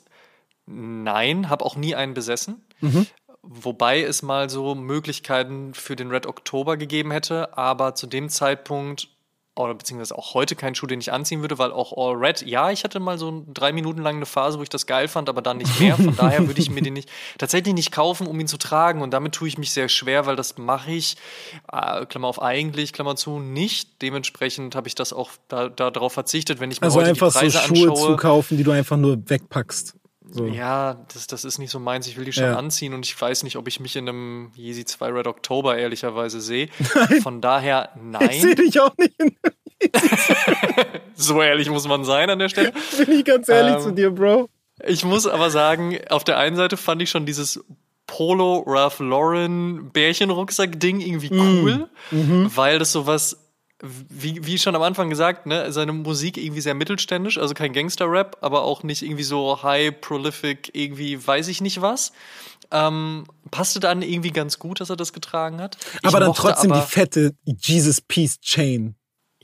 einen? 0.66 1.04
Nein, 1.04 1.48
habe 1.48 1.64
auch 1.64 1.76
nie 1.76 1.94
einen 1.94 2.14
besessen. 2.14 2.64
Mhm. 2.80 3.06
Wobei 3.42 4.02
es 4.02 4.22
mal 4.22 4.50
so 4.50 4.74
Möglichkeiten 4.74 5.72
für 5.72 5.94
den 5.94 6.10
Red 6.10 6.26
October 6.26 6.76
gegeben 6.76 7.12
hätte, 7.12 7.56
aber 7.56 7.94
zu 7.94 8.08
dem 8.08 8.28
Zeitpunkt 8.28 9.08
oder 9.56 9.74
beziehungsweise 9.74 10.16
auch 10.16 10.34
heute 10.34 10.54
keinen 10.54 10.74
Schuh, 10.74 10.86
den 10.86 11.00
ich 11.00 11.12
anziehen 11.12 11.40
würde, 11.40 11.58
weil 11.58 11.72
auch 11.72 11.92
All 11.96 12.14
Red, 12.14 12.42
ja, 12.42 12.70
ich 12.70 12.84
hatte 12.84 13.00
mal 13.00 13.18
so 13.18 13.44
drei 13.52 13.72
Minuten 13.72 14.02
lang 14.02 14.16
eine 14.16 14.26
Phase, 14.26 14.58
wo 14.58 14.62
ich 14.62 14.68
das 14.68 14.86
geil 14.86 15.08
fand, 15.08 15.28
aber 15.28 15.42
dann 15.42 15.56
nicht 15.56 15.80
mehr. 15.80 15.96
Von 15.96 16.14
daher 16.16 16.46
würde 16.46 16.60
ich 16.60 16.70
mir 16.70 16.82
den 16.82 16.92
nicht 16.92 17.08
tatsächlich 17.38 17.74
nicht 17.74 17.90
kaufen, 17.90 18.26
um 18.26 18.38
ihn 18.38 18.48
zu 18.48 18.58
tragen. 18.58 19.02
Und 19.02 19.12
damit 19.12 19.34
tue 19.34 19.48
ich 19.48 19.56
mich 19.58 19.72
sehr 19.72 19.88
schwer, 19.88 20.26
weil 20.26 20.36
das 20.36 20.58
mache 20.58 20.92
ich, 20.92 21.16
äh, 21.72 22.04
Klammer 22.06 22.28
auf 22.28 22.42
eigentlich, 22.42 22.92
Klammer 22.92 23.16
zu, 23.16 23.38
nicht. 23.38 24.02
Dementsprechend 24.02 24.76
habe 24.76 24.88
ich 24.88 24.94
das 24.94 25.12
auch 25.12 25.30
da, 25.48 25.68
darauf 25.68 26.12
verzichtet, 26.12 26.60
wenn 26.60 26.70
ich 26.70 26.80
mir 26.80 26.86
also 26.86 27.00
heute 27.00 27.10
einfach 27.10 27.32
die 27.32 27.38
Preise 27.38 27.58
so 27.58 27.64
Schuhe 27.64 27.90
anschaue. 27.90 28.06
zu 28.08 28.16
kaufen, 28.16 28.56
die 28.58 28.64
du 28.64 28.70
einfach 28.72 28.96
nur 28.96 29.18
wegpackst. 29.28 29.94
So. 30.28 30.46
Ja, 30.46 31.04
das, 31.14 31.26
das 31.28 31.44
ist 31.44 31.58
nicht 31.58 31.70
so 31.70 31.78
meins. 31.78 32.06
Ich 32.08 32.16
will 32.16 32.24
die 32.24 32.32
schon 32.32 32.44
Ja. 32.44 32.56
anziehen 32.56 32.94
und 32.94 33.06
ich 33.06 33.20
weiß 33.20 33.44
nicht, 33.44 33.56
ob 33.56 33.68
ich 33.68 33.78
mich 33.80 33.94
in 33.96 34.08
einem 34.08 34.50
Yeezy 34.56 34.84
2 34.84 35.10
Red 35.12 35.26
October 35.28 35.78
ehrlicherweise 35.78 36.40
sehe. 36.40 36.68
Nein. 36.94 37.22
Von 37.22 37.40
daher, 37.40 37.90
Ich 37.94 38.40
sehe 38.40 38.48
nein. 38.50 38.56
dich 38.56 38.80
auch 38.80 38.96
nicht, 38.98 39.14
in, 39.20 39.36
So 41.14 41.40
ehrlich 41.42 41.70
muss 41.70 41.86
man 41.86 42.04
sein 42.04 42.28
an 42.30 42.38
der 42.38 42.48
Stelle. 42.48 42.72
bin 42.98 43.10
ich 43.18 43.24
ganz 43.24 43.48
ehrlich 43.48 43.76
Ähm, 43.76 43.80
zu 43.80 43.90
dir, 43.92 44.10
Bro. 44.10 44.48
Ich 44.86 45.04
muss 45.04 45.26
aber 45.26 45.50
sagen, 45.50 45.98
auf 46.10 46.24
der 46.24 46.38
einen 46.38 46.56
Seite 46.56 46.76
fand 46.76 47.00
ich 47.02 47.10
schon 47.10 47.24
dieses 47.24 47.64
Polo 48.06 48.62
Ralph 48.66 49.00
Lauren 49.00 49.90
Bärchenrucksack 49.90 50.78
Ding 50.78 51.00
irgendwie 51.00 51.30
cool, 51.32 51.88
weil 52.10 52.78
das 52.78 52.92
sowas 52.92 53.45
wie, 53.82 54.46
wie 54.46 54.58
schon 54.58 54.74
am 54.74 54.82
Anfang 54.82 55.10
gesagt, 55.10 55.46
ne, 55.46 55.70
seine 55.72 55.92
Musik 55.92 56.38
irgendwie 56.38 56.60
sehr 56.60 56.74
mittelständisch, 56.74 57.38
also 57.38 57.54
kein 57.54 57.72
Gangster-Rap, 57.72 58.38
aber 58.40 58.62
auch 58.62 58.82
nicht 58.82 59.02
irgendwie 59.02 59.22
so 59.22 59.62
high 59.62 60.00
prolific, 60.00 60.70
irgendwie 60.72 61.24
weiß 61.24 61.48
ich 61.48 61.60
nicht 61.60 61.82
was. 61.82 62.12
Ähm, 62.70 63.24
passte 63.50 63.78
dann 63.78 64.02
irgendwie 64.02 64.30
ganz 64.30 64.58
gut, 64.58 64.80
dass 64.80 64.90
er 64.90 64.96
das 64.96 65.12
getragen 65.12 65.60
hat. 65.60 65.76
Ich 66.02 66.08
Aber 66.08 66.20
dann 66.20 66.32
trotzdem 66.32 66.72
aber, 66.72 66.80
die 66.80 66.86
fette 66.86 67.34
Jesus 67.44 68.00
Peace 68.00 68.40
Chain. 68.40 68.96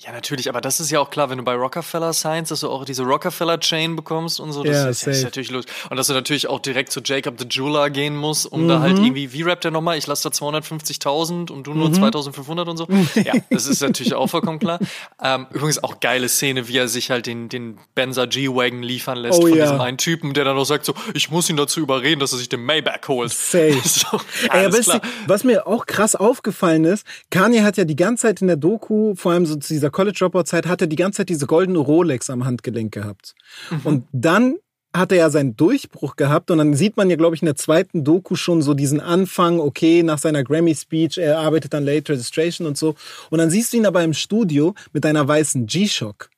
Ja, 0.04 0.10
natürlich, 0.10 0.48
aber 0.48 0.60
das 0.60 0.80
ist 0.80 0.90
ja 0.90 0.98
auch 0.98 1.10
klar, 1.10 1.30
wenn 1.30 1.38
du 1.38 1.44
bei 1.44 1.54
Rockefeller 1.54 2.12
signst, 2.12 2.50
dass 2.50 2.60
du 2.60 2.68
auch 2.70 2.84
diese 2.84 3.04
Rockefeller-Chain 3.04 3.94
bekommst 3.94 4.40
und 4.40 4.50
so. 4.52 4.64
Das 4.64 4.76
Ja, 4.76 4.88
ist, 4.88 5.06
ist 5.06 5.22
natürlich 5.22 5.50
los. 5.52 5.64
Und 5.90 5.96
dass 5.96 6.08
du 6.08 6.12
natürlich 6.12 6.48
auch 6.48 6.58
direkt 6.58 6.90
zu 6.90 7.00
Jacob 7.04 7.34
the 7.38 7.46
Jeweler 7.48 7.88
gehen 7.88 8.16
musst, 8.16 8.46
um 8.50 8.66
da 8.66 8.78
Mhm. 8.78 8.82
halt 8.82 8.98
irgendwie, 8.98 9.32
wie 9.32 9.42
rappt 9.42 9.62
der 9.62 9.70
nochmal? 9.70 9.96
Ich 9.98 10.08
lasse 10.08 10.24
da 10.28 10.30
250.000 10.34 11.50
und 11.52 11.68
du 11.68 11.72
Mhm. 11.72 11.78
nur 11.78 11.88
2.500 11.92 12.68
und 12.68 12.76
so. 12.78 12.88
Ja, 13.22 13.34
das 13.50 13.66
ist 13.66 13.80
natürlich 13.80 14.14
auch 14.14 14.26
vollkommen 14.26 14.58
klar. 14.58 14.80
Ähm, 15.22 15.46
übrigens 15.52 15.82
auch 15.84 16.00
geile 16.00 16.28
Szene, 16.28 16.66
wie 16.66 16.78
er 16.78 16.88
sich 16.88 17.10
halt 17.12 17.26
den, 17.26 17.48
den 17.48 17.78
Benzer 17.94 18.26
G-Wagon 18.26 18.82
liefern 18.82 19.18
lässt 19.18 19.38
Oh 19.38 19.46
von 19.46 19.56
ja. 19.56 19.64
diesem 19.66 19.80
einen 19.80 19.98
Typen, 19.98 20.34
der 20.34 20.44
dann 20.44 20.56
noch 20.56 20.64
sagt 20.64 20.84
so, 20.84 20.94
ich 21.14 21.30
muss 21.30 21.48
ihn 21.48 21.56
dazu 21.56 21.78
überreden, 21.80 22.18
dass 22.18 22.32
er 22.32 22.38
sich 22.38 22.48
den 22.48 22.64
Maybach 22.64 23.06
holt. 23.06 23.32
Safe. 23.32 23.72
So, 23.84 24.18
Ey, 24.50 24.68
klar. 24.70 24.96
ihr, 24.96 25.10
was 25.28 25.44
mir 25.44 25.66
auch 25.66 25.86
krass 25.86 26.16
aufgefallen 26.16 26.84
ist, 26.84 27.06
Kanye 27.30 27.62
hat 27.62 27.76
ja 27.76 27.84
die 27.84 27.94
ganze 27.94 28.22
Zeit 28.22 28.40
in 28.40 28.46
der 28.48 28.56
Doku, 28.56 29.14
vor 29.14 29.30
allem 29.32 29.46
so 29.46 29.54
zu 29.56 29.72
dieser 29.72 29.91
College 29.92 30.16
Dropout 30.18 30.44
Zeit, 30.44 30.66
hat 30.66 30.80
er 30.80 30.86
die 30.86 30.96
ganze 30.96 31.18
Zeit 31.18 31.28
diese 31.28 31.46
goldene 31.46 31.78
Rolex 31.78 32.30
am 32.30 32.44
Handgelenk 32.44 32.92
gehabt. 32.92 33.34
Mhm. 33.70 33.80
Und 33.84 34.08
dann 34.12 34.56
hat 34.94 35.10
er 35.10 35.18
ja 35.18 35.30
seinen 35.30 35.56
Durchbruch 35.56 36.16
gehabt 36.16 36.50
und 36.50 36.58
dann 36.58 36.74
sieht 36.74 36.98
man 36.98 37.08
ja, 37.08 37.16
glaube 37.16 37.34
ich, 37.34 37.40
in 37.40 37.46
der 37.46 37.56
zweiten 37.56 38.04
Doku 38.04 38.34
schon 38.34 38.60
so 38.60 38.74
diesen 38.74 39.00
Anfang, 39.00 39.58
okay, 39.58 40.02
nach 40.02 40.18
seiner 40.18 40.44
Grammy-Speech, 40.44 41.16
er 41.18 41.38
arbeitet 41.38 41.74
an 41.74 41.84
Late 41.84 42.12
Registration 42.12 42.66
und 42.66 42.76
so. 42.76 42.94
Und 43.30 43.38
dann 43.38 43.48
siehst 43.48 43.72
du 43.72 43.78
ihn 43.78 43.86
aber 43.86 44.04
im 44.04 44.12
Studio 44.12 44.74
mit 44.92 45.06
einer 45.06 45.26
weißen 45.26 45.66
G-Shock. 45.66 46.28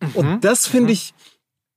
Mhm. 0.00 0.08
Und 0.14 0.40
das 0.44 0.66
finde 0.66 0.92
ich, 0.94 1.12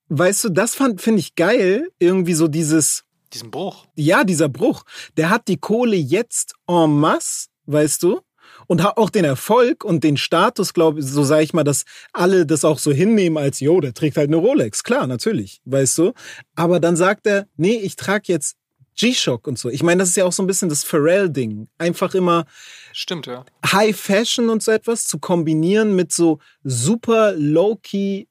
weißt 0.07 0.45
du, 0.45 0.49
das 0.49 0.75
fand, 0.75 1.01
finde 1.01 1.19
ich 1.19 1.35
geil, 1.35 1.89
irgendwie 1.99 2.33
so 2.33 2.47
dieses, 2.47 3.03
Diesen 3.33 3.51
Bruch. 3.51 3.85
ja, 3.95 4.23
dieser 4.23 4.47
Bruch, 4.47 4.83
der 5.17 5.29
hat 5.29 5.47
die 5.49 5.57
Kohle 5.57 5.97
jetzt 5.97 6.53
en 6.67 6.97
masse, 6.99 7.47
weißt 7.65 8.03
du? 8.03 8.21
Und 8.67 8.85
auch 8.85 9.09
den 9.09 9.25
Erfolg 9.25 9.83
und 9.83 10.03
den 10.03 10.17
Status, 10.17 10.73
glaube 10.73 10.99
ich, 10.99 11.05
so 11.05 11.23
sage 11.23 11.43
ich 11.43 11.53
mal, 11.53 11.63
dass 11.63 11.85
alle 12.11 12.45
das 12.45 12.65
auch 12.65 12.79
so 12.79 12.91
hinnehmen 12.91 13.37
als, 13.37 13.59
jo, 13.59 13.79
der 13.81 13.93
trägt 13.93 14.17
halt 14.17 14.29
eine 14.29 14.37
Rolex. 14.37 14.83
Klar, 14.83 15.07
natürlich, 15.07 15.61
weißt 15.65 15.97
du? 15.97 16.13
Aber 16.55 16.79
dann 16.79 16.95
sagt 16.95 17.27
er, 17.27 17.47
nee, 17.55 17.75
ich 17.75 17.95
trage 17.95 18.25
jetzt 18.27 18.57
G-Shock 18.95 19.47
und 19.47 19.57
so. 19.57 19.69
Ich 19.69 19.83
meine, 19.83 19.99
das 19.99 20.09
ist 20.09 20.17
ja 20.17 20.25
auch 20.25 20.31
so 20.31 20.43
ein 20.43 20.47
bisschen 20.47 20.69
das 20.69 20.83
Pharrell-Ding. 20.83 21.67
Einfach 21.77 22.13
immer 22.13 22.45
Stimmt, 22.91 23.25
ja. 23.25 23.43
High 23.65 23.97
Fashion 23.97 24.49
und 24.49 24.61
so 24.61 24.71
etwas 24.71 25.05
zu 25.05 25.19
kombinieren 25.19 25.95
mit 25.95 26.11
so 26.11 26.39
super 26.63 27.33
low-key 27.35 28.27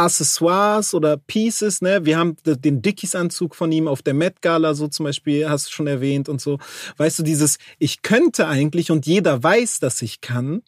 Accessoires 0.00 0.94
oder 0.94 1.16
Pieces, 1.16 1.82
ne? 1.82 2.04
Wir 2.04 2.18
haben 2.18 2.36
den 2.44 2.82
Dickies-Anzug 2.82 3.54
von 3.54 3.70
ihm 3.70 3.86
auf 3.86 4.02
der 4.02 4.14
Met 4.14 4.40
Gala, 4.40 4.74
so 4.74 4.88
zum 4.88 5.04
Beispiel, 5.04 5.48
hast 5.48 5.68
du 5.68 5.72
schon 5.72 5.86
erwähnt 5.86 6.28
und 6.28 6.40
so. 6.40 6.58
Weißt 6.96 7.18
du, 7.18 7.22
dieses, 7.22 7.58
ich 7.78 8.02
könnte 8.02 8.46
eigentlich 8.46 8.90
und 8.90 9.06
jeder 9.06 9.42
weiß, 9.42 9.80
dass 9.80 10.00
ich 10.02 10.20
kann, 10.20 10.62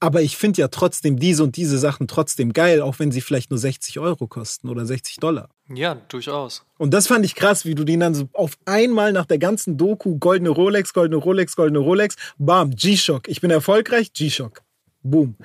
aber 0.00 0.22
ich 0.22 0.36
finde 0.36 0.60
ja 0.60 0.68
trotzdem 0.68 1.18
diese 1.18 1.42
und 1.42 1.56
diese 1.56 1.78
Sachen 1.78 2.06
trotzdem 2.06 2.52
geil, 2.52 2.82
auch 2.82 2.98
wenn 2.98 3.12
sie 3.12 3.20
vielleicht 3.20 3.50
nur 3.50 3.58
60 3.58 3.98
Euro 3.98 4.26
kosten 4.26 4.68
oder 4.68 4.84
60 4.84 5.16
Dollar. 5.16 5.48
Ja, 5.68 5.94
durchaus. 5.94 6.64
Und 6.78 6.92
das 6.92 7.06
fand 7.06 7.24
ich 7.24 7.34
krass, 7.34 7.64
wie 7.64 7.74
du 7.74 7.84
den 7.84 8.00
dann 8.00 8.14
so 8.14 8.28
auf 8.32 8.58
einmal 8.66 9.12
nach 9.12 9.26
der 9.26 9.38
ganzen 9.38 9.76
Doku, 9.78 10.18
goldene 10.18 10.50
Rolex, 10.50 10.92
goldene 10.92 11.16
Rolex, 11.16 11.56
goldene 11.56 11.78
Rolex, 11.78 12.16
bam, 12.38 12.70
G-Shock. 12.70 13.28
Ich 13.28 13.40
bin 13.40 13.50
erfolgreich, 13.50 14.12
G-Shock. 14.12 14.62
Boom. 15.02 15.36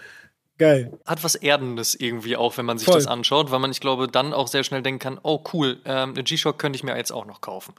Geil. 0.62 1.00
hat 1.06 1.24
was 1.24 1.36
Erdendes 1.36 1.96
irgendwie 1.96 2.38
auch, 2.38 2.56
wenn 2.58 2.66
man 2.66 2.78
sich 2.78 2.86
Voll. 2.86 2.96
das 2.96 3.08
anschaut, 3.08 3.50
weil 3.52 3.60
man, 3.60 3.72
ich 3.72 3.80
glaube, 3.80 4.08
dann 4.08 4.32
auch 4.34 4.48
sehr 4.48 4.64
schnell 4.64 4.82
denken 4.84 5.00
kann, 5.00 5.20
oh 5.24 5.44
cool, 5.54 5.80
ähm, 5.86 6.12
eine 6.12 6.24
G-Shock 6.24 6.60
könnte 6.60 6.78
ich 6.78 6.84
mir 6.84 6.96
jetzt 6.96 7.12
auch 7.12 7.26
noch 7.26 7.42
kaufen. 7.42 7.74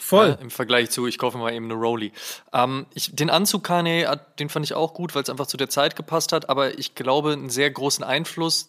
Voll. 0.00 0.36
Äh, 0.38 0.42
Im 0.42 0.50
Vergleich 0.50 0.90
zu, 0.90 1.06
ich 1.06 1.18
kaufe 1.18 1.38
mal 1.38 1.52
eben 1.52 1.64
eine 1.64 1.74
Rolli. 1.74 2.12
Ähm, 2.52 2.86
ich, 2.94 3.16
den 3.16 3.30
Anzug 3.30 3.64
Kanye, 3.64 4.06
hat- 4.06 4.38
den 4.38 4.48
fand 4.48 4.64
ich 4.66 4.74
auch 4.74 4.94
gut, 4.94 5.14
weil 5.14 5.22
es 5.22 5.30
einfach 5.30 5.46
zu 5.46 5.56
der 5.56 5.68
Zeit 5.70 5.96
gepasst 5.96 6.30
hat, 6.32 6.48
aber 6.48 6.78
ich 6.78 6.94
glaube, 6.94 7.32
einen 7.32 7.50
sehr 7.50 7.70
großen 7.70 8.04
Einfluss, 8.04 8.68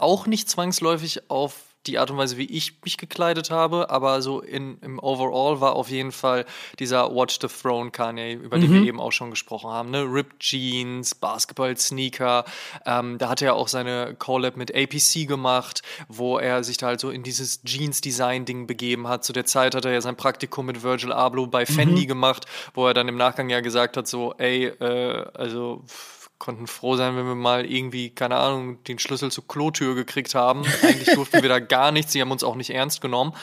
auch 0.00 0.26
nicht 0.26 0.50
zwangsläufig 0.50 1.30
auf 1.30 1.54
die 1.86 1.98
Art 1.98 2.10
und 2.10 2.16
Weise, 2.16 2.36
wie 2.36 2.44
ich 2.44 2.74
mich 2.84 2.96
gekleidet 2.96 3.50
habe, 3.50 3.90
aber 3.90 4.22
so 4.22 4.40
in, 4.40 4.78
im 4.80 4.98
Overall 4.98 5.60
war 5.60 5.76
auf 5.76 5.90
jeden 5.90 6.12
Fall 6.12 6.44
dieser 6.78 7.14
Watch 7.14 7.38
the 7.40 7.48
Throne 7.48 7.90
Kanye, 7.90 8.34
über 8.34 8.58
den 8.58 8.72
wir 8.72 8.82
eben 8.82 9.00
auch 9.00 9.12
schon 9.12 9.30
gesprochen 9.30 9.70
haben. 9.70 9.90
Ne? 9.90 10.02
Ripped 10.02 10.40
Jeans, 10.40 11.14
Basketball-Sneaker. 11.14 12.44
Ähm, 12.86 13.18
da 13.18 13.28
hat 13.28 13.42
er 13.42 13.54
auch 13.54 13.68
seine 13.68 14.14
Collab 14.18 14.56
mit 14.56 14.74
APC 14.74 15.26
gemacht, 15.26 15.82
wo 16.08 16.38
er 16.38 16.64
sich 16.64 16.76
da 16.76 16.86
halt 16.88 17.00
so 17.00 17.10
in 17.10 17.22
dieses 17.22 17.62
Jeans-Design-Ding 17.62 18.66
begeben 18.66 19.08
hat. 19.08 19.24
Zu 19.24 19.32
der 19.32 19.44
Zeit 19.44 19.74
hat 19.74 19.84
er 19.84 19.92
ja 19.92 20.00
sein 20.00 20.16
Praktikum 20.16 20.66
mit 20.66 20.82
Virgil 20.82 21.12
Abloh 21.12 21.46
bei 21.46 21.66
Fendi 21.66 22.06
gemacht, 22.06 22.46
wo 22.74 22.86
er 22.86 22.94
dann 22.94 23.08
im 23.08 23.16
Nachgang 23.16 23.48
ja 23.50 23.60
gesagt 23.60 23.96
hat, 23.96 24.06
so, 24.06 24.34
ey, 24.38 24.66
äh, 24.66 25.24
also 25.34 25.82
pff, 25.86 26.23
konnten 26.38 26.66
froh 26.66 26.96
sein, 26.96 27.16
wenn 27.16 27.26
wir 27.26 27.34
mal 27.34 27.64
irgendwie, 27.64 28.10
keine 28.10 28.36
Ahnung, 28.36 28.82
den 28.84 28.98
Schlüssel 28.98 29.30
zur 29.30 29.46
Klotür 29.46 29.94
gekriegt 29.94 30.34
haben. 30.34 30.64
Eigentlich 30.82 31.14
durften 31.14 31.42
wir 31.42 31.48
da 31.48 31.58
gar 31.58 31.92
nichts, 31.92 32.12
sie 32.12 32.20
haben 32.20 32.30
uns 32.30 32.44
auch 32.44 32.56
nicht 32.56 32.70
ernst 32.70 33.00
genommen. 33.00 33.34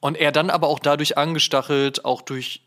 Und 0.00 0.16
er 0.16 0.32
dann 0.32 0.50
aber 0.50 0.66
auch 0.66 0.80
dadurch 0.80 1.16
angestachelt, 1.16 2.04
auch 2.04 2.22
durch, 2.22 2.62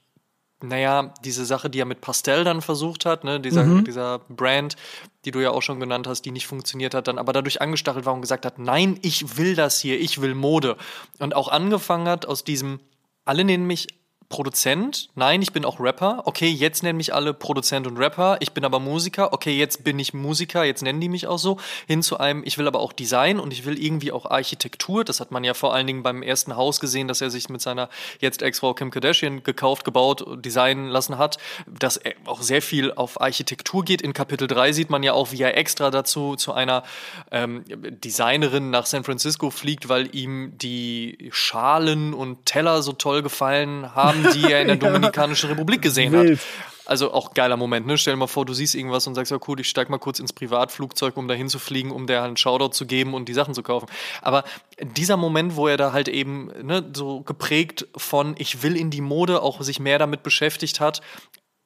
naja, 0.62 1.14
diese 1.26 1.46
Sache, 1.46 1.70
die 1.70 1.82
er 1.82 1.86
mit 1.86 2.00
Pastell 2.00 2.46
dann 2.46 2.62
versucht 2.62 3.06
hat, 3.06 3.26
ne, 3.26 3.42
dieser, 3.42 3.82
dieser 3.82 4.20
Brand, 4.30 4.78
die 5.26 5.32
du 5.32 5.42
ja 5.42 5.52
auch 5.52 5.62
schon 5.62 5.82
genannt 5.82 6.08
hast, 6.08 6.22
die 6.22 6.32
nicht 6.32 6.48
funktioniert 6.48 6.94
hat, 6.94 7.10
dann 7.10 7.18
aber 7.18 7.34
dadurch 7.34 7.62
angestachelt 7.62 8.06
war 8.06 8.14
und 8.14 8.22
gesagt 8.22 8.46
hat, 8.46 8.58
nein, 8.58 8.98
ich 9.02 9.38
will 9.38 9.56
das 9.56 9.80
hier, 9.82 10.00
ich 10.00 10.22
will 10.22 10.34
Mode. 10.34 10.78
Und 11.20 11.36
auch 11.36 11.50
angefangen 11.50 12.08
hat 12.08 12.26
aus 12.26 12.46
diesem, 12.46 12.80
alle 13.26 13.44
nennen 13.44 13.68
mich 13.68 13.88
Produzent. 14.30 15.10
Nein, 15.14 15.42
ich 15.42 15.54
bin 15.54 15.66
auch 15.66 15.80
Rapper. 15.80 16.24
Okay, 16.26 16.50
jetzt 16.50 16.82
nennen 16.82 16.98
mich 16.98 17.14
alle 17.14 17.34
Produzent 17.34 17.86
und 17.86 17.98
Rapper. 17.98 18.38
Ich 18.40 18.54
bin 18.54 18.66
aber 18.66 18.80
Musiker. 18.80 19.34
Okay, 19.34 19.56
jetzt 19.56 19.84
bin 19.84 20.00
ich 20.00 20.14
Musiker. 20.14 20.64
Jetzt 20.64 20.82
nennen 20.82 21.00
die 21.00 21.10
mich 21.10 21.28
auch 21.28 21.38
so. 21.38 21.58
Hin 21.88 22.02
zu 22.02 22.18
einem, 22.18 22.42
ich 22.44 22.58
will 22.58 22.68
aber 22.68 22.80
auch 22.80 22.92
Design 22.92 23.40
und 23.40 23.54
ich 23.54 23.66
will 23.66 23.82
irgendwie 23.82 24.12
auch 24.12 24.26
Architektur. 24.26 25.04
Das 25.04 25.20
hat 25.20 25.30
man 25.30 25.44
ja 25.44 25.54
vor 25.54 25.74
allen 25.74 25.86
Dingen 25.86 26.02
beim 26.02 26.24
ersten 26.24 26.56
Haus 26.56 26.80
gesehen, 26.80 27.08
dass 27.08 27.22
er 27.22 27.30
sich 27.30 27.50
mit 27.50 27.62
seiner 27.62 27.88
jetzt 28.20 28.42
Ex-Frau 28.42 28.74
Kim 28.74 28.90
Kardashian 28.90 29.44
gekauft, 29.44 29.86
gebaut, 29.86 30.26
designen 30.44 30.88
lassen 30.88 31.20
hat. 31.20 31.38
Dass 31.68 31.98
er 31.98 32.14
auch 32.26 32.42
sehr 32.42 32.64
viel 32.64 32.92
auf 32.92 33.22
Architektur 33.22 33.86
geht. 33.86 34.02
In 34.02 34.14
Kapitel 34.14 34.48
3 34.48 34.72
sieht 34.72 34.90
man 34.90 35.04
ja 35.04 35.14
auch, 35.14 35.32
wie 35.34 35.42
er 35.42 35.56
extra 35.56 35.92
dazu 35.92 36.36
zu 36.36 36.52
einer 36.52 36.84
ähm, 37.32 37.64
Designerin 37.68 38.72
nach 38.72 38.88
San 38.88 39.04
Francisco 39.04 39.52
fliegt, 39.52 39.88
weil 39.88 40.14
ihm 40.16 40.58
die 40.58 41.30
Schalen 41.32 42.16
und 42.16 42.46
Teller 42.46 42.82
so 42.82 42.94
toll 42.94 43.22
gefallen 43.22 43.94
haben 43.94 44.15
haben, 44.24 44.34
die 44.34 44.52
er 44.52 44.62
in 44.62 44.68
der 44.68 44.76
Dominikanischen 44.78 45.50
Republik 45.50 45.82
gesehen 45.82 46.14
Wild. 46.14 46.40
hat. 46.40 46.48
Also 46.86 47.12
auch 47.12 47.34
geiler 47.34 47.58
Moment, 47.58 47.88
ne? 47.88 47.98
Stell 47.98 48.14
dir 48.14 48.20
mal 48.20 48.28
vor, 48.28 48.46
du 48.46 48.54
siehst 48.54 48.76
irgendwas 48.76 49.08
und 49.08 49.16
sagst, 49.16 49.32
ja 49.32 49.40
cool, 49.48 49.60
ich 49.60 49.68
steig 49.68 49.90
mal 49.90 49.98
kurz 49.98 50.20
ins 50.20 50.34
Privatflugzeug, 50.34 51.18
um 51.18 51.28
dahin 51.28 51.50
zu 51.50 51.58
fliegen, 51.58 51.92
um 51.92 52.06
der 52.06 52.22
halt 52.22 52.28
einen 52.28 52.38
Shoutout 52.38 52.74
zu 52.74 52.86
geben 52.86 53.16
und 53.16 53.28
die 53.28 53.34
Sachen 53.34 53.56
zu 53.56 53.64
kaufen. 53.64 53.88
Aber 54.22 54.44
dieser 54.80 55.18
Moment, 55.18 55.56
wo 55.56 55.68
er 55.68 55.78
da 55.78 55.94
halt 55.94 56.08
eben 56.08 56.52
ne, 56.62 56.88
so 56.94 57.22
geprägt 57.22 57.88
von, 57.98 58.36
ich 58.38 58.62
will 58.62 58.78
in 58.78 58.92
die 58.92 59.02
Mode, 59.02 59.42
auch 59.42 59.62
sich 59.62 59.80
mehr 59.80 59.98
damit 59.98 60.22
beschäftigt 60.22 60.80
hat, 60.80 61.02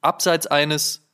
abseits 0.00 0.46
eines 0.46 1.09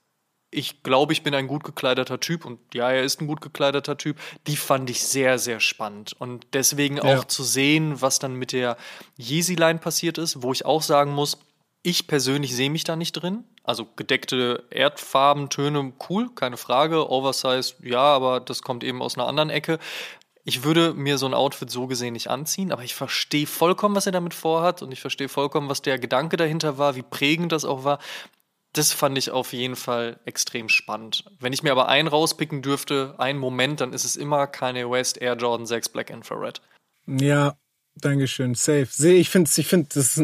ich 0.51 0.83
glaube, 0.83 1.13
ich 1.13 1.23
bin 1.23 1.35
ein 1.35 1.49
gut 1.49 1.65
gekleideter 1.65 2.21
Typ 2.21 2.45
und 2.45 2.59
ja, 2.73 2.91
er 2.91 3.03
ist 3.03 3.21
ein 3.21 3.27
gut 3.27 3.41
gekleideter 3.41 3.97
Typ. 3.97 4.17
Die 4.47 4.57
fand 4.57 4.89
ich 4.89 5.03
sehr, 5.03 5.39
sehr 5.39 5.61
spannend. 5.61 6.15
Und 6.19 6.47
deswegen 6.53 7.01
auch 7.01 7.07
ja. 7.07 7.29
zu 7.29 7.43
sehen, 7.43 8.01
was 8.01 8.19
dann 8.19 8.35
mit 8.35 8.53
der 8.53 8.77
Yeezy-Line 9.19 9.81
passiert 9.81 10.19
ist, 10.19 10.43
wo 10.43 10.53
ich 10.53 10.65
auch 10.65 10.83
sagen 10.83 11.13
muss, 11.13 11.39
ich 11.83 12.07
persönlich 12.07 12.55
sehe 12.55 12.71
mich 12.71 12.85
da 12.85 12.97
nicht 12.97 13.13
drin. 13.13 13.45
Also 13.65 13.87
gedeckte 13.97 14.65
Erdfarbentöne, 14.71 15.93
cool, 16.09 16.31
keine 16.35 16.57
Frage. 16.57 17.11
Oversize, 17.11 17.75
ja, 17.83 18.01
aber 18.01 18.41
das 18.41 18.63
kommt 18.63 18.85
eben 18.85 19.03
aus 19.03 19.17
einer 19.17 19.27
anderen 19.27 19.51
Ecke. 19.51 19.79
Ich 20.45 20.63
würde 20.63 20.95
mir 20.95 21.19
so 21.19 21.27
ein 21.27 21.35
Outfit 21.35 21.71
so 21.71 21.89
gesehen 21.89 22.13
nicht 22.13 22.29
anziehen, 22.29 22.71
aber 22.71 22.85
ich 22.85 22.95
verstehe 22.95 23.49
vollkommen, 23.49 23.97
was 23.97 24.07
er 24.07 24.13
damit 24.13 24.33
vorhat 24.33 24.81
und 24.81 24.93
ich 24.93 25.01
verstehe 25.01 25.29
vollkommen, 25.29 25.69
was 25.69 25.83
der 25.83 25.99
Gedanke 25.99 26.37
dahinter 26.37 26.79
war, 26.79 26.95
wie 26.95 27.03
prägend 27.03 27.51
das 27.51 27.65
auch 27.65 27.83
war 27.83 27.99
das 28.77 28.93
fand 28.93 29.17
ich 29.17 29.31
auf 29.31 29.53
jeden 29.53 29.77
Fall 29.77 30.21
extrem 30.25 30.69
spannend. 30.69 31.25
Wenn 31.41 31.53
ich 31.53 31.63
mir 31.63 31.73
aber 31.73 31.89
einen 31.89 32.09
rauspicken 32.09 32.63
dürfte, 32.63 33.15
einen 33.19 33.39
Moment, 33.39 33.81
dann 33.81 33.93
ist 33.93 34.05
es 34.05 34.17
immer 34.17 34.47
Kanye 34.47 34.91
West 34.91 35.21
Air 35.21 35.37
Jordan 35.37 35.67
6 35.67 35.89
Black 35.91 36.11
Infrared. 36.11 36.61
Ja, 37.07 37.57
Dankeschön, 37.99 38.55
safe. 38.55 38.89
Ich 39.09 39.31
finde, 39.31 39.51
ich 39.57 39.67
finde, 39.67 39.89
das, 39.95 40.21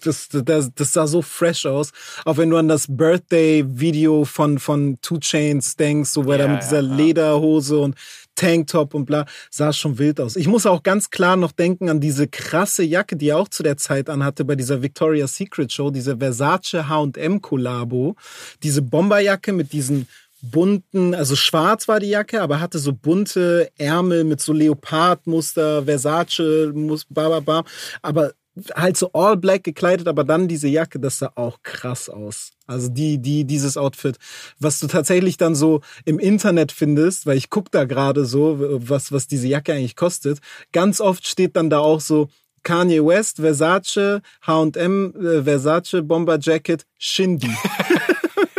das, 0.00 0.28
das, 0.30 0.74
das 0.74 0.92
sah 0.94 1.06
so 1.06 1.20
fresh 1.20 1.66
aus. 1.66 1.92
Auch 2.24 2.38
wenn 2.38 2.48
du 2.48 2.56
an 2.56 2.68
das 2.68 2.86
Birthday-Video 2.88 4.24
von, 4.24 4.58
von 4.58 4.98
Two 5.02 5.18
Chains 5.18 5.76
denkst, 5.76 6.10
so, 6.10 6.22
er 6.22 6.38
ja, 6.38 6.46
da 6.46 6.48
mit 6.48 6.62
dieser 6.62 6.80
ja, 6.80 6.94
Lederhose 6.94 7.78
und 7.78 7.94
Tanktop 8.40 8.94
und 8.94 9.04
bla, 9.04 9.26
sah 9.50 9.72
schon 9.72 9.98
wild 9.98 10.18
aus. 10.18 10.34
Ich 10.36 10.48
muss 10.48 10.64
auch 10.64 10.82
ganz 10.82 11.10
klar 11.10 11.36
noch 11.36 11.52
denken 11.52 11.90
an 11.90 12.00
diese 12.00 12.26
krasse 12.26 12.82
Jacke, 12.82 13.16
die 13.16 13.28
er 13.28 13.36
auch 13.36 13.48
zu 13.48 13.62
der 13.62 13.76
Zeit 13.76 14.08
anhatte 14.08 14.46
bei 14.46 14.56
dieser 14.56 14.80
Victoria's 14.80 15.36
Secret 15.36 15.70
Show, 15.70 15.90
diese 15.90 16.16
Versace 16.16 16.88
H&M 16.88 17.42
Kollabo. 17.42 18.16
Diese 18.62 18.80
Bomberjacke 18.80 19.52
mit 19.52 19.74
diesen 19.74 20.08
bunten, 20.40 21.14
also 21.14 21.36
schwarz 21.36 21.86
war 21.86 22.00
die 22.00 22.08
Jacke, 22.08 22.40
aber 22.40 22.60
hatte 22.60 22.78
so 22.78 22.94
bunte 22.94 23.70
Ärmel 23.76 24.24
mit 24.24 24.40
so 24.40 24.54
Leopardmuster, 24.54 25.84
Versace, 25.84 26.72
bla, 27.10 27.40
bla, 27.40 27.64
aber 28.00 28.32
halt 28.74 28.96
so 28.96 29.10
all 29.12 29.36
black 29.36 29.64
gekleidet, 29.64 30.08
aber 30.08 30.24
dann 30.24 30.48
diese 30.48 30.68
Jacke, 30.68 30.98
das 30.98 31.18
sah 31.18 31.32
auch 31.34 31.62
krass 31.62 32.08
aus. 32.08 32.50
Also 32.66 32.88
die, 32.88 33.18
die, 33.18 33.44
dieses 33.44 33.76
Outfit, 33.76 34.18
was 34.58 34.80
du 34.80 34.86
tatsächlich 34.86 35.36
dann 35.36 35.54
so 35.54 35.80
im 36.04 36.18
Internet 36.18 36.72
findest, 36.72 37.26
weil 37.26 37.36
ich 37.36 37.50
guck 37.50 37.70
da 37.70 37.84
gerade 37.84 38.24
so, 38.24 38.56
was, 38.58 39.12
was 39.12 39.26
diese 39.26 39.48
Jacke 39.48 39.72
eigentlich 39.72 39.96
kostet. 39.96 40.40
Ganz 40.72 41.00
oft 41.00 41.26
steht 41.26 41.56
dann 41.56 41.70
da 41.70 41.78
auch 41.78 42.00
so 42.00 42.28
Kanye 42.62 43.04
West, 43.04 43.36
Versace, 43.36 44.20
H&M, 44.46 45.14
Versace, 45.44 46.02
Bomber 46.02 46.38
Jacket, 46.40 46.84
Shindy. 46.98 47.50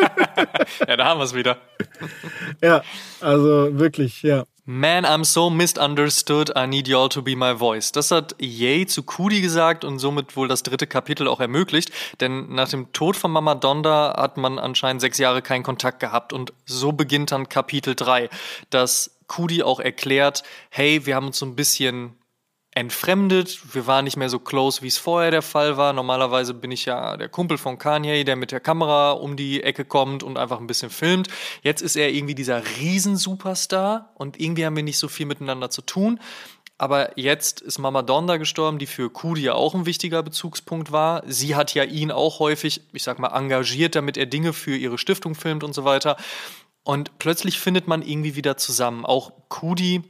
ja, 0.88 0.98
da 0.98 1.06
haben 1.06 1.20
wir 1.20 1.26
es 1.26 1.34
wieder. 1.34 1.58
ja, 2.62 2.84
also 3.20 3.78
wirklich, 3.78 4.22
ja. 4.24 4.46
Man, 4.64 5.06
I'm 5.06 5.24
so 5.24 5.50
misunderstood, 5.50 6.52
I 6.56 6.68
need 6.68 6.88
y'all 6.88 7.10
to 7.10 7.24
be 7.24 7.36
my 7.36 7.58
voice. 7.58 7.92
Das 7.92 8.12
hat 8.12 8.36
Ye 8.40 8.86
zu 8.86 9.02
Kudi 9.02 9.42
gesagt 9.42 9.84
und 9.84 9.98
somit 9.98 10.36
wohl 10.36 10.48
das 10.48 10.62
dritte 10.62 10.86
Kapitel 10.86 11.28
auch 11.28 11.40
ermöglicht, 11.40 11.92
denn 12.20 12.54
nach 12.54 12.70
dem 12.70 12.94
Tod 12.94 13.16
von 13.16 13.32
Mama 13.32 13.56
Donda 13.56 14.14
hat 14.16 14.38
man 14.38 14.60
anscheinend 14.60 15.02
sechs 15.02 15.18
Jahre 15.18 15.42
keinen 15.42 15.64
Kontakt 15.64 16.00
gehabt. 16.00 16.32
Und 16.32 16.54
so 16.68 16.92
beginnt 16.92 17.32
dann 17.32 17.50
Kapitel 17.50 17.96
3, 17.96 18.30
dass 18.70 19.18
Kudi 19.26 19.64
auch 19.64 19.80
erklärt, 19.80 20.44
hey, 20.70 21.08
wir 21.08 21.16
haben 21.16 21.28
uns 21.28 21.40
so 21.40 21.48
ein 21.48 21.56
bisschen 21.56 22.16
entfremdet. 22.74 23.60
Wir 23.74 23.86
waren 23.86 24.06
nicht 24.06 24.16
mehr 24.16 24.30
so 24.30 24.40
close, 24.40 24.82
wie 24.82 24.88
es 24.88 24.98
vorher 24.98 25.32
der 25.32 25.42
Fall 25.42 25.76
war. 25.76 25.92
Normalerweise 25.92 26.54
bin 26.54 26.72
ich 26.72 26.86
ja 26.86 27.18
der 27.18 27.28
Kumpel 27.28 27.58
von 27.58 27.78
Kanye, 27.78 28.24
der 28.24 28.38
mit 28.38 28.52
der 28.52 28.62
Kamera 28.62 29.12
um 29.12 29.36
die 29.36 29.62
Ecke 29.62 29.84
kommt 29.84 30.24
und 30.24 30.38
einfach 30.38 30.60
ein 30.60 30.68
bisschen 30.68 30.90
filmt. 30.90 31.28
Jetzt 31.64 31.82
ist 31.82 31.98
er 31.98 32.12
irgendwie 32.12 32.36
dieser 32.36 32.64
Riesensuperstar 32.80 34.12
und 34.16 34.40
irgendwie 34.40 34.66
haben 34.66 34.76
wir 34.76 34.84
nicht 34.84 35.00
so 35.00 35.10
viel 35.10 35.26
miteinander 35.26 35.70
zu 35.70 35.82
tun. 35.82 36.20
Aber 36.78 37.16
jetzt 37.20 37.62
ist 37.62 37.78
Mama 37.78 38.02
Donda 38.02 38.38
gestorben, 38.38 38.80
die 38.80 38.88
für 38.88 39.12
Kudi 39.12 39.44
ja 39.44 39.54
auch 39.54 39.76
ein 39.76 39.86
wichtiger 39.86 40.24
Bezugspunkt 40.24 40.92
war. 40.92 41.22
Sie 41.28 41.56
hat 41.56 41.76
ja 41.76 41.84
ihn 41.84 42.10
auch 42.10 42.40
häufig, 42.40 42.82
ich 42.92 43.04
sag 43.04 43.20
mal, 43.20 43.38
engagiert, 43.38 43.96
damit 43.96 44.18
er 44.18 44.26
Dinge 44.26 44.52
für 44.52 44.76
ihre 44.76 44.98
Stiftung 44.98 45.36
filmt 45.36 45.64
und 45.64 45.74
so 45.74 45.84
weiter. 45.84 46.18
Und 46.84 47.20
plötzlich 47.20 47.60
findet 47.60 47.88
man 47.88 48.02
irgendwie 48.02 48.36
wieder 48.36 48.58
zusammen. 48.58 49.06
Auch 49.06 49.32
Kudi 49.48 50.02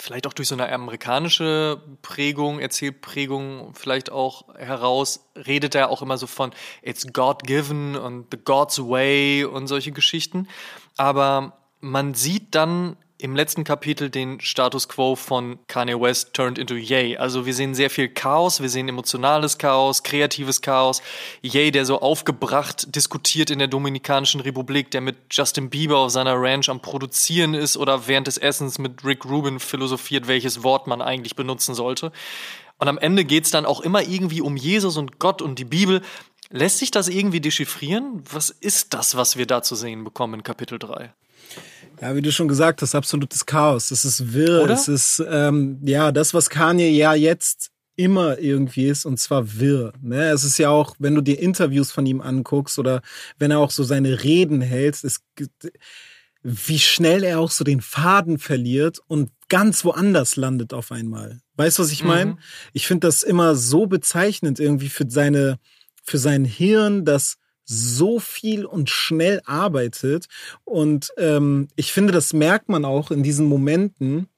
vielleicht 0.00 0.26
auch 0.26 0.32
durch 0.32 0.48
so 0.48 0.54
eine 0.54 0.70
amerikanische 0.72 1.80
Prägung, 2.02 2.58
Erzählprägung 2.58 3.74
vielleicht 3.74 4.10
auch 4.10 4.54
heraus, 4.56 5.30
redet 5.34 5.74
er 5.74 5.90
auch 5.90 6.02
immer 6.02 6.18
so 6.18 6.26
von 6.26 6.52
It's 6.82 7.12
God-given 7.12 7.96
und 7.96 8.26
The 8.30 8.38
God's 8.42 8.78
Way 8.78 9.44
und 9.44 9.66
solche 9.66 9.92
Geschichten. 9.92 10.48
Aber 10.96 11.58
man 11.80 12.14
sieht 12.14 12.54
dann 12.54 12.96
im 13.22 13.36
letzten 13.36 13.64
Kapitel 13.64 14.10
den 14.10 14.40
Status 14.40 14.88
quo 14.88 15.14
von 15.14 15.58
Kanye 15.66 16.00
West 16.00 16.32
turned 16.32 16.58
into 16.58 16.74
Yay. 16.74 17.16
Also 17.16 17.46
wir 17.46 17.54
sehen 17.54 17.74
sehr 17.74 17.90
viel 17.90 18.08
Chaos, 18.08 18.60
wir 18.60 18.68
sehen 18.68 18.88
emotionales 18.88 19.58
Chaos, 19.58 20.02
kreatives 20.02 20.62
Chaos. 20.62 21.02
Yay, 21.42 21.70
der 21.70 21.84
so 21.84 22.00
aufgebracht 22.00 22.94
diskutiert 22.94 23.50
in 23.50 23.58
der 23.58 23.68
Dominikanischen 23.68 24.40
Republik, 24.40 24.90
der 24.90 25.00
mit 25.00 25.16
Justin 25.30 25.70
Bieber 25.70 25.98
auf 25.98 26.10
seiner 26.10 26.34
Ranch 26.40 26.68
am 26.68 26.80
Produzieren 26.80 27.54
ist 27.54 27.76
oder 27.76 28.06
während 28.08 28.26
des 28.26 28.38
Essens 28.38 28.78
mit 28.78 29.04
Rick 29.04 29.24
Rubin 29.24 29.60
philosophiert, 29.60 30.26
welches 30.26 30.62
Wort 30.62 30.86
man 30.86 31.02
eigentlich 31.02 31.36
benutzen 31.36 31.74
sollte. 31.74 32.12
Und 32.78 32.88
am 32.88 32.96
Ende 32.96 33.24
geht's 33.24 33.50
dann 33.50 33.66
auch 33.66 33.80
immer 33.80 34.02
irgendwie 34.02 34.40
um 34.40 34.56
Jesus 34.56 34.96
und 34.96 35.18
Gott 35.18 35.42
und 35.42 35.58
die 35.58 35.66
Bibel. 35.66 36.00
Lässt 36.48 36.78
sich 36.78 36.90
das 36.90 37.08
irgendwie 37.08 37.40
dechiffrieren? 37.40 38.22
Was 38.32 38.50
ist 38.50 38.94
das, 38.94 39.14
was 39.16 39.36
wir 39.36 39.46
da 39.46 39.62
zu 39.62 39.76
sehen 39.76 40.02
bekommen 40.02 40.34
in 40.34 40.42
Kapitel 40.42 40.78
3? 40.78 41.12
Ja, 42.00 42.16
wie 42.16 42.22
du 42.22 42.32
schon 42.32 42.48
gesagt 42.48 42.80
hast, 42.80 42.94
absolutes 42.94 43.44
Chaos. 43.44 43.90
Es 43.90 44.04
ist 44.04 44.32
wirr. 44.32 44.62
Oder? 44.62 44.74
Es 44.74 44.88
ist 44.88 45.22
ähm, 45.28 45.78
ja 45.84 46.12
das, 46.12 46.32
was 46.32 46.48
Kanye 46.48 46.88
ja 46.88 47.14
jetzt 47.14 47.70
immer 47.96 48.38
irgendwie 48.38 48.86
ist, 48.86 49.04
und 49.04 49.18
zwar 49.18 49.58
wirr. 49.58 49.92
Ne? 50.00 50.30
Es 50.30 50.42
ist 50.42 50.56
ja 50.56 50.70
auch, 50.70 50.96
wenn 50.98 51.14
du 51.14 51.20
dir 51.20 51.38
Interviews 51.38 51.92
von 51.92 52.06
ihm 52.06 52.22
anguckst 52.22 52.78
oder 52.78 53.02
wenn 53.38 53.50
er 53.50 53.58
auch 53.58 53.70
so 53.70 53.84
seine 53.84 54.22
Reden 54.22 54.62
hält, 54.62 55.04
es, 55.04 55.20
wie 56.42 56.78
schnell 56.78 57.22
er 57.22 57.40
auch 57.40 57.50
so 57.50 57.64
den 57.64 57.82
Faden 57.82 58.38
verliert 58.38 59.00
und 59.06 59.30
ganz 59.50 59.84
woanders 59.84 60.36
landet 60.36 60.72
auf 60.72 60.92
einmal. 60.92 61.40
Weißt 61.56 61.78
du, 61.78 61.82
was 61.82 61.92
ich 61.92 62.04
meine? 62.04 62.32
Mhm. 62.32 62.38
Ich 62.72 62.86
finde 62.86 63.06
das 63.06 63.22
immer 63.22 63.54
so 63.54 63.86
bezeichnend 63.86 64.58
irgendwie 64.58 64.88
für 64.88 65.04
seine, 65.08 65.58
für 66.02 66.16
sein 66.16 66.46
Hirn, 66.46 67.04
dass 67.04 67.36
so 67.70 68.18
viel 68.18 68.64
und 68.64 68.90
schnell 68.90 69.40
arbeitet. 69.44 70.26
Und 70.64 71.12
ähm, 71.16 71.68
ich 71.76 71.92
finde, 71.92 72.12
das 72.12 72.32
merkt 72.32 72.68
man 72.68 72.84
auch 72.84 73.12
in 73.12 73.22
diesen 73.22 73.46
Momenten, 73.46 74.28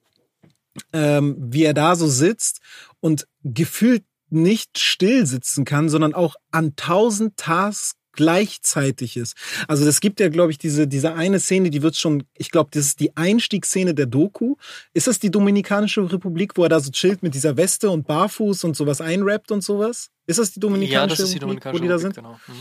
ähm, 0.91 1.35
wie 1.39 1.63
er 1.63 1.73
da 1.73 1.95
so 1.95 2.07
sitzt 2.07 2.59
und 2.99 3.27
gefühlt 3.43 4.03
nicht 4.29 4.79
still 4.79 5.25
sitzen 5.25 5.65
kann, 5.65 5.89
sondern 5.89 6.13
auch 6.13 6.35
an 6.51 6.75
tausend 6.75 7.37
Tasks 7.37 7.95
gleichzeitig 8.15 9.17
ist. 9.17 9.35
Also 9.67 9.85
das 9.85 9.99
gibt 9.99 10.19
ja, 10.19 10.29
glaube 10.29 10.51
ich, 10.51 10.59
diese, 10.59 10.87
diese 10.87 11.15
eine 11.15 11.39
Szene, 11.39 11.71
die 11.71 11.81
wird 11.81 11.95
schon, 11.95 12.23
ich 12.37 12.51
glaube, 12.51 12.69
das 12.71 12.85
ist 12.85 12.99
die 12.99 13.17
Einstiegsszene 13.17 13.95
der 13.95 14.05
Doku. 14.05 14.55
Ist 14.93 15.07
das 15.07 15.19
die 15.19 15.31
Dominikanische 15.31 16.11
Republik, 16.11 16.55
wo 16.55 16.63
er 16.63 16.69
da 16.69 16.79
so 16.79 16.91
chillt 16.91 17.23
mit 17.23 17.33
dieser 17.33 17.57
Weste 17.57 17.89
und 17.89 18.05
Barfuß 18.05 18.63
und 18.65 18.75
sowas 18.75 19.01
einrappt 19.01 19.51
und 19.51 19.63
sowas? 19.63 20.11
Ist 20.27 20.37
das 20.39 20.51
die 20.51 20.59
Dominikanische 20.59 20.93
ja, 20.93 21.07
das 21.07 21.19
ist 21.19 21.33
die 21.33 21.39
Dominikanische 21.39 21.83
Republik, 21.83 21.91
wo 21.91 21.97
die 21.97 22.03
da 22.03 22.13
sind? 22.13 22.15
Genau. 22.15 22.39
Mhm. 22.47 22.53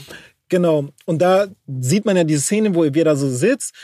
Genau. 0.52 0.90
Und 1.06 1.22
da 1.22 1.46
sieht 1.80 2.04
man 2.04 2.14
ja 2.14 2.24
diese 2.24 2.42
Szene, 2.42 2.74
wo 2.74 2.84
er 2.84 2.92
wieder 2.92 3.16
so 3.16 3.26
sitzt. 3.30 3.74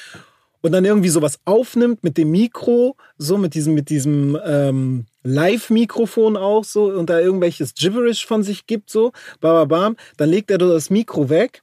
und 0.61 0.73
dann 0.73 0.85
irgendwie 0.85 1.09
sowas 1.09 1.39
aufnimmt 1.47 2.05
mit 2.05 2.19
dem 2.19 2.31
Mikro, 2.31 2.97
so 3.17 3.39
mit 3.39 3.55
diesem, 3.55 3.73
mit 3.73 3.89
diesem 3.89 4.39
ähm, 4.45 5.07
Live-Mikrofon 5.23 6.37
auch 6.37 6.65
so 6.65 6.93
und 6.93 7.09
da 7.09 7.21
irgendwelches 7.21 7.73
Gibberish 7.75 8.27
von 8.27 8.43
sich 8.43 8.67
gibt, 8.67 8.91
so, 8.91 9.13
bam, 9.41 9.67
bam, 9.67 9.97
dann 10.19 10.29
legt 10.29 10.51
er 10.51 10.59
das 10.59 10.91
Mikro 10.91 11.31
weg 11.31 11.63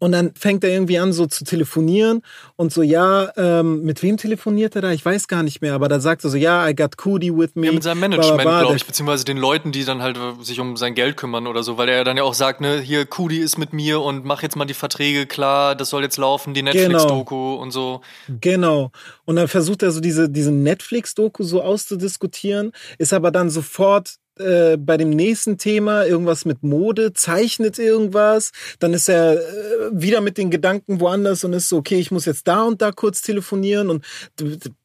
und 0.00 0.12
dann 0.12 0.32
fängt 0.34 0.64
er 0.64 0.70
irgendwie 0.70 0.98
an, 0.98 1.12
so 1.12 1.26
zu 1.26 1.44
telefonieren 1.44 2.22
und 2.56 2.72
so, 2.72 2.82
ja, 2.82 3.30
ähm, 3.36 3.82
mit 3.82 4.02
wem 4.02 4.16
telefoniert 4.16 4.74
er 4.74 4.82
da? 4.82 4.90
Ich 4.92 5.04
weiß 5.04 5.28
gar 5.28 5.42
nicht 5.42 5.60
mehr, 5.60 5.74
aber 5.74 5.88
da 5.88 6.00
sagt 6.00 6.24
er 6.24 6.30
so, 6.30 6.38
ja, 6.38 6.66
I 6.66 6.74
got 6.74 6.96
Cootie 6.96 7.36
with 7.36 7.50
me. 7.54 7.66
Ja, 7.66 7.72
mit 7.72 7.82
seinem 7.82 8.00
Management, 8.00 8.40
glaube 8.40 8.76
ich, 8.76 8.86
beziehungsweise 8.86 9.24
den 9.26 9.36
Leuten, 9.36 9.72
die 9.72 9.84
dann 9.84 10.00
halt 10.00 10.16
äh, 10.16 10.42
sich 10.42 10.58
um 10.58 10.78
sein 10.78 10.94
Geld 10.94 11.18
kümmern 11.18 11.46
oder 11.46 11.62
so, 11.62 11.76
weil 11.76 11.90
er 11.90 12.02
dann 12.02 12.16
ja 12.16 12.22
auch 12.22 12.32
sagt, 12.32 12.62
ne, 12.62 12.80
hier, 12.80 13.04
Cootie 13.04 13.38
ist 13.38 13.58
mit 13.58 13.74
mir 13.74 14.00
und 14.00 14.24
mach 14.24 14.42
jetzt 14.42 14.56
mal 14.56 14.64
die 14.64 14.74
Verträge 14.74 15.26
klar, 15.26 15.74
das 15.74 15.90
soll 15.90 16.02
jetzt 16.02 16.16
laufen, 16.16 16.54
die 16.54 16.62
Netflix-Doku 16.62 17.50
genau. 17.52 17.62
und 17.62 17.70
so. 17.70 18.00
Genau. 18.40 18.90
Und 19.26 19.36
dann 19.36 19.48
versucht 19.48 19.82
er 19.82 19.90
so 19.90 20.00
diese, 20.00 20.30
diese 20.30 20.50
Netflix-Doku 20.50 21.44
so 21.44 21.62
auszudiskutieren, 21.62 22.72
ist 22.96 23.12
aber 23.12 23.30
dann 23.30 23.50
sofort 23.50 24.19
äh, 24.40 24.76
bei 24.76 24.96
dem 24.96 25.10
nächsten 25.10 25.58
Thema 25.58 26.04
irgendwas 26.04 26.44
mit 26.44 26.62
Mode, 26.62 27.12
zeichnet 27.12 27.78
irgendwas, 27.78 28.52
dann 28.78 28.92
ist 28.92 29.08
er 29.08 29.34
äh, 29.34 29.90
wieder 29.92 30.20
mit 30.20 30.38
den 30.38 30.50
Gedanken 30.50 31.00
woanders 31.00 31.44
und 31.44 31.52
ist 31.52 31.68
so, 31.68 31.76
okay, 31.76 31.98
ich 32.00 32.10
muss 32.10 32.24
jetzt 32.24 32.48
da 32.48 32.64
und 32.64 32.82
da 32.82 32.92
kurz 32.92 33.22
telefonieren 33.22 33.90
und 33.90 34.04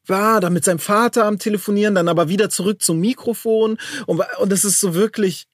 war 0.06 0.40
da 0.40 0.50
mit 0.50 0.64
seinem 0.64 0.78
Vater 0.78 1.24
am 1.24 1.38
Telefonieren, 1.38 1.94
dann 1.94 2.08
aber 2.08 2.28
wieder 2.28 2.50
zurück 2.50 2.82
zum 2.82 3.00
Mikrofon 3.00 3.78
und, 4.06 4.22
und 4.38 4.52
es 4.52 4.64
ist 4.64 4.80
so 4.80 4.94
wirklich, 4.94 5.46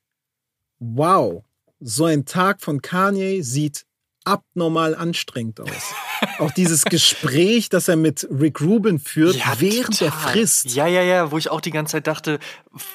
wow, 0.79 1.45
so 1.81 2.05
ein 2.05 2.25
Tag 2.25 2.61
von 2.61 2.83
Kanye 2.83 3.43
sieht 3.43 3.85
abnormal 4.25 4.95
anstrengend 4.95 5.61
aus. 5.61 5.95
Auch 6.39 6.51
dieses 6.53 6.85
Gespräch, 6.85 7.69
das 7.69 7.89
er 7.89 7.97
mit 7.97 8.27
Rick 8.31 8.61
Rubin 8.61 8.99
führt, 8.99 9.37
ja, 9.37 9.55
während 9.59 9.99
total. 9.99 10.09
er 10.09 10.13
frisst. 10.13 10.75
Ja, 10.75 10.87
ja, 10.87 11.03
ja, 11.03 11.31
wo 11.31 11.39
ich 11.39 11.51
auch 11.51 11.61
die 11.61 11.71
ganze 11.71 11.93
Zeit 11.93 12.07
dachte, 12.07 12.39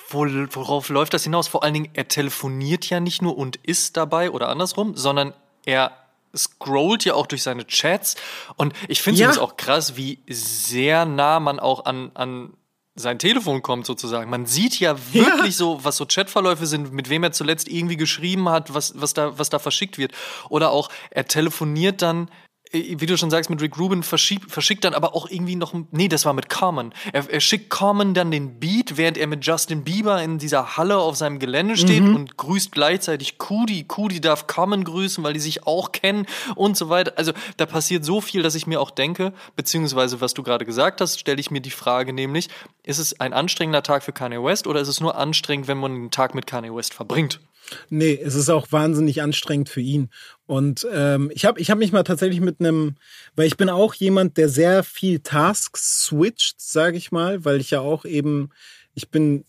wo, 0.10 0.26
worauf 0.26 0.90
läuft 0.90 1.14
das 1.14 1.24
hinaus? 1.24 1.48
Vor 1.48 1.64
allen 1.64 1.74
Dingen, 1.74 1.90
er 1.94 2.08
telefoniert 2.08 2.90
ja 2.90 3.00
nicht 3.00 3.22
nur 3.22 3.38
und 3.38 3.58
ist 3.58 3.98
dabei 3.98 4.32
oder 4.32 4.50
andersrum, 4.50 4.96
sondern 4.96 5.34
er 5.66 5.92
scrollt 6.36 7.04
ja 7.06 7.14
auch 7.14 7.28
durch 7.28 7.44
seine 7.44 7.66
Chats. 7.66 8.16
Und 8.56 8.74
ich 8.88 9.02
finde 9.02 9.24
es 9.26 9.36
ja. 9.36 9.42
auch 9.42 9.58
krass, 9.58 9.98
wie 9.98 10.20
sehr 10.28 11.06
nah 11.06 11.40
man 11.40 11.60
auch 11.60 11.86
an, 11.86 12.12
an 12.14 12.54
sein 12.98 13.20
Telefon 13.20 13.62
kommt 13.62 13.86
sozusagen. 13.86 14.30
Man 14.30 14.46
sieht 14.46 14.80
ja 14.80 14.98
wirklich 15.14 15.46
ja. 15.46 15.52
so, 15.52 15.84
was 15.84 15.98
so 15.98 16.06
Chatverläufe 16.06 16.66
sind, 16.66 16.92
mit 16.92 17.10
wem 17.10 17.24
er 17.24 17.32
zuletzt 17.32 17.68
irgendwie 17.68 17.96
geschrieben 17.96 18.50
hat, 18.50 18.74
was, 18.74 19.00
was, 19.00 19.14
da, 19.14 19.38
was 19.38 19.50
da 19.50 19.60
verschickt 19.60 19.98
wird. 19.98 20.12
Oder 20.50 20.72
auch, 20.72 20.90
er 21.12 21.26
telefoniert 21.26 22.02
dann 22.02 22.30
wie 22.72 23.06
du 23.06 23.18
schon 23.18 23.30
sagst, 23.30 23.50
mit 23.50 23.62
Rick 23.62 23.78
Rubin 23.78 24.04
verschiebt, 24.04 24.52
verschickt 24.52 24.84
dann 24.84 24.94
aber 24.94 25.16
auch 25.16 25.30
irgendwie 25.30 25.56
noch, 25.56 25.74
nee, 25.92 26.08
das 26.08 26.26
war 26.26 26.34
mit 26.34 26.50
Common. 26.50 26.94
Er, 27.14 27.30
er, 27.30 27.40
schickt 27.40 27.70
Common 27.70 28.14
dann 28.14 28.32
den 28.32 28.60
Beat, 28.60 28.98
während 28.98 29.18
er 29.18 29.28
mit 29.28 29.46
Justin 29.46 29.84
Bieber 29.84 30.22
in 30.22 30.38
dieser 30.38 30.78
Halle 30.78 30.98
auf 30.98 31.16
seinem 31.16 31.40
Gelände 31.40 31.78
steht 31.78 32.04
mhm. 32.04 32.16
und 32.16 32.38
grüßt 32.38 32.72
gleichzeitig 32.72 33.38
Kudi. 33.38 33.86
Kudi 33.86 34.20
darf 34.20 34.48
Common 34.48 34.84
grüßen, 34.84 35.24
weil 35.24 35.34
die 35.34 35.40
sich 35.40 35.66
auch 35.66 35.92
kennen 35.92 36.26
und 36.56 36.76
so 36.76 36.90
weiter. 36.90 37.14
Also 37.16 37.32
da 37.58 37.66
passiert 37.66 38.04
so 38.04 38.22
viel, 38.22 38.44
dass 38.44 38.56
ich 38.56 38.68
mir 38.68 38.82
auch 38.82 38.92
denke, 38.92 39.34
beziehungsweise 39.56 40.20
was 40.22 40.34
du 40.34 40.44
gerade 40.44 40.66
gesagt 40.66 41.02
hast, 41.02 41.20
stelle 41.20 41.40
ich 41.40 41.52
mir 41.52 41.62
die 41.62 41.72
Frage 41.72 42.14
nämlich, 42.14 42.50
ist 42.84 43.00
es 43.00 43.20
ein 43.20 43.34
anstrengender 43.34 43.84
Tag 43.84 44.04
für 44.04 44.14
Kanye 44.14 44.44
West 44.44 44.68
oder 44.68 44.82
ist 44.82 44.88
es 44.88 45.00
nur 45.00 45.18
anstrengend, 45.18 45.68
wenn 45.68 45.78
man 45.78 45.94
den 45.94 46.12
Tag 46.12 46.36
mit 46.36 46.48
Kanye 46.48 46.74
West 46.74 46.94
verbringt? 46.94 47.40
Nee, 47.90 48.20
es 48.22 48.36
ist 48.36 48.50
auch 48.50 48.72
wahnsinnig 48.72 49.22
anstrengend 49.22 49.70
für 49.70 49.82
ihn. 49.82 50.10
Und 50.46 50.88
ähm, 50.92 51.32
ich 51.34 51.46
habe 51.46 51.60
ich 51.60 51.70
hab 51.70 51.78
mich 51.78 51.92
mal 51.92 52.04
tatsächlich 52.04 52.40
mit 52.40 52.60
einem, 52.60 52.96
weil 53.36 53.48
ich 53.48 53.58
bin 53.58 53.70
auch 53.70 53.94
jemand, 53.94 54.38
der 54.38 54.50
sehr 54.50 54.84
viel 54.84 55.20
Tasks 55.20 56.06
switcht, 56.06 56.62
sage 56.62 56.98
ich 56.98 57.12
mal, 57.12 57.44
weil 57.46 57.60
ich 57.60 57.72
ja 57.72 57.82
auch 57.82 58.06
eben, 58.06 58.50
ich 58.94 59.10
bin 59.10 59.46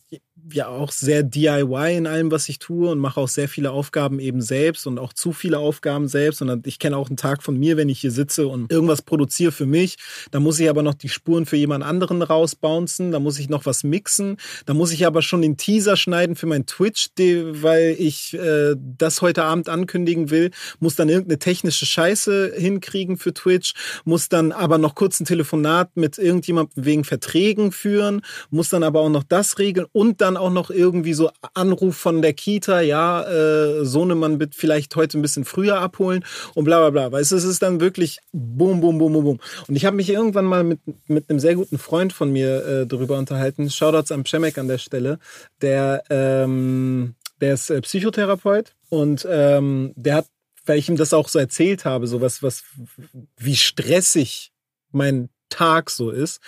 ja 0.55 0.69
auch 0.69 0.93
sehr 0.93 1.23
DIY 1.23 1.97
in 1.97 2.07
allem, 2.07 2.31
was 2.31 2.49
ich 2.49 2.59
tue 2.59 2.89
und 2.91 2.99
mache 2.99 3.21
auch 3.21 3.29
sehr 3.29 3.49
viele 3.49 3.71
Aufgaben 3.71 4.21
eben 4.21 4.41
selbst 4.41 4.87
und 4.87 4.99
auch 4.99 5.13
zu 5.13 5.33
viele 5.33 5.59
Aufgaben 5.59 6.09
selbst. 6.09 6.43
Und 6.43 6.67
ich 6.67 6.79
kenne 6.79 6.97
auch 6.97 7.09
einen 7.09 7.17
Tag 7.17 7.43
von 7.43 7.59
mir, 7.59 7.77
wenn 7.77 7.89
ich 7.89 8.01
hier 8.01 8.11
sitze 8.11 8.47
und 8.47 8.73
irgendwas 8.73 9.03
produziere 9.03 9.53
für 9.53 9.67
mich. 9.67 9.97
Da 10.31 10.41
muss 10.41 10.59
ich 10.61 10.69
aber 10.69 10.83
noch 10.83 10.95
die 10.95 11.09
Spuren 11.09 11.47
für 11.47 11.57
jemand 11.57 11.85
anderen 11.85 12.23
rausbouncen. 12.23 13.11
Da 13.11 13.21
muss 13.21 13.39
ich 13.39 13.49
noch 13.49 13.67
was 13.67 13.85
mixen. 13.85 14.37
Da 14.67 14.75
muss 14.75 14.93
ich 14.93 15.07
aber 15.07 15.23
schon 15.23 15.43
den 15.43 15.57
Teaser 15.57 15.97
schneiden 15.97 16.37
für 16.37 16.47
mein 16.47 16.67
Twitch, 16.67 17.09
weil 17.19 17.97
ich 17.99 18.35
äh, 18.35 18.75
das 18.77 19.23
heute 19.23 19.45
Abend 19.45 19.69
ankündigen 19.69 20.31
will. 20.31 20.51
Muss 20.81 20.97
dann 20.97 21.09
irgendeine 21.09 21.39
technische 21.39 21.87
Scheiße 21.87 22.55
hinkriegen 22.57 23.17
für 23.17 23.35
Twitch. 23.35 23.75
Muss 24.05 24.29
dann 24.29 24.53
aber 24.53 24.79
noch 24.79 24.95
kurz 24.95 25.21
ein 25.21 25.25
Telefonat 25.25 25.97
mit 25.97 26.19
irgendjemandem 26.19 26.85
wegen 26.85 27.05
Verträgen 27.05 27.73
führen. 27.73 28.23
Muss 28.51 28.71
dann 28.71 28.83
aber 28.83 29.01
auch 29.01 29.11
noch 29.11 29.25
das 29.25 29.59
regeln 29.59 29.87
und 29.93 30.21
dann 30.21 30.37
auch 30.39 30.51
noch 30.51 30.71
irgendwie 30.71 31.13
so 31.13 31.31
Anruf 31.55 31.97
von 31.97 32.23
der 32.23 32.33
Kita, 32.33 32.81
ja, 32.81 33.23
äh, 33.23 33.85
Sohnemann 33.85 34.41
wird 34.41 34.55
vielleicht 34.55 34.97
heute 34.97 35.19
ein 35.19 35.23
bisschen 35.23 35.45
früher 35.45 35.81
abholen 35.81 36.25
und 36.55 36.65
bla 36.65 36.79
bla 36.79 36.91
bla. 36.91 37.13
Weißt 37.13 37.33
du, 37.33 37.37
es 37.37 37.45
ist 37.45 37.63
dann 37.63 37.81
wirklich 37.81 38.19
boom, 38.33 38.81
boom, 38.81 38.99
boom, 38.99 39.13
boom, 39.13 39.25
boom. 39.25 39.41
Und 39.67 39.77
ich 39.77 39.85
habe 39.85 39.97
mich 39.97 40.11
irgendwann 40.11 40.45
mal 40.45 40.65
mit, 40.65 40.81
mit 41.07 41.29
einem 41.29 41.41
sehr 41.41 41.55
guten 41.55 41.79
Freund 41.79 42.13
von 42.13 42.33
mir 42.33 42.65
äh, 42.65 42.87
darüber 42.87 43.19
unterhalten. 43.19 43.71
Shoutouts 43.71 44.13
an 44.13 44.25
Przemek 44.25 44.59
an 44.59 44.69
der 44.69 44.79
Stelle. 44.79 45.19
Der, 45.61 46.03
ähm, 46.11 47.15
der 47.41 47.55
ist 47.55 47.71
äh, 47.71 47.81
Psychotherapeut 47.81 48.75
und 48.89 49.27
ähm, 49.29 49.93
der 49.97 50.17
hat, 50.17 50.27
weil 50.67 50.79
ich 50.79 50.89
ihm 50.89 50.97
das 50.97 51.13
auch 51.13 51.29
so 51.29 51.39
erzählt 51.39 51.85
habe, 51.85 52.07
so 52.07 52.21
was, 52.21 52.43
was, 52.43 52.65
wie 53.37 53.57
stressig 53.57 54.53
mein 54.91 55.29
Tag 55.49 55.91
so 55.91 56.11
ist. 56.11 56.41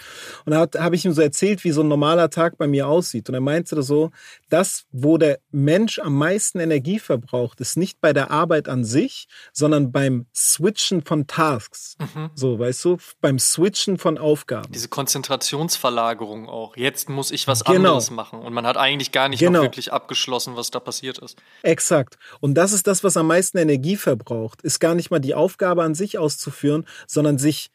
Und 0.45 0.53
da 0.53 0.67
habe 0.79 0.97
ich 0.97 1.05
ihm 1.05 1.13
so 1.13 1.23
erzählt, 1.23 1.65
wie 1.65 1.71
so 1.71 1.83
ein 1.83 1.89
normaler 1.89 2.31
Tag 2.31 2.59
bei 2.59 2.67
mir 2.67 2.89
aussieht. 2.89 3.29
Und 3.29 3.35
er 3.35 3.41
meinte 3.41 3.83
so, 3.83 4.11
das, 4.49 4.85
wo 4.93 5.19
der 5.19 5.39
Mensch 5.51 5.99
am 5.99 6.17
meisten 6.17 6.61
Energie 6.61 6.99
verbraucht, 6.99 7.61
ist 7.61 7.77
nicht 7.77 8.01
bei 8.01 8.13
der 8.13 8.31
Arbeit 8.31 8.69
an 8.69 8.85
sich, 8.85 9.27
sondern 9.53 9.93
beim 9.93 10.27
Switchen 10.35 11.03
von 11.03 11.27
Tasks. 11.27 11.97
Mhm. 11.99 12.31
So, 12.35 12.59
weißt 12.59 12.85
du, 12.85 12.99
beim 13.21 13.39
Switchen 13.39 13.99
von 13.99 14.19
Aufgaben. 14.19 14.73
Diese 14.73 14.89
Konzentrationsverlagerung 14.89 16.49
auch. 16.49 16.77
Jetzt 16.77 17.09
muss 17.09 17.31
ich 17.31 17.47
was 17.47 17.65
genau. 17.65 17.77
anderes 17.77 18.11
machen. 18.11 18.41
Und 18.41 18.53
man 18.53 18.67
hat 18.67 18.77
eigentlich 18.77 19.13
gar 19.13 19.29
nicht 19.29 19.41
genau. 19.41 19.63
wirklich 19.63 19.93
abgeschlossen, 19.93 20.57
was 20.57 20.71
da 20.71 20.81
passiert 20.81 21.19
ist. 21.19 21.37
Exakt. 21.63 22.19
Und 22.41 22.55
das 22.55 22.73
ist 22.73 22.87
das, 22.87 23.05
was 23.05 23.17
am 23.17 23.27
meisten 23.27 23.59
Energie 23.59 23.97
verbraucht. 23.97 24.63
Ist 24.63 24.81
gar 24.81 24.95
nicht 24.95 25.11
mal 25.11 25.21
die 25.21 25.35
Aufgabe 25.35 25.83
an 25.83 25.95
sich 25.95 26.19
auszuführen, 26.19 26.87
sondern 27.07 27.39
sich 27.39 27.71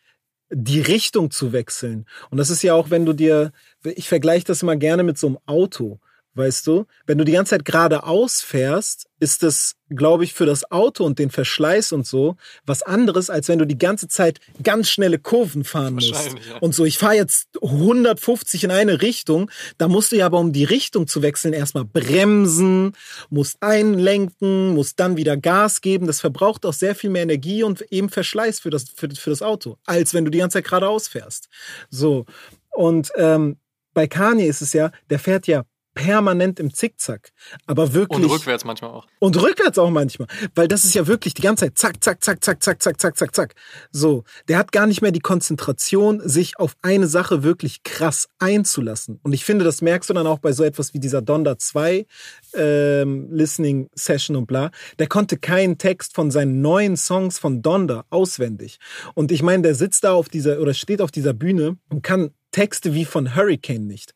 die 0.49 0.81
Richtung 0.81 1.31
zu 1.31 1.53
wechseln. 1.53 2.05
Und 2.29 2.37
das 2.37 2.49
ist 2.49 2.61
ja 2.63 2.73
auch, 2.73 2.89
wenn 2.89 3.05
du 3.05 3.13
dir, 3.13 3.51
ich 3.83 4.07
vergleiche 4.07 4.45
das 4.45 4.61
immer 4.61 4.75
gerne 4.75 5.03
mit 5.03 5.17
so 5.17 5.27
einem 5.27 5.39
Auto. 5.45 5.99
Weißt 6.35 6.67
du, 6.67 6.85
wenn 7.07 7.17
du 7.17 7.23
die 7.23 7.31
ganze 7.31 7.51
Zeit 7.51 7.63
geradeaus 7.63 8.41
fährst, 8.41 9.07
ist 9.21 9.41
das, 9.41 9.75
glaube 9.89 10.25
ich, 10.25 10.33
für 10.33 10.45
das 10.45 10.69
Auto 10.69 11.05
und 11.05 11.17
den 11.17 11.31
Verschleiß 11.31 11.93
und 11.93 12.05
so 12.05 12.35
was 12.65 12.83
anderes, 12.83 13.29
als 13.29 13.47
wenn 13.47 13.57
du 13.57 13.65
die 13.65 13.77
ganze 13.77 14.09
Zeit 14.09 14.41
ganz 14.61 14.89
schnelle 14.89 15.17
Kurven 15.17 15.63
fahren 15.63 15.93
musst. 15.93 16.11
Ja. 16.11 16.57
Und 16.59 16.75
so, 16.75 16.83
ich 16.83 16.97
fahre 16.97 17.15
jetzt 17.15 17.47
150 17.61 18.65
in 18.65 18.71
eine 18.71 19.01
Richtung, 19.01 19.49
da 19.77 19.87
musst 19.87 20.11
du 20.11 20.17
ja 20.17 20.25
aber, 20.25 20.39
um 20.39 20.51
die 20.51 20.65
Richtung 20.65 21.07
zu 21.07 21.21
wechseln, 21.21 21.53
erstmal 21.53 21.85
bremsen, 21.85 22.91
musst 23.29 23.63
einlenken, 23.63 24.73
musst 24.73 24.99
dann 24.99 25.15
wieder 25.15 25.37
Gas 25.37 25.79
geben. 25.79 26.05
Das 26.05 26.19
verbraucht 26.19 26.65
auch 26.65 26.73
sehr 26.73 26.95
viel 26.95 27.09
mehr 27.09 27.23
Energie 27.23 27.63
und 27.63 27.81
eben 27.93 28.09
Verschleiß 28.09 28.59
für 28.59 28.69
das, 28.69 28.89
für, 28.93 29.09
für 29.09 29.29
das 29.29 29.41
Auto, 29.41 29.77
als 29.85 30.13
wenn 30.13 30.25
du 30.25 30.31
die 30.31 30.39
ganze 30.39 30.57
Zeit 30.57 30.65
geradeaus 30.65 31.07
fährst. 31.07 31.47
So. 31.89 32.25
Und 32.71 33.11
ähm, 33.15 33.57
bei 33.93 34.07
Kanye 34.07 34.45
ist 34.45 34.61
es 34.61 34.73
ja, 34.73 34.91
der 35.09 35.19
fährt 35.19 35.47
ja 35.47 35.63
permanent 35.95 36.59
im 36.59 36.71
Zickzack. 36.71 37.31
Aber 37.65 37.93
wirklich. 37.93 38.23
Und 38.23 38.29
rückwärts 38.29 38.63
manchmal 38.63 38.91
auch. 38.91 39.07
Und 39.17 39.41
rückwärts 39.41 39.79
auch 39.79 39.89
manchmal. 39.89 40.27
Weil 40.53 40.67
das 40.67 40.85
ist 40.85 40.93
ja 40.93 41.07
wirklich 41.07 41.33
die 41.33 41.41
ganze 41.41 41.73
Zeit 41.73 41.77
zack, 41.77 42.03
zack, 42.03 42.23
zack, 42.23 42.43
zack, 42.43 42.61
zack, 42.61 42.83
zack, 42.83 43.01
zack, 43.01 43.17
zack, 43.17 43.35
zack. 43.35 43.55
So. 43.91 44.23
Der 44.47 44.59
hat 44.59 44.71
gar 44.71 44.85
nicht 44.85 45.01
mehr 45.01 45.11
die 45.11 45.21
Konzentration, 45.21 46.21
sich 46.27 46.59
auf 46.59 46.75
eine 46.83 47.07
Sache 47.07 47.41
wirklich 47.41 47.81
krass 47.83 48.27
einzulassen. 48.37 49.19
Und 49.23 49.33
ich 49.33 49.45
finde, 49.45 49.65
das 49.65 49.81
merkst 49.81 50.09
du 50.09 50.13
dann 50.13 50.27
auch 50.27 50.39
bei 50.39 50.51
so 50.51 50.63
etwas 50.63 50.93
wie 50.93 50.99
dieser 50.99 51.21
Donda 51.21 51.57
2 51.57 52.05
ähm, 52.53 53.27
Listening 53.31 53.89
Session 53.95 54.35
und 54.35 54.45
bla. 54.45 54.71
Der 54.99 55.07
konnte 55.07 55.37
keinen 55.37 55.77
Text 55.77 56.13
von 56.13 56.29
seinen 56.29 56.61
neuen 56.61 56.97
Songs 56.97 57.39
von 57.39 57.61
Donda 57.61 58.05
auswendig. 58.09 58.79
Und 59.13 59.31
ich 59.31 59.41
meine, 59.41 59.63
der 59.63 59.75
sitzt 59.75 60.03
da 60.03 60.13
auf 60.13 60.27
dieser 60.27 60.59
oder 60.59 60.73
steht 60.73 61.01
auf 61.01 61.11
dieser 61.11 61.33
Bühne 61.33 61.77
und 61.89 62.03
kann 62.03 62.31
Texte 62.51 62.93
wie 62.93 63.05
von 63.05 63.35
Hurricane 63.35 63.87
nicht 63.87 64.13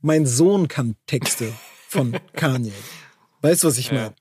mein 0.00 0.26
Sohn 0.26 0.68
kann 0.68 0.96
Texte 1.06 1.52
von 1.88 2.16
Kanye. 2.34 2.72
Weißt 3.42 3.64
du, 3.64 3.68
was 3.68 3.78
ich 3.78 3.92
meine? 3.92 4.14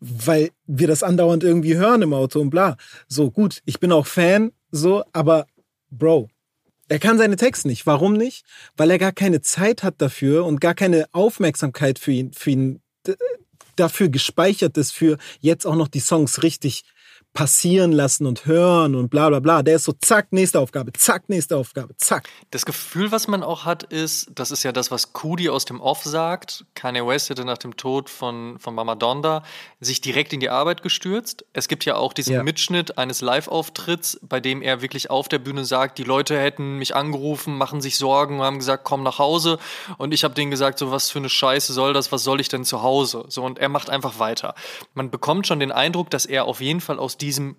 Weil 0.00 0.50
wir 0.66 0.88
das 0.88 1.02
andauernd 1.02 1.44
irgendwie 1.44 1.76
hören 1.76 2.02
im 2.02 2.12
Auto 2.12 2.40
und 2.40 2.50
bla. 2.50 2.76
So, 3.08 3.30
gut, 3.30 3.60
ich 3.64 3.80
bin 3.80 3.92
auch 3.92 4.06
Fan, 4.06 4.52
so, 4.70 5.04
aber 5.12 5.46
Bro, 5.90 6.28
er 6.88 6.98
kann 6.98 7.18
seine 7.18 7.36
Texte 7.36 7.68
nicht. 7.68 7.86
Warum 7.86 8.14
nicht? 8.14 8.44
Weil 8.76 8.90
er 8.90 8.98
gar 8.98 9.12
keine 9.12 9.40
Zeit 9.42 9.82
hat 9.82 10.00
dafür 10.02 10.44
und 10.44 10.60
gar 10.60 10.74
keine 10.74 11.06
Aufmerksamkeit 11.12 11.98
für 11.98 12.12
ihn, 12.12 12.32
für 12.32 12.50
ihn 12.50 12.82
dafür 13.76 14.08
gespeichert 14.08 14.76
ist, 14.76 14.92
für 14.92 15.18
jetzt 15.40 15.66
auch 15.66 15.76
noch 15.76 15.88
die 15.88 16.00
Songs 16.00 16.42
richtig 16.42 16.84
passieren 17.32 17.92
lassen 17.92 18.26
und 18.26 18.46
hören 18.46 18.94
und 18.94 19.08
bla 19.08 19.28
bla 19.28 19.40
bla. 19.40 19.62
Der 19.62 19.76
ist 19.76 19.84
so, 19.84 19.92
zack, 19.92 20.32
nächste 20.32 20.58
Aufgabe, 20.58 20.92
zack, 20.92 21.28
nächste 21.28 21.56
Aufgabe, 21.56 21.96
zack. 21.96 22.28
Das 22.50 22.66
Gefühl, 22.66 23.12
was 23.12 23.28
man 23.28 23.42
auch 23.42 23.64
hat, 23.64 23.84
ist, 23.84 24.30
das 24.34 24.50
ist 24.50 24.64
ja 24.64 24.72
das, 24.72 24.90
was 24.90 25.12
Cudi 25.12 25.48
aus 25.48 25.64
dem 25.64 25.80
Off 25.80 26.02
sagt. 26.02 26.64
Kanye 26.74 27.06
West 27.06 27.30
hätte 27.30 27.44
nach 27.44 27.58
dem 27.58 27.76
Tod 27.76 28.10
von, 28.10 28.58
von 28.58 28.74
Mama 28.74 28.96
Donda 28.96 29.44
sich 29.80 30.00
direkt 30.00 30.32
in 30.32 30.40
die 30.40 30.50
Arbeit 30.50 30.82
gestürzt. 30.82 31.44
Es 31.52 31.68
gibt 31.68 31.84
ja 31.84 31.96
auch 31.96 32.12
diesen 32.12 32.34
Ja. 32.34 32.42
Mitschnitt 32.42 32.98
eines 32.98 33.20
Live-Auftritts, 33.20 34.18
bei 34.22 34.40
dem 34.40 34.60
er 34.60 34.82
wirklich 34.82 35.10
auf 35.10 35.28
der 35.28 35.38
Bühne 35.38 35.64
sagt, 35.64 35.98
die 35.98 36.04
Leute 36.04 36.38
hätten 36.38 36.78
mich 36.78 36.96
angerufen, 36.96 37.56
machen 37.56 37.80
sich 37.80 37.96
Sorgen, 37.96 38.42
haben 38.42 38.58
gesagt, 38.58 38.84
komm 38.84 39.02
nach 39.04 39.18
Hause. 39.18 39.58
Und 39.98 40.12
ich 40.12 40.24
habe 40.24 40.34
denen 40.34 40.50
gesagt, 40.50 40.78
so 40.78 40.90
was 40.90 41.10
für 41.10 41.20
eine 41.20 41.28
Scheiße 41.28 41.72
soll 41.72 41.92
das, 41.92 42.10
was 42.10 42.24
soll 42.24 42.40
ich 42.40 42.48
denn 42.48 42.64
zu 42.64 42.82
Hause? 42.82 43.24
So, 43.28 43.44
und 43.44 43.58
er 43.58 43.68
macht 43.68 43.88
einfach 43.88 44.18
weiter. 44.18 44.54
Man 44.94 45.10
bekommt 45.10 45.46
schon 45.46 45.60
den 45.60 45.70
Eindruck, 45.70 46.10
dass 46.10 46.26
er 46.26 46.46
auf 46.46 46.60
jeden 46.60 46.80
Fall 46.80 46.98
aus 46.98 47.19
diesem 47.20 47.56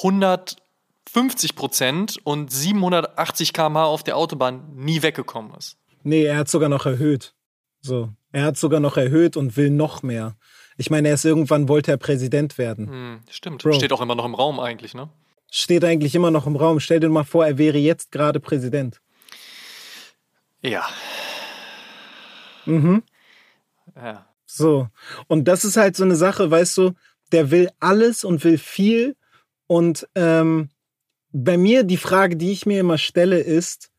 150 0.00 1.54
Prozent 1.54 2.18
und 2.24 2.52
780 2.52 3.52
km/h 3.52 3.84
auf 3.84 4.02
der 4.02 4.16
Autobahn 4.16 4.74
nie 4.74 5.02
weggekommen 5.02 5.54
ist. 5.54 5.76
Nee, 6.02 6.24
er 6.24 6.36
hat 6.36 6.48
sogar 6.48 6.68
noch 6.68 6.86
erhöht. 6.86 7.34
So. 7.80 8.10
Er 8.32 8.44
hat 8.44 8.56
sogar 8.56 8.80
noch 8.80 8.96
erhöht 8.96 9.36
und 9.36 9.56
will 9.56 9.70
noch 9.70 10.02
mehr. 10.02 10.36
Ich 10.76 10.90
meine, 10.90 11.08
er 11.08 11.14
ist 11.14 11.24
irgendwann 11.24 11.68
wollte 11.68 11.90
er 11.90 11.96
Präsident 11.96 12.56
werden. 12.58 12.88
Hm, 12.88 13.20
stimmt. 13.28 13.62
Bro. 13.62 13.74
Steht 13.74 13.92
auch 13.92 14.00
immer 14.00 14.14
noch 14.14 14.24
im 14.24 14.34
Raum 14.34 14.58
eigentlich, 14.58 14.94
ne? 14.94 15.10
Steht 15.50 15.84
eigentlich 15.84 16.14
immer 16.14 16.30
noch 16.30 16.46
im 16.46 16.56
Raum. 16.56 16.80
Stell 16.80 17.00
dir 17.00 17.10
mal 17.10 17.24
vor, 17.24 17.44
er 17.44 17.58
wäre 17.58 17.78
jetzt 17.78 18.10
gerade 18.10 18.40
Präsident. 18.40 19.00
Ja. 20.62 20.88
Mhm. 22.64 23.02
ja. 23.96 24.26
So. 24.46 24.88
Und 25.26 25.44
das 25.44 25.64
ist 25.64 25.76
halt 25.76 25.96
so 25.96 26.04
eine 26.04 26.16
Sache, 26.16 26.50
weißt 26.50 26.78
du, 26.78 26.92
der 27.32 27.50
will 27.50 27.70
alles 27.80 28.24
und 28.24 28.44
will 28.44 28.58
viel. 28.58 29.16
Und 29.66 30.08
ähm, 30.14 30.68
bei 31.32 31.56
mir 31.56 31.82
die 31.82 31.96
Frage, 31.96 32.36
die 32.36 32.52
ich 32.52 32.66
mir 32.66 32.80
immer 32.80 32.98
stelle, 32.98 33.40
ist, 33.40 33.90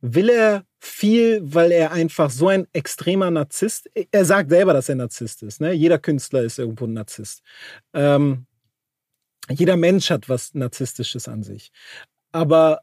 will 0.00 0.30
er 0.30 0.64
viel, 0.78 1.40
weil 1.42 1.72
er 1.72 1.92
einfach 1.92 2.30
so 2.30 2.48
ein 2.48 2.66
extremer 2.72 3.30
Narzisst, 3.30 3.90
er 4.10 4.24
sagt 4.24 4.50
selber, 4.50 4.72
dass 4.72 4.88
er 4.88 4.94
Narzisst 4.94 5.42
ist, 5.42 5.60
ne? 5.60 5.72
Jeder 5.72 5.98
Künstler 5.98 6.42
ist 6.42 6.58
irgendwo 6.58 6.86
ein 6.86 6.92
Narzisst. 6.92 7.42
Ähm, 7.92 8.46
jeder 9.50 9.76
Mensch 9.76 10.10
hat 10.10 10.28
was 10.28 10.54
Narzisstisches 10.54 11.26
an 11.26 11.42
sich. 11.42 11.72
Aber 12.32 12.80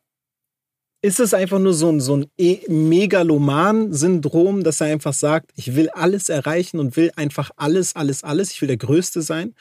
ist 1.05 1.19
es 1.19 1.35
einfach 1.35 1.59
nur 1.59 1.75
so 1.75 1.91
ein, 1.91 2.01
so 2.01 2.17
ein 2.17 2.25
E- 2.35 2.67
Megaloman-Syndrom, 2.67 4.63
dass 4.63 4.81
er 4.81 4.87
einfach 4.87 5.13
sagt, 5.13 5.51
ich 5.55 5.75
will 5.75 5.89
alles 5.89 6.29
erreichen 6.29 6.79
und 6.79 6.97
will 6.97 7.11
einfach 7.15 7.51
alles, 7.57 7.95
alles, 7.95 8.23
alles, 8.23 8.49
ich 8.49 8.59
will 8.59 8.69
der 8.69 8.77
Größte 8.77 9.21
sein? 9.21 9.53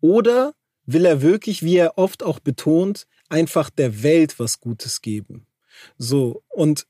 Oder 0.00 0.54
will 0.84 1.04
er 1.04 1.22
wirklich, 1.22 1.64
wie 1.64 1.76
er 1.76 1.98
oft 1.98 2.22
auch 2.22 2.38
betont, 2.38 3.08
einfach 3.28 3.68
der 3.68 4.04
Welt 4.04 4.38
was 4.38 4.60
Gutes 4.60 5.02
geben? 5.02 5.48
So, 5.98 6.44
und 6.50 6.86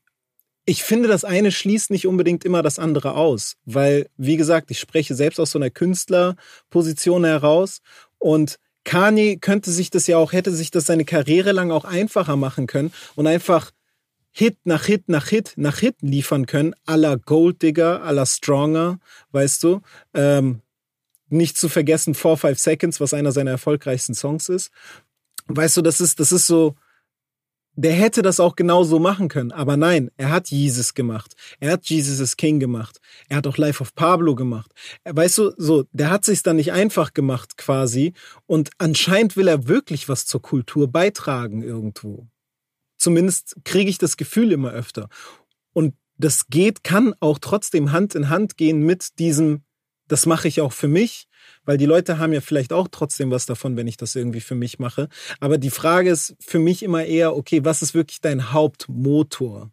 ich 0.65 0.83
finde, 0.83 1.07
das 1.07 1.23
eine 1.25 1.51
schließt 1.51 1.89
nicht 1.89 2.05
unbedingt 2.05 2.45
immer 2.45 2.61
das 2.61 2.77
andere 2.77 3.15
aus, 3.15 3.55
weil, 3.65 4.09
wie 4.15 4.37
gesagt, 4.37 4.69
ich 4.69 4.79
spreche 4.79 5.15
selbst 5.15 5.39
aus 5.39 5.49
so 5.49 5.57
einer 5.57 5.71
Künstlerposition 5.71 7.25
heraus 7.25 7.79
und 8.19 8.59
Kanye 8.83 9.37
könnte 9.37 9.71
sich 9.71 9.89
das 9.89 10.05
ja 10.05 10.17
auch, 10.17 10.33
hätte 10.33 10.51
sich 10.51 10.69
das 10.69 10.85
seine 10.85 11.03
Karriere 11.03 11.51
lang 11.51 11.71
auch 11.71 11.83
einfacher 11.83 12.35
machen 12.35 12.67
können 12.67 12.93
und 13.15 13.25
einfach 13.25 13.71
Hit 14.39 14.59
nach 14.65 14.85
Hit 14.85 15.09
nach 15.09 15.29
Hit 15.29 15.53
nach 15.55 15.79
Hit 15.79 15.95
liefern 16.01 16.45
können, 16.45 16.75
la 16.85 17.15
Gold 17.15 17.63
Digger, 17.63 17.99
la 18.11 18.23
Stronger, 18.23 18.99
weißt 19.31 19.63
du? 19.63 19.81
Ähm, 20.13 20.61
nicht 21.29 21.57
zu 21.57 21.69
vergessen 21.69 22.13
4, 22.13 22.37
5 22.37 22.59
Seconds, 22.59 22.99
was 22.99 23.15
einer 23.15 23.31
seiner 23.31 23.49
erfolgreichsten 23.49 24.13
Songs 24.13 24.47
ist. 24.49 24.69
Weißt 25.47 25.75
du, 25.77 25.81
das 25.81 26.01
ist, 26.01 26.19
das 26.19 26.31
ist 26.31 26.45
so, 26.45 26.75
der 27.73 27.93
hätte 27.93 28.21
das 28.21 28.39
auch 28.39 28.55
genauso 28.55 28.99
machen 28.99 29.27
können. 29.27 29.51
Aber 29.51 29.75
nein, 29.75 30.11
er 30.17 30.29
hat 30.29 30.51
Jesus 30.51 30.93
gemacht. 30.93 31.33
Er 31.59 31.71
hat 31.71 31.87
Jesus 31.87 32.19
is 32.19 32.37
King 32.37 32.59
gemacht. 32.59 32.99
Er 33.29 33.37
hat 33.37 33.47
auch 33.47 33.57
Life 33.57 33.81
of 33.81 33.95
Pablo 33.95 34.35
gemacht. 34.35 34.71
Weißt 35.03 35.39
du, 35.39 35.51
so, 35.57 35.85
der 35.93 36.11
hat 36.11 36.25
sich's 36.25 36.43
dann 36.43 36.57
nicht 36.57 36.73
einfach 36.73 37.15
gemacht 37.15 37.57
quasi. 37.57 38.13
Und 38.45 38.69
anscheinend 38.77 39.35
will 39.35 39.47
er 39.47 39.67
wirklich 39.67 40.07
was 40.07 40.27
zur 40.27 40.43
Kultur 40.43 40.91
beitragen 40.91 41.63
irgendwo. 41.63 42.27
Zumindest 42.97 43.55
kriege 43.63 43.89
ich 43.89 43.97
das 43.97 44.17
Gefühl 44.17 44.51
immer 44.51 44.71
öfter. 44.71 45.09
Und 45.73 45.95
das 46.17 46.47
geht, 46.47 46.83
kann 46.83 47.13
auch 47.19 47.39
trotzdem 47.39 47.91
Hand 47.91 48.15
in 48.15 48.29
Hand 48.29 48.57
gehen 48.57 48.81
mit 48.81 49.19
diesem, 49.19 49.63
das 50.07 50.25
mache 50.25 50.47
ich 50.47 50.61
auch 50.61 50.73
für 50.73 50.87
mich, 50.87 51.27
weil 51.63 51.77
die 51.77 51.85
Leute 51.85 52.17
haben 52.17 52.33
ja 52.33 52.41
vielleicht 52.41 52.73
auch 52.73 52.87
trotzdem 52.89 53.29
was 53.29 53.45
davon, 53.45 53.77
wenn 53.77 53.87
ich 53.87 53.97
das 53.97 54.15
irgendwie 54.15 54.41
für 54.41 54.55
mich 54.55 54.79
mache. 54.79 55.09
Aber 55.39 55.57
die 55.57 55.69
Frage 55.69 56.09
ist 56.09 56.35
für 56.39 56.59
mich 56.59 56.81
immer 56.81 57.05
eher, 57.05 57.35
okay, 57.35 57.63
was 57.63 57.81
ist 57.81 57.93
wirklich 57.93 58.21
dein 58.21 58.51
Hauptmotor? 58.51 59.71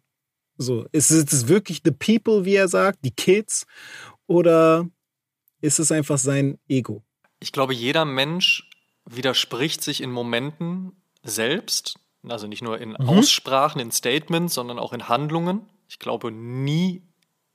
So, 0.57 0.85
ist 0.91 1.11
es 1.11 1.47
wirklich 1.47 1.81
the 1.83 1.91
people, 1.91 2.45
wie 2.45 2.55
er 2.55 2.67
sagt, 2.67 2.99
die 3.03 3.11
Kids, 3.11 3.65
oder 4.27 4.87
ist 5.61 5.79
es 5.79 5.91
einfach 5.91 6.17
sein 6.17 6.57
Ego? 6.67 7.03
Ich 7.39 7.51
glaube, 7.51 7.73
jeder 7.73 8.05
Mensch 8.05 8.69
widerspricht 9.05 9.83
sich 9.83 10.01
in 10.01 10.11
Momenten 10.11 10.93
selbst. 11.23 11.99
Also 12.31 12.47
nicht 12.47 12.61
nur 12.61 12.79
in 12.79 12.91
Mhm. 12.91 13.09
Aussprachen, 13.09 13.79
in 13.81 13.91
Statements, 13.91 14.53
sondern 14.53 14.79
auch 14.79 14.93
in 14.93 15.07
Handlungen. 15.09 15.61
Ich 15.87 15.99
glaube, 15.99 16.31
nie 16.31 17.01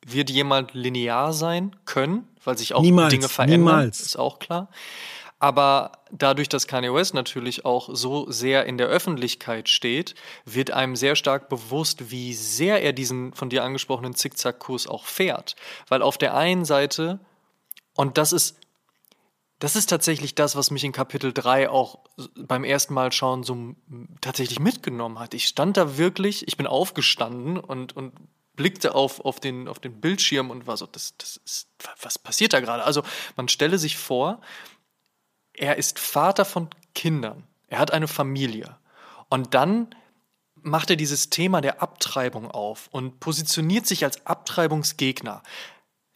wird 0.06 0.30
jemand 0.30 0.72
linear 0.74 1.32
sein 1.32 1.76
können, 1.84 2.26
weil 2.44 2.56
sich 2.56 2.74
auch 2.74 2.82
Niemals, 2.82 3.10
Dinge 3.12 3.28
verändern. 3.28 3.60
niemals. 3.60 4.00
Ist 4.00 4.16
auch 4.16 4.38
klar. 4.38 4.68
Aber 5.42 5.92
dadurch, 6.10 6.50
dass 6.50 6.66
Kanye 6.66 6.92
West 6.92 7.14
natürlich 7.14 7.64
auch 7.64 7.88
so 7.92 8.30
sehr 8.30 8.66
in 8.66 8.76
der 8.76 8.88
Öffentlichkeit 8.88 9.70
steht, 9.70 10.14
wird 10.44 10.70
einem 10.70 10.96
sehr 10.96 11.16
stark 11.16 11.48
bewusst, 11.48 12.10
wie 12.10 12.34
sehr 12.34 12.82
er 12.82 12.92
diesen 12.92 13.32
von 13.32 13.48
dir 13.48 13.64
angesprochenen 13.64 14.14
Zickzackkurs 14.14 14.86
auch 14.86 15.04
fährt. 15.06 15.56
Weil 15.88 16.02
auf 16.02 16.18
der 16.18 16.36
einen 16.36 16.66
Seite, 16.66 17.20
und 17.96 18.18
das 18.18 18.32
ist 18.34 18.59
das 19.60 19.76
ist 19.76 19.90
tatsächlich 19.90 20.34
das, 20.34 20.56
was 20.56 20.70
mich 20.70 20.84
in 20.84 20.92
Kapitel 20.92 21.34
3 21.34 21.68
auch 21.68 22.00
beim 22.34 22.64
ersten 22.64 22.94
Mal 22.94 23.12
schauen 23.12 23.44
so 23.44 23.76
tatsächlich 24.22 24.58
mitgenommen 24.58 25.18
hat. 25.18 25.34
Ich 25.34 25.46
stand 25.46 25.76
da 25.76 25.98
wirklich, 25.98 26.48
ich 26.48 26.56
bin 26.56 26.66
aufgestanden 26.66 27.58
und, 27.58 27.94
und 27.94 28.14
blickte 28.56 28.94
auf, 28.94 29.20
auf, 29.20 29.38
den, 29.38 29.68
auf 29.68 29.78
den 29.78 30.00
Bildschirm 30.00 30.50
und 30.50 30.66
war 30.66 30.78
so, 30.78 30.86
das, 30.86 31.14
das 31.18 31.36
ist, 31.44 31.68
was 32.00 32.18
passiert 32.18 32.54
da 32.54 32.60
gerade? 32.60 32.84
Also 32.84 33.02
man 33.36 33.48
stelle 33.48 33.78
sich 33.78 33.98
vor, 33.98 34.40
er 35.52 35.76
ist 35.76 35.98
Vater 35.98 36.46
von 36.46 36.70
Kindern, 36.94 37.44
er 37.68 37.80
hat 37.80 37.90
eine 37.92 38.08
Familie 38.08 38.78
und 39.28 39.52
dann 39.52 39.94
macht 40.54 40.88
er 40.88 40.96
dieses 40.96 41.28
Thema 41.28 41.60
der 41.60 41.82
Abtreibung 41.82 42.50
auf 42.50 42.88
und 42.92 43.20
positioniert 43.20 43.86
sich 43.86 44.04
als 44.04 44.26
Abtreibungsgegner. 44.26 45.42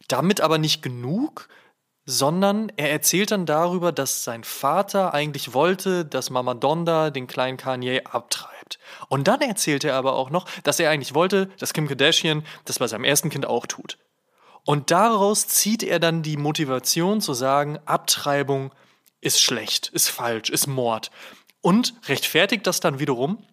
Damit 0.07 0.41
aber 0.41 0.57
nicht 0.57 0.81
genug, 0.81 1.47
sondern 2.05 2.71
er 2.77 2.91
erzählt 2.91 3.31
dann 3.31 3.45
darüber, 3.45 3.91
dass 3.91 4.23
sein 4.23 4.43
Vater 4.43 5.13
eigentlich 5.13 5.53
wollte, 5.53 6.05
dass 6.05 6.29
Mama 6.29 6.53
Donda 6.53 7.09
den 7.09 7.27
kleinen 7.27 7.57
Kanye 7.57 8.03
abtreibt. 8.05 8.79
Und 9.09 9.27
dann 9.27 9.41
erzählt 9.41 9.83
er 9.83 9.95
aber 9.95 10.13
auch 10.13 10.29
noch, 10.29 10.47
dass 10.61 10.79
er 10.79 10.91
eigentlich 10.91 11.15
wollte, 11.15 11.47
dass 11.57 11.73
Kim 11.73 11.87
Kardashian 11.87 12.45
das 12.65 12.79
bei 12.79 12.87
seinem 12.87 13.03
ersten 13.03 13.29
Kind 13.29 13.45
auch 13.45 13.65
tut. 13.65 13.97
Und 14.65 14.91
daraus 14.91 15.47
zieht 15.47 15.83
er 15.83 15.99
dann 15.99 16.23
die 16.23 16.37
Motivation 16.37 17.21
zu 17.21 17.33
sagen, 17.33 17.79
Abtreibung 17.85 18.71
ist 19.21 19.41
schlecht, 19.41 19.89
ist 19.89 20.09
falsch, 20.09 20.49
ist 20.49 20.67
Mord. 20.67 21.11
Und 21.61 21.95
rechtfertigt 22.07 22.67
das 22.67 22.79
dann 22.79 22.99
wiederum 22.99 23.43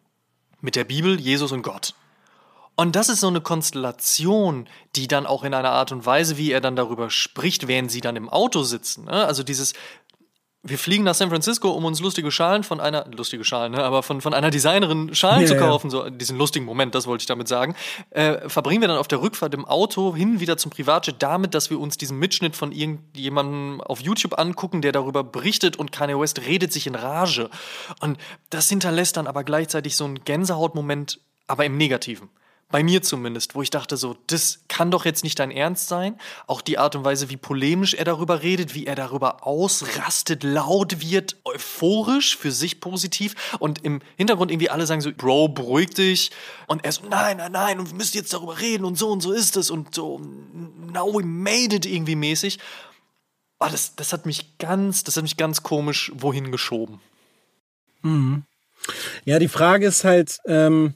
mit 0.61 0.77
der 0.77 0.85
Bibel, 0.85 1.19
Jesus 1.19 1.53
und 1.53 1.63
Gott. 1.63 1.95
Und 2.75 2.97
das 2.97 3.09
ist 3.09 3.21
so 3.21 3.29
eine 3.29 3.41
Konstellation, 3.41 4.69
die 4.97 5.07
dann 5.07 5.27
auch 5.27 5.45
in 5.45 5.53
einer 5.53 5.71
Art 5.71 5.93
und 5.93 6.07
Weise, 6.07 6.39
wie 6.39 6.53
er 6.53 6.61
dann 6.61 6.77
darüber 6.77 7.11
spricht, 7.11 7.69
während 7.69 7.91
sie 7.91 8.01
dann 8.01 8.17
im 8.17 8.29
Auto 8.29 8.63
sitzen. 8.63 9.05
Ne? 9.05 9.27
Also 9.27 9.43
dieses, 9.43 9.75
wir 10.65 10.79
fliegen 10.79 11.03
nach 11.03 11.15
San 11.15 11.29
Francisco, 11.29 11.71
um 11.71 11.85
uns 11.85 12.01
lustige 12.01 12.31
Schalen 12.31 12.63
von 12.63 12.81
einer, 12.81 13.05
lustige 13.11 13.45
Schalen, 13.45 13.73
ne? 13.73 13.83
aber 13.83 14.03
von, 14.03 14.21
von 14.21 14.33
einer 14.33 14.51
Designerin 14.51 15.13
Schalen 15.15 15.43
Ja, 15.43 15.49
zu 15.49 15.57
kaufen, 15.57 15.91
so 15.91 16.09
diesen 16.09 16.39
lustigen 16.39 16.65
Moment, 16.65 16.95
das 16.95 17.07
wollte 17.07 17.23
ich 17.23 17.27
damit 17.27 17.49
sagen, 17.49 17.75
äh, 18.11 18.49
verbringen 18.49 18.81
wir 18.81 18.89
dann 18.89 18.97
auf 18.97 19.09
der 19.09 19.21
Rückfahrt 19.21 19.55
im 19.55 19.65
Auto 19.65 20.15
hin 20.15 20.39
wieder 20.39 20.57
zum 20.57 20.71
Privatjet 20.71 21.17
damit, 21.19 21.55
dass 21.55 21.69
wir 21.69 21.81
uns 21.81 21.99
diesen 21.99 22.19
Mitschnitt 22.19 22.55
von 22.55 22.71
irgendjemandem 22.71 23.81
auf 23.81 24.01
YouTube 24.01 24.39
angucken, 24.39 24.83
der 24.83 24.93
darüber 24.93 25.25
berichtet 25.25 25.77
und 25.77 25.91
Kanye 25.91 26.19
West 26.19 26.41
redet 26.47 26.73
sich 26.73 26.87
in 26.87 26.95
Rage. 26.95 27.51
Und 27.99 28.19
das 28.51 28.69
hinterlässt 28.69 29.17
dann 29.17 29.27
aber 29.27 29.43
gleichzeitig 29.43 29.97
so 29.97 30.05
einen 30.05 30.23
Gänsehautmoment, 30.25 31.21
aber 31.49 31.65
im 31.65 31.77
Negativen. 31.77 32.31
Bei 32.73 32.83
mir 32.83 33.03
zumindest, 33.03 33.55
wo 33.55 33.61
ich 33.61 33.69
dachte 33.69 33.99
so, 33.99 34.17
das 34.27 34.65
kann 34.67 34.91
doch 34.91 35.05
jetzt 35.05 35.23
nicht 35.23 35.39
dein 35.39 35.51
Ernst 35.51 35.89
sein. 35.89 36.19
Auch 36.47 36.63
die 36.63 36.79
Art 36.79 36.97
und 36.97 37.05
Weise, 37.05 37.29
wie 37.29 37.37
polemisch 37.37 37.93
er 37.93 38.07
darüber 38.07 38.43
redet, 38.43 38.75
wie 38.75 38.87
er 38.87 38.95
darüber 38.95 39.47
ausrastet, 39.47 40.43
laut 40.43 41.01
wird, 41.01 41.37
euphorisch, 41.45 42.37
für 42.37 42.51
sich 42.51 42.81
positiv. 42.81 43.35
Und 43.59 43.85
im 43.85 44.01
Hintergrund 44.17 44.51
irgendwie 44.51 44.71
alle 44.71 44.87
sagen 44.87 45.03
so, 45.03 45.13
Bro, 45.13 45.49
beruhig 45.49 45.91
dich. 45.91 46.31
Und 46.67 46.85
er 46.85 46.93
so, 46.93 47.03
nein, 47.09 47.37
nein, 47.37 47.53
nein, 47.53 47.79
und 47.79 47.91
wir 47.91 47.97
müssen 47.97 48.17
jetzt 48.17 48.33
darüber 48.33 48.59
reden 48.59 48.87
und 48.87 48.97
so 48.97 49.11
und 49.11 49.21
so 49.21 49.33
ist 49.33 49.57
es 49.59 49.71
und 49.71 49.95
so, 49.95 50.19
now 50.93 51.13
we 51.15 51.23
made 51.23 51.77
it 51.77 51.85
irgendwie 51.85 52.17
mäßig. 52.17 52.59
Oh, 53.61 53.69
das, 53.71 53.95
das 53.95 54.15
hat 54.15 54.25
mich 54.25 54.57
ganz, 54.57 55.05
das 55.05 55.17
hat 55.19 55.23
mich 55.25 55.37
ganz 55.37 55.63
komisch 55.63 56.11
wohin 56.15 56.51
geschoben. 56.51 57.01
Mhm. 58.01 58.45
Ja, 59.27 59.39
die 59.39 59.49
Frage 59.49 59.87
ist 59.87 60.05
halt, 60.05 60.39
ähm, 60.47 60.95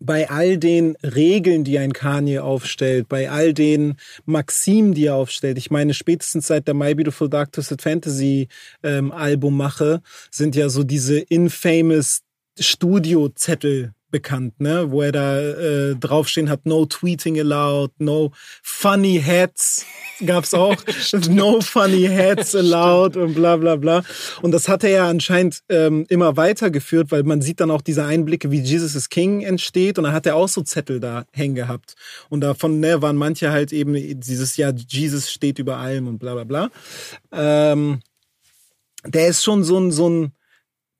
bei 0.00 0.28
all 0.28 0.58
den 0.58 0.96
Regeln, 1.02 1.64
die 1.64 1.78
ein 1.78 1.92
Kanye 1.92 2.40
aufstellt, 2.40 3.08
bei 3.08 3.30
all 3.30 3.54
den 3.54 3.96
Maximen, 4.26 4.94
die 4.94 5.06
er 5.06 5.14
aufstellt, 5.14 5.58
ich 5.58 5.70
meine, 5.70 5.94
spätestens 5.94 6.46
seit 6.46 6.66
der 6.66 6.74
My 6.74 6.94
Beautiful 6.94 7.28
Dark 7.28 7.52
Twisted 7.52 7.82
Fantasy 7.82 8.48
ähm, 8.82 9.12
Album 9.12 9.56
mache, 9.56 10.02
sind 10.30 10.56
ja 10.56 10.68
so 10.68 10.84
diese 10.84 11.18
infamous 11.18 12.20
Studio-Zettel 12.58 13.94
bekannt, 14.10 14.60
ne? 14.60 14.90
Wo 14.90 15.02
er 15.02 15.12
da 15.12 15.38
äh, 15.38 15.94
draufstehen 15.96 16.48
hat, 16.48 16.66
no 16.66 16.86
tweeting 16.86 17.38
allowed, 17.38 17.92
no 17.98 18.32
funny 18.62 19.20
hats 19.24 19.84
gab's 20.24 20.54
auch, 20.54 20.76
no 21.30 21.60
funny 21.60 22.06
hats 22.06 22.54
allowed 22.54 23.16
und 23.16 23.34
bla 23.34 23.56
bla 23.56 23.76
bla. 23.76 24.02
Und 24.42 24.52
das 24.52 24.68
hat 24.68 24.84
er 24.84 24.90
ja 24.90 25.08
anscheinend 25.08 25.60
ähm, 25.68 26.06
immer 26.08 26.36
weitergeführt, 26.36 27.10
weil 27.10 27.22
man 27.22 27.42
sieht 27.42 27.60
dann 27.60 27.70
auch 27.70 27.82
diese 27.82 28.04
Einblicke, 28.04 28.50
wie 28.50 28.60
Jesus 28.60 28.94
is 28.94 29.08
King 29.08 29.42
entsteht 29.42 29.98
und 29.98 30.04
da 30.04 30.12
hat 30.12 30.26
er 30.26 30.36
auch 30.36 30.48
so 30.48 30.62
Zettel 30.62 31.00
da 31.00 31.24
hängen 31.32 31.54
gehabt. 31.54 31.94
Und 32.28 32.40
davon 32.40 32.80
ne, 32.80 33.02
waren 33.02 33.16
manche 33.16 33.50
halt 33.50 33.72
eben 33.72 33.94
dieses 34.20 34.56
Jahr, 34.56 34.72
Jesus 34.72 35.30
steht 35.30 35.58
über 35.58 35.76
allem 35.76 36.08
und 36.08 36.18
bla 36.18 36.34
bla 36.34 36.44
bla. 36.44 36.70
Ähm, 37.32 38.00
der 39.04 39.28
ist 39.28 39.44
schon 39.44 39.64
so 39.64 39.78
ein, 39.78 39.92
so 39.92 40.08
ein, 40.08 40.32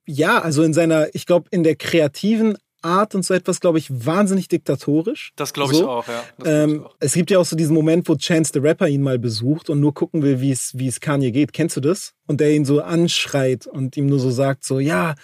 ja, 0.05 0.39
also 0.39 0.63
in 0.63 0.73
seiner, 0.73 1.13
ich 1.13 1.25
glaube, 1.25 1.47
in 1.51 1.63
der 1.63 1.75
kreativen 1.75 2.57
Art 2.81 3.15
und 3.15 3.23
so 3.23 3.33
etwas, 3.33 3.59
glaube 3.59 3.77
ich, 3.77 3.87
wahnsinnig 4.05 4.47
diktatorisch. 4.47 5.31
Das 5.35 5.53
glaube 5.53 5.73
ich 5.73 5.79
so. 5.79 5.89
auch, 5.89 6.07
ja. 6.07 6.23
Ähm, 6.45 6.85
auch. 6.85 6.95
Es 6.99 7.13
gibt 7.13 7.31
ja 7.31 7.39
auch 7.39 7.45
so 7.45 7.55
diesen 7.55 7.73
Moment, 7.73 8.07
wo 8.07 8.15
Chance 8.15 8.51
the 8.53 8.59
Rapper 8.59 8.87
ihn 8.87 9.01
mal 9.01 9.19
besucht 9.19 9.69
und 9.69 9.79
nur 9.79 9.93
gucken 9.93 10.21
will, 10.21 10.41
wie 10.41 10.51
es 10.51 10.77
wie 10.77 10.87
es 10.87 10.99
Kanye 10.99 11.31
geht. 11.31 11.53
Kennst 11.53 11.77
du 11.77 11.81
das? 11.81 12.13
Und 12.29 12.39
der 12.41 12.51
ihn 12.51 12.63
so 12.63 12.79
anschreit 12.79 13.65
und 13.65 13.97
ihm 13.97 14.05
nur 14.05 14.19
so 14.19 14.29
sagt 14.29 14.63
so, 14.63 14.79
ja, 14.79 15.15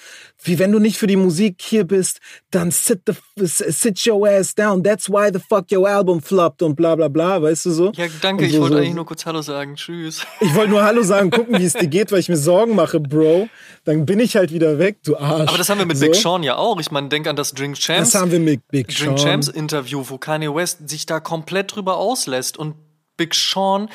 wie 0.43 0.57
wenn 0.57 0.71
du 0.71 0.79
nicht 0.79 0.97
für 0.97 1.05
die 1.05 1.15
Musik 1.15 1.61
hier 1.61 1.83
bist, 1.83 2.19
dann 2.49 2.71
sit 2.71 3.03
the 3.05 3.45
sit 3.45 4.07
your 4.07 4.27
ass 4.27 4.55
down. 4.55 4.83
That's 4.83 5.07
why 5.07 5.29
the 5.31 5.39
fuck 5.39 5.71
your 5.71 5.87
album 5.87 6.19
flopped 6.19 6.63
und 6.63 6.75
bla 6.75 6.95
bla 6.95 7.07
bla, 7.07 7.39
weißt 7.43 7.67
du 7.67 7.71
so? 7.71 7.91
Ja, 7.91 8.07
danke. 8.21 8.45
So, 8.45 8.49
ich 8.49 8.59
wollte 8.59 8.73
so, 8.73 8.79
eigentlich 8.79 8.95
nur 8.95 9.05
kurz 9.05 9.23
Hallo 9.27 9.43
sagen. 9.43 9.75
Tschüss. 9.75 10.25
Ich 10.41 10.55
wollte 10.55 10.71
nur 10.71 10.83
Hallo 10.83 11.03
sagen, 11.03 11.29
gucken, 11.29 11.59
wie 11.59 11.65
es 11.65 11.73
dir 11.73 11.87
geht, 11.87 12.11
weil 12.11 12.19
ich 12.19 12.29
mir 12.29 12.37
Sorgen 12.37 12.73
mache, 12.73 12.99
Bro. 12.99 13.49
Dann 13.83 14.07
bin 14.07 14.19
ich 14.19 14.35
halt 14.35 14.51
wieder 14.51 14.79
weg, 14.79 14.97
du 15.03 15.15
Arsch. 15.15 15.47
Aber 15.47 15.59
das 15.59 15.69
haben 15.69 15.77
wir 15.77 15.85
mit 15.85 15.97
so. 15.97 16.05
Big 16.07 16.15
Sean 16.15 16.41
ja 16.41 16.55
auch. 16.55 16.79
Ich 16.79 16.89
meine, 16.89 17.09
denk 17.09 17.27
an 17.27 17.35
das 17.35 17.53
Drink 17.53 17.77
Champs. 17.77 18.13
Das 18.13 18.19
haben 18.19 18.31
wir 18.31 18.39
mit 18.39 18.67
Big 18.69 18.87
Drink 18.87 19.19
Sean. 19.19 19.29
Champs 19.29 19.47
Interview, 19.47 20.03
wo 20.07 20.17
Kanye 20.17 20.55
West 20.55 20.89
sich 20.89 21.05
da 21.05 21.19
komplett 21.19 21.75
drüber 21.75 21.97
auslässt 21.97 22.57
und 22.57 22.73
Big 23.15 23.35
Sean 23.35 23.89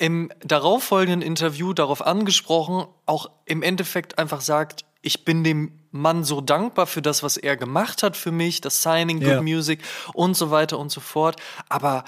im 0.00 0.32
darauffolgenden 0.40 1.20
Interview 1.20 1.74
darauf 1.74 2.04
angesprochen, 2.04 2.86
auch 3.04 3.30
im 3.44 3.62
Endeffekt 3.62 4.18
einfach 4.18 4.40
sagt, 4.40 4.86
ich 5.02 5.26
bin 5.26 5.44
dem 5.44 5.78
Mann 5.90 6.24
so 6.24 6.40
dankbar 6.40 6.86
für 6.86 7.02
das, 7.02 7.22
was 7.22 7.36
er 7.36 7.58
gemacht 7.58 8.02
hat 8.02 8.16
für 8.16 8.32
mich, 8.32 8.62
das 8.62 8.82
Signing, 8.82 9.20
Good 9.20 9.28
ja. 9.28 9.42
Music 9.42 9.82
und 10.14 10.34
so 10.38 10.50
weiter 10.50 10.78
und 10.78 10.90
so 10.90 11.00
fort. 11.00 11.36
Aber 11.68 12.04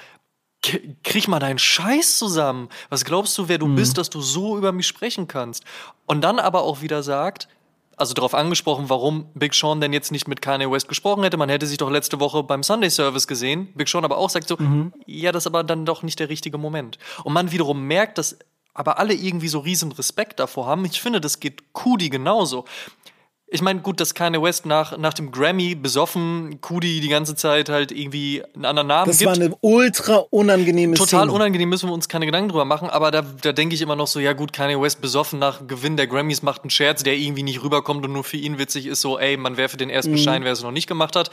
krieg 0.62 1.28
mal 1.28 1.38
deinen 1.38 1.58
Scheiß 1.58 2.16
zusammen. 2.16 2.70
Was 2.88 3.04
glaubst 3.04 3.36
du, 3.36 3.48
wer 3.48 3.58
du 3.58 3.66
mhm. 3.66 3.76
bist, 3.76 3.98
dass 3.98 4.08
du 4.08 4.22
so 4.22 4.56
über 4.56 4.72
mich 4.72 4.86
sprechen 4.86 5.28
kannst? 5.28 5.64
Und 6.06 6.22
dann 6.22 6.38
aber 6.38 6.62
auch 6.62 6.80
wieder 6.80 7.02
sagt, 7.02 7.48
also 8.02 8.14
darauf 8.14 8.34
angesprochen, 8.34 8.88
warum 8.88 9.26
Big 9.34 9.54
Sean 9.54 9.80
denn 9.80 9.92
jetzt 9.92 10.10
nicht 10.10 10.26
mit 10.26 10.42
Kanye 10.42 10.70
West 10.70 10.88
gesprochen 10.88 11.22
hätte. 11.22 11.36
Man 11.36 11.48
hätte 11.48 11.66
sich 11.66 11.78
doch 11.78 11.90
letzte 11.90 12.18
Woche 12.18 12.42
beim 12.42 12.64
Sunday 12.64 12.90
Service 12.90 13.28
gesehen. 13.28 13.72
Big 13.74 13.88
Sean 13.88 14.04
aber 14.04 14.18
auch 14.18 14.28
sagt 14.28 14.48
so, 14.48 14.56
mhm. 14.58 14.92
ja, 15.06 15.30
das 15.30 15.44
ist 15.44 15.46
aber 15.46 15.62
dann 15.62 15.86
doch 15.86 16.02
nicht 16.02 16.18
der 16.18 16.28
richtige 16.28 16.58
Moment. 16.58 16.98
Und 17.22 17.32
man 17.32 17.52
wiederum 17.52 17.86
merkt, 17.86 18.18
dass 18.18 18.38
aber 18.74 18.98
alle 18.98 19.14
irgendwie 19.14 19.48
so 19.48 19.60
riesen 19.60 19.92
Respekt 19.92 20.40
davor 20.40 20.66
haben. 20.66 20.84
Ich 20.84 21.00
finde, 21.00 21.20
das 21.20 21.40
geht 21.40 21.72
Kudi 21.72 22.08
genauso 22.08 22.64
ich 23.52 23.60
meine, 23.60 23.80
gut, 23.80 24.00
dass 24.00 24.14
Kanye 24.14 24.40
West 24.40 24.64
nach, 24.64 24.96
nach 24.96 25.12
dem 25.12 25.30
Grammy 25.30 25.74
besoffen 25.74 26.60
Kudi 26.62 27.00
die 27.00 27.08
ganze 27.08 27.34
Zeit 27.34 27.68
halt 27.68 27.92
irgendwie 27.92 28.42
einen 28.54 28.64
anderen 28.64 28.88
Namen 28.88 29.08
das 29.08 29.18
gibt. 29.18 29.30
Das 29.30 29.38
war 29.38 29.44
eine 29.44 29.54
ultra 29.60 30.24
unangenehme 30.30 30.94
Total 30.94 31.20
Szene. 31.20 31.32
unangenehm, 31.32 31.68
müssen 31.68 31.90
wir 31.90 31.92
uns 31.92 32.08
keine 32.08 32.24
Gedanken 32.24 32.48
drüber 32.48 32.64
machen. 32.64 32.88
Aber 32.88 33.10
da, 33.10 33.22
da 33.42 33.52
denke 33.52 33.74
ich 33.74 33.82
immer 33.82 33.94
noch 33.94 34.06
so, 34.06 34.20
ja 34.20 34.32
gut, 34.32 34.54
Kanye 34.54 34.80
West 34.80 35.02
besoffen 35.02 35.38
nach 35.38 35.66
Gewinn 35.66 35.98
der 35.98 36.06
Grammys 36.06 36.40
macht 36.40 36.62
einen 36.62 36.70
Scherz, 36.70 37.02
der 37.02 37.14
irgendwie 37.14 37.42
nicht 37.42 37.62
rüberkommt 37.62 38.04
und 38.06 38.12
nur 38.12 38.24
für 38.24 38.38
ihn 38.38 38.58
witzig 38.58 38.86
ist. 38.86 39.02
So, 39.02 39.18
ey, 39.18 39.36
man 39.36 39.58
werfe 39.58 39.76
den 39.76 39.90
ersten 39.90 40.12
mhm. 40.12 40.18
Schein, 40.18 40.44
wer 40.44 40.52
es 40.52 40.62
noch 40.62 40.70
nicht 40.70 40.86
gemacht 40.86 41.14
hat. 41.14 41.30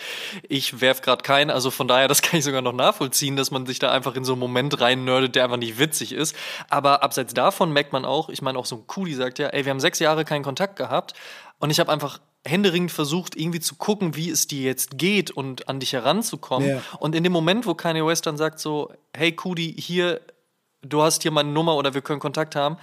Ich 0.50 0.82
werf 0.82 1.02
gerade 1.02 1.24
keinen. 1.24 1.50
Also 1.50 1.72
von 1.72 1.88
daher, 1.88 2.10
das 2.10 2.22
kann 2.22 2.38
ich 2.40 2.44
sogar 2.44 2.62
noch 2.62 2.74
nachvollziehen, 2.74 3.38
dass 3.38 3.50
man 3.50 3.66
sich 3.66 3.80
da 3.80 3.92
einfach 3.92 4.16
in 4.16 4.26
so 4.26 4.34
einen 4.34 4.42
Moment 4.42 4.82
rein 4.82 5.06
nerdet, 5.06 5.36
der 5.36 5.46
einfach 5.46 5.58
nicht 5.58 5.80
witzig 5.80 6.12
ist. 6.12 6.36
Aber 6.70 7.02
abseits 7.02 7.34
davon 7.34 7.72
merkt 7.72 7.94
man 7.94 8.04
auch, 8.04 8.28
ich 8.28 8.42
meine 8.42 8.60
auch 8.60 8.66
so 8.66 8.76
ein 8.76 8.88
Kudi 8.88 9.14
sagt 9.14 9.40
ja, 9.40 9.48
ey, 9.48 9.64
wir 9.64 9.70
haben 9.70 9.80
sechs 9.80 10.00
Jahre 10.00 10.26
keinen 10.26 10.44
Kontakt 10.44 10.76
gehabt. 10.76 11.14
Und 11.60 11.70
ich 11.70 11.80
habe 11.80 11.92
einfach 11.92 12.20
händeringend 12.46 12.92
versucht, 12.92 13.36
irgendwie 13.36 13.60
zu 13.60 13.76
gucken, 13.76 14.16
wie 14.16 14.30
es 14.30 14.48
dir 14.48 14.62
jetzt 14.62 14.98
geht 14.98 15.30
und 15.30 15.68
an 15.68 15.80
dich 15.80 15.94
heranzukommen. 15.94 16.68
Yeah. 16.70 16.82
Und 17.00 17.16
in 17.16 17.24
dem 17.24 17.34
Moment, 17.34 17.66
wo 17.66 17.76
Kanye 17.76 18.06
West 18.06 18.26
dann 18.26 18.38
sagt 18.38 18.60
so, 18.60 18.94
hey 19.16 19.34
Kudi, 19.34 19.76
hier, 19.78 20.22
du 20.82 21.02
hast 21.02 21.22
hier 21.22 21.32
meine 21.32 21.50
Nummer 21.50 21.76
oder 21.76 21.94
wir 21.94 22.02
können 22.02 22.22
Kontakt 22.22 22.56
haben, 22.56 22.78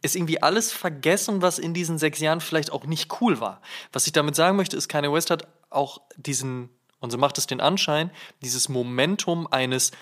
ist 0.00 0.16
irgendwie 0.16 0.42
alles 0.42 0.72
vergessen, 0.72 1.42
was 1.42 1.58
in 1.58 1.74
diesen 1.74 1.98
sechs 1.98 2.18
Jahren 2.20 2.40
vielleicht 2.40 2.72
auch 2.72 2.84
nicht 2.86 3.20
cool 3.20 3.38
war. 3.40 3.60
Was 3.92 4.06
ich 4.06 4.12
damit 4.12 4.34
sagen 4.34 4.56
möchte, 4.56 4.76
ist, 4.76 4.88
Kanye 4.88 5.12
West 5.12 5.30
hat 5.30 5.46
auch 5.70 6.00
diesen, 6.16 6.70
und 6.98 7.10
so 7.10 7.18
macht 7.18 7.38
es 7.38 7.46
den 7.46 7.60
Anschein, 7.60 8.10
dieses 8.42 8.68
Momentum 8.68 9.46
eines, 9.46 9.92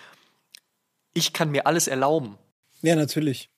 ich 1.12 1.32
kann 1.32 1.50
mir 1.50 1.66
alles 1.66 1.88
erlauben. 1.88 2.38
Ja, 2.80 2.94
natürlich. 2.94 3.50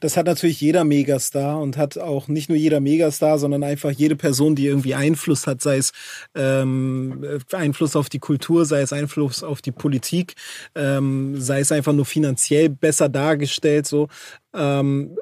Das 0.00 0.16
hat 0.16 0.26
natürlich 0.26 0.60
jeder 0.60 0.84
Megastar 0.84 1.60
und 1.60 1.76
hat 1.76 1.98
auch 1.98 2.28
nicht 2.28 2.48
nur 2.48 2.56
jeder 2.56 2.80
Megastar, 2.80 3.38
sondern 3.38 3.62
einfach 3.64 3.90
jede 3.90 4.16
Person, 4.16 4.54
die 4.54 4.66
irgendwie 4.66 4.94
Einfluss 4.94 5.46
hat, 5.46 5.60
sei 5.62 5.78
es 5.78 5.92
ähm, 6.34 7.40
Einfluss 7.52 7.96
auf 7.96 8.08
die 8.08 8.20
Kultur, 8.20 8.66
sei 8.66 8.82
es 8.82 8.92
Einfluss 8.92 9.42
auf 9.42 9.62
die 9.62 9.72
Politik, 9.72 10.34
ähm, 10.74 11.40
sei 11.40 11.60
es 11.60 11.72
einfach 11.72 11.92
nur 11.92 12.04
finanziell 12.04 12.68
besser 12.68 13.08
dargestellt. 13.08 13.86
So, 13.86 14.08
ähm, 14.54 15.16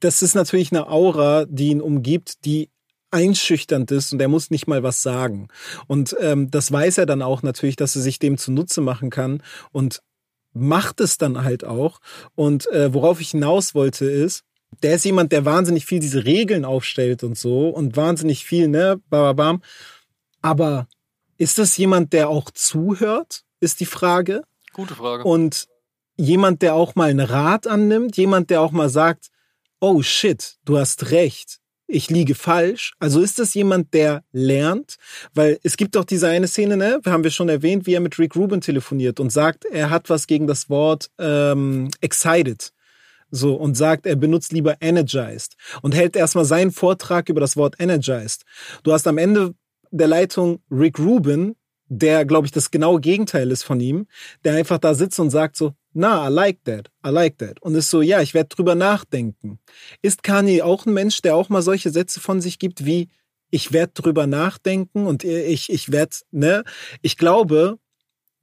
das 0.00 0.22
ist 0.22 0.34
natürlich 0.34 0.72
eine 0.72 0.88
Aura, 0.88 1.46
die 1.48 1.68
ihn 1.68 1.80
umgibt, 1.80 2.44
die 2.44 2.70
einschüchternd 3.10 3.90
ist 3.90 4.12
und 4.12 4.20
er 4.20 4.28
muss 4.28 4.50
nicht 4.50 4.66
mal 4.66 4.82
was 4.82 5.02
sagen. 5.02 5.48
Und 5.86 6.14
ähm, 6.20 6.50
das 6.50 6.70
weiß 6.70 6.98
er 6.98 7.06
dann 7.06 7.22
auch 7.22 7.42
natürlich, 7.42 7.76
dass 7.76 7.96
er 7.96 8.02
sich 8.02 8.18
dem 8.18 8.36
zunutze 8.36 8.80
machen 8.80 9.10
kann 9.10 9.42
und 9.72 10.02
macht 10.52 11.00
es 11.00 11.18
dann 11.18 11.44
halt 11.44 11.64
auch. 11.64 12.00
Und 12.34 12.70
äh, 12.72 12.92
worauf 12.92 13.20
ich 13.20 13.30
hinaus 13.30 13.74
wollte 13.74 14.04
ist, 14.04 14.44
der 14.82 14.96
ist 14.96 15.04
jemand, 15.04 15.32
der 15.32 15.44
wahnsinnig 15.44 15.86
viel 15.86 16.00
diese 16.00 16.24
Regeln 16.24 16.64
aufstellt 16.64 17.24
und 17.24 17.38
so 17.38 17.68
und 17.68 17.96
wahnsinnig 17.96 18.44
viel, 18.44 18.68
ne, 18.68 19.00
bababam. 19.08 19.62
Aber 20.42 20.88
ist 21.36 21.58
das 21.58 21.76
jemand, 21.76 22.12
der 22.12 22.28
auch 22.28 22.50
zuhört, 22.50 23.44
ist 23.60 23.80
die 23.80 23.86
Frage. 23.86 24.42
Gute 24.72 24.94
Frage. 24.94 25.24
Und 25.24 25.66
jemand, 26.16 26.62
der 26.62 26.74
auch 26.74 26.94
mal 26.94 27.10
einen 27.10 27.20
Rat 27.20 27.66
annimmt, 27.66 28.16
jemand, 28.16 28.50
der 28.50 28.60
auch 28.60 28.72
mal 28.72 28.88
sagt, 28.88 29.28
oh 29.80 30.02
shit, 30.02 30.58
du 30.64 30.78
hast 30.78 31.10
recht 31.10 31.60
ich 31.88 32.10
liege 32.10 32.34
falsch. 32.34 32.92
Also 33.00 33.20
ist 33.20 33.38
das 33.38 33.54
jemand, 33.54 33.94
der 33.94 34.22
lernt? 34.30 34.96
Weil 35.34 35.58
es 35.62 35.76
gibt 35.76 35.96
doch 35.96 36.04
diese 36.04 36.28
eine 36.28 36.46
Szene, 36.46 36.76
ne, 36.76 37.00
haben 37.06 37.24
wir 37.24 37.30
schon 37.30 37.48
erwähnt, 37.48 37.86
wie 37.86 37.94
er 37.94 38.00
mit 38.00 38.18
Rick 38.18 38.36
Rubin 38.36 38.60
telefoniert 38.60 39.18
und 39.18 39.30
sagt, 39.30 39.64
er 39.64 39.90
hat 39.90 40.10
was 40.10 40.26
gegen 40.26 40.46
das 40.46 40.68
Wort 40.70 41.10
ähm, 41.18 41.88
excited. 42.00 42.72
So, 43.30 43.54
und 43.54 43.74
sagt, 43.74 44.06
er 44.06 44.16
benutzt 44.16 44.52
lieber 44.52 44.76
energized 44.80 45.56
und 45.82 45.94
hält 45.94 46.16
erstmal 46.16 46.46
seinen 46.46 46.70
Vortrag 46.70 47.28
über 47.28 47.40
das 47.40 47.56
Wort 47.56 47.76
energized. 47.78 48.44
Du 48.84 48.92
hast 48.92 49.06
am 49.06 49.18
Ende 49.18 49.54
der 49.90 50.06
Leitung 50.06 50.60
Rick 50.70 50.98
Rubin, 50.98 51.54
der, 51.88 52.24
glaube 52.24 52.46
ich, 52.46 52.52
das 52.52 52.70
genaue 52.70 53.00
Gegenteil 53.00 53.50
ist 53.50 53.64
von 53.64 53.80
ihm, 53.80 54.06
der 54.44 54.54
einfach 54.54 54.78
da 54.78 54.94
sitzt 54.94 55.18
und 55.20 55.30
sagt 55.30 55.56
so, 55.56 55.74
na, 55.92 56.28
I 56.28 56.32
like 56.32 56.64
that, 56.64 56.90
I 57.04 57.10
like 57.10 57.38
that. 57.38 57.60
Und 57.62 57.74
ist 57.74 57.90
so, 57.90 58.02
ja, 58.02 58.20
ich 58.20 58.34
werde 58.34 58.48
drüber 58.48 58.74
nachdenken. 58.74 59.58
Ist 60.02 60.22
Kanye 60.22 60.62
auch 60.62 60.86
ein 60.86 60.92
Mensch, 60.92 61.22
der 61.22 61.34
auch 61.34 61.48
mal 61.48 61.62
solche 61.62 61.90
Sätze 61.90 62.20
von 62.20 62.40
sich 62.40 62.58
gibt 62.58 62.84
wie, 62.84 63.08
ich 63.50 63.72
werde 63.72 63.92
drüber 63.94 64.26
nachdenken 64.26 65.06
und 65.06 65.24
ich, 65.24 65.70
ich 65.70 65.90
werde, 65.90 66.16
ne? 66.30 66.64
Ich 67.02 67.16
glaube, 67.16 67.78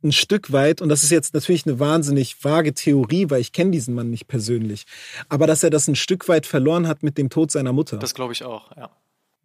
ein 0.04 0.12
Stück 0.12 0.52
weit, 0.52 0.82
und 0.82 0.90
das 0.90 1.04
ist 1.04 1.12
jetzt 1.12 1.34
natürlich 1.34 1.66
eine 1.66 1.80
wahnsinnig 1.80 2.44
vage 2.44 2.74
Theorie, 2.74 3.30
weil 3.30 3.42
ich 3.42 3.52
kenne 3.52 3.72
diesen 3.72 3.96
Mann 3.96 4.10
nicht 4.10 4.28
persönlich, 4.28 4.86
aber 5.30 5.48
dass 5.48 5.64
er 5.64 5.70
das 5.70 5.88
ein 5.88 5.96
Stück 5.96 6.28
weit 6.28 6.46
verloren 6.46 6.88
hat 6.88 7.04
mit 7.04 7.18
dem 7.18 7.30
Tod 7.30 7.52
seiner 7.52 7.74
Mutter. 7.74 7.98
Das 7.98 8.14
glaube 8.14 8.34
ich 8.34 8.44
auch, 8.44 8.76
ja. 8.76 8.92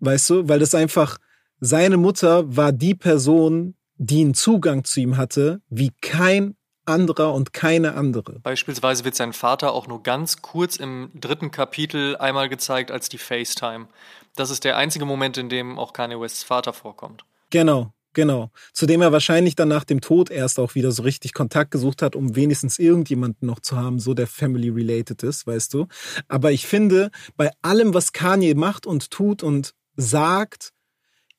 Weißt 0.01 0.31
du, 0.31 0.49
weil 0.49 0.59
das 0.59 0.75
einfach, 0.75 1.19
seine 1.61 1.97
Mutter 1.97 2.57
war 2.57 2.73
die 2.73 2.95
Person, 2.95 3.75
die 3.97 4.23
einen 4.23 4.35
Zugang 4.35 4.85
zu 4.85 5.01
ihm 5.01 5.17
hatte, 5.19 5.61
wie 5.69 5.91
kein 6.01 6.57
anderer 6.87 7.35
und 7.35 7.53
keine 7.53 7.95
andere. 7.95 8.41
Beispielsweise 8.41 9.05
wird 9.05 9.15
sein 9.15 9.33
Vater 9.33 9.73
auch 9.73 9.87
nur 9.87 10.03
ganz 10.03 10.43
kurz 10.43 10.77
im 10.77 11.11
dritten 11.15 11.51
Kapitel 11.51 12.17
einmal 12.17 12.49
gezeigt 12.49 12.91
als 12.91 13.09
die 13.09 13.19
FaceTime. 13.19 13.89
Das 14.37 14.51
ist 14.51 14.65
der 14.65 14.77
einzige 14.77 15.05
Moment, 15.05 15.37
in 15.37 15.49
dem 15.49 15.79
auch 15.79 15.93
Kanye 15.93 16.21
Wests 16.21 16.43
Vater 16.43 16.73
vorkommt. 16.73 17.25
Genau, 17.51 17.93
genau. 18.13 18.51
Zudem 18.73 19.03
er 19.03 19.13
wahrscheinlich 19.13 19.57
dann 19.57 19.69
nach 19.69 19.85
dem 19.85 20.01
Tod 20.01 20.31
erst 20.31 20.59
auch 20.59 20.75
wieder 20.75 20.93
so 20.93 21.03
richtig 21.03 21.35
Kontakt 21.35 21.71
gesucht 21.73 22.03
hat, 22.03 22.17
um 22.17 22.37
wenigstens 22.37 22.79
irgendjemanden 22.79 23.47
noch 23.47 23.61
zu 23.61 23.77
haben, 23.77 23.99
so 23.99 24.15
der 24.15 24.27
family 24.27 24.71
related 24.71 25.23
ist, 25.23 25.47
weißt 25.47 25.75
du. 25.75 25.87
Aber 26.29 26.53
ich 26.53 26.67
finde, 26.67 27.11
bei 27.37 27.51
allem, 27.63 27.95
was 27.95 28.13
Kanye 28.13 28.55
macht 28.55 28.87
und 28.87 29.11
tut 29.11 29.43
und 29.43 29.75
sagt, 29.97 30.73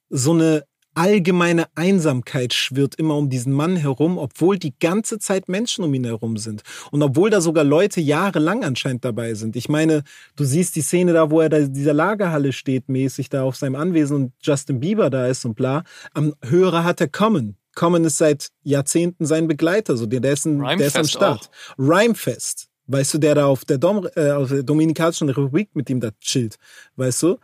so 0.10 0.34
eine 0.34 0.66
allgemeine 0.94 1.66
Einsamkeit 1.76 2.54
schwirrt 2.54 2.96
immer 2.96 3.16
um 3.18 3.30
diesen 3.30 3.54
Mann 3.54 3.76
herum, 3.76 4.18
obwohl 4.18 4.58
die 4.58 4.74
ganze 4.80 5.20
Zeit 5.20 5.48
Menschen 5.50 5.84
um 5.84 5.94
ihn 5.94 6.06
herum 6.06 6.38
sind. 6.38 6.64
Und 6.92 7.02
obwohl 7.02 7.30
da 7.30 7.42
sogar 7.42 7.64
Leute 7.64 8.02
jahrelang 8.02 8.64
anscheinend 8.64 9.06
dabei 9.06 9.34
sind. 9.34 9.56
Ich 9.56 9.70
meine, 9.70 10.04
du 10.36 10.44
siehst 10.44 10.76
die 10.76 10.82
Szene 10.82 11.14
da, 11.14 11.32
wo 11.32 11.42
er 11.42 11.50
da 11.50 11.58
in 11.58 11.74
dieser 11.74 11.94
Lagerhalle 11.94 12.54
steht, 12.54 12.90
mäßig 12.90 13.30
da 13.30 13.44
auf 13.44 13.56
seinem 13.56 13.76
Anwesen 13.76 14.16
und 14.16 14.34
Justin 14.42 14.80
Bieber 14.80 15.10
da 15.10 15.28
ist 15.28 15.46
und 15.46 15.56
bla. 15.56 15.84
Am 16.14 16.34
Hörer 16.44 16.84
hat 16.84 17.02
er 17.02 17.08
Common. 17.08 17.56
Common 17.76 18.04
ist 18.04 18.18
seit 18.18 18.50
Jahrzehnten 18.64 19.26
sein 19.26 19.48
Begleiter, 19.48 19.96
so 19.96 20.06
der, 20.06 20.20
der, 20.20 20.34
ist, 20.34 20.46
ein, 20.46 20.60
der 20.60 20.88
ist 20.88 20.98
am 20.98 21.06
Start. 21.06 21.50
Auch. 21.50 21.80
Rhymefest. 21.80 22.68
Weißt 22.88 23.14
du, 23.14 23.18
der 23.20 23.36
da 23.36 23.46
auf 23.46 23.64
der, 23.64 23.78
Dom, 23.78 24.08
äh, 24.16 24.32
auf 24.32 24.50
der 24.50 24.64
Dominikanischen 24.64 25.30
Republik 25.30 25.70
mit 25.76 25.90
ihm 25.90 26.02
da 26.02 26.10
chillt, 26.20 26.58
weißt 26.98 27.24
du? 27.24 27.38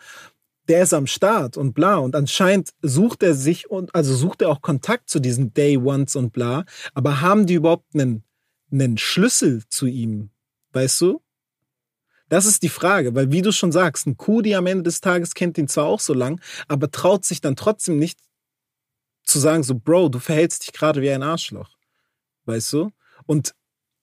Der 0.67 0.83
ist 0.83 0.93
am 0.93 1.07
Start 1.07 1.57
und 1.57 1.73
bla. 1.73 1.97
Und 1.97 2.15
anscheinend 2.15 2.71
sucht 2.81 3.23
er 3.23 3.33
sich 3.33 3.69
und 3.69 3.93
also 3.95 4.15
sucht 4.15 4.41
er 4.41 4.49
auch 4.49 4.61
Kontakt 4.61 5.09
zu 5.09 5.19
diesen 5.19 5.53
Day 5.53 5.77
Ones 5.77 6.15
und 6.15 6.33
bla. 6.33 6.65
Aber 6.93 7.21
haben 7.21 7.45
die 7.45 7.55
überhaupt 7.55 7.93
einen, 7.93 8.23
einen 8.71 8.97
Schlüssel 8.97 9.63
zu 9.69 9.85
ihm? 9.85 10.29
Weißt 10.73 11.01
du? 11.01 11.21
Das 12.29 12.45
ist 12.45 12.63
die 12.63 12.69
Frage, 12.69 13.15
weil 13.15 13.31
wie 13.31 13.41
du 13.41 13.53
schon 13.53 13.71
sagst, 13.71 14.05
ein 14.05 14.17
Kudi 14.17 14.55
am 14.55 14.67
Ende 14.67 14.83
des 14.83 14.99
Tages 14.99 15.33
kennt 15.33 15.57
ihn 15.57 15.69
zwar 15.69 15.85
auch 15.85 16.01
so 16.01 16.13
lang, 16.13 16.41
aber 16.67 16.91
traut 16.91 17.23
sich 17.23 17.39
dann 17.39 17.55
trotzdem 17.55 17.97
nicht 17.97 18.19
zu 19.23 19.39
sagen, 19.39 19.63
so, 19.63 19.75
Bro, 19.75 20.09
du 20.09 20.19
verhältst 20.19 20.63
dich 20.63 20.73
gerade 20.73 21.01
wie 21.01 21.09
ein 21.09 21.23
Arschloch. 21.23 21.77
Weißt 22.45 22.73
du? 22.73 22.91
Und 23.25 23.53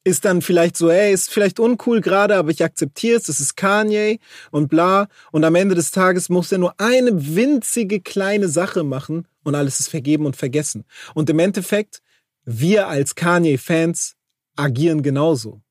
ist 0.04 0.26
dann 0.26 0.42
vielleicht 0.42 0.76
so, 0.76 0.90
ey, 0.90 1.12
ist 1.12 1.30
vielleicht 1.30 1.58
uncool 1.58 2.02
gerade, 2.02 2.36
aber 2.36 2.50
ich 2.50 2.62
akzeptiere 2.62 3.16
es, 3.16 3.24
das 3.24 3.40
ist 3.40 3.56
Kanye 3.56 4.18
und 4.50 4.68
bla. 4.68 5.08
Und 5.32 5.44
am 5.44 5.54
Ende 5.54 5.74
des 5.74 5.90
Tages 5.90 6.28
muss 6.28 6.52
er 6.52 6.58
nur 6.58 6.78
eine 6.78 7.34
winzige 7.34 8.00
kleine 8.00 8.48
Sache 8.48 8.84
machen 8.84 9.26
und 9.42 9.54
alles 9.54 9.80
ist 9.80 9.88
vergeben 9.88 10.26
und 10.26 10.36
vergessen. 10.36 10.84
Und 11.14 11.30
im 11.30 11.38
Endeffekt, 11.38 12.02
wir 12.44 12.88
als 12.88 13.14
Kanye-Fans 13.14 14.14
agieren 14.56 15.02
genauso. 15.02 15.62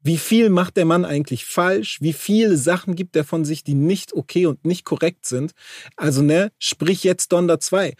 Wie 0.00 0.16
viel 0.16 0.48
macht 0.48 0.76
der 0.76 0.84
Mann 0.84 1.04
eigentlich 1.04 1.44
falsch? 1.44 2.00
Wie 2.00 2.12
viele 2.12 2.56
Sachen 2.56 2.94
gibt 2.94 3.16
er 3.16 3.24
von 3.24 3.44
sich, 3.44 3.64
die 3.64 3.74
nicht 3.74 4.14
okay 4.14 4.46
und 4.46 4.64
nicht 4.64 4.84
korrekt 4.84 5.26
sind? 5.26 5.52
Also, 5.96 6.22
ne, 6.22 6.52
sprich 6.58 7.04
jetzt 7.04 7.32
Donda 7.32 7.60
2. 7.60 7.94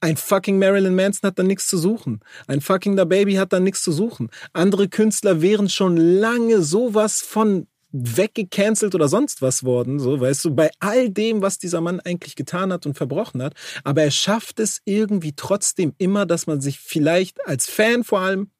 Ein 0.00 0.16
fucking 0.16 0.58
Marilyn 0.58 0.94
Manson 0.94 1.28
hat 1.28 1.38
da 1.38 1.42
nichts 1.42 1.66
zu 1.66 1.76
suchen. 1.76 2.20
Ein 2.46 2.60
fucking 2.60 2.96
Da 2.96 3.04
Baby 3.04 3.34
hat 3.34 3.52
da 3.52 3.60
nichts 3.60 3.82
zu 3.82 3.92
suchen. 3.92 4.30
Andere 4.52 4.88
Künstler 4.88 5.42
wären 5.42 5.68
schon 5.68 5.96
lange 5.96 6.62
sowas 6.62 7.20
von 7.20 7.66
weggecancelt 7.92 8.94
oder 8.94 9.08
sonst 9.08 9.42
was 9.42 9.64
worden, 9.64 9.98
so, 9.98 10.20
weißt 10.20 10.44
du, 10.44 10.54
bei 10.54 10.70
all 10.78 11.10
dem, 11.10 11.42
was 11.42 11.58
dieser 11.58 11.80
Mann 11.80 12.00
eigentlich 12.00 12.36
getan 12.36 12.72
hat 12.72 12.86
und 12.86 12.96
verbrochen 12.96 13.42
hat. 13.42 13.54
Aber 13.84 14.02
er 14.02 14.10
schafft 14.10 14.60
es 14.60 14.80
irgendwie 14.84 15.34
trotzdem 15.34 15.94
immer, 15.98 16.24
dass 16.24 16.46
man 16.46 16.60
sich 16.60 16.78
vielleicht 16.78 17.44
als 17.46 17.66
Fan 17.66 18.04
vor 18.04 18.20
allem 18.20 18.50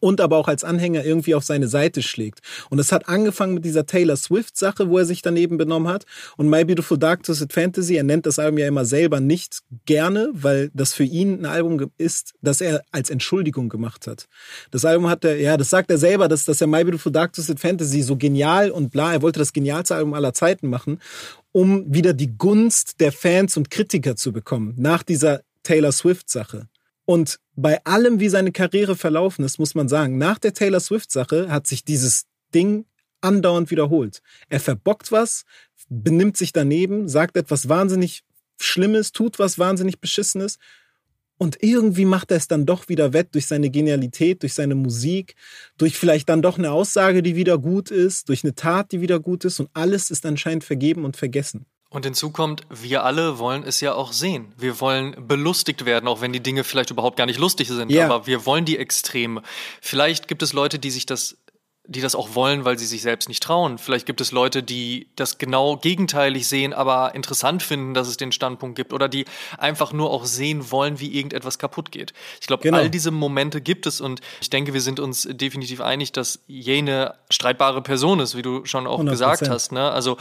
und 0.00 0.20
aber 0.20 0.36
auch 0.36 0.48
als 0.48 0.64
Anhänger 0.64 1.04
irgendwie 1.04 1.34
auf 1.34 1.44
seine 1.44 1.68
Seite 1.68 2.02
schlägt. 2.02 2.40
Und 2.70 2.78
es 2.78 2.92
hat 2.92 3.08
angefangen 3.08 3.54
mit 3.54 3.64
dieser 3.64 3.86
Taylor 3.86 4.16
Swift-Sache, 4.16 4.88
wo 4.88 4.98
er 4.98 5.04
sich 5.04 5.22
daneben 5.22 5.56
benommen 5.56 5.88
hat. 5.88 6.04
Und 6.36 6.48
My 6.48 6.64
Beautiful 6.64 6.98
Dark 6.98 7.22
Twisted 7.22 7.52
Fantasy, 7.52 7.96
er 7.96 8.04
nennt 8.04 8.26
das 8.26 8.38
Album 8.38 8.58
ja 8.58 8.68
immer 8.68 8.84
selber 8.84 9.20
nicht 9.20 9.60
gerne, 9.86 10.30
weil 10.32 10.70
das 10.74 10.94
für 10.94 11.04
ihn 11.04 11.40
ein 11.40 11.46
Album 11.46 11.90
ist, 11.98 12.34
das 12.42 12.60
er 12.60 12.82
als 12.92 13.10
Entschuldigung 13.10 13.68
gemacht 13.68 14.06
hat. 14.06 14.26
Das 14.70 14.84
Album 14.84 15.08
hat 15.08 15.24
er, 15.24 15.36
ja, 15.36 15.56
das 15.56 15.70
sagt 15.70 15.90
er 15.90 15.98
selber, 15.98 16.28
dass, 16.28 16.44
dass 16.44 16.60
er 16.60 16.66
My 16.66 16.84
Beautiful 16.84 17.12
Dark 17.12 17.32
Twisted 17.32 17.60
Fantasy 17.60 18.02
so 18.02 18.16
genial 18.16 18.70
und 18.70 18.90
bla, 18.90 19.12
er 19.12 19.22
wollte 19.22 19.38
das 19.38 19.52
genialste 19.52 19.94
Album 19.94 20.14
aller 20.14 20.32
Zeiten 20.32 20.68
machen, 20.68 21.00
um 21.52 21.84
wieder 21.92 22.12
die 22.12 22.36
Gunst 22.36 23.00
der 23.00 23.12
Fans 23.12 23.56
und 23.56 23.70
Kritiker 23.70 24.16
zu 24.16 24.32
bekommen, 24.32 24.74
nach 24.76 25.02
dieser 25.02 25.42
Taylor 25.62 25.92
Swift-Sache. 25.92 26.68
Und 27.04 27.38
bei 27.54 27.84
allem, 27.84 28.20
wie 28.20 28.28
seine 28.28 28.52
Karriere 28.52 28.96
verlaufen 28.96 29.44
ist, 29.44 29.58
muss 29.58 29.74
man 29.74 29.88
sagen, 29.88 30.18
nach 30.18 30.38
der 30.38 30.54
Taylor 30.54 30.80
Swift-Sache 30.80 31.50
hat 31.50 31.66
sich 31.66 31.84
dieses 31.84 32.24
Ding 32.54 32.86
andauernd 33.20 33.70
wiederholt. 33.70 34.20
Er 34.48 34.60
verbockt 34.60 35.12
was, 35.12 35.44
benimmt 35.88 36.36
sich 36.36 36.52
daneben, 36.52 37.08
sagt 37.08 37.36
etwas 37.36 37.68
wahnsinnig 37.68 38.22
Schlimmes, 38.60 39.12
tut 39.12 39.38
was 39.38 39.58
wahnsinnig 39.58 40.00
Beschissenes 40.00 40.58
und 41.36 41.62
irgendwie 41.62 42.04
macht 42.04 42.30
er 42.30 42.36
es 42.36 42.48
dann 42.48 42.66
doch 42.66 42.88
wieder 42.88 43.12
wett 43.12 43.34
durch 43.34 43.46
seine 43.46 43.70
Genialität, 43.70 44.42
durch 44.42 44.54
seine 44.54 44.74
Musik, 44.74 45.34
durch 45.76 45.96
vielleicht 45.98 46.28
dann 46.28 46.42
doch 46.42 46.58
eine 46.58 46.70
Aussage, 46.70 47.22
die 47.22 47.34
wieder 47.34 47.58
gut 47.58 47.90
ist, 47.90 48.28
durch 48.28 48.44
eine 48.44 48.54
Tat, 48.54 48.92
die 48.92 49.00
wieder 49.00 49.18
gut 49.18 49.44
ist 49.44 49.58
und 49.58 49.68
alles 49.72 50.10
ist 50.10 50.24
anscheinend 50.26 50.64
vergeben 50.64 51.04
und 51.04 51.16
vergessen. 51.16 51.66
Und 51.94 52.04
hinzu 52.04 52.30
kommt, 52.30 52.62
wir 52.70 53.04
alle 53.04 53.38
wollen 53.38 53.62
es 53.62 53.80
ja 53.80 53.94
auch 53.94 54.12
sehen. 54.12 54.52
Wir 54.58 54.80
wollen 54.80 55.14
belustigt 55.28 55.84
werden, 55.84 56.08
auch 56.08 56.20
wenn 56.20 56.32
die 56.32 56.42
Dinge 56.42 56.64
vielleicht 56.64 56.90
überhaupt 56.90 57.16
gar 57.16 57.26
nicht 57.26 57.38
lustig 57.38 57.68
sind. 57.68 57.88
Yeah. 57.88 58.06
Aber 58.06 58.26
wir 58.26 58.44
wollen 58.46 58.64
die 58.64 58.78
Extreme. 58.78 59.42
Vielleicht 59.80 60.26
gibt 60.26 60.42
es 60.42 60.52
Leute, 60.52 60.80
die 60.80 60.90
sich 60.90 61.06
das 61.06 61.36
die 61.86 62.00
das 62.00 62.14
auch 62.14 62.34
wollen, 62.34 62.64
weil 62.64 62.78
sie 62.78 62.86
sich 62.86 63.02
selbst 63.02 63.28
nicht 63.28 63.42
trauen. 63.42 63.76
Vielleicht 63.76 64.06
gibt 64.06 64.22
es 64.22 64.32
Leute, 64.32 64.62
die 64.62 65.08
das 65.16 65.36
genau 65.36 65.76
gegenteilig 65.76 66.48
sehen, 66.48 66.72
aber 66.72 67.14
interessant 67.14 67.62
finden, 67.62 67.92
dass 67.92 68.08
es 68.08 68.16
den 68.16 68.32
Standpunkt 68.32 68.74
gibt 68.74 68.94
oder 68.94 69.06
die 69.06 69.26
einfach 69.58 69.92
nur 69.92 70.10
auch 70.10 70.24
sehen 70.24 70.70
wollen, 70.70 70.98
wie 70.98 71.14
irgendetwas 71.14 71.58
kaputt 71.58 71.92
geht. 71.92 72.14
Ich 72.40 72.46
glaube, 72.46 72.62
genau. 72.62 72.78
all 72.78 72.88
diese 72.88 73.10
Momente 73.10 73.60
gibt 73.60 73.86
es 73.86 74.00
und 74.00 74.22
ich 74.40 74.48
denke, 74.48 74.72
wir 74.72 74.80
sind 74.80 74.98
uns 74.98 75.28
definitiv 75.30 75.82
einig, 75.82 76.12
dass 76.12 76.40
jene 76.46 77.16
streitbare 77.28 77.82
Person 77.82 78.18
ist, 78.18 78.34
wie 78.34 78.42
du 78.42 78.64
schon 78.64 78.86
auch 78.86 79.00
100%. 79.00 79.10
gesagt 79.10 79.48
hast. 79.50 79.70
Ne? 79.70 79.90
Also 79.90 80.16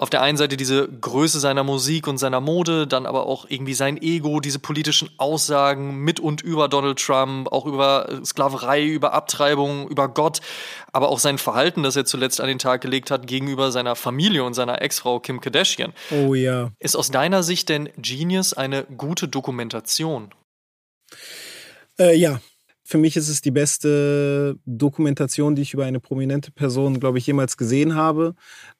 auf 0.00 0.08
der 0.08 0.22
einen 0.22 0.38
Seite 0.38 0.56
diese 0.56 0.88
Größe 0.88 1.40
seiner 1.40 1.62
Musik 1.62 2.06
und 2.06 2.16
seiner 2.16 2.40
Mode, 2.40 2.86
dann 2.86 3.04
aber 3.04 3.26
auch 3.26 3.44
irgendwie 3.50 3.74
sein 3.74 4.00
Ego, 4.00 4.40
diese 4.40 4.58
politischen 4.58 5.10
Aussagen 5.18 5.96
mit 5.98 6.18
und 6.18 6.40
über 6.40 6.68
Donald 6.68 6.98
Trump, 6.98 7.52
auch 7.52 7.66
über 7.66 8.08
Sklaverei, 8.24 8.86
über 8.86 9.12
Abtreibung, 9.12 9.88
über 9.88 10.08
Gott, 10.08 10.40
aber 10.90 11.10
auch 11.10 11.18
sein 11.18 11.36
Verhalten, 11.36 11.82
das 11.82 11.96
er 11.96 12.06
zuletzt 12.06 12.40
an 12.40 12.48
den 12.48 12.58
Tag 12.58 12.80
gelegt 12.80 13.10
hat 13.10 13.26
gegenüber 13.26 13.70
seiner 13.72 13.94
Familie 13.94 14.42
und 14.44 14.54
seiner 14.54 14.80
Ex-Frau 14.80 15.20
Kim 15.20 15.42
Kardashian. 15.42 15.92
Oh 16.10 16.34
ja. 16.34 16.70
Ist 16.78 16.96
aus 16.96 17.10
deiner 17.10 17.42
Sicht 17.42 17.68
denn 17.68 17.90
Genius 17.98 18.54
eine 18.54 18.84
gute 18.84 19.28
Dokumentation? 19.28 20.30
Äh, 21.98 22.16
ja, 22.16 22.40
für 22.90 22.98
mich 22.98 23.16
ist 23.16 23.28
es 23.28 23.40
die 23.40 23.52
beste 23.52 24.56
Dokumentation, 24.66 25.54
die 25.54 25.62
ich 25.62 25.74
über 25.74 25.84
eine 25.84 26.00
prominente 26.00 26.50
Person, 26.50 26.98
glaube 26.98 27.18
ich, 27.18 27.26
jemals 27.26 27.56
gesehen 27.56 27.94
habe. 27.94 28.34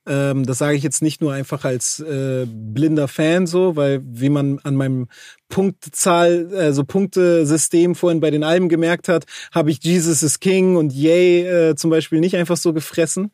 Ähm, 0.05 0.45
das 0.45 0.59
sage 0.59 0.77
ich 0.77 0.83
jetzt 0.83 1.01
nicht 1.01 1.21
nur 1.21 1.33
einfach 1.33 1.65
als 1.65 2.01
äh, 2.01 2.45
blinder 2.45 3.07
Fan 3.07 3.47
so, 3.47 3.77
weil 3.77 4.03
wie 4.05 4.29
man 4.29 4.59
an 4.65 4.75
meinem 4.75 5.07
Punktzahl, 5.49 6.51
also 6.57 6.83
Punktesystem 6.83 7.95
vorhin 7.95 8.19
bei 8.19 8.33
den 8.33 8.43
Alben 8.43 8.69
gemerkt 8.69 9.07
hat, 9.07 9.27
habe 9.55 9.71
ich 9.71 9.79
Jesus 9.81 10.25
is 10.25 10.41
King 10.41 10.75
und 10.75 10.93
Yay 10.93 11.47
äh, 11.47 11.75
zum 11.77 11.91
Beispiel 11.91 12.19
nicht 12.19 12.35
einfach 12.35 12.57
so 12.57 12.73
gefressen. 12.73 13.31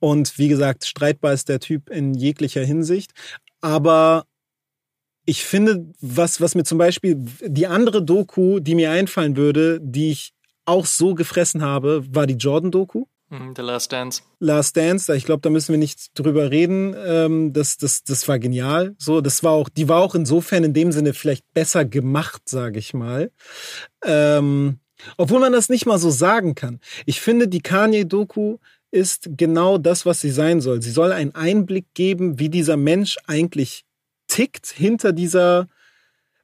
Und 0.00 0.38
wie 0.38 0.48
gesagt, 0.48 0.86
streitbar 0.86 1.34
ist 1.34 1.48
der 1.48 1.60
Typ 1.60 1.88
in 1.88 2.14
jeglicher 2.14 2.64
Hinsicht. 2.64 3.12
Aber 3.60 4.26
ich 5.26 5.44
finde, 5.44 5.86
was, 6.00 6.40
was 6.40 6.54
mir 6.54 6.64
zum 6.64 6.78
Beispiel 6.78 7.16
die 7.42 7.66
andere 7.66 8.02
Doku, 8.02 8.60
die 8.60 8.74
mir 8.74 8.92
einfallen 8.92 9.36
würde, 9.36 9.80
die 9.82 10.12
ich 10.12 10.32
auch 10.64 10.86
so 10.86 11.14
gefressen 11.14 11.62
habe, 11.62 12.04
war 12.10 12.26
die 12.26 12.34
Jordan-Doku. 12.34 13.04
Mhm, 13.28 13.54
The 13.56 13.62
Last 13.62 13.92
Dance. 13.92 14.22
Last 14.38 14.76
Dance, 14.76 15.14
ich 15.16 15.24
glaube, 15.24 15.40
da 15.40 15.50
müssen 15.50 15.72
wir 15.72 15.78
nicht 15.78 16.16
drüber 16.18 16.50
reden. 16.50 16.94
Ähm, 17.04 17.52
das, 17.52 17.76
das, 17.76 18.04
das 18.04 18.26
war 18.28 18.38
genial. 18.38 18.94
So, 18.98 19.20
das 19.20 19.42
war 19.42 19.52
auch, 19.52 19.68
die 19.68 19.88
war 19.88 20.00
auch 20.00 20.14
insofern 20.14 20.62
in 20.62 20.74
dem 20.74 20.92
Sinne 20.92 21.12
vielleicht 21.12 21.44
besser 21.52 21.84
gemacht, 21.84 22.42
sage 22.48 22.78
ich 22.78 22.94
mal. 22.94 23.32
Ähm, 24.04 24.78
obwohl 25.16 25.40
man 25.40 25.52
das 25.52 25.68
nicht 25.68 25.86
mal 25.86 25.98
so 25.98 26.10
sagen 26.10 26.54
kann. 26.54 26.80
Ich 27.04 27.20
finde, 27.20 27.48
die 27.48 27.60
Kanye-Doku 27.60 28.58
ist 28.92 29.28
genau 29.36 29.76
das, 29.78 30.06
was 30.06 30.20
sie 30.20 30.30
sein 30.30 30.60
soll. 30.60 30.80
Sie 30.80 30.92
soll 30.92 31.12
einen 31.12 31.34
Einblick 31.34 31.86
geben, 31.94 32.38
wie 32.38 32.48
dieser 32.48 32.76
Mensch 32.76 33.16
eigentlich 33.26 33.85
tickt 34.36 34.66
hinter 34.66 35.14
dieser, 35.14 35.66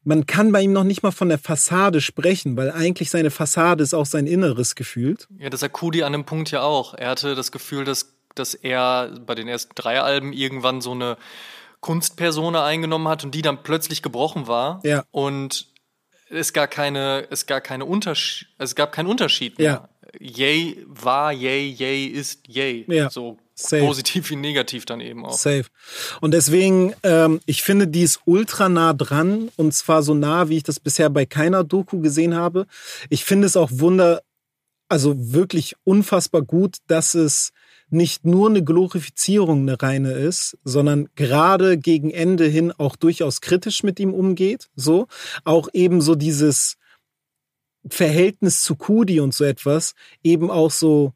man 0.03 0.25
kann 0.25 0.51
bei 0.51 0.63
ihm 0.63 0.73
noch 0.73 0.85
nicht 0.85 1.03
mal 1.03 1.11
von 1.11 1.29
der 1.29 1.39
Fassade 1.39 2.01
sprechen, 2.01 2.57
weil 2.57 2.71
eigentlich 2.71 3.11
seine 3.11 3.31
Fassade 3.31 3.83
ist 3.83 3.93
auch 3.93 4.07
sein 4.07 4.27
Inneres 4.27 4.75
gefühlt. 4.75 5.29
Ja, 5.39 5.51
das 5.51 5.61
Kudi 5.73 6.03
an 6.03 6.13
dem 6.13 6.25
Punkt 6.25 6.51
ja 6.51 6.63
auch. 6.63 6.95
Er 6.95 7.11
hatte 7.11 7.35
das 7.35 7.53
Gefühl, 7.53 7.85
dass, 7.85 8.15
dass 8.35 8.55
er 8.55 9.11
bei 9.27 9.35
den 9.35 9.47
ersten 9.47 9.75
drei 9.75 10.01
Alben 10.01 10.33
irgendwann 10.33 10.81
so 10.81 10.93
eine 10.93 11.19
Kunstpersone 11.81 12.63
eingenommen 12.63 13.09
hat 13.09 13.25
und 13.25 13.35
die 13.35 13.43
dann 13.43 13.63
plötzlich 13.63 14.01
gebrochen 14.01 14.47
war. 14.47 14.81
Ja. 14.85 15.05
Und 15.11 15.69
es 16.31 16.55
gar 16.55 16.69
keine, 16.69 17.27
es 17.29 17.45
gar 17.45 17.61
keine 17.61 17.85
Unterschied, 17.85 18.49
es 18.57 18.75
gab 18.75 18.93
keinen 18.93 19.09
Unterschied 19.09 19.59
mehr. 19.59 19.67
Ja. 19.67 19.89
Yay 20.19 20.83
war 20.87 21.31
yay, 21.33 21.69
yay 21.69 22.07
ist 22.07 22.49
yay. 22.49 22.87
Ja. 22.89 23.11
So 23.11 23.37
Safe. 23.63 23.85
Positiv 23.85 24.31
wie 24.31 24.37
negativ 24.37 24.85
dann 24.85 25.01
eben 25.01 25.25
auch. 25.25 25.37
Safe. 25.37 25.65
Und 26.21 26.33
deswegen, 26.33 26.95
ähm, 27.03 27.41
ich 27.47 27.63
finde, 27.63 27.87
die 27.89 28.03
ist 28.03 28.21
ultra 28.25 28.69
nah 28.69 28.93
dran 28.93 29.51
und 29.57 29.73
zwar 29.75 30.03
so 30.03 30.15
nah, 30.15 30.49
wie 30.49 30.59
ich 30.59 30.63
das 30.63 30.81
bisher 30.81 31.11
bei 31.11 31.27
keiner 31.27 31.65
Doku 31.65 32.01
gesehen 32.01 32.35
habe. 32.35 32.67
Ich 33.09 33.25
finde 33.25 33.47
es 33.47 33.57
auch 33.57 33.71
wunder, 33.73 34.23
also 34.89 35.15
wirklich 35.17 35.75
unfassbar 35.85 36.43
gut, 36.43 36.79
dass 36.87 37.15
es 37.15 37.53
nicht 37.93 38.25
nur 38.25 38.49
eine 38.49 38.65
Glorifizierung 38.65 39.63
eine 39.63 39.81
reine 39.81 40.13
ist, 40.13 40.57
sondern 40.65 41.09
gerade 41.15 41.77
gegen 41.77 42.11
Ende 42.11 42.47
hin 42.47 42.73
auch 42.73 42.97
durchaus 42.97 43.43
kritisch 43.43 43.83
mit 43.83 44.01
ihm 44.01 44.15
umgeht, 44.15 44.71
so 44.75 45.09
auch 45.45 45.69
eben 45.75 46.01
so 46.01 46.15
dieses 46.15 46.77
Verhältnis 47.89 48.63
zu 48.63 48.77
Kudi 48.77 49.21
und 49.21 49.35
so 49.35 49.45
etwas 49.45 49.95
eben 50.23 50.51
auch 50.51 50.71
so 50.71 51.13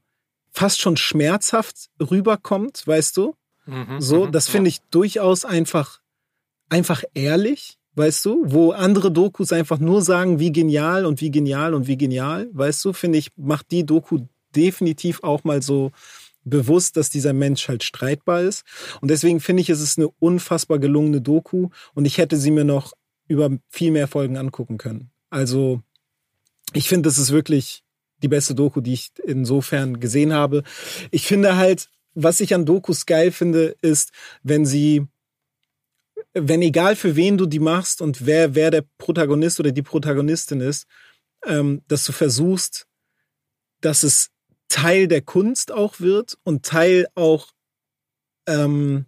fast 0.57 0.81
schon 0.81 0.97
schmerzhaft 0.97 1.91
rüberkommt, 2.01 2.87
weißt 2.87 3.17
du? 3.19 3.35
Mhm, 3.67 4.01
so, 4.01 4.27
mhm, 4.27 4.33
das 4.33 4.49
finde 4.49 4.69
ich 4.69 4.81
durchaus 4.91 5.45
einfach 5.45 6.01
einfach 6.71 7.05
ehrlich, 7.15 7.79
weißt 7.95 8.25
du, 8.25 8.43
wo 8.47 8.73
andere 8.73 9.13
Dokus 9.13 9.53
einfach 9.53 9.79
nur 9.79 10.03
sagen, 10.03 10.39
wie 10.39 10.53
genial 10.53 11.05
und 11.05 11.21
wie 11.21 11.31
genial 11.31 11.75
und 11.75 11.87
wie 11.87 11.99
genial, 11.99 12.49
weißt 12.53 12.85
du, 12.87 12.95
finde 12.95 13.19
ich, 13.19 13.33
macht 13.37 13.71
die 13.71 13.85
Doku 13.85 14.21
definitiv 14.55 15.23
auch 15.23 15.45
mal 15.45 15.63
so 15.63 15.93
bewusst, 16.45 16.97
dass 16.97 17.11
dieser 17.11 17.35
Mensch 17.35 17.69
halt 17.69 17.83
streitbar 17.83 18.41
ist. 18.41 18.65
Und 19.01 19.11
deswegen 19.11 19.41
finde 19.41 19.61
ich, 19.61 19.69
es 19.69 19.83
ist 19.83 19.99
eine 19.99 20.09
unfassbar 20.21 20.79
gelungene 20.79 21.21
Doku 21.21 21.69
und 21.95 22.07
ich 22.07 22.17
hätte 22.17 22.39
sie 22.39 22.51
mir 22.51 22.65
noch 22.65 22.95
über 23.29 23.51
viel 23.69 23.91
mehr 23.91 24.09
Folgen 24.09 24.39
angucken 24.39 24.79
können. 24.79 25.11
Also, 25.29 25.83
ich 26.73 26.89
finde, 26.89 27.09
das 27.09 27.19
ist 27.19 27.31
wirklich 27.31 27.83
die 28.23 28.29
beste 28.29 28.55
Doku, 28.55 28.81
die 28.81 28.95
ich 28.95 29.13
insofern 29.25 30.01
gesehen 30.01 30.33
habe. 30.33 30.63
Ich 31.11 31.27
finde 31.27 31.57
halt, 31.57 31.91
was 32.15 32.41
ich 32.41 32.55
an 32.55 32.65
Dokus 32.65 33.07
geil 33.07 33.31
finde, 33.31 33.77
ist, 33.83 34.11
wenn 34.43 34.65
sie 34.65 35.07
wenn 36.39 36.61
egal 36.61 36.97
für 36.97 37.17
wen 37.17 37.39
du 37.39 37.47
die 37.47 37.61
machst 37.61 38.03
und 38.03 38.27
wer, 38.27 38.55
wer 38.55 38.71
der 38.71 38.85
Protagonist 38.99 39.59
oder 39.59 39.73
die 39.73 39.83
Protagonistin 39.83 40.61
ist, 40.61 40.87
ähm, 41.47 41.83
dass 41.89 42.05
du 42.05 42.13
versuchst, 42.13 42.87
dass 43.81 44.03
es 44.03 44.31
Teil 44.69 45.09
der 45.09 45.23
Kunst 45.23 45.73
auch 45.73 46.01
wird 46.01 46.37
und 46.43 46.65
Teil 46.65 47.07
auch, 47.15 47.53
ähm, 48.47 49.07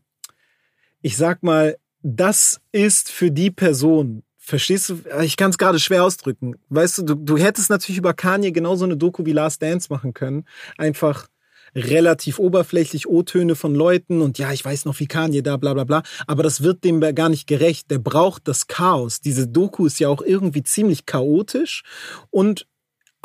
ich 1.03 1.17
sag 1.17 1.43
mal, 1.43 1.77
das 2.03 2.61
ist 2.73 3.11
für 3.11 3.31
die 3.31 3.51
Person. 3.51 4.23
Verstehst 4.49 4.89
du? 4.89 5.01
Ich 5.21 5.37
kann 5.37 5.51
es 5.51 5.59
gerade 5.59 5.79
schwer 5.79 6.05
ausdrücken. 6.05 6.55
Weißt 6.71 6.97
du, 6.97 7.03
du, 7.03 7.15
du 7.17 7.37
hättest 7.37 7.69
natürlich 7.69 7.99
über 7.99 8.15
Kanye 8.15 8.51
genauso 8.51 8.87
eine 8.87 8.97
Doku 8.97 9.27
wie 9.27 9.33
Last 9.33 9.61
Dance 9.61 9.89
machen 9.91 10.15
können. 10.15 10.47
Einfach 10.79 11.29
relativ 11.75 12.39
oberflächlich 12.39 13.07
O-Töne 13.07 13.57
von 13.57 13.75
Leuten 13.75 14.23
und 14.23 14.39
ja, 14.39 14.51
ich 14.51 14.65
weiß 14.65 14.87
noch, 14.87 14.99
wie 15.01 15.07
Kanye 15.07 15.43
da, 15.43 15.59
bla 15.59 15.75
bla 15.75 15.85
bla. 15.85 16.03
Aber 16.27 16.43
das 16.43 16.63
wird 16.63 16.83
dem 16.83 16.99
gar 17.15 17.29
nicht 17.29 17.47
gerecht. 17.47 17.91
Der 17.91 17.99
braucht 17.99 18.49
das 18.49 18.69
Chaos. 18.69 19.21
Diese 19.21 19.47
Doku 19.47 19.85
ist 19.85 20.01
ja 20.01 20.09
auch 20.09 20.23
irgendwie 20.23 20.63
ziemlich 20.63 21.05
chaotisch 21.05 21.83
und 22.31 22.67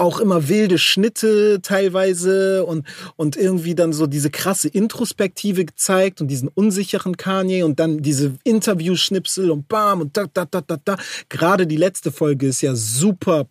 auch 0.03 0.19
immer 0.19 0.49
wilde 0.49 0.77
Schnitte 0.77 1.59
teilweise 1.61 2.65
und, 2.65 2.85
und 3.15 3.35
irgendwie 3.35 3.73
dann 3.73 3.93
so 3.93 4.05
diese 4.05 4.30
krasse 4.30 4.67
Introspektive 4.67 5.65
gezeigt 5.65 6.21
und 6.21 6.27
diesen 6.27 6.49
unsicheren 6.49 7.17
Kanye 7.17 7.63
und 7.63 7.80
dann 7.80 8.01
diese 8.01 8.35
Interview-Schnipsel 8.43 9.49
und 9.49 9.67
bam 9.67 10.01
und 10.01 10.17
da, 10.17 10.27
da, 10.31 10.45
da, 10.45 10.61
da, 10.61 10.77
da. 10.84 10.97
Gerade 11.30 11.65
die 11.65 11.77
letzte 11.77 12.11
Folge 12.11 12.47
ist 12.47 12.61
ja 12.61 12.75
super 12.75 13.47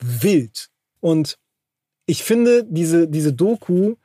wild. 0.00 0.68
Und 1.00 1.38
ich 2.06 2.22
finde, 2.22 2.64
diese, 2.64 3.08
diese 3.08 3.32
Doku 3.32 3.96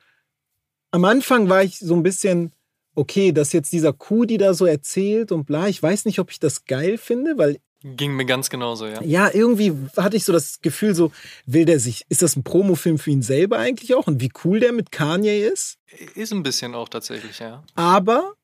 am 0.90 1.04
Anfang 1.06 1.48
war 1.48 1.62
ich 1.62 1.78
so 1.78 1.94
ein 1.94 2.02
bisschen, 2.02 2.52
okay, 2.94 3.32
dass 3.32 3.52
jetzt 3.52 3.72
dieser 3.72 3.92
Kuh, 3.92 4.24
die 4.24 4.36
da 4.36 4.54
so 4.54 4.66
erzählt 4.66 5.32
und 5.32 5.46
bla, 5.46 5.68
ich 5.68 5.82
weiß 5.82 6.04
nicht, 6.04 6.18
ob 6.18 6.30
ich 6.30 6.38
das 6.38 6.64
geil 6.64 6.98
finde, 6.98 7.38
weil 7.38 7.58
Ging 7.84 8.14
mir 8.14 8.24
ganz 8.24 8.48
genauso, 8.48 8.86
ja. 8.86 9.02
Ja, 9.02 9.30
irgendwie 9.32 9.72
hatte 9.96 10.16
ich 10.16 10.24
so 10.24 10.32
das 10.32 10.60
Gefühl, 10.60 10.94
so 10.94 11.10
will 11.46 11.64
der 11.64 11.80
sich, 11.80 12.04
ist 12.08 12.22
das 12.22 12.36
ein 12.36 12.44
Promofilm 12.44 12.98
für 12.98 13.10
ihn 13.10 13.22
selber 13.22 13.58
eigentlich 13.58 13.94
auch 13.94 14.06
und 14.06 14.20
wie 14.20 14.30
cool 14.44 14.60
der 14.60 14.72
mit 14.72 14.92
Kanye 14.92 15.40
ist? 15.40 15.78
Ist 16.14 16.32
ein 16.32 16.42
bisschen 16.42 16.74
auch 16.74 16.88
tatsächlich, 16.88 17.40
ja. 17.40 17.64
Aber 17.74 18.34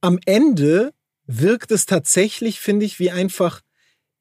am 0.00 0.18
Ende 0.26 0.92
wirkt 1.26 1.70
es 1.70 1.86
tatsächlich, 1.86 2.60
finde 2.60 2.84
ich, 2.84 2.98
wie 2.98 3.10
einfach, 3.10 3.60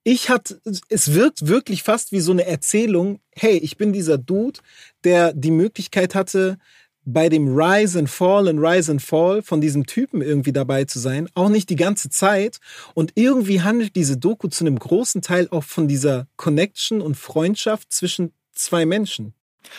ich 0.03 0.29
hatte, 0.29 0.61
es 0.89 1.13
wirkt 1.13 1.47
wirklich 1.47 1.83
fast 1.83 2.11
wie 2.11 2.19
so 2.19 2.31
eine 2.31 2.45
Erzählung, 2.45 3.19
hey, 3.31 3.57
ich 3.57 3.77
bin 3.77 3.91
dieser 3.91 4.17
Dude, 4.17 4.59
der 5.03 5.33
die 5.33 5.51
Möglichkeit 5.51 6.15
hatte, 6.15 6.57
bei 7.05 7.29
dem 7.29 7.47
Rise 7.47 7.99
and 7.99 8.09
Fall 8.09 8.47
and 8.47 8.59
Rise 8.59 8.91
and 8.91 9.01
Fall 9.01 9.41
von 9.41 9.61
diesem 9.61 9.85
Typen 9.85 10.21
irgendwie 10.21 10.53
dabei 10.53 10.85
zu 10.85 10.99
sein, 10.99 11.27
auch 11.35 11.49
nicht 11.49 11.69
die 11.69 11.75
ganze 11.75 12.09
Zeit. 12.09 12.59
Und 12.93 13.13
irgendwie 13.15 13.61
handelt 13.61 13.95
diese 13.95 14.17
Doku 14.17 14.47
zu 14.47 14.63
einem 14.63 14.79
großen 14.79 15.21
Teil 15.21 15.47
auch 15.51 15.63
von 15.63 15.87
dieser 15.87 16.27
Connection 16.37 17.01
und 17.01 17.15
Freundschaft 17.15 17.91
zwischen 17.91 18.33
zwei 18.53 18.85
Menschen. 18.85 19.33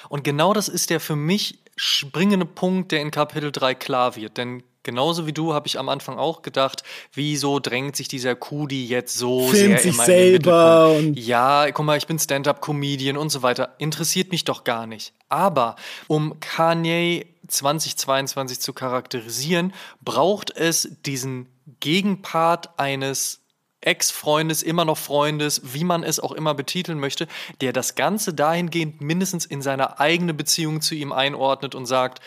Und 0.08 0.24
genau 0.24 0.52
das 0.52 0.68
ist 0.68 0.90
der 0.90 1.00
für 1.00 1.16
mich 1.16 1.60
springende 1.76 2.46
Punkt, 2.46 2.92
der 2.92 3.00
in 3.00 3.10
Kapitel 3.10 3.52
3 3.52 3.74
klar 3.74 4.16
wird. 4.16 4.36
Denn 4.38 4.62
genauso 4.84 5.26
wie 5.26 5.32
du 5.32 5.52
habe 5.52 5.66
ich 5.66 5.78
am 5.78 5.88
Anfang 5.88 6.18
auch 6.18 6.42
gedacht, 6.42 6.84
wieso 7.12 7.58
drängt 7.58 7.96
sich 7.96 8.06
dieser 8.06 8.36
Kudi 8.36 8.86
jetzt 8.86 9.18
so 9.18 9.48
Filmt 9.48 9.56
sehr 9.56 9.78
sich 9.80 9.94
immer 9.94 10.04
selber 10.04 10.92
und 10.92 11.18
ja, 11.18 11.70
guck 11.72 11.84
mal, 11.84 11.98
ich 11.98 12.06
bin 12.06 12.18
Stand-up-Comedian 12.18 13.16
und 13.16 13.30
so 13.30 13.42
weiter. 13.42 13.74
Interessiert 13.78 14.30
mich 14.30 14.44
doch 14.44 14.62
gar 14.62 14.86
nicht. 14.86 15.12
Aber 15.28 15.74
um 16.06 16.38
Kanye 16.38 17.26
2022 17.48 18.60
zu 18.60 18.72
charakterisieren, 18.72 19.72
braucht 20.00 20.56
es 20.56 20.88
diesen 21.04 21.48
Gegenpart 21.80 22.78
eines 22.78 23.40
Ex-Freundes, 23.80 24.62
immer 24.62 24.84
noch 24.84 24.98
Freundes, 24.98 25.60
wie 25.74 25.84
man 25.84 26.02
es 26.02 26.18
auch 26.18 26.32
immer 26.32 26.54
betiteln 26.54 26.98
möchte, 26.98 27.26
der 27.60 27.72
das 27.72 27.94
Ganze 27.94 28.32
dahingehend 28.32 29.00
mindestens 29.00 29.44
in 29.44 29.62
seine 29.62 30.00
eigene 30.00 30.32
Beziehung 30.34 30.80
zu 30.80 30.94
ihm 30.94 31.12
einordnet 31.12 31.74
und 31.74 31.86
sagt, 31.86 32.20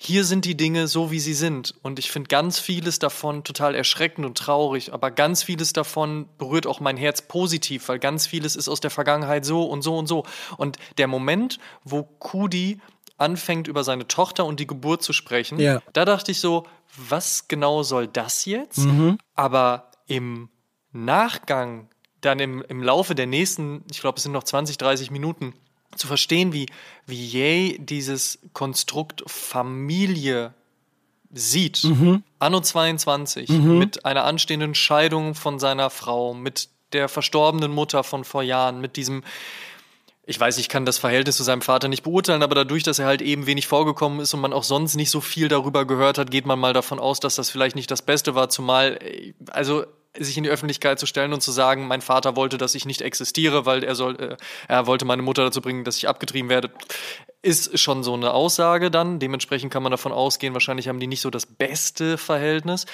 hier 0.00 0.24
sind 0.24 0.44
die 0.44 0.56
Dinge 0.56 0.86
so, 0.86 1.10
wie 1.10 1.18
sie 1.18 1.34
sind. 1.34 1.74
Und 1.82 1.98
ich 1.98 2.12
finde 2.12 2.28
ganz 2.28 2.60
vieles 2.60 3.00
davon 3.00 3.42
total 3.42 3.74
erschreckend 3.74 4.24
und 4.24 4.38
traurig, 4.38 4.92
aber 4.92 5.10
ganz 5.10 5.42
vieles 5.42 5.72
davon 5.72 6.28
berührt 6.38 6.68
auch 6.68 6.78
mein 6.78 6.96
Herz 6.96 7.20
positiv, 7.20 7.88
weil 7.88 7.98
ganz 7.98 8.24
vieles 8.24 8.54
ist 8.54 8.68
aus 8.68 8.78
der 8.78 8.92
Vergangenheit 8.92 9.44
so 9.44 9.64
und 9.64 9.82
so 9.82 9.98
und 9.98 10.06
so. 10.06 10.24
Und 10.56 10.78
der 10.98 11.08
Moment, 11.08 11.58
wo 11.82 12.04
Kudi 12.04 12.80
anfängt, 13.16 13.66
über 13.66 13.82
seine 13.82 14.06
Tochter 14.06 14.44
und 14.44 14.60
die 14.60 14.68
Geburt 14.68 15.02
zu 15.02 15.12
sprechen, 15.12 15.58
ja. 15.58 15.82
da 15.92 16.04
dachte 16.04 16.30
ich 16.30 16.38
so, 16.38 16.64
was 16.96 17.48
genau 17.48 17.82
soll 17.82 18.06
das 18.06 18.44
jetzt? 18.44 18.78
Mhm. 18.78 19.18
Aber 19.34 19.90
im 20.06 20.48
Nachgang, 20.92 21.88
dann 22.20 22.38
im, 22.38 22.62
im 22.68 22.84
Laufe 22.84 23.16
der 23.16 23.26
nächsten, 23.26 23.84
ich 23.90 24.00
glaube, 24.00 24.18
es 24.18 24.22
sind 24.22 24.32
noch 24.32 24.44
20, 24.44 24.78
30 24.78 25.10
Minuten, 25.10 25.54
zu 25.98 26.06
verstehen, 26.06 26.52
wie, 26.52 26.66
wie 27.06 27.24
Ye 27.24 27.78
dieses 27.78 28.38
Konstrukt 28.52 29.22
Familie 29.26 30.54
sieht. 31.32 31.84
Mhm. 31.84 32.22
Anno 32.38 32.60
22 32.60 33.48
mhm. 33.50 33.78
mit 33.78 34.04
einer 34.04 34.24
anstehenden 34.24 34.74
Scheidung 34.74 35.34
von 35.34 35.58
seiner 35.58 35.90
Frau, 35.90 36.34
mit 36.34 36.68
der 36.92 37.08
verstorbenen 37.08 37.70
Mutter 37.70 38.02
von 38.02 38.24
vor 38.24 38.42
Jahren, 38.42 38.80
mit 38.80 38.96
diesem 38.96 39.22
ich 40.28 40.38
weiß, 40.38 40.58
ich 40.58 40.68
kann 40.68 40.84
das 40.84 40.98
Verhältnis 40.98 41.38
zu 41.38 41.42
seinem 41.42 41.62
Vater 41.62 41.88
nicht 41.88 42.02
beurteilen, 42.02 42.42
aber 42.42 42.54
dadurch, 42.54 42.82
dass 42.82 42.98
er 42.98 43.06
halt 43.06 43.22
eben 43.22 43.46
wenig 43.46 43.66
vorgekommen 43.66 44.20
ist 44.20 44.34
und 44.34 44.42
man 44.42 44.52
auch 44.52 44.62
sonst 44.62 44.94
nicht 44.94 45.10
so 45.10 45.22
viel 45.22 45.48
darüber 45.48 45.86
gehört 45.86 46.18
hat, 46.18 46.30
geht 46.30 46.44
man 46.44 46.58
mal 46.58 46.74
davon 46.74 46.98
aus, 46.98 47.18
dass 47.18 47.36
das 47.36 47.48
vielleicht 47.48 47.74
nicht 47.74 47.90
das 47.90 48.02
Beste 48.02 48.34
war, 48.34 48.50
zumal, 48.50 48.98
also 49.48 49.86
sich 50.16 50.36
in 50.36 50.44
die 50.44 50.50
Öffentlichkeit 50.50 50.98
zu 50.98 51.06
stellen 51.06 51.32
und 51.32 51.42
zu 51.42 51.52
sagen, 51.52 51.86
mein 51.86 52.00
Vater 52.00 52.36
wollte, 52.36 52.58
dass 52.58 52.74
ich 52.74 52.86
nicht 52.86 53.02
existiere, 53.02 53.66
weil 53.66 53.84
er 53.84 53.94
soll, 53.94 54.16
äh, 54.20 54.36
er 54.66 54.86
wollte 54.86 55.04
meine 55.04 55.22
Mutter 55.22 55.44
dazu 55.44 55.60
bringen, 55.60 55.84
dass 55.84 55.96
ich 55.96 56.08
abgetrieben 56.08 56.48
werde, 56.48 56.70
ist 57.42 57.78
schon 57.78 58.02
so 58.02 58.14
eine 58.14 58.32
Aussage 58.32 58.90
dann. 58.90 59.18
Dementsprechend 59.18 59.72
kann 59.72 59.82
man 59.82 59.92
davon 59.92 60.12
ausgehen, 60.12 60.54
wahrscheinlich 60.54 60.88
haben 60.88 61.00
die 61.00 61.06
nicht 61.06 61.20
so 61.20 61.30
das 61.30 61.46
beste 61.46 62.18
Verhältnis. 62.18 62.86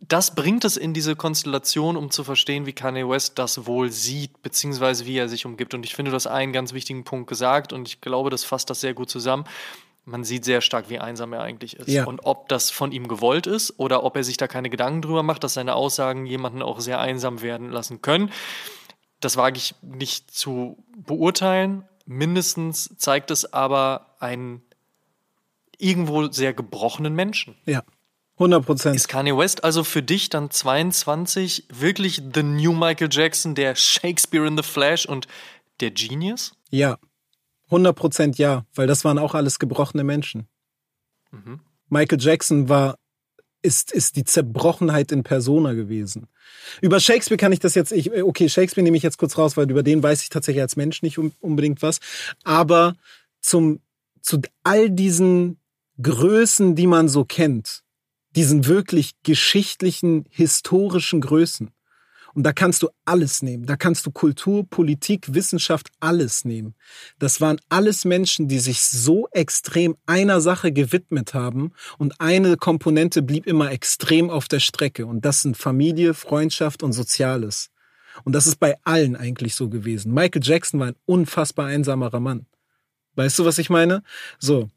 Das 0.00 0.34
bringt 0.34 0.64
es 0.64 0.76
in 0.76 0.94
diese 0.94 1.14
Konstellation, 1.14 1.96
um 1.96 2.10
zu 2.10 2.24
verstehen, 2.24 2.66
wie 2.66 2.72
Kanye 2.72 3.08
West 3.08 3.38
das 3.38 3.66
wohl 3.66 3.90
sieht, 3.92 4.42
beziehungsweise 4.42 5.06
wie 5.06 5.16
er 5.16 5.28
sich 5.28 5.46
umgibt. 5.46 5.74
Und 5.74 5.84
ich 5.84 5.94
finde, 5.94 6.10
du 6.10 6.16
hast 6.16 6.26
einen 6.26 6.52
ganz 6.52 6.72
wichtigen 6.72 7.04
Punkt 7.04 7.28
gesagt 7.28 7.72
und 7.72 7.86
ich 7.86 8.00
glaube, 8.00 8.30
das 8.30 8.42
fasst 8.42 8.68
das 8.68 8.80
sehr 8.80 8.94
gut 8.94 9.10
zusammen 9.10 9.44
man 10.04 10.24
sieht 10.24 10.44
sehr 10.44 10.60
stark, 10.60 10.90
wie 10.90 10.98
einsam 10.98 11.32
er 11.32 11.42
eigentlich 11.42 11.76
ist. 11.76 11.88
Ja. 11.88 12.04
Und 12.04 12.20
ob 12.24 12.48
das 12.48 12.70
von 12.70 12.92
ihm 12.92 13.08
gewollt 13.08 13.46
ist 13.46 13.78
oder 13.78 14.02
ob 14.02 14.16
er 14.16 14.24
sich 14.24 14.36
da 14.36 14.48
keine 14.48 14.70
Gedanken 14.70 15.02
drüber 15.02 15.22
macht, 15.22 15.44
dass 15.44 15.54
seine 15.54 15.74
Aussagen 15.74 16.26
jemanden 16.26 16.62
auch 16.62 16.80
sehr 16.80 17.00
einsam 17.00 17.42
werden 17.42 17.70
lassen 17.70 18.02
können, 18.02 18.30
das 19.20 19.36
wage 19.36 19.58
ich 19.58 19.74
nicht 19.82 20.30
zu 20.32 20.84
beurteilen. 20.96 21.84
Mindestens 22.06 22.96
zeigt 22.98 23.30
es 23.30 23.52
aber 23.52 24.16
einen 24.18 24.62
irgendwo 25.78 26.30
sehr 26.30 26.52
gebrochenen 26.52 27.14
Menschen. 27.14 27.56
Ja. 27.64 27.84
100 28.34 28.66
Prozent. 28.66 28.96
Ist 28.96 29.08
Kanye 29.08 29.36
West 29.36 29.62
also 29.62 29.84
für 29.84 30.02
dich 30.02 30.28
dann 30.28 30.50
22 30.50 31.66
wirklich 31.68 32.22
the 32.34 32.42
new 32.42 32.72
Michael 32.72 33.08
Jackson, 33.10 33.54
der 33.54 33.76
Shakespeare 33.76 34.46
in 34.46 34.56
the 34.56 34.64
Flash 34.64 35.06
und 35.06 35.28
der 35.80 35.92
Genius? 35.92 36.54
Ja, 36.70 36.98
100 37.72 37.96
Prozent 37.96 38.38
ja, 38.38 38.66
weil 38.74 38.86
das 38.86 39.04
waren 39.04 39.18
auch 39.18 39.34
alles 39.34 39.58
gebrochene 39.58 40.04
Menschen. 40.04 40.46
Mhm. 41.30 41.60
Michael 41.88 42.20
Jackson 42.20 42.68
war, 42.68 42.98
ist, 43.62 43.92
ist 43.92 44.16
die 44.16 44.24
Zerbrochenheit 44.24 45.10
in 45.10 45.22
Persona 45.22 45.72
gewesen. 45.72 46.26
Über 46.82 47.00
Shakespeare 47.00 47.38
kann 47.38 47.52
ich 47.52 47.60
das 47.60 47.74
jetzt, 47.74 47.92
ich, 47.92 48.12
okay, 48.22 48.48
Shakespeare 48.48 48.84
nehme 48.84 48.96
ich 48.96 49.02
jetzt 49.02 49.18
kurz 49.18 49.38
raus, 49.38 49.56
weil 49.56 49.70
über 49.70 49.82
den 49.82 50.02
weiß 50.02 50.22
ich 50.22 50.28
tatsächlich 50.28 50.62
als 50.62 50.76
Mensch 50.76 51.02
nicht 51.02 51.18
unbedingt 51.18 51.80
was. 51.80 52.00
Aber 52.44 52.94
zum, 53.40 53.80
zu 54.20 54.40
all 54.62 54.90
diesen 54.90 55.58
Größen, 56.00 56.74
die 56.74 56.86
man 56.86 57.08
so 57.08 57.24
kennt, 57.24 57.82
diesen 58.34 58.66
wirklich 58.66 59.12
geschichtlichen, 59.22 60.26
historischen 60.30 61.20
Größen. 61.20 61.70
Und 62.34 62.44
da 62.44 62.52
kannst 62.52 62.82
du 62.82 62.88
alles 63.04 63.42
nehmen. 63.42 63.66
Da 63.66 63.76
kannst 63.76 64.06
du 64.06 64.10
Kultur, 64.10 64.64
Politik, 64.68 65.34
Wissenschaft, 65.34 65.88
alles 66.00 66.44
nehmen. 66.44 66.74
Das 67.18 67.40
waren 67.40 67.60
alles 67.68 68.04
Menschen, 68.04 68.48
die 68.48 68.58
sich 68.58 68.82
so 68.82 69.28
extrem 69.32 69.96
einer 70.06 70.40
Sache 70.40 70.72
gewidmet 70.72 71.34
haben 71.34 71.72
und 71.98 72.20
eine 72.20 72.56
Komponente 72.56 73.22
blieb 73.22 73.46
immer 73.46 73.70
extrem 73.70 74.30
auf 74.30 74.48
der 74.48 74.60
Strecke. 74.60 75.06
Und 75.06 75.24
das 75.24 75.42
sind 75.42 75.56
Familie, 75.56 76.14
Freundschaft 76.14 76.82
und 76.82 76.92
Soziales. 76.92 77.70
Und 78.24 78.34
das 78.34 78.46
ist 78.46 78.60
bei 78.60 78.76
allen 78.84 79.16
eigentlich 79.16 79.54
so 79.54 79.68
gewesen. 79.68 80.12
Michael 80.12 80.42
Jackson 80.42 80.80
war 80.80 80.88
ein 80.88 80.96
unfassbar 81.06 81.66
einsamerer 81.66 82.20
Mann. 82.20 82.46
Weißt 83.14 83.38
du, 83.38 83.44
was 83.44 83.58
ich 83.58 83.70
meine? 83.70 84.02
So. 84.38 84.70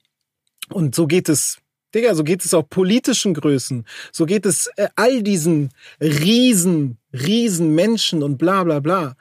Und 0.69 0.95
so 0.95 1.07
geht 1.07 1.30
es 1.30 1.60
Digga, 1.95 2.14
so 2.14 2.26
geht 2.26 2.44
es 2.44 2.53
auch 2.53 2.68
politischen 2.69 3.34
Größen. 3.34 3.86
So 4.11 4.26
geht 4.26 4.45
es 4.45 4.68
äh, 4.76 4.90
all 4.98 5.23
diesen 5.23 5.69
riesen, 6.02 6.98
riesen 7.15 7.73
Menschen 7.73 8.23
und 8.23 8.37
bla 8.37 8.63
bla 8.63 8.79
bla. 8.79 9.15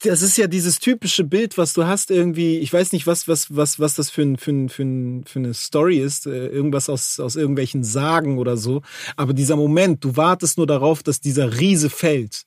Das 0.00 0.22
ist 0.22 0.36
ja 0.36 0.46
dieses 0.46 0.80
typische 0.80 1.24
Bild, 1.24 1.56
was 1.56 1.72
du 1.72 1.86
hast 1.86 2.10
irgendwie, 2.10 2.58
ich 2.58 2.72
weiß 2.72 2.92
nicht, 2.92 3.06
was, 3.06 3.26
was, 3.26 3.56
was, 3.56 3.80
was 3.80 3.94
das 3.94 4.10
für, 4.10 4.22
ein, 4.22 4.36
für, 4.36 4.50
ein, 4.50 4.68
für, 4.68 4.82
ein, 4.82 5.24
für 5.24 5.38
eine 5.38 5.54
Story 5.54 5.98
ist, 5.98 6.26
äh, 6.26 6.48
irgendwas 6.48 6.90
aus, 6.90 7.18
aus 7.20 7.36
irgendwelchen 7.36 7.84
Sagen 7.84 8.38
oder 8.38 8.56
so. 8.56 8.82
Aber 9.16 9.32
dieser 9.32 9.56
Moment, 9.56 10.04
du 10.04 10.16
wartest 10.16 10.58
nur 10.58 10.66
darauf, 10.66 11.02
dass 11.02 11.20
dieser 11.20 11.58
Riese 11.58 11.88
fällt. 11.88 12.44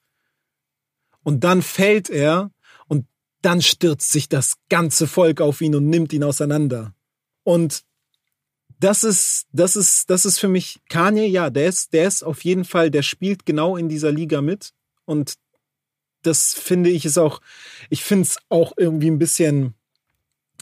Und 1.24 1.44
dann 1.44 1.62
fällt 1.62 2.10
er 2.10 2.52
und 2.88 3.06
dann 3.42 3.62
stürzt 3.62 4.12
sich 4.12 4.30
das 4.30 4.54
ganze 4.70 5.08
Volk 5.08 5.42
auf 5.42 5.62
ihn 5.62 5.76
und 5.76 5.90
nimmt 5.90 6.14
ihn 6.14 6.24
auseinander. 6.24 6.94
Und 7.44 7.84
das 8.80 9.04
ist, 9.04 9.48
das 9.52 9.76
ist, 9.76 10.10
das 10.10 10.26
ist 10.26 10.40
für 10.40 10.48
mich 10.48 10.80
Kanye, 10.90 11.26
ja, 11.26 11.50
der 11.50 11.68
ist, 11.68 11.94
der 11.94 12.08
ist 12.08 12.24
auf 12.24 12.44
jeden 12.44 12.66
Fall, 12.66 12.92
der 12.92 13.02
spielt 13.02 13.46
genau 13.46 13.76
in 13.76 13.90
dieser 13.90 14.12
Liga 14.12 14.42
mit. 14.42 14.74
Und 15.08 15.36
das 16.22 16.54
finde 16.54 16.90
ich 16.90 17.06
ist 17.06 17.18
auch, 17.18 17.40
ich 17.90 18.04
finde 18.04 18.24
es 18.24 18.38
auch 18.50 18.74
irgendwie 18.78 19.10
ein 19.10 19.20
bisschen 19.20 19.74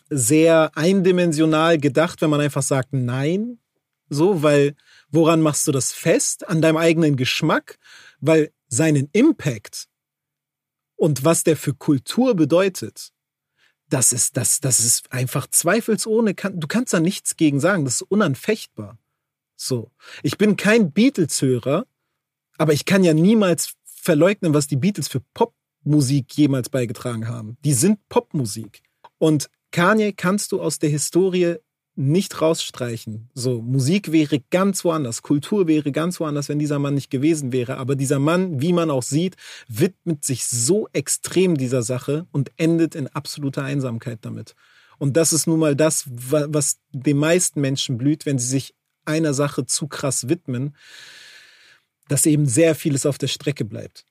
sehr 0.10 0.72
eindimensional 0.76 1.80
gedacht, 1.80 2.22
wenn 2.22 2.30
man 2.30 2.42
einfach 2.42 2.64
sagt, 2.64 2.94
nein. 2.94 3.60
So, 4.08 4.44
weil 4.44 4.76
woran 5.10 5.42
machst 5.42 5.68
du 5.68 5.72
das 5.72 5.92
fest? 5.92 6.48
An 6.48 6.62
deinem 6.62 6.78
eigenen 6.78 7.16
Geschmack? 7.16 7.80
Weil 8.22 8.52
seinen 8.68 9.10
Impact 9.14 9.88
und 10.96 11.24
was 11.24 11.44
der 11.44 11.58
für 11.58 11.74
Kultur 11.74 12.36
bedeutet, 12.36 13.12
das 13.90 14.12
ist, 14.12 14.38
das, 14.38 14.60
das 14.60 14.80
ist 14.80 15.12
einfach 15.12 15.48
zweifelsohne, 15.48 16.34
du 16.34 16.68
kannst 16.68 16.94
da 16.94 17.00
nichts 17.00 17.36
gegen 17.38 17.60
sagen, 17.60 17.86
das 17.86 17.96
ist 17.96 18.02
unanfechtbar. 18.04 18.98
So. 19.56 19.92
Ich 20.24 20.38
bin 20.38 20.58
kein 20.58 20.92
Beatles-Hörer, 20.92 21.86
aber 22.58 22.74
ich 22.74 22.86
kann 22.86 23.04
ja 23.04 23.14
niemals 23.14 23.76
verleugnen, 24.06 24.54
was 24.54 24.68
die 24.68 24.78
Beatles 24.78 25.08
für 25.08 25.22
Popmusik 25.34 26.38
jemals 26.38 26.70
beigetragen 26.70 27.28
haben. 27.28 27.58
Die 27.66 27.74
sind 27.74 28.00
Popmusik. 28.08 28.82
Und 29.18 29.50
Kanye 29.72 30.14
kannst 30.14 30.52
du 30.52 30.62
aus 30.62 30.80
der 30.80 30.90
Historie 30.90 31.56
nicht 31.98 32.42
rausstreichen. 32.42 33.30
So, 33.34 33.62
Musik 33.62 34.12
wäre 34.12 34.42
ganz 34.52 34.84
woanders, 34.84 35.22
Kultur 35.22 35.68
wäre 35.68 35.92
ganz 35.92 36.20
woanders, 36.20 36.50
wenn 36.50 36.60
dieser 36.60 36.78
Mann 36.78 36.94
nicht 36.94 37.10
gewesen 37.10 37.52
wäre. 37.52 37.78
Aber 37.78 37.96
dieser 37.96 38.20
Mann, 38.20 38.62
wie 38.62 38.74
man 38.74 38.92
auch 38.92 39.04
sieht, 39.04 39.36
widmet 39.68 40.24
sich 40.24 40.46
so 40.46 40.88
extrem 40.92 41.58
dieser 41.58 41.84
Sache 41.84 42.28
und 42.32 42.52
endet 42.58 42.96
in 42.96 43.08
absoluter 43.08 43.64
Einsamkeit 43.64 44.20
damit. 44.22 44.56
Und 44.98 45.18
das 45.18 45.34
ist 45.34 45.48
nun 45.48 45.60
mal 45.60 45.76
das, 45.76 46.06
was 46.10 46.78
den 46.92 47.18
meisten 47.18 47.62
Menschen 47.62 47.98
blüht, 47.98 48.26
wenn 48.26 48.40
sie 48.40 48.48
sich 48.48 48.76
einer 49.06 49.34
Sache 49.34 49.66
zu 49.66 49.88
krass 49.88 50.28
widmen, 50.28 50.76
dass 52.08 52.26
eben 52.26 52.46
sehr 52.46 52.76
vieles 52.76 53.06
auf 53.06 53.18
der 53.18 53.28
Strecke 53.28 53.66
bleibt. 53.66 54.06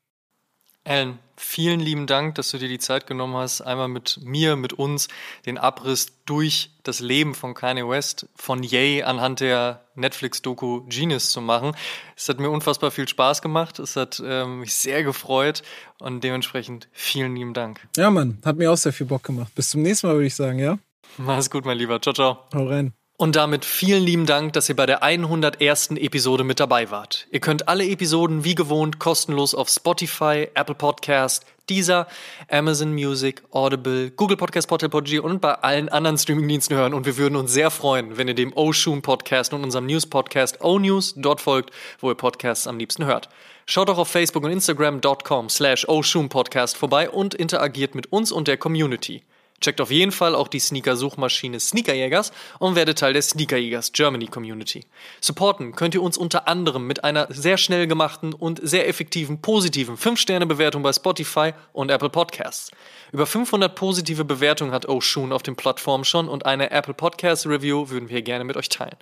Alan, 0.87 1.19
vielen 1.37 1.81
lieben 1.81 2.07
Dank, 2.07 2.35
dass 2.35 2.51
du 2.51 2.59
dir 2.59 2.69
die 2.69 2.79
Zeit 2.79 3.07
genommen 3.07 3.37
hast, 3.37 3.63
einmal 3.63 3.89
mit 3.89 4.21
mir, 4.23 4.55
mit 4.55 4.75
uns 4.75 5.09
den 5.47 5.57
Abriss 5.57 6.09
durch 6.27 6.73
das 6.83 7.01
Leben 7.01 7.35
von 7.35 7.55
Kanye 7.55 7.89
West, 7.89 8.29
von 8.35 8.63
Yay 8.63 9.03
anhand 9.03 9.41
der 9.41 9.87
Netflix-Doku 9.95 10.83
Genius 10.89 11.31
zu 11.31 11.41
machen. 11.41 11.73
Es 12.17 12.29
hat 12.29 12.39
mir 12.39 12.51
unfassbar 12.51 12.91
viel 12.91 13.09
Spaß 13.09 13.41
gemacht, 13.41 13.79
es 13.79 13.97
hat 13.97 14.23
ähm, 14.25 14.61
mich 14.61 14.75
sehr 14.75 15.03
gefreut 15.05 15.63
und 16.01 16.23
dementsprechend 16.23 16.89
vielen 16.93 17.35
lieben 17.35 17.55
Dank. 17.55 17.81
Ja, 17.97 18.11
Mann, 18.11 18.39
hat 18.45 18.57
mir 18.57 18.71
auch 18.71 18.77
sehr 18.77 18.93
viel 18.93 19.07
Bock 19.07 19.23
gemacht. 19.23 19.55
Bis 19.55 19.71
zum 19.71 19.81
nächsten 19.81 20.07
Mal, 20.07 20.15
würde 20.15 20.27
ich 20.27 20.35
sagen, 20.35 20.59
ja? 20.59 20.79
Mach's 21.17 21.49
gut, 21.49 21.65
mein 21.65 21.79
Lieber. 21.79 22.01
Ciao, 22.03 22.13
ciao. 22.13 22.39
Hau 22.53 22.67
rein. 22.67 22.93
Und 23.17 23.37
damit 23.37 23.65
vielen 23.65 24.03
lieben 24.03 24.27
Dank, 24.27 24.55
dass 24.55 24.69
ihr 24.69 24.75
bei 24.75 24.87
der 24.87 25.05
101. 25.05 25.91
Episode 25.91 26.43
mit 26.43 26.59
dabei 26.59 26.91
wart. 26.91 27.29
Ihr 27.31 27.39
könnt 27.39 27.69
alle 27.69 27.87
Episoden 27.87 28.43
wie 28.43 28.57
gewohnt 28.57 28.99
kostenlos 28.99 29.55
auf 29.55 29.69
Spotify, 29.69 30.49
Apple 30.55 30.75
Podcast, 30.75 31.47
Deezer, 31.71 32.09
Amazon 32.51 32.93
Music, 32.93 33.45
Audible, 33.53 34.11
Google 34.11 34.37
Podcast, 34.37 34.69
Portal 34.69 34.89
Podgy 34.89 35.21
und 35.21 35.41
bei 35.41 35.55
allen 35.55 35.89
anderen 35.89 36.19
Streamingdiensten 36.19 36.77
hören. 36.77 36.93
Und 36.93 37.07
wir 37.07 37.17
würden 37.17 37.37
uns 37.37 37.53
sehr 37.53 37.71
freuen, 37.71 38.19
wenn 38.19 38.27
ihr 38.27 38.35
dem 38.35 38.53
Oshun 38.53 39.01
Podcast 39.01 39.55
und 39.55 39.63
unserem 39.63 39.87
News 39.87 40.07
Podcast 40.07 40.61
O 40.61 40.81
News 40.81 41.15
dort 41.17 41.41
folgt, 41.41 41.71
wo 42.01 42.11
ihr 42.11 42.17
Podcasts 42.17 42.67
am 42.67 42.79
liebsten 42.79 43.05
hört. 43.05 43.29
Schaut 43.67 43.89
auch 43.91 43.99
auf 43.99 44.09
Facebook 44.09 44.43
und 44.43 44.51
Instagram.com 44.51 45.51
slash 45.51 45.87
Podcast 46.29 46.77
vorbei 46.77 47.09
und 47.09 47.33
interagiert 47.33 47.95
mit 47.95 48.13
uns 48.13 48.33
und 48.33 48.49
der 48.49 48.57
Community. 48.57 49.23
Checkt 49.65 49.81
auf 49.81 49.91
jeden 49.91 50.13
Fall 50.13 50.35
auch 50.35 50.49
die 50.49 50.59
Sneaker-Suchmaschine 50.59 51.59
Sneakerjägers 51.59 52.33
und 52.59 52.75
werdet 52.75 52.99
Teil 52.99 53.15
der 53.15 53.23
Sneakerjägers 53.23 53.93
Germany 53.93 54.27
Community. 54.27 54.85
Supporten 55.23 55.75
könnt 55.75 55.95
ihr 55.95 56.03
uns 56.03 56.19
unter 56.19 56.49
anderem 56.49 56.87
mit 56.87 57.03
einer 57.03 57.29
sehr 57.31 57.57
schnell 57.57 57.87
gemachten 57.87 58.35
und 58.35 58.61
sehr 58.63 58.87
effektiven 58.87 59.41
positiven 59.41 59.97
5-Sterne-Bewertung 59.97 60.83
bei 60.83 60.93
Spotify 60.93 61.55
und 61.73 61.91
Apple 61.91 62.11
Podcasts. 62.11 62.73
Über 63.11 63.25
500 63.25 63.75
positive 63.75 64.27
Bewertungen 64.27 64.73
hat 64.73 64.87
Oshun 64.87 65.33
auf 65.33 65.43
den 65.43 65.57
Plattformen 65.57 66.05
schon 66.05 66.29
und 66.29 66.45
eine 66.45 66.71
Apple 66.71 66.93
Podcast 66.93 67.47
Review 67.47 67.89
würden 67.89 68.11
wir 68.11 68.21
gerne 68.21 68.45
mit 68.45 68.59
euch 68.59 68.69
teilen. 68.69 68.99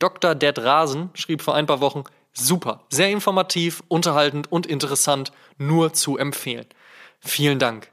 Dr. 0.00 0.34
Dead 0.34 0.58
Rasen 0.58 1.10
schrieb 1.14 1.40
vor 1.40 1.54
ein 1.54 1.66
paar 1.66 1.80
Wochen, 1.80 2.02
super, 2.32 2.84
sehr 2.88 3.10
informativ, 3.10 3.84
unterhaltend 3.86 4.50
und 4.50 4.66
interessant, 4.66 5.30
nur 5.56 5.92
zu 5.92 6.18
empfehlen. 6.18 6.66
Vielen 7.20 7.60
Dank. 7.60 7.92